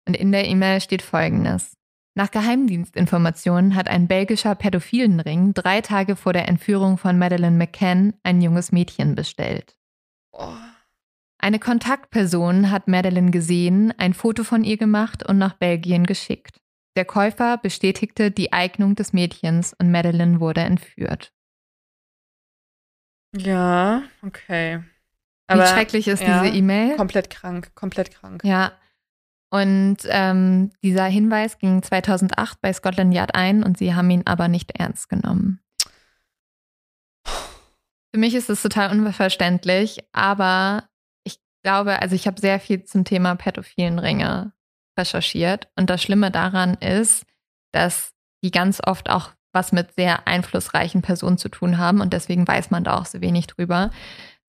Und 0.07 0.16
in 0.16 0.30
der 0.30 0.47
E-Mail 0.47 0.80
steht 0.80 1.03
folgendes. 1.03 1.76
Nach 2.14 2.30
Geheimdienstinformationen 2.30 3.74
hat 3.74 3.89
ein 3.89 4.07
belgischer 4.07 4.55
Pädophilenring 4.55 5.53
drei 5.53 5.80
Tage 5.80 6.16
vor 6.16 6.32
der 6.32 6.49
Entführung 6.49 6.97
von 6.97 7.18
Madeleine 7.18 7.57
McCann 7.57 8.14
ein 8.22 8.41
junges 8.41 8.72
Mädchen 8.72 9.16
bestellt. 9.16 9.76
Eine 11.39 11.59
Kontaktperson 11.59 12.70
hat 12.70 12.89
Madeleine 12.89 13.32
gesehen, 13.32 13.93
ein 13.99 14.14
Foto 14.14 14.45
von 14.45 14.64
ihr 14.64 14.76
gemacht 14.76 15.28
und 15.28 15.39
nach 15.39 15.55
Belgien 15.55 16.07
geschickt. 16.07 16.61
Der 16.97 17.05
Käufer 17.05 17.59
bestätigte 17.59 18.30
die 18.30 18.53
Eignung 18.53 18.95
des 18.95 19.12
Mädchens 19.12 19.74
und 19.78 19.91
Madeleine 19.91 20.41
wurde 20.41 20.62
entführt. 20.62 21.36
Ja, 23.39 24.03
okay. 24.22 24.82
Wie 25.49 25.66
schrecklich 25.66 26.09
ist 26.09 26.22
ja, 26.22 26.43
diese 26.43 26.57
E-Mail? 26.57 26.97
Komplett 26.97 27.30
krank, 27.30 27.74
komplett 27.74 28.11
krank. 28.11 28.43
Ja. 28.45 28.72
Und 29.51 29.99
ähm, 30.07 30.72
dieser 30.82 31.05
Hinweis 31.05 31.59
ging 31.59 31.82
2008 31.82 32.61
bei 32.61 32.72
Scotland 32.72 33.14
Yard 33.14 33.34
ein 33.34 33.62
und 33.62 33.78
sie 33.78 33.95
haben 33.95 34.11
ihn 34.11 34.22
aber 34.26 34.49
nicht 34.49 34.72
ernst 34.72 35.09
genommen. 35.09 35.61
Für 37.24 38.18
mich 38.18 38.34
ist 38.34 38.51
es 38.51 38.62
total 38.62 38.91
unverständlich, 38.91 40.01
aber 40.12 40.89
ich 41.22 41.39
glaube, 41.62 42.01
also 42.03 42.14
ich 42.16 42.26
habe 42.26 42.41
sehr 42.41 42.59
viel 42.59 42.84
zum 42.84 43.05
Thema 43.05 43.37
pädophilen 43.37 43.99
Ringe 43.99 44.53
recherchiert 44.99 45.68
und 45.76 45.91
das 45.91 46.03
Schlimme 46.03 46.30
daran 46.30 46.74
ist, 46.74 47.24
dass 47.72 48.14
die 48.43 48.51
ganz 48.51 48.80
oft 48.84 49.11
auch 49.11 49.36
was 49.57 49.72
mit 49.72 49.94
sehr 49.94 50.28
einflussreichen 50.28 51.02
Personen 51.02 51.38
zu 51.38 51.48
tun 51.48 51.78
haben 51.78 52.00
und 52.00 52.12
deswegen 52.12 52.46
weiß 52.46 52.70
man 52.70 52.84
da 52.84 52.98
auch 52.98 53.07
so 53.07 53.20
wenig 53.20 53.48
drüber. 53.48 53.90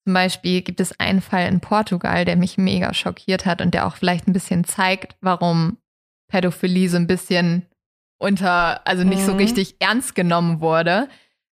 Zum 0.03 0.13
Beispiel 0.13 0.61
gibt 0.61 0.79
es 0.79 0.99
einen 0.99 1.21
Fall 1.21 1.47
in 1.47 1.59
Portugal, 1.59 2.23
der 2.23 2.35
mich 2.35 2.59
mega 2.59 2.93
schockiert 2.93 3.45
hat 3.45 3.61
und 3.61 3.73
der 3.73 3.87
auch 3.87 3.95
vielleicht 3.95 4.27
ein 4.27 4.33
bisschen 4.33 4.63
zeigt, 4.63 5.15
warum 5.21 5.77
Pädophilie 6.29 6.89
so 6.89 6.97
ein 6.97 7.07
bisschen 7.07 7.65
unter, 8.19 8.85
also 8.87 9.03
nicht 9.03 9.21
mhm. 9.21 9.25
so 9.25 9.35
richtig 9.35 9.77
ernst 9.79 10.13
genommen 10.13 10.61
wurde 10.61 11.07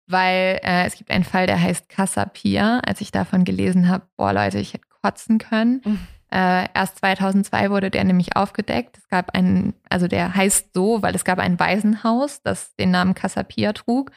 weil 0.06 0.60
äh, 0.62 0.86
es 0.86 0.96
gibt 0.96 1.10
einen 1.10 1.24
Fall, 1.24 1.46
der 1.46 1.60
heißt 1.60 1.88
Casapia. 1.88 2.80
Als 2.80 3.00
ich 3.00 3.10
davon 3.10 3.44
gelesen 3.44 3.88
habe, 3.88 4.06
boah 4.16 4.32
Leute, 4.32 4.58
ich 4.58 4.74
hätte 4.74 4.86
kotzen 5.02 5.38
können. 5.38 5.82
Mhm. 5.84 6.06
Äh, 6.32 6.68
erst 6.74 6.98
2002 6.98 7.70
wurde 7.70 7.90
der 7.90 8.04
nämlich 8.04 8.36
aufgedeckt. 8.36 8.98
Es 8.98 9.08
gab 9.08 9.34
einen, 9.34 9.74
also 9.88 10.08
der 10.08 10.34
heißt 10.34 10.74
so, 10.74 11.02
weil 11.02 11.14
es 11.14 11.24
gab 11.24 11.38
ein 11.38 11.58
Waisenhaus, 11.58 12.42
das 12.42 12.74
den 12.76 12.90
Namen 12.90 13.14
Casapia 13.14 13.72
trug. 13.72 14.10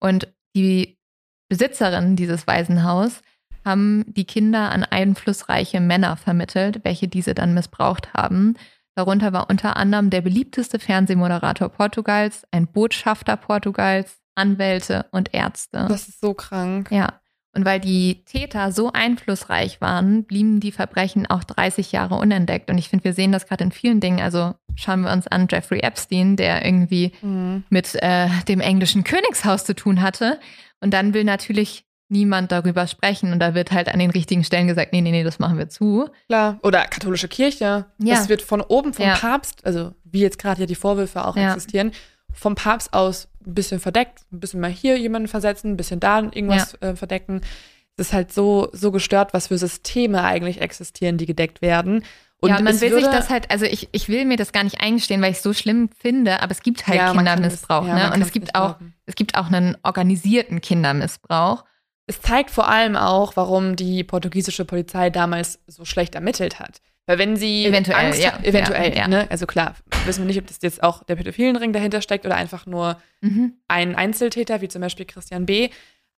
Und 0.00 0.32
die 0.56 0.98
Besitzerin 1.48 2.16
dieses 2.16 2.46
Waisenhaus 2.46 3.20
haben 3.64 4.04
die 4.08 4.24
Kinder 4.24 4.70
an 4.70 4.84
einflussreiche 4.84 5.80
Männer 5.80 6.16
vermittelt, 6.16 6.80
welche 6.84 7.08
diese 7.08 7.34
dann 7.34 7.54
missbraucht 7.54 8.14
haben. 8.14 8.54
Darunter 8.94 9.32
war 9.32 9.48
unter 9.48 9.76
anderem 9.76 10.10
der 10.10 10.22
beliebteste 10.22 10.78
Fernsehmoderator 10.78 11.68
Portugals, 11.68 12.44
ein 12.50 12.66
Botschafter 12.66 13.36
Portugals, 13.36 14.18
Anwälte 14.34 15.06
und 15.12 15.34
Ärzte. 15.34 15.86
Das 15.88 16.08
ist 16.08 16.20
so 16.20 16.34
krank. 16.34 16.90
Ja. 16.90 17.20
Und 17.54 17.64
weil 17.64 17.80
die 17.80 18.22
Täter 18.24 18.72
so 18.72 18.92
einflussreich 18.92 19.80
waren, 19.80 20.24
blieben 20.24 20.60
die 20.60 20.70
Verbrechen 20.70 21.26
auch 21.26 21.44
30 21.44 21.92
Jahre 21.92 22.16
unentdeckt. 22.16 22.70
Und 22.70 22.78
ich 22.78 22.88
finde, 22.88 23.04
wir 23.04 23.14
sehen 23.14 23.32
das 23.32 23.46
gerade 23.46 23.64
in 23.64 23.72
vielen 23.72 24.00
Dingen. 24.00 24.20
Also 24.20 24.54
schauen 24.76 25.00
wir 25.00 25.12
uns 25.12 25.26
an 25.26 25.48
Jeffrey 25.50 25.80
Epstein, 25.80 26.36
der 26.36 26.64
irgendwie 26.64 27.12
mhm. 27.22 27.64
mit 27.70 27.94
äh, 28.02 28.28
dem 28.46 28.60
englischen 28.60 29.02
Königshaus 29.02 29.64
zu 29.64 29.74
tun 29.74 30.02
hatte. 30.02 30.38
Und 30.80 30.92
dann 30.92 31.14
will 31.14 31.24
natürlich 31.24 31.84
niemand 32.08 32.52
darüber 32.52 32.86
sprechen. 32.86 33.32
Und 33.32 33.40
da 33.40 33.54
wird 33.54 33.72
halt 33.72 33.88
an 33.88 33.98
den 33.98 34.10
richtigen 34.10 34.44
Stellen 34.44 34.66
gesagt, 34.66 34.92
nee, 34.92 35.00
nee, 35.00 35.10
nee, 35.10 35.24
das 35.24 35.38
machen 35.38 35.58
wir 35.58 35.68
zu. 35.68 36.08
Klar. 36.28 36.58
Oder 36.62 36.84
katholische 36.84 37.28
Kirche. 37.28 37.86
Ja. 37.98 38.14
Das 38.14 38.28
wird 38.28 38.42
von 38.42 38.60
oben 38.60 38.94
vom 38.94 39.06
ja. 39.06 39.14
Papst, 39.14 39.64
also 39.64 39.92
wie 40.04 40.20
jetzt 40.20 40.38
gerade 40.38 40.60
ja 40.60 40.66
die 40.66 40.74
Vorwürfe 40.74 41.26
auch 41.26 41.36
ja. 41.36 41.48
existieren, 41.48 41.92
vom 42.32 42.54
Papst 42.54 42.92
aus 42.92 43.28
ein 43.48 43.54
bisschen 43.54 43.80
verdeckt, 43.80 44.20
ein 44.32 44.40
bisschen 44.40 44.60
mal 44.60 44.70
hier 44.70 44.98
jemanden 44.98 45.28
versetzen, 45.28 45.72
ein 45.72 45.76
bisschen 45.76 46.00
da 46.00 46.20
irgendwas 46.20 46.76
ja. 46.80 46.90
äh, 46.90 46.96
verdecken. 46.96 47.40
Es 47.96 48.08
ist 48.08 48.12
halt 48.12 48.32
so, 48.32 48.68
so 48.72 48.92
gestört, 48.92 49.34
was 49.34 49.48
für 49.48 49.58
Systeme 49.58 50.22
eigentlich 50.22 50.60
existieren, 50.60 51.16
die 51.16 51.26
gedeckt 51.26 51.62
werden. 51.62 52.04
Und 52.40 52.50
ja, 52.50 52.60
man 52.60 52.80
will 52.80 52.94
sich 52.94 53.04
das 53.04 53.30
halt, 53.30 53.50
also 53.50 53.64
ich, 53.64 53.88
ich 53.90 54.08
will 54.08 54.24
mir 54.24 54.36
das 54.36 54.52
gar 54.52 54.62
nicht 54.62 54.80
eingestehen, 54.80 55.20
weil 55.20 55.32
ich 55.32 55.38
es 55.38 55.42
so 55.42 55.52
schlimm 55.52 55.88
finde, 55.98 56.40
aber 56.40 56.52
es 56.52 56.62
gibt 56.62 56.86
halt 56.86 56.96
ja, 56.96 57.12
Kindermissbrauch, 57.12 57.84
das, 57.84 57.88
ja, 57.88 58.08
ne? 58.10 58.14
Und 58.14 58.22
es 58.22 58.30
gibt 58.30 58.54
auch, 58.54 58.76
es 59.06 59.16
gibt 59.16 59.34
auch 59.34 59.46
einen 59.48 59.76
organisierten 59.82 60.60
Kindermissbrauch. 60.60 61.64
Es 62.06 62.20
zeigt 62.22 62.50
vor 62.50 62.68
allem 62.68 62.94
auch, 62.94 63.34
warum 63.34 63.74
die 63.74 64.04
portugiesische 64.04 64.64
Polizei 64.64 65.10
damals 65.10 65.58
so 65.66 65.84
schlecht 65.84 66.14
ermittelt 66.14 66.60
hat. 66.60 66.80
Weil 67.08 67.18
wenn 67.18 67.36
sie 67.36 67.64
eventuell, 67.64 68.04
Angst, 68.04 68.22
ja, 68.22 68.38
eventuell, 68.42 68.94
ja, 68.94 69.08
ne? 69.08 69.26
Also 69.30 69.46
klar, 69.46 69.74
wissen 70.04 70.20
wir 70.20 70.26
nicht, 70.26 70.38
ob 70.38 70.46
das 70.46 70.58
jetzt 70.60 70.82
auch 70.82 71.02
der 71.04 71.16
pädophilen 71.16 71.56
Ring 71.56 71.72
dahinter 71.72 72.02
steckt 72.02 72.26
oder 72.26 72.36
einfach 72.36 72.66
nur 72.66 72.98
mhm. 73.22 73.54
ein 73.66 73.96
Einzeltäter, 73.96 74.60
wie 74.60 74.68
zum 74.68 74.82
Beispiel 74.82 75.06
Christian 75.06 75.46
B. 75.46 75.70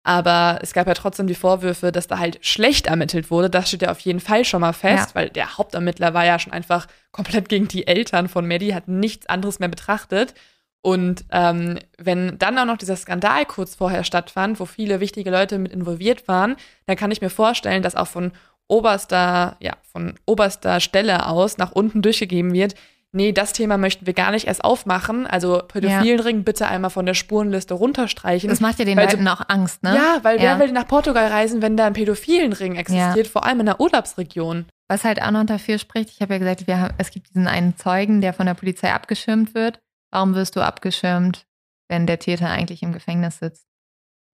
Aber 0.03 0.59
es 0.63 0.73
gab 0.73 0.89
ja 0.89 0.95
trotzdem 0.95 1.29
die 1.29 1.37
Vorwürfe, 1.37 1.93
dass 1.93 2.09
da 2.09 2.19
halt 2.19 2.45
schlecht 2.45 2.89
ermittelt 2.89 3.31
wurde. 3.31 3.49
Das 3.49 3.69
steht 3.69 3.83
ja 3.83 3.93
auf 3.93 4.01
jeden 4.01 4.19
Fall 4.19 4.45
schon 4.45 4.63
mal 4.63 4.73
fest, 4.73 5.11
ja. 5.11 5.15
weil 5.15 5.31
der 5.31 5.59
Hauptermittler 5.59 6.13
war 6.13 6.25
ja 6.25 6.41
schon 6.41 6.53
einfach 6.53 6.89
komplett 7.13 7.49
gegen 7.49 7.69
die 7.69 7.87
Eltern 7.87 8.29
von 8.29 8.49
Maddie, 8.49 8.75
hat 8.75 8.89
nichts 8.89 9.29
anderes 9.29 9.61
mehr 9.61 9.69
betrachtet. 9.69 10.35
Und 10.83 11.25
ähm, 11.31 11.79
wenn 11.99 12.37
dann 12.39 12.59
auch 12.59 12.65
noch 12.65 12.79
dieser 12.79 12.97
Skandal 12.97 13.47
kurz 13.47 13.77
vorher 13.77 14.03
stattfand, 14.03 14.59
wo 14.59 14.65
viele 14.65 14.99
wichtige 14.99 15.31
Leute 15.31 15.59
mit 15.59 15.71
involviert 15.71 16.27
waren, 16.27 16.57
dann 16.87 16.97
kann 16.97 17.13
ich 17.13 17.21
mir 17.21 17.31
vorstellen, 17.31 17.83
dass 17.83 17.95
auch 17.95 18.09
von 18.09 18.33
oberster, 18.71 19.57
ja, 19.61 19.75
von 19.83 20.15
oberster 20.27 20.81
Stelle 20.81 21.27
aus 21.27 21.59
nach 21.59 21.73
unten 21.73 22.03
durchgegeben 22.03 22.53
wird, 22.53 22.75
nee, 23.13 23.33
das 23.33 23.53
Thema 23.53 23.77
möchten 23.77 24.07
wir 24.07 24.15
gar 24.15 24.31
nicht 24.31 24.47
erst 24.47 24.65
aufmachen. 24.65 25.27
Also 25.27 25.63
Pädophilenring 25.67 26.37
ja. 26.37 26.43
bitte 26.43 26.69
einmal 26.69 26.91
von 26.91 27.07
der 27.07 27.15
Spurenliste 27.15 27.75
runterstreichen. 27.75 28.49
Das 28.49 28.61
macht 28.61 28.79
ja 28.79 28.85
den 28.85 28.99
Leuten 28.99 29.27
auch 29.29 29.43
Angst, 29.49 29.83
ne? 29.83 29.95
Ja, 29.95 30.19
weil 30.23 30.37
ja. 30.37 30.43
wer 30.43 30.61
will 30.61 30.73
nach 30.73 30.87
Portugal 30.87 31.27
reisen, 31.27 31.63
wenn 31.63 31.77
da 31.77 31.87
ein 31.87 31.93
Pädophilenring 31.93 32.77
existiert, 32.77 33.27
ja. 33.27 33.33
vor 33.33 33.45
allem 33.45 33.61
in 33.61 33.67
der 33.67 33.81
Urlaubsregion? 33.81 34.67
Was 34.89 35.05
halt 35.05 35.23
auch 35.23 35.31
noch 35.31 35.45
dafür 35.45 35.79
spricht, 35.79 36.11
ich 36.11 36.21
habe 36.21 36.35
ja 36.35 36.39
gesagt, 36.39 36.67
wir 36.67 36.81
haben, 36.81 36.95
es 36.99 37.11
gibt 37.11 37.29
diesen 37.29 37.47
einen 37.47 37.77
Zeugen, 37.77 38.21
der 38.21 38.33
von 38.33 38.47
der 38.47 38.55
Polizei 38.55 38.93
abgeschirmt 38.93 39.55
wird. 39.55 39.81
Warum 40.11 40.35
wirst 40.35 40.57
du 40.57 40.61
abgeschirmt, 40.61 41.47
wenn 41.89 42.07
der 42.07 42.19
Täter 42.19 42.49
eigentlich 42.49 42.83
im 42.83 42.93
Gefängnis 42.93 43.39
sitzt? 43.39 43.70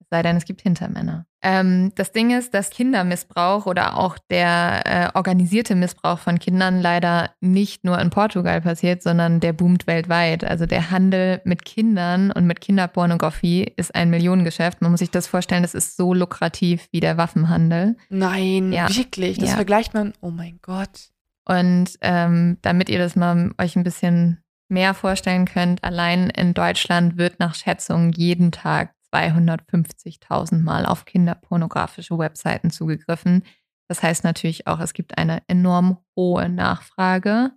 Sei 0.09 0.23
denn, 0.23 0.37
es 0.37 0.45
gibt 0.45 0.63
Hintermänner. 0.63 1.27
Ähm, 1.43 1.93
das 1.97 2.13
Ding 2.13 2.37
ist, 2.37 2.55
dass 2.55 2.71
Kindermissbrauch 2.71 3.67
oder 3.67 3.99
auch 3.99 4.19
der 4.31 4.83
äh, 4.85 5.17
organisierte 5.17 5.75
Missbrauch 5.75 6.19
von 6.19 6.39
Kindern 6.39 6.81
leider 6.81 7.31
nicht 7.41 7.85
nur 7.85 7.99
in 8.01 8.11
Portugal 8.11 8.61
passiert, 8.61 9.03
sondern 9.03 9.41
der 9.41 9.53
boomt 9.53 9.87
weltweit. 9.87 10.45
Also 10.45 10.67
der 10.67 10.91
Handel 10.91 11.41
mit 11.45 11.65
Kindern 11.65 12.31
und 12.31 12.47
mit 12.47 12.61
Kinderpornografie 12.61 13.73
ist 13.77 13.95
ein 13.95 14.11
Millionengeschäft. 14.11 14.81
Man 14.81 14.93
muss 14.93 15.01
sich 15.01 15.11
das 15.11 15.27
vorstellen, 15.27 15.63
das 15.63 15.75
ist 15.75 15.97
so 15.97 16.15
lukrativ 16.15 16.89
wie 16.93 17.01
der 17.01 17.17
Waffenhandel. 17.17 17.97
Nein, 18.09 18.73
ja. 18.73 18.89
wirklich. 18.89 19.39
Das 19.39 19.51
ja. 19.51 19.57
vergleicht 19.57 19.93
man. 19.93 20.13
Oh 20.21 20.31
mein 20.31 20.61
Gott. 20.63 21.11
Und 21.45 21.91
ähm, 22.01 22.59
damit 22.63 22.89
ihr 22.89 22.99
das 22.99 23.15
mal 23.15 23.53
euch 23.59 23.77
ein 23.77 23.85
bisschen 23.85 24.43
mehr 24.69 24.95
vorstellen 24.95 25.45
könnt, 25.45 25.85
allein 25.85 26.31
in 26.31 26.55
Deutschland 26.55 27.17
wird 27.17 27.39
nach 27.39 27.55
Schätzungen 27.55 28.13
jeden 28.13 28.51
Tag 28.51 28.96
250.000 29.17 30.63
Mal 30.63 30.87
auf 30.87 31.05
kinderpornografische 31.05 32.19
Webseiten 32.19 32.71
zugegriffen. 32.71 33.43
Das 33.89 34.03
heißt 34.03 34.25
natürlich 34.25 34.67
auch, 34.67 34.81
es 34.81 34.93
gibt 34.93 35.17
eine 35.17 35.43
enorm 35.49 35.99
hohe 36.17 36.49
Nachfrage, 36.49 37.53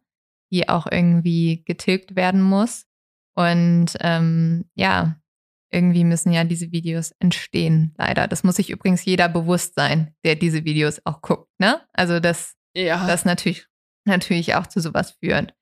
die 0.52 0.70
auch 0.70 0.88
irgendwie 0.90 1.64
getilgt 1.66 2.16
werden 2.16 2.42
muss. 2.42 2.86
Und 3.36 3.98
ähm, 4.00 4.70
ja, 4.76 5.16
irgendwie 5.72 6.04
müssen 6.04 6.32
ja 6.32 6.44
diese 6.44 6.72
Videos 6.72 7.14
entstehen, 7.20 7.94
leider. 7.98 8.28
Das 8.28 8.44
muss 8.44 8.56
sich 8.56 8.70
übrigens 8.70 9.06
jeder 9.06 9.30
bewusst 9.30 9.76
sein, 9.76 10.16
der 10.24 10.36
diese 10.36 10.66
Videos 10.66 11.02
auch 11.06 11.22
guckt. 11.22 11.50
Ne? 11.60 11.82
Also, 11.94 12.20
dass 12.20 12.56
ja. 12.76 13.06
das 13.06 13.26
natürlich, 13.26 13.68
natürlich 14.06 14.56
auch 14.56 14.68
zu 14.68 14.80
sowas 14.80 15.12
führt. 15.20 15.54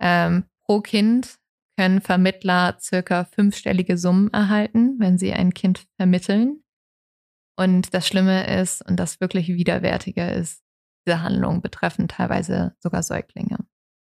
Ähm, 0.00 0.44
pro 0.64 0.80
Kind 0.80 1.38
können 1.82 2.00
Vermittler 2.00 2.78
circa 2.80 3.24
fünfstellige 3.24 3.98
Summen 3.98 4.32
erhalten, 4.32 5.00
wenn 5.00 5.18
sie 5.18 5.32
ein 5.32 5.52
Kind 5.52 5.84
vermitteln. 5.96 6.62
Und 7.56 7.92
das 7.92 8.06
Schlimme 8.06 8.46
ist 8.60 8.88
und 8.88 8.96
das 9.00 9.20
wirklich 9.20 9.48
Widerwärtige 9.48 10.30
ist, 10.30 10.62
diese 11.04 11.22
Handlungen 11.22 11.60
betreffen 11.60 12.06
teilweise 12.06 12.76
sogar 12.78 13.02
Säuglinge. 13.02 13.58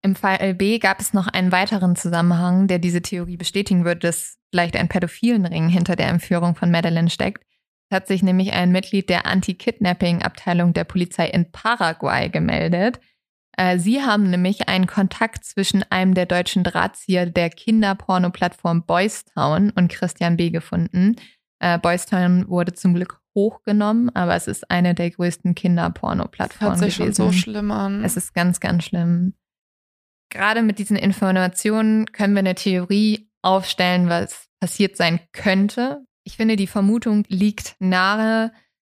Im 0.01 0.15
Fall 0.15 0.53
B 0.53 0.79
gab 0.79 1.01
es 1.01 1.13
noch 1.13 1.27
einen 1.27 1.51
weiteren 1.51 1.97
Zusammenhang, 1.97 2.67
der 2.67 2.79
diese 2.79 3.01
Theorie 3.01 3.35
bestätigen 3.35 3.83
würde, 3.83 3.99
dass 3.99 4.37
vielleicht 4.49 4.77
ein 4.77 4.87
pädophilen 4.87 5.45
Ring 5.45 5.67
hinter 5.67 5.97
der 5.97 6.07
Entführung 6.07 6.55
von 6.55 6.71
Madeleine 6.71 7.09
steckt. 7.09 7.43
Es 7.89 7.97
hat 7.97 8.07
sich 8.07 8.23
nämlich 8.23 8.53
ein 8.53 8.71
Mitglied 8.71 9.09
der 9.09 9.25
Anti-Kidnapping-Abteilung 9.25 10.71
der 10.71 10.85
Polizei 10.85 11.27
in 11.27 11.51
Paraguay 11.51 12.29
gemeldet, 12.29 13.01
sie 13.77 14.03
haben 14.03 14.29
nämlich 14.29 14.69
einen 14.69 14.85
Kontakt 14.85 15.43
zwischen 15.43 15.83
einem 15.89 16.13
der 16.13 16.27
deutschen 16.27 16.63
Drahtzieher 16.63 17.25
der 17.25 17.49
Kinderporno-Plattform 17.49 18.85
Boystown 18.85 19.71
und 19.71 19.87
Christian 19.89 20.37
B. 20.37 20.51
gefunden. 20.51 21.15
Äh, 21.59 21.79
Boystown 21.79 22.47
wurde 22.49 22.73
zum 22.73 22.93
Glück 22.93 23.19
hochgenommen, 23.35 24.15
aber 24.15 24.35
es 24.35 24.47
ist 24.47 24.69
eine 24.69 24.93
der 24.93 25.09
größten 25.09 25.55
Kinderporno-Plattformen 25.55 26.79
gewesen. 26.79 27.03
Hört 27.03 27.15
sich 27.15 27.17
schon 27.17 27.31
so 27.31 27.31
schlimm 27.31 27.71
an. 27.71 28.03
Es 28.03 28.15
ist 28.15 28.33
ganz, 28.33 28.59
ganz 28.59 28.83
schlimm. 28.83 29.33
Gerade 30.29 30.61
mit 30.61 30.77
diesen 30.77 30.97
Informationen 30.97 32.11
können 32.11 32.33
wir 32.33 32.39
eine 32.39 32.55
Theorie 32.55 33.29
aufstellen, 33.41 34.09
was 34.09 34.49
passiert 34.59 34.97
sein 34.97 35.19
könnte. 35.33 36.03
Ich 36.23 36.35
finde, 36.37 36.57
die 36.57 36.67
Vermutung 36.67 37.23
liegt 37.27 37.75
nahe, 37.79 38.51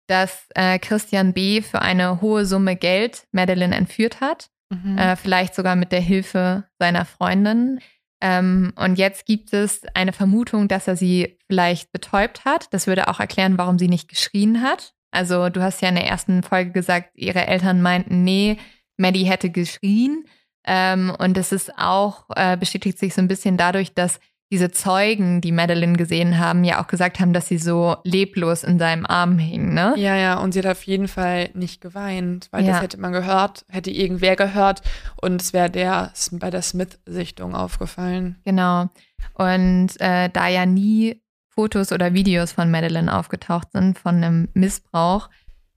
dass 0.08 0.46
äh, 0.56 0.80
Christian 0.80 1.34
B. 1.34 1.62
für 1.62 1.82
eine 1.82 2.22
hohe 2.22 2.46
Summe 2.46 2.76
Geld 2.76 3.28
Madeline 3.32 3.76
entführt 3.76 4.22
hat 4.22 4.50
mhm. 4.84 4.98
äh, 4.98 5.16
vielleicht 5.16 5.56
sogar 5.56 5.76
mit 5.76 5.92
der 5.92 6.02
Hilfe 6.02 6.66
seiner 6.80 7.06
Freundin. 7.06 7.80
Ähm, 8.22 8.74
und 8.76 8.98
jetzt 8.98 9.26
gibt 9.26 9.54
es 9.54 9.82
eine 9.94 10.14
Vermutung, 10.14 10.68
dass 10.68 10.88
er 10.88 10.96
sie 10.96 11.38
vielleicht 11.48 11.92
betäubt 11.92 12.46
hat. 12.46 12.74
Das 12.74 12.88
würde 12.88 13.08
auch 13.08 13.20
erklären, 13.20 13.58
warum 13.58 13.78
sie 13.78 13.90
nicht 13.90 14.08
geschrien 14.08 14.62
hat. 14.62 14.94
Also 15.12 15.50
du 15.50 15.62
hast 15.62 15.82
ja 15.82 15.90
in 15.90 15.96
der 15.96 16.08
ersten 16.08 16.42
Folge 16.42 16.72
gesagt, 16.72 17.12
ihre 17.16 17.46
Eltern 17.46 17.82
meinten, 17.82 18.24
nee, 18.24 18.58
Maddie 18.98 19.26
hätte 19.26 19.50
geschrien. 19.50 20.26
Ähm, 20.66 21.14
und 21.20 21.38
es 21.38 21.52
ist 21.52 21.78
auch, 21.78 22.26
äh, 22.36 22.58
bestätigt 22.58 22.98
sich 22.98 23.14
so 23.14 23.22
ein 23.22 23.28
bisschen 23.28 23.58
dadurch, 23.58 23.94
dass 23.94 24.20
diese 24.54 24.70
Zeugen, 24.70 25.42
die 25.42 25.52
Madeline 25.52 25.98
gesehen 25.98 26.38
haben, 26.38 26.64
ja 26.64 26.80
auch 26.80 26.86
gesagt 26.86 27.20
haben, 27.20 27.34
dass 27.34 27.48
sie 27.48 27.58
so 27.58 27.96
leblos 28.04 28.64
in 28.64 28.78
seinem 28.78 29.04
Arm 29.08 29.40
hing, 29.40 29.74
ne? 29.74 29.96
Ja, 29.98 30.16
ja, 30.16 30.38
und 30.38 30.52
sie 30.52 30.60
hat 30.60 30.68
auf 30.68 30.84
jeden 30.84 31.08
Fall 31.08 31.50
nicht 31.56 31.82
geweint, 31.82 32.50
weil 32.52 32.64
Ja. 32.64 32.74
das 32.74 32.84
hätte 32.84 33.00
man 33.00 33.14
gehört, 33.14 33.66
hätte 33.68 33.90
irgendwer 33.90 34.36
gehört 34.36 34.84
und 35.20 35.42
es 35.42 35.54
wäre 35.54 35.72
der 35.72 36.14
bei 36.34 36.52
der 36.52 36.62
Smith-Sichtung 36.62 37.56
aufgefallen. 37.56 38.36
Genau. 38.46 38.90
Und 39.34 40.00
äh, 40.00 40.30
da 40.32 40.48
ja 40.48 40.68
nie 40.68 41.20
Fotos 41.50 41.92
oder 41.92 42.14
Videos 42.14 42.52
von 42.52 42.70
Madeline 42.70 43.12
aufgetaucht 43.18 43.72
sind 43.72 43.98
von 43.98 44.18
einem 44.18 44.50
Missbrauch, 44.54 45.30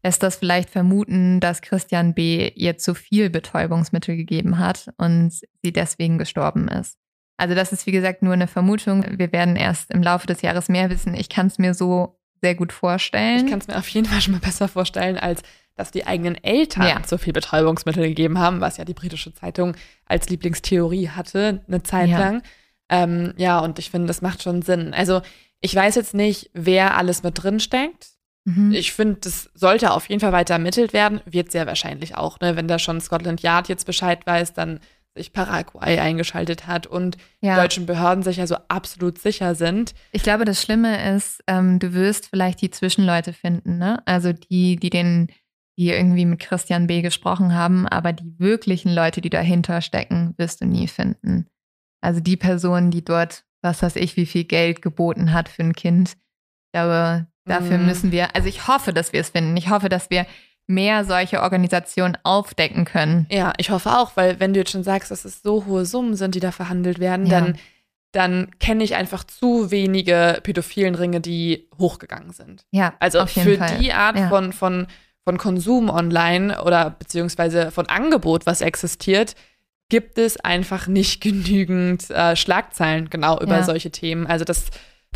lässt 0.04 0.22
das 0.22 0.36
vielleicht 0.36 0.68
vermuten, 0.68 1.40
dass 1.40 1.62
Christian 1.62 2.12
B. 2.12 2.48
ihr 2.54 2.76
zu 2.76 2.94
viel 2.94 3.30
Betäubungsmittel 3.30 4.16
gegeben 4.18 4.58
hat 4.58 4.90
und 4.98 5.32
sie 5.62 5.72
deswegen 5.72 6.18
gestorben 6.18 6.68
ist. 6.68 6.98
Also 7.36 7.54
das 7.54 7.72
ist 7.72 7.86
wie 7.86 7.92
gesagt 7.92 8.22
nur 8.22 8.32
eine 8.32 8.46
Vermutung. 8.46 9.04
Wir 9.18 9.32
werden 9.32 9.56
erst 9.56 9.90
im 9.90 10.02
Laufe 10.02 10.26
des 10.26 10.42
Jahres 10.42 10.68
mehr 10.68 10.88
wissen. 10.90 11.14
Ich 11.14 11.28
kann 11.28 11.48
es 11.48 11.58
mir 11.58 11.74
so 11.74 12.18
sehr 12.40 12.54
gut 12.54 12.72
vorstellen. 12.72 13.44
Ich 13.44 13.50
kann 13.50 13.58
es 13.60 13.68
mir 13.68 13.76
auf 13.78 13.88
jeden 13.88 14.06
Fall 14.06 14.20
schon 14.20 14.32
mal 14.34 14.40
besser 14.40 14.68
vorstellen, 14.68 15.18
als 15.18 15.42
dass 15.74 15.90
die 15.90 16.06
eigenen 16.06 16.42
Eltern 16.42 16.86
Ja. 16.88 17.02
zu 17.02 17.18
viel 17.18 17.34
Betäubungsmittel 17.34 18.08
gegeben 18.08 18.38
haben, 18.38 18.60
was 18.62 18.78
ja 18.78 18.84
die 18.86 18.94
britische 18.94 19.34
Zeitung 19.34 19.76
als 20.06 20.28
Lieblingstheorie 20.30 21.10
hatte, 21.10 21.62
eine 21.68 21.82
Zeit 21.82 22.08
Ja. 22.08 22.18
lang. 22.18 22.42
Ähm, 22.88 23.34
ja, 23.36 23.58
und 23.58 23.78
ich 23.78 23.90
finde, 23.90 24.06
das 24.06 24.22
macht 24.22 24.42
schon 24.42 24.62
Sinn. 24.62 24.94
Also, 24.94 25.20
ich 25.60 25.74
weiß 25.74 25.96
jetzt 25.96 26.14
nicht, 26.14 26.50
wer 26.54 26.96
alles 26.96 27.22
mit 27.22 27.42
drin 27.42 27.60
steckt. 27.60 28.08
Mhm. 28.44 28.72
Ich 28.72 28.92
finde, 28.92 29.16
das 29.22 29.50
sollte 29.54 29.90
auf 29.90 30.08
jeden 30.08 30.20
Fall 30.20 30.32
weiter 30.32 30.54
ermittelt 30.54 30.92
werden. 30.92 31.20
Wird 31.26 31.50
sehr 31.50 31.66
wahrscheinlich 31.66 32.16
auch, 32.16 32.38
ne? 32.40 32.54
Wenn 32.56 32.68
da 32.68 32.78
schon 32.78 33.00
Scotland 33.00 33.42
Yard 33.42 33.68
jetzt 33.68 33.84
Bescheid 33.86 34.24
weiß, 34.24 34.54
dann 34.54 34.80
sich 35.16 35.32
Paraguay 35.32 35.98
eingeschaltet 35.98 36.66
hat 36.66 36.86
und 36.86 37.16
die 37.42 37.46
ja. 37.46 37.56
deutschen 37.56 37.86
Behörden 37.86 38.22
sich 38.22 38.36
ja 38.36 38.46
so 38.46 38.56
absolut 38.68 39.18
sicher 39.18 39.54
sind. 39.54 39.94
Ich 40.12 40.22
glaube, 40.22 40.44
das 40.44 40.62
Schlimme 40.62 41.14
ist, 41.16 41.42
ähm, 41.46 41.78
du 41.78 41.92
wirst 41.94 42.28
vielleicht 42.28 42.60
die 42.62 42.70
Zwischenleute 42.70 43.32
finden, 43.32 43.78
ne? 43.78 44.02
Also 44.06 44.32
die, 44.32 44.76
die 44.76 44.90
den, 44.90 45.28
die 45.78 45.90
irgendwie 45.90 46.24
mit 46.24 46.40
Christian 46.40 46.86
B. 46.86 47.02
gesprochen 47.02 47.54
haben, 47.54 47.86
aber 47.88 48.12
die 48.12 48.38
wirklichen 48.38 48.92
Leute, 48.94 49.20
die 49.20 49.30
dahinter 49.30 49.80
stecken, 49.82 50.34
wirst 50.36 50.60
du 50.60 50.66
nie 50.66 50.88
finden. 50.88 51.46
Also 52.00 52.20
die 52.20 52.36
Person, 52.36 52.90
die 52.90 53.04
dort, 53.04 53.44
was 53.62 53.82
weiß 53.82 53.96
ich, 53.96 54.16
wie 54.16 54.26
viel 54.26 54.44
Geld 54.44 54.80
geboten 54.82 55.32
hat 55.32 55.48
für 55.48 55.62
ein 55.62 55.74
Kind. 55.74 56.10
Ich 56.10 56.72
glaube, 56.72 57.26
dafür 57.46 57.78
Mhm. 57.78 57.86
müssen 57.86 58.12
wir, 58.12 58.34
also 58.36 58.48
ich 58.48 58.68
hoffe, 58.68 58.92
dass 58.92 59.12
wir 59.12 59.20
es 59.20 59.30
finden. 59.30 59.56
Ich 59.56 59.70
hoffe, 59.70 59.88
dass 59.88 60.10
wir 60.10 60.26
mehr 60.66 61.04
solche 61.04 61.42
Organisationen 61.42 62.18
aufdecken 62.24 62.84
können. 62.84 63.26
Ja, 63.30 63.52
ich 63.58 63.70
hoffe 63.70 63.90
auch, 63.98 64.12
weil 64.16 64.40
wenn 64.40 64.52
du 64.52 64.60
jetzt 64.60 64.72
schon 64.72 64.82
sagst, 64.82 65.10
dass 65.10 65.24
es 65.24 65.42
so 65.42 65.64
hohe 65.66 65.84
Summen 65.86 66.14
sind, 66.16 66.34
die 66.34 66.40
da 66.40 66.50
verhandelt 66.50 66.98
werden, 66.98 67.26
Ja. 67.26 67.40
dann, 67.40 67.58
dann 68.12 68.50
kenne 68.58 68.82
ich 68.82 68.94
einfach 68.96 69.24
zu 69.24 69.70
wenige 69.70 70.40
pädophilen 70.42 70.94
Ringe, 70.94 71.20
die 71.20 71.68
hochgegangen 71.78 72.32
sind. 72.32 72.64
Ja, 72.72 72.94
Also 72.98 73.20
auf 73.20 73.30
jeden 73.36 73.48
für 73.52 73.58
Fall. 73.58 73.78
die 73.78 73.92
Art 73.92 74.16
Ja. 74.18 74.28
von, 74.28 74.52
von, 74.52 74.86
von 75.24 75.38
Konsum 75.38 75.88
online 75.90 76.62
oder 76.62 76.90
beziehungsweise 76.90 77.70
von 77.70 77.88
Angebot, 77.88 78.46
was 78.46 78.60
existiert, 78.60 79.34
gibt 79.88 80.18
es 80.18 80.36
einfach 80.40 80.88
nicht 80.88 81.20
genügend 81.20 82.10
äh, 82.10 82.34
Schlagzeilen 82.34 83.08
genau 83.10 83.38
über 83.40 83.58
Ja. 83.58 83.62
solche 83.62 83.90
Themen. 83.92 84.26
Also 84.26 84.44
das, 84.44 84.64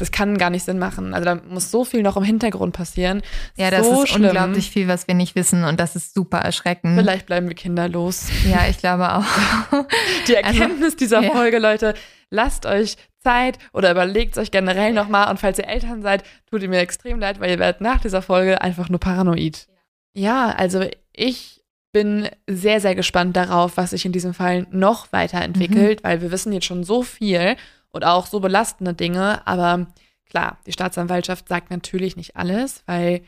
das 0.01 0.11
kann 0.11 0.39
gar 0.39 0.51
nicht 0.51 0.65
Sinn 0.65 0.79
machen. 0.79 1.15
Also 1.15 1.25
da 1.25 1.35
muss 1.49 1.71
so 1.71 1.85
viel 1.85 2.03
noch 2.03 2.17
im 2.17 2.23
Hintergrund 2.25 2.75
passieren. 2.75 3.23
Ja, 3.57 3.71
das 3.71 3.87
so 3.87 4.03
ist 4.03 4.11
schlimm. 4.11 4.25
unglaublich 4.27 4.71
viel, 4.71 4.89
was 4.89 5.07
wir 5.09 5.15
nicht 5.15 5.35
wissen 5.35 5.65
und 5.65 5.79
das 5.81 5.97
ist 5.97 6.15
super 6.15 6.39
erschreckend. 6.39 6.99
Vielleicht 6.99 7.27
bleiben 7.27 7.49
wir 7.49 7.55
kinderlos. 7.55 8.29
Ja, 8.49 8.67
ich 8.69 8.79
glaube 8.79 9.13
auch. 9.13 9.25
Die 10.29 10.37
Also, 10.37 10.61
Erkenntnis 10.61 10.97
dieser 10.97 11.23
ja. 11.23 11.31
Folge, 11.33 11.59
Leute, 11.59 11.95
lasst 12.31 12.67
euch 12.67 12.97
Zeit 13.23 13.59
oder 13.73 13.91
überlegt 13.91 14.39
euch 14.39 14.51
generell 14.51 14.93
nochmal. 14.93 15.31
Und 15.31 15.39
falls 15.39 15.59
ihr 15.59 15.69
Eltern 15.69 16.03
seid, 16.03 16.25
tut 16.51 16.63
ihr 16.63 16.69
mir 16.69 16.79
extrem 16.81 17.19
leid, 17.21 17.39
weil 17.41 17.51
ihr 17.51 17.59
werdet 17.59 17.81
nach 17.81 18.01
dieser 18.01 18.23
Folge 18.23 18.61
einfach 18.63 18.89
nur 18.89 19.01
paranoid. 19.01 19.67
Ja, 20.15 20.51
also 20.51 20.85
ich 21.13 21.63
bin 21.93 22.29
sehr, 22.49 22.81
sehr 22.81 22.95
gespannt 22.95 23.37
darauf, 23.37 23.77
was 23.77 23.91
sich 23.91 24.05
in 24.05 24.13
diesem 24.13 24.33
Fall 24.33 24.67
noch 24.71 25.13
weiterentwickelt, 25.13 26.05
weil 26.05 26.23
wir 26.23 26.31
wissen 26.31 26.53
jetzt 26.53 26.67
schon 26.67 26.85
so 26.85 27.03
viel 27.03 27.57
und 27.93 28.05
auch 28.05 28.27
so 28.27 28.41
belastende 28.41 28.95
Dinge. 28.95 29.47
Aber 29.47 29.87
klar, 30.29 30.59
die 30.67 30.73
Staatsanwaltschaft 30.73 31.49
sagt 31.49 31.71
natürlich 31.71 32.17
nicht 32.17 32.37
alles, 32.37 32.83
weil 32.87 33.23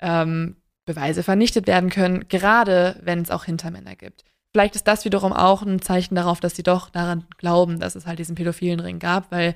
ähm, 0.00 0.56
Beweise 0.84 1.22
vernichtet 1.22 1.66
werden 1.66 1.90
können, 1.90 2.28
gerade 2.28 2.98
wenn 3.02 3.20
es 3.20 3.30
auch 3.30 3.44
Hintermänner 3.44 3.94
gibt. 3.94 4.24
Vielleicht 4.52 4.74
ist 4.74 4.88
das 4.88 5.04
wiederum 5.04 5.32
auch 5.32 5.62
ein 5.62 5.82
Zeichen 5.82 6.14
darauf, 6.14 6.40
dass 6.40 6.56
sie 6.56 6.62
doch 6.62 6.88
daran 6.88 7.26
glauben, 7.36 7.78
dass 7.78 7.94
es 7.94 8.06
halt 8.06 8.18
diesen 8.18 8.34
pädophilen 8.34 8.80
Ring 8.80 8.98
gab, 8.98 9.30
weil 9.30 9.54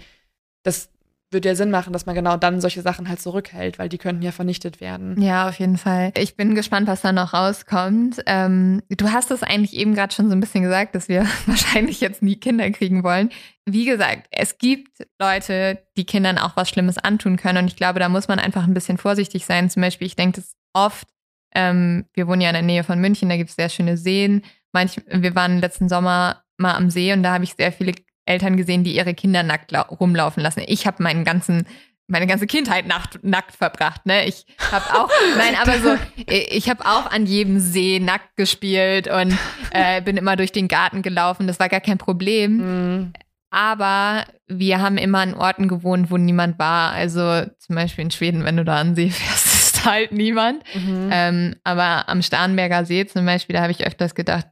das 0.62 0.91
würde 1.32 1.48
ja 1.48 1.54
Sinn 1.54 1.70
machen, 1.70 1.92
dass 1.92 2.06
man 2.06 2.14
genau 2.14 2.36
dann 2.36 2.60
solche 2.60 2.82
Sachen 2.82 3.08
halt 3.08 3.20
zurückhält, 3.20 3.78
weil 3.78 3.88
die 3.88 3.98
könnten 3.98 4.22
ja 4.22 4.32
vernichtet 4.32 4.80
werden. 4.80 5.20
Ja, 5.20 5.48
auf 5.48 5.58
jeden 5.58 5.78
Fall. 5.78 6.12
Ich 6.16 6.36
bin 6.36 6.54
gespannt, 6.54 6.86
was 6.88 7.02
da 7.02 7.12
noch 7.12 7.32
rauskommt. 7.32 8.22
Ähm, 8.26 8.82
du 8.88 9.10
hast 9.10 9.30
es 9.30 9.42
eigentlich 9.42 9.74
eben 9.74 9.94
gerade 9.94 10.14
schon 10.14 10.28
so 10.28 10.34
ein 10.34 10.40
bisschen 10.40 10.62
gesagt, 10.62 10.94
dass 10.94 11.08
wir 11.08 11.26
wahrscheinlich 11.46 12.00
jetzt 12.00 12.22
nie 12.22 12.36
Kinder 12.36 12.70
kriegen 12.70 13.02
wollen. 13.02 13.30
Wie 13.64 13.84
gesagt, 13.84 14.26
es 14.30 14.58
gibt 14.58 15.06
Leute, 15.20 15.82
die 15.96 16.06
Kindern 16.06 16.38
auch 16.38 16.56
was 16.56 16.68
Schlimmes 16.68 16.98
antun 16.98 17.36
können. 17.36 17.58
Und 17.58 17.68
ich 17.68 17.76
glaube, 17.76 18.00
da 18.00 18.08
muss 18.08 18.28
man 18.28 18.38
einfach 18.38 18.64
ein 18.64 18.74
bisschen 18.74 18.98
vorsichtig 18.98 19.46
sein. 19.46 19.70
Zum 19.70 19.82
Beispiel, 19.82 20.06
ich 20.06 20.16
denke 20.16 20.40
das 20.40 20.54
oft, 20.72 21.08
ähm, 21.54 22.06
wir 22.14 22.26
wohnen 22.26 22.40
ja 22.40 22.48
in 22.48 22.54
der 22.54 22.62
Nähe 22.62 22.84
von 22.84 23.00
München, 23.00 23.28
da 23.28 23.36
gibt 23.36 23.50
es 23.50 23.56
sehr 23.56 23.68
schöne 23.68 23.96
Seen. 23.96 24.42
Manch, 24.72 25.00
wir 25.06 25.34
waren 25.34 25.60
letzten 25.60 25.88
Sommer 25.88 26.42
mal 26.56 26.74
am 26.74 26.90
See 26.90 27.12
und 27.12 27.22
da 27.22 27.34
habe 27.34 27.44
ich 27.44 27.54
sehr 27.54 27.72
viele 27.72 27.92
Eltern 28.26 28.56
gesehen, 28.56 28.84
die 28.84 28.94
ihre 28.94 29.14
Kinder 29.14 29.42
nackt 29.42 29.72
lau- 29.72 29.82
rumlaufen 29.82 30.42
lassen. 30.42 30.62
Ich 30.66 30.86
habe 30.86 31.02
meinen 31.02 31.24
ganzen 31.24 31.66
meine 32.08 32.26
ganze 32.26 32.46
Kindheit 32.46 32.86
nackt, 32.86 33.22
nackt 33.24 33.56
verbracht, 33.56 34.04
ne? 34.04 34.26
Ich 34.26 34.44
habe 34.70 34.84
auch, 34.98 35.08
nein, 35.38 35.54
aber 35.58 35.78
so, 35.78 35.96
ich 36.26 36.68
habe 36.68 36.84
auch 36.84 37.10
an 37.10 37.24
jedem 37.26 37.58
See 37.58 38.00
nackt 38.00 38.36
gespielt 38.36 39.08
und 39.08 39.38
äh, 39.70 40.02
bin 40.02 40.16
immer 40.18 40.36
durch 40.36 40.52
den 40.52 40.68
Garten 40.68 41.00
gelaufen. 41.00 41.46
Das 41.46 41.58
war 41.58 41.68
gar 41.70 41.80
kein 41.80 41.98
Problem. 41.98 42.56
Mhm. 42.98 43.12
Aber 43.50 44.24
wir 44.48 44.80
haben 44.80 44.98
immer 44.98 45.20
an 45.20 45.34
Orten 45.34 45.68
gewohnt, 45.68 46.10
wo 46.10 46.16
niemand 46.16 46.58
war. 46.58 46.92
Also 46.92 47.44
zum 47.58 47.76
Beispiel 47.76 48.04
in 48.04 48.10
Schweden, 48.10 48.44
wenn 48.44 48.56
du 48.56 48.64
da 48.64 48.76
an 48.76 48.94
See 48.94 49.08
fährst, 49.10 49.46
ist 49.76 49.84
halt 49.86 50.12
niemand. 50.12 50.62
Mhm. 50.74 51.08
Ähm, 51.12 51.56
aber 51.64 52.08
am 52.08 52.20
Starnberger 52.20 52.84
See 52.84 53.06
zum 53.06 53.24
Beispiel, 53.24 53.54
da 53.54 53.62
habe 53.62 53.72
ich 53.72 53.86
öfters 53.86 54.14
gedacht, 54.14 54.46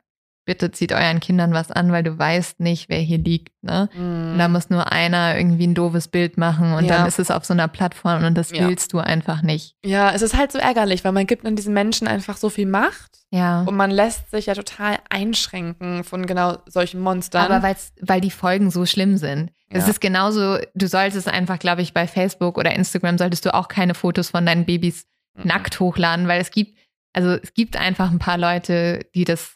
bitte 0.50 0.72
zieht 0.72 0.90
euren 0.90 1.20
Kindern 1.20 1.52
was 1.52 1.70
an, 1.70 1.92
weil 1.92 2.02
du 2.02 2.18
weißt 2.18 2.58
nicht, 2.58 2.88
wer 2.88 2.98
hier 2.98 3.18
liegt. 3.18 3.52
Ne? 3.62 3.88
Mhm. 3.94 4.36
Da 4.36 4.48
muss 4.48 4.68
nur 4.68 4.90
einer 4.90 5.36
irgendwie 5.36 5.68
ein 5.68 5.76
doofes 5.76 6.08
Bild 6.08 6.38
machen 6.38 6.72
und 6.72 6.86
Ja. 6.86 6.96
dann 6.98 7.06
ist 7.06 7.20
es 7.20 7.30
auf 7.30 7.44
so 7.44 7.52
einer 7.52 7.68
Plattform 7.68 8.24
und 8.24 8.34
das 8.36 8.50
Ja. 8.50 8.66
willst 8.66 8.92
du 8.92 8.98
einfach 8.98 9.42
nicht. 9.42 9.76
Ja, 9.84 10.10
es 10.12 10.22
ist 10.22 10.36
halt 10.36 10.50
so 10.50 10.58
ärgerlich, 10.58 11.04
weil 11.04 11.12
man 11.12 11.28
gibt 11.28 11.44
dann 11.46 11.54
diesen 11.54 11.72
Menschen 11.72 12.08
einfach 12.08 12.36
so 12.36 12.48
viel 12.48 12.66
Macht 12.66 13.18
Ja. 13.30 13.62
und 13.62 13.76
man 13.76 13.92
lässt 13.92 14.32
sich 14.32 14.46
ja 14.46 14.54
total 14.54 14.98
einschränken 15.08 16.02
von 16.02 16.26
genau 16.26 16.58
solchen 16.66 17.00
Monstern. 17.00 17.44
Aber 17.52 17.62
weil's, 17.62 17.92
weil 18.00 18.20
die 18.20 18.32
Folgen 18.32 18.72
so 18.72 18.86
schlimm 18.86 19.16
sind. 19.18 19.52
Es 19.68 19.84
Ja. 19.84 19.90
ist 19.90 20.00
genauso, 20.00 20.58
du 20.74 20.88
solltest 20.88 21.28
einfach, 21.28 21.60
glaube 21.60 21.82
ich, 21.82 21.94
bei 21.94 22.08
Facebook 22.08 22.58
oder 22.58 22.74
Instagram 22.74 23.18
solltest 23.18 23.46
du 23.46 23.54
auch 23.54 23.68
keine 23.68 23.94
Fotos 23.94 24.30
von 24.30 24.44
deinen 24.44 24.64
Babys 24.64 25.04
Mhm. 25.38 25.46
nackt 25.46 25.78
hochladen, 25.78 26.26
weil 26.26 26.40
es 26.40 26.50
gibt, 26.50 26.76
also 27.12 27.30
es 27.40 27.54
gibt 27.54 27.76
einfach 27.76 28.10
ein 28.10 28.18
paar 28.18 28.36
Leute, 28.38 29.06
die 29.14 29.24
das 29.24 29.54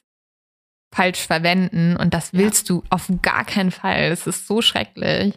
falsch 0.94 1.20
verwenden 1.26 1.96
und 1.96 2.14
das 2.14 2.32
Ja. 2.32 2.38
willst 2.40 2.70
du 2.70 2.82
auf 2.90 3.10
gar 3.22 3.44
keinen 3.44 3.70
Fall. 3.70 4.04
Es 4.12 4.26
ist 4.26 4.46
so 4.46 4.62
schrecklich. 4.62 5.34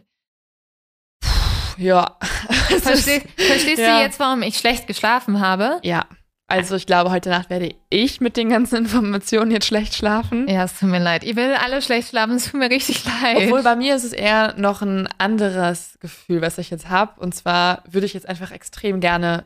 Ja. 1.77 2.17
Es 2.69 2.83
Versteh, 2.83 3.21
verstehst 3.37 3.79
ja. 3.79 3.97
du 3.97 4.03
jetzt, 4.03 4.19
warum 4.19 4.41
ich 4.41 4.57
schlecht 4.57 4.87
geschlafen 4.87 5.39
habe? 5.39 5.79
Ja. 5.83 6.05
Also 6.47 6.75
ich 6.75 6.85
glaube, 6.85 7.11
heute 7.11 7.29
Nacht 7.29 7.49
werde 7.49 7.73
ich 7.89 8.19
mit 8.19 8.35
den 8.35 8.49
ganzen 8.49 8.75
Informationen 8.77 9.51
jetzt 9.51 9.67
schlecht 9.67 9.93
schlafen. 9.95 10.47
Ja, 10.49 10.63
es 10.65 10.77
tut 10.77 10.89
mir 10.89 10.99
leid. 10.99 11.23
Ihr 11.23 11.35
will 11.37 11.53
alle 11.55 11.81
schlecht 11.81 12.09
schlafen, 12.09 12.35
es 12.35 12.51
tut 12.51 12.59
mir 12.59 12.69
richtig 12.69 13.03
leid. 13.05 13.37
Obwohl 13.37 13.63
bei 13.63 13.75
mir 13.77 13.95
ist 13.95 14.03
es 14.03 14.11
eher 14.13 14.53
noch 14.57 14.81
ein 14.81 15.07
anderes 15.17 15.97
Gefühl, 16.01 16.41
was 16.41 16.57
ich 16.57 16.69
jetzt 16.69 16.89
habe. 16.89 17.19
Und 17.21 17.35
zwar 17.35 17.83
würde 17.89 18.05
ich 18.05 18.13
jetzt 18.13 18.27
einfach 18.27 18.51
extrem 18.51 18.99
gerne 18.99 19.45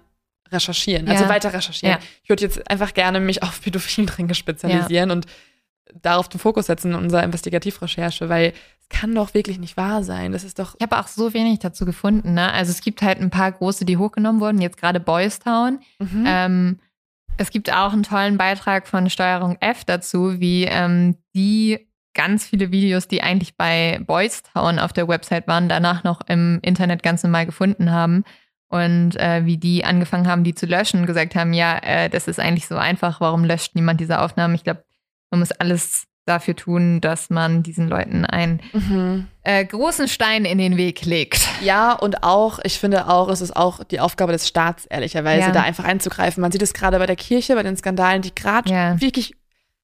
recherchieren, 0.51 1.07
also 1.07 1.23
Ja. 1.25 1.29
weiter 1.29 1.53
recherchieren. 1.53 1.97
Ja. 1.99 2.07
Ich 2.23 2.29
würde 2.29 2.43
jetzt 2.43 2.69
einfach 2.69 2.93
gerne 2.93 3.19
mich 3.19 3.43
auf 3.43 3.61
Pädophilenringe 3.61 4.33
spezialisieren 4.35 5.11
und 5.11 5.25
darauf 5.93 6.29
den 6.29 6.39
Fokus 6.39 6.67
setzen 6.67 6.91
in 6.91 6.97
unserer 6.97 7.23
Investigativrecherche, 7.23 8.29
weil 8.29 8.53
es 8.79 8.89
kann 8.89 9.15
doch 9.15 9.33
wirklich 9.33 9.59
nicht 9.59 9.77
wahr 9.77 10.03
sein. 10.03 10.31
Das 10.31 10.43
ist 10.43 10.59
doch. 10.59 10.75
Ich 10.75 10.81
habe 10.81 10.99
auch 10.99 11.07
so 11.07 11.33
wenig 11.33 11.59
dazu 11.59 11.85
gefunden. 11.85 12.33
Ne? 12.33 12.51
Also 12.51 12.71
es 12.71 12.81
gibt 12.81 13.01
halt 13.01 13.19
ein 13.19 13.29
paar 13.29 13.51
große, 13.51 13.85
die 13.85 13.97
hochgenommen 13.97 14.41
wurden, 14.41 14.61
jetzt 14.61 14.77
gerade 14.77 14.99
Boys 14.99 15.39
Town. 15.39 15.79
Mhm. 15.99 16.23
Ähm, 16.25 16.79
es 17.37 17.49
gibt 17.49 17.71
auch 17.73 17.93
einen 17.93 18.03
tollen 18.03 18.37
Beitrag 18.37 18.87
von 18.87 19.09
Steuerung 19.09 19.57
F 19.59 19.83
dazu, 19.85 20.39
wie 20.39 20.65
ähm, 20.65 21.17
die 21.33 21.87
ganz 22.13 22.45
viele 22.45 22.71
Videos, 22.71 23.07
die 23.07 23.23
eigentlich 23.23 23.55
bei 23.55 23.99
Boys 24.05 24.43
Town 24.43 24.79
auf 24.79 24.93
der 24.93 25.07
Website 25.07 25.47
waren, 25.47 25.69
danach 25.69 26.03
noch 26.03 26.21
im 26.27 26.59
Internet 26.61 27.03
ganz 27.03 27.23
normal 27.23 27.45
gefunden 27.45 27.91
haben. 27.91 28.23
Und 28.67 29.17
äh, 29.17 29.45
wie 29.45 29.57
die 29.57 29.83
angefangen 29.83 30.27
haben, 30.27 30.43
die 30.43 30.55
zu 30.55 30.65
löschen 30.65 31.01
und 31.01 31.05
gesagt 31.05 31.35
haben, 31.35 31.51
ja, 31.51 31.77
äh, 31.79 32.09
das 32.09 32.27
ist 32.27 32.39
eigentlich 32.39 32.67
so 32.67 32.77
einfach, 32.77 33.19
warum 33.19 33.43
löscht 33.43 33.75
niemand 33.75 33.99
diese 33.99 34.19
Aufnahmen? 34.19 34.55
Ich 34.55 34.63
glaube, 34.63 34.83
man 35.31 35.39
muss 35.39 35.51
alles 35.53 36.03
dafür 36.27 36.55
tun, 36.55 37.01
dass 37.01 37.31
man 37.31 37.63
diesen 37.63 37.87
Leuten 37.89 38.25
einen 38.25 38.61
Mhm. 38.73 39.27
äh, 39.43 39.65
großen 39.65 40.07
Stein 40.07 40.45
in 40.45 40.59
den 40.59 40.77
Weg 40.77 41.03
legt. 41.03 41.47
Ja, 41.63 41.93
und 41.93 42.21
auch, 42.23 42.59
ich 42.63 42.77
finde 42.79 43.07
auch, 43.07 43.27
es 43.29 43.41
ist 43.41 43.55
auch 43.55 43.83
die 43.83 43.99
Aufgabe 43.99 44.31
des 44.31 44.47
Staats, 44.47 44.85
ehrlicherweise, 44.85 45.47
Ja. 45.47 45.51
da 45.51 45.61
einfach 45.63 45.83
einzugreifen. 45.83 46.39
Man 46.41 46.51
sieht 46.51 46.61
es 46.61 46.73
gerade 46.73 46.99
bei 46.99 47.07
der 47.07 47.15
Kirche, 47.15 47.55
bei 47.55 47.63
den 47.63 47.75
Skandalen, 47.75 48.21
die 48.21 48.35
gerade 48.35 48.69
Ja. 48.71 49.01
wirklich, 49.01 49.33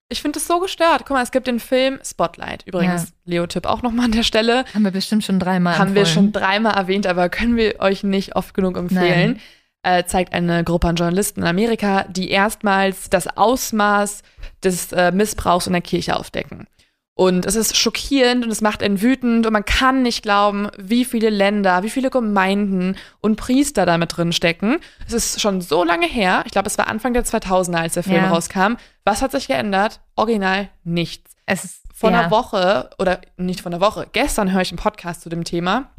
ich 0.10 0.22
finde 0.22 0.38
es 0.38 0.46
so 0.48 0.60
gestört. 0.60 1.00
Guck 1.08 1.12
mal, 1.18 1.24
es 1.24 1.32
gibt 1.32 1.48
den 1.48 1.60
Film 1.60 2.00
Spotlight. 2.06 2.64
Übrigens, 2.68 3.14
Leo-Tipp 3.26 3.66
auch 3.66 3.82
nochmal 3.82 4.06
an 4.06 4.12
der 4.12 4.24
Stelle. 4.24 4.64
Haben 4.76 4.84
wir 4.84 4.92
bestimmt 4.92 5.24
schon 5.24 5.40
dreimal 5.40 5.78
Haben 5.80 5.96
wir 5.96 6.06
schon 6.06 6.28
empfohlen. 6.28 6.46
dreimal 6.46 6.76
erwähnt, 6.76 7.08
aber 7.08 7.30
können 7.30 7.58
wir 7.58 7.80
euch 7.80 8.04
nicht 8.04 8.36
oft 8.36 8.54
genug 8.54 8.78
empfehlen. 8.78 9.40
Äh, 9.88 10.04
zeigt 10.06 10.34
eine 10.34 10.66
Gruppe 10.66 10.90
an 10.90 10.98
Journalisten 10.98 11.42
in 11.44 11.48
Amerika, 11.48 12.04
die 12.10 12.30
erstmals 12.30 13.10
das 13.10 13.26
Ausmaß 13.38 14.22
des 14.62 14.92
äh, 14.92 15.14
Missbrauchs 15.14 15.66
in 15.68 15.72
der 15.72 15.82
Kirche 15.82 16.18
aufdecken. 16.18 16.68
Und 17.14 17.46
es 17.46 17.56
ist 17.56 17.78
schockierend 17.78 18.44
und 18.44 18.52
es 18.52 18.60
macht 18.60 18.84
einen 18.84 19.02
wütend 19.02 19.48
und 19.48 19.54
man 19.54 19.64
kann 19.64 20.04
nicht 20.04 20.24
glauben, 20.24 20.68
wie 20.78 21.06
viele 21.06 21.30
Länder, 21.30 21.84
wie 21.84 21.90
viele 21.90 22.10
Gemeinden 22.10 22.98
und 23.22 23.38
Priester 23.38 23.86
da 23.86 23.98
mit 23.98 24.18
drin 24.18 24.34
stecken. 24.34 24.80
Es 25.08 25.14
ist 25.14 25.40
schon 25.40 25.62
so 25.62 25.86
lange 25.86 26.06
her. 26.06 26.44
Ich 26.46 26.52
glaube, 26.52 26.68
es 26.68 26.78
war 26.78 26.88
Anfang 26.88 27.14
der 27.14 27.24
2000er, 27.24 27.78
als 27.78 27.94
der 27.94 28.04
Film 28.04 28.24
Ja. 28.26 28.30
rauskam. 28.30 28.74
Was 29.06 29.22
hat 29.22 29.32
sich 29.32 29.48
geändert? 29.48 30.02
Original 30.18 30.68
nichts. 30.84 31.32
Es 31.46 31.64
ist 31.64 31.82
Vor 31.94 32.12
ja. 32.12 32.20
einer 32.20 32.30
Woche, 32.32 32.90
oder 33.00 33.22
nicht 33.38 33.62
vor 33.62 33.72
einer 33.72 33.82
Woche, 33.82 34.06
gestern 34.12 34.52
höre 34.52 34.62
ich 34.62 34.70
einen 34.72 34.80
Podcast 34.80 35.22
zu 35.22 35.30
dem 35.30 35.46
Thema. 35.46 35.90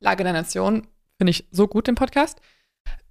Lage 0.00 0.22
der 0.22 0.34
Nation, 0.34 0.86
finde 1.16 1.30
ich 1.30 1.48
so 1.50 1.66
gut, 1.66 1.86
den 1.88 1.94
Podcast, 1.96 2.38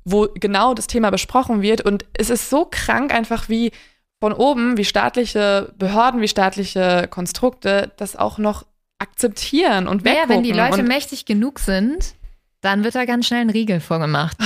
wo 0.03 0.27
genau 0.33 0.73
das 0.73 0.87
Thema 0.87 1.09
besprochen 1.11 1.61
wird. 1.61 1.81
Und 1.81 2.05
es 2.17 2.29
ist 2.29 2.49
so 2.49 2.65
krank 2.69 3.13
einfach, 3.13 3.49
wie 3.49 3.71
von 4.19 4.33
oben, 4.33 4.77
wie 4.77 4.85
staatliche 4.85 5.73
Behörden, 5.77 6.21
wie 6.21 6.27
staatliche 6.27 7.07
Konstrukte 7.09 7.91
das 7.97 8.15
auch 8.15 8.37
noch 8.37 8.65
akzeptieren 8.99 9.87
und 9.87 10.05
weggucken. 10.05 10.29
wenn 10.29 10.43
die 10.43 10.51
Leute 10.51 10.83
mächtig 10.83 11.25
genug 11.25 11.59
sind, 11.59 12.13
dann 12.61 12.83
wird 12.83 12.93
da 12.93 13.05
ganz 13.05 13.25
schnell 13.25 13.41
ein 13.41 13.49
Riegel 13.49 13.79
vorgemacht. 13.79 14.37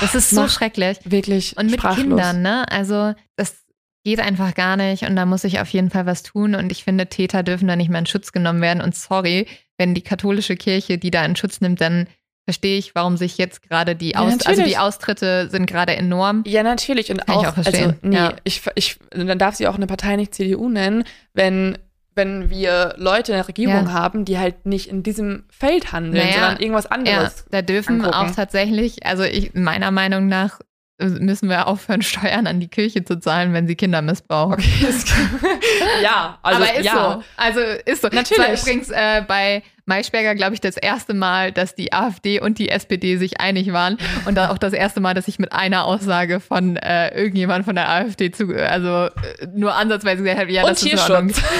Das 0.00 0.14
ist 0.14 0.30
so 0.30 0.42
Mach- 0.42 0.50
schrecklich. 0.50 0.98
wirklich 1.04 1.56
Und 1.58 1.66
mit 1.66 1.74
sprachlos. 1.80 2.02
Kindern, 2.06 2.40
ne? 2.40 2.66
Also 2.72 3.12
das 3.36 3.56
geht 4.02 4.20
einfach 4.20 4.54
gar 4.54 4.78
nicht 4.78 5.02
und 5.02 5.14
da 5.16 5.26
muss 5.26 5.44
ich 5.44 5.60
auf 5.60 5.68
jeden 5.68 5.90
Fall 5.90 6.06
was 6.06 6.22
tun 6.22 6.54
und 6.54 6.72
ich 6.72 6.84
finde, 6.84 7.06
Täter 7.08 7.42
dürfen 7.42 7.68
da 7.68 7.76
nicht 7.76 7.90
mehr 7.90 7.98
in 7.98 8.06
Schutz 8.06 8.32
genommen 8.32 8.62
werden 8.62 8.80
und 8.80 8.94
sorry, 8.96 9.46
wenn 9.76 9.94
die 9.94 10.00
katholische 10.00 10.56
Kirche 10.56 10.96
die 10.96 11.10
da 11.10 11.22
in 11.26 11.36
Schutz 11.36 11.60
nimmt, 11.60 11.82
dann 11.82 12.06
verstehe 12.44 12.78
ich, 12.78 12.94
warum 12.94 13.16
sich 13.16 13.38
jetzt 13.38 13.62
gerade 13.68 13.94
die 13.94 14.10
Ja, 14.10 14.20
Aus 14.20 14.44
also 14.46 14.64
die 14.64 14.76
Austritte 14.78 15.48
sind 15.50 15.66
gerade 15.66 15.94
enorm. 15.96 16.42
Ja, 16.46 16.62
natürlich. 16.62 17.10
Und 17.10 17.26
Kann 17.26 17.40
ich 17.40 17.46
auch, 17.46 17.50
auch 17.50 17.54
verstehen, 17.54 17.90
also, 17.90 17.96
nee, 18.02 18.16
ja. 18.16 18.32
ich, 18.44 18.62
ich, 18.74 18.98
dann 19.10 19.38
darf 19.38 19.54
sie 19.54 19.68
auch 19.68 19.76
eine 19.76 19.86
Partei 19.86 20.16
nicht 20.16 20.34
CDU 20.34 20.68
nennen, 20.68 21.04
wenn, 21.34 21.78
wenn 22.16 22.50
wir 22.50 22.94
Leute 22.96 23.32
in 23.32 23.36
der 23.38 23.48
Regierung 23.48 23.86
Ja. 23.86 23.92
haben, 23.92 24.24
die 24.24 24.38
halt 24.38 24.66
nicht 24.66 24.88
in 24.88 25.02
diesem 25.02 25.44
Feld 25.50 25.92
handeln, 25.92 26.14
Naja, 26.24 26.32
sondern 26.32 26.56
irgendwas 26.58 26.84
Ja, 26.84 26.90
anderes. 26.90 27.44
da 27.50 27.62
dürfen 27.62 28.00
angucken. 28.04 28.14
auch 28.14 28.34
tatsächlich, 28.34 29.06
also 29.06 29.22
ich 29.22 29.54
meiner 29.54 29.90
Meinung 29.90 30.26
nach 30.26 30.60
müssen 31.00 31.48
wir 31.48 31.66
aufhören, 31.66 32.02
Steuern 32.10 32.46
an 32.46 32.60
die 32.60 32.68
Kirche 32.68 33.04
zu 33.04 33.18
zahlen, 33.18 33.52
wenn 33.52 33.66
sie 33.66 33.76
Kinder 33.76 34.02
missbrauchen. 34.02 34.54
Okay, 34.54 34.86
das, 34.86 35.04
ja, 36.02 36.38
also 36.42 36.62
Aber 36.62 36.74
ist 36.74 36.84
ja. 36.84 37.14
so. 37.14 37.24
Also 37.36 37.60
ist 37.84 38.02
so. 38.02 38.08
Natürlich. 38.08 38.30
Es 38.30 38.38
war 38.38 38.72
übrigens 38.72 38.90
äh, 38.90 39.22
bei 39.26 39.62
Maischberger, 39.90 40.36
glaube 40.36 40.54
ich, 40.54 40.60
das 40.60 40.76
erste 40.76 41.14
Mal, 41.14 41.50
dass 41.50 41.74
die 41.74 41.92
AfD 41.92 42.40
und 42.40 42.58
die 42.58 42.68
SPD 42.68 43.16
sich 43.16 43.40
einig 43.40 43.72
waren. 43.72 43.98
Und 44.24 44.36
dann 44.36 44.50
auch 44.50 44.58
das 44.58 44.72
erste 44.72 45.00
Mal, 45.00 45.14
dass 45.14 45.26
ich 45.26 45.38
mit 45.38 45.52
einer 45.52 45.84
Aussage 45.84 46.38
von 46.38 46.76
äh, 46.76 47.14
irgendjemand 47.16 47.64
von 47.64 47.74
der 47.74 47.88
AfD 47.88 48.30
zu, 48.30 48.54
also 48.54 49.06
äh, 49.06 49.46
nur 49.52 49.74
ansatzweise 49.74 50.22
gesagt 50.22 50.38
habe, 50.38 50.52
ja, 50.52 50.62
Und 50.62 50.70
das 50.70 50.82
ist. 50.82 50.90
Tierschutz. 50.90 51.42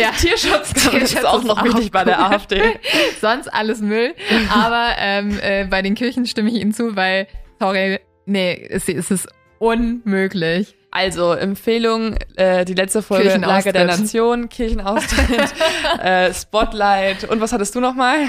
Ja. 0.00 0.10
Tierschutz, 0.10 0.72
Tierschutz 0.74 1.12
ist 1.12 1.26
auch 1.26 1.38
ist 1.38 1.46
noch 1.46 1.64
wichtig 1.64 1.90
bei 1.90 2.04
der. 2.04 2.20
AfD. 2.20 2.78
Sonst 3.20 3.48
alles 3.48 3.80
Müll. 3.80 4.14
Aber 4.52 4.90
ähm, 4.98 5.38
äh, 5.40 5.64
bei 5.64 5.80
den 5.80 5.94
Kirchen 5.94 6.26
stimme 6.26 6.50
ich 6.50 6.56
Ihnen 6.56 6.72
zu, 6.72 6.96
weil, 6.96 7.26
sorry, 7.58 7.98
nee, 8.26 8.66
es, 8.68 8.88
es 8.88 9.10
ist 9.10 9.28
unmöglich. 9.58 10.76
Also, 10.92 11.32
Empfehlung, 11.34 12.16
äh, 12.36 12.64
die 12.64 12.74
letzte 12.74 13.02
Folge 13.02 13.36
Lage 13.36 13.72
der 13.72 13.84
Nation, 13.84 14.48
Kirchenaustritt, 14.48 15.54
äh, 16.02 16.34
Spotlight 16.34 17.24
und 17.24 17.40
was 17.40 17.52
hattest 17.52 17.74
du 17.76 17.80
nochmal? 17.80 18.26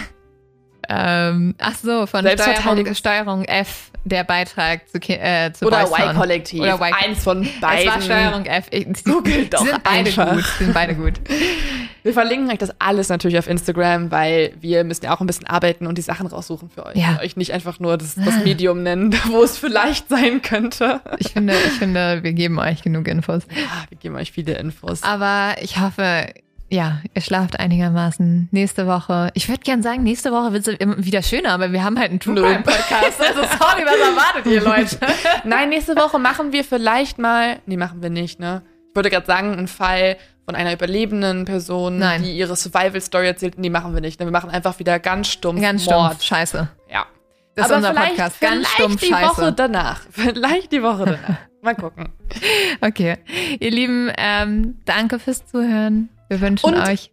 Ähm, 0.87 1.55
ach 1.59 1.75
so, 1.75 2.05
von. 2.05 2.27
Steuerung, 2.27 2.93
Steuerung 2.93 3.45
F, 3.45 3.90
der 4.03 4.23
Beitrag 4.23 4.89
zu, 4.89 4.97
äh, 5.09 5.51
zu 5.53 5.65
Oder. 5.67 5.83
Y-Kollektiv. 5.83 6.61
Oder 6.61 6.75
Y- 6.75 6.93
Eins 6.93 7.23
von 7.23 7.43
Es 7.43 7.59
beiden. 7.59 7.87
war 7.93 8.01
Steuerung 8.01 8.45
F. 8.45 8.65
Ich, 8.71 8.85
die 8.85 9.49
doch 9.49 9.63
sind 9.65 9.83
beide 9.83 10.09
einfach. 10.09 10.33
gut. 10.35 10.45
Sind 10.57 10.73
beide 10.73 10.95
gut. 10.95 11.13
Wir 12.03 12.13
verlinken 12.13 12.49
euch 12.49 12.57
das 12.57 12.71
alles 12.79 13.09
natürlich 13.09 13.37
auf 13.37 13.47
Instagram, 13.47 14.09
weil 14.09 14.53
wir 14.59 14.83
müssen 14.83 15.05
ja 15.05 15.13
auch 15.15 15.21
ein 15.21 15.27
bisschen 15.27 15.45
arbeiten 15.45 15.85
und 15.85 15.99
die 15.99 16.01
Sachen 16.01 16.25
raussuchen 16.25 16.71
für 16.71 16.87
euch. 16.87 16.95
Ja. 16.95 17.19
Euch 17.21 17.37
nicht 17.37 17.53
einfach 17.53 17.79
nur 17.79 17.95
das, 17.95 18.15
das 18.15 18.43
Medium 18.43 18.81
nennen, 18.81 19.13
wo 19.29 19.43
es 19.43 19.55
vielleicht 19.59 20.09
sein 20.09 20.41
könnte. 20.41 20.99
Ich 21.19 21.33
finde, 21.33 21.53
ich 21.53 21.73
finde, 21.73 22.23
wir 22.23 22.33
geben 22.33 22.57
euch 22.57 22.81
genug 22.81 23.07
Infos. 23.07 23.43
Ja, 23.55 23.85
wir 23.89 23.99
geben 23.99 24.15
euch 24.15 24.31
viele 24.31 24.53
Infos. 24.57 25.03
Aber 25.03 25.53
ich 25.61 25.79
hoffe, 25.79 26.25
ja, 26.71 27.01
ihr 27.13 27.21
schlaft 27.21 27.59
einigermaßen. 27.59 28.47
Nächste 28.51 28.87
Woche. 28.87 29.29
Ich 29.33 29.47
würde 29.49 29.61
gern 29.61 29.83
sagen, 29.83 30.03
nächste 30.03 30.31
Woche 30.31 30.53
wird 30.53 30.67
es 30.67 30.77
wieder 30.79 31.21
schöner, 31.21 31.51
aber 31.51 31.71
wir 31.71 31.83
haben 31.83 31.99
halt 31.99 32.11
einen 32.11 32.19
True 32.19 32.35
Nö. 32.35 32.41
Crime 32.41 32.63
Podcast. 32.63 33.19
Also 33.19 33.41
sorry, 33.41 33.83
was 33.85 33.97
erwartet 33.97 34.45
ihr, 34.45 34.61
Leute? 34.63 34.97
Nein, 35.43 35.69
nächste 35.69 35.95
Woche 35.95 36.17
machen 36.17 36.53
wir 36.53 36.63
vielleicht 36.63 37.19
mal, 37.19 37.59
nee, 37.65 37.77
machen 37.77 38.01
wir 38.01 38.09
nicht, 38.09 38.39
ne? 38.39 38.61
Ich 38.89 38.95
wollte 38.95 39.09
gerade 39.09 39.25
sagen, 39.25 39.53
einen 39.53 39.67
Fall 39.67 40.17
von 40.45 40.55
einer 40.55 40.73
überlebenden 40.73 41.45
Person, 41.45 41.97
Nein. 41.99 42.23
die 42.23 42.35
ihre 42.37 42.55
Survival-Story 42.55 43.27
erzählt. 43.27 43.57
Nee, 43.57 43.69
machen 43.69 43.93
wir 43.93 44.01
nicht. 44.01 44.19
Ne? 44.19 44.25
Wir 44.25 44.31
machen 44.31 44.49
einfach 44.49 44.79
wieder 44.79 44.99
ganz 44.99 45.27
stumpf 45.29 45.61
Ganz 45.61 45.85
Mord. 45.85 46.07
stumpf. 46.07 46.23
Scheiße. 46.23 46.67
Ja. 46.91 47.05
Das 47.55 47.65
ist 47.67 47.71
Aber 47.71 47.77
unser 47.77 47.91
vielleicht, 47.91 48.09
Podcast. 48.15 48.41
Ganz 48.41 48.53
vielleicht 48.67 48.73
stumpf. 48.73 49.01
die 49.01 49.07
Scheiße. 49.07 49.41
Woche 49.41 49.53
danach. 49.53 50.01
Vielleicht 50.11 50.71
die 50.71 50.81
Woche 50.83 51.05
danach. 51.05 51.37
Mal 51.61 51.75
gucken. 51.75 52.09
Okay. 52.81 53.17
Ihr 53.59 53.71
Lieben, 53.71 54.11
ähm, 54.17 54.79
danke 54.85 55.19
fürs 55.19 55.45
Zuhören. 55.45 56.09
Wir 56.31 56.39
wünschen 56.39 56.73
Und 56.73 56.77
euch 56.87 57.11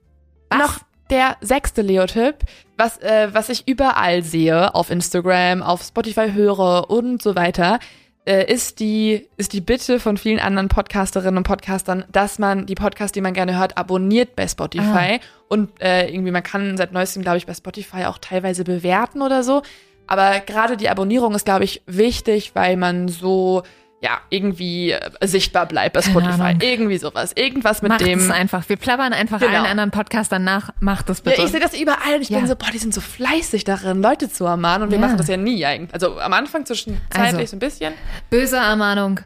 was? 0.49 0.59
Noch 0.61 0.79
der 1.11 1.37
sechste 1.41 1.83
Leo-Tipp, 1.83 2.37
was, 2.77 2.99
äh, 2.99 3.31
was 3.33 3.49
ich 3.49 3.67
überall 3.67 4.23
sehe, 4.23 4.73
auf 4.77 4.91
Instagram, 4.91 5.61
auf 5.61 5.83
Spotify 5.83 6.31
höre 6.33 6.89
und 6.89 7.21
so 7.21 7.35
weiter, 7.35 7.81
äh, 8.27 8.49
ist, 8.53 8.79
die, 8.79 9.27
ist 9.37 9.55
die 9.55 9.61
Bitte 9.61 9.99
von 9.99 10.19
vielen 10.19 10.39
anderen 10.39 10.69
Podcasterinnen 10.69 11.39
und 11.39 11.43
Podcastern, 11.43 12.05
dass 12.13 12.39
man 12.39 12.67
die 12.67 12.77
Podcasts, 12.77 13.11
die 13.11 13.21
man 13.21 13.35
gerne 13.35 13.59
hört, 13.59 13.77
abonniert 13.77 14.37
bei 14.37 14.47
Spotify. 14.47 15.19
Und 15.49 15.83
äh, 15.83 16.09
irgendwie, 16.09 16.31
man 16.31 16.45
kann 16.45 16.77
seit 16.77 16.93
neuestem, 16.93 17.23
glaube 17.23 17.39
ich, 17.39 17.47
bei 17.47 17.55
Spotify 17.55 18.05
auch 18.05 18.19
teilweise 18.19 18.63
bewerten 18.63 19.21
oder 19.21 19.43
so. 19.43 19.63
Aber 20.07 20.39
gerade 20.39 20.77
die 20.77 20.91
Abonnierung 20.91 21.35
ist, 21.35 21.45
glaube 21.45 21.65
ich, 21.65 21.83
wichtig, 21.87 22.53
weil 22.55 22.77
man 22.77 23.09
so 23.09 23.65
ja, 24.01 24.19
irgendwie 24.31 24.93
äh, 24.93 25.11
sichtbar 25.27 25.67
bleibt 25.67 25.95
bei 25.95 26.03
Spotify. 26.03 26.55
Irgendwie 26.61 26.99
sowas. 26.99 27.33
Irgendwas 27.35 27.83
mit 27.83 27.89
Macht 27.91 28.01
dem. 28.03 28.19
es 28.21 28.31
einfach. 28.31 28.69
Wir 28.69 28.77
plappern 28.77 29.13
einfach 29.13 29.41
Genau. 29.41 29.53
allen 29.57 29.67
anderen 29.67 29.91
Podcastern 29.91 30.45
nach. 30.45 30.71
Macht 30.81 31.09
das 31.09 31.19
Ja, 31.19 31.31
bitte. 31.33 31.43
ich 31.43 31.51
sehe 31.51 31.59
das 31.61 31.75
überall 31.79 32.15
und 32.15 32.23
ich 32.23 32.29
Ja. 32.29 32.39
bin 32.39 32.47
so, 32.47 32.55
boah, 32.55 32.71
die 32.73 32.79
sind 32.79 32.95
so 32.95 33.01
fleißig 33.01 33.65
darin, 33.65 34.01
Leute 34.01 34.31
zu 34.31 34.45
ermahnen 34.45 34.85
und 34.85 34.91
wir 34.91 34.99
Ja. 34.99 35.05
machen 35.07 35.17
das 35.17 35.27
ja 35.29 35.37
nie 35.37 35.65
eigentlich. 35.67 35.93
Also 35.93 36.19
am 36.21 36.33
Anfang 36.33 36.65
zwischenzeitlich 36.65 37.35
Also. 37.41 37.47
so 37.47 37.57
ein 37.57 37.59
bisschen. 37.59 37.95
Böse 38.31 38.57
Ermahnung. 38.57 39.21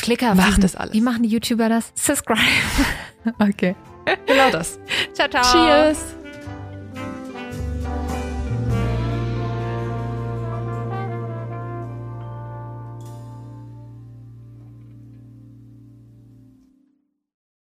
Klicker. 0.00 0.34
Macht 0.34 0.62
das 0.62 0.76
alles. 0.76 0.94
Wie 0.94 1.00
machen 1.00 1.22
die 1.24 1.28
YouTuber 1.28 1.68
das? 1.68 1.92
Subscribe. 1.96 2.40
okay. 3.40 3.74
Genau 4.26 4.50
das. 4.50 4.78
Ciao, 5.14 5.28
ciao. 5.28 5.42
Cheers! 5.52 6.21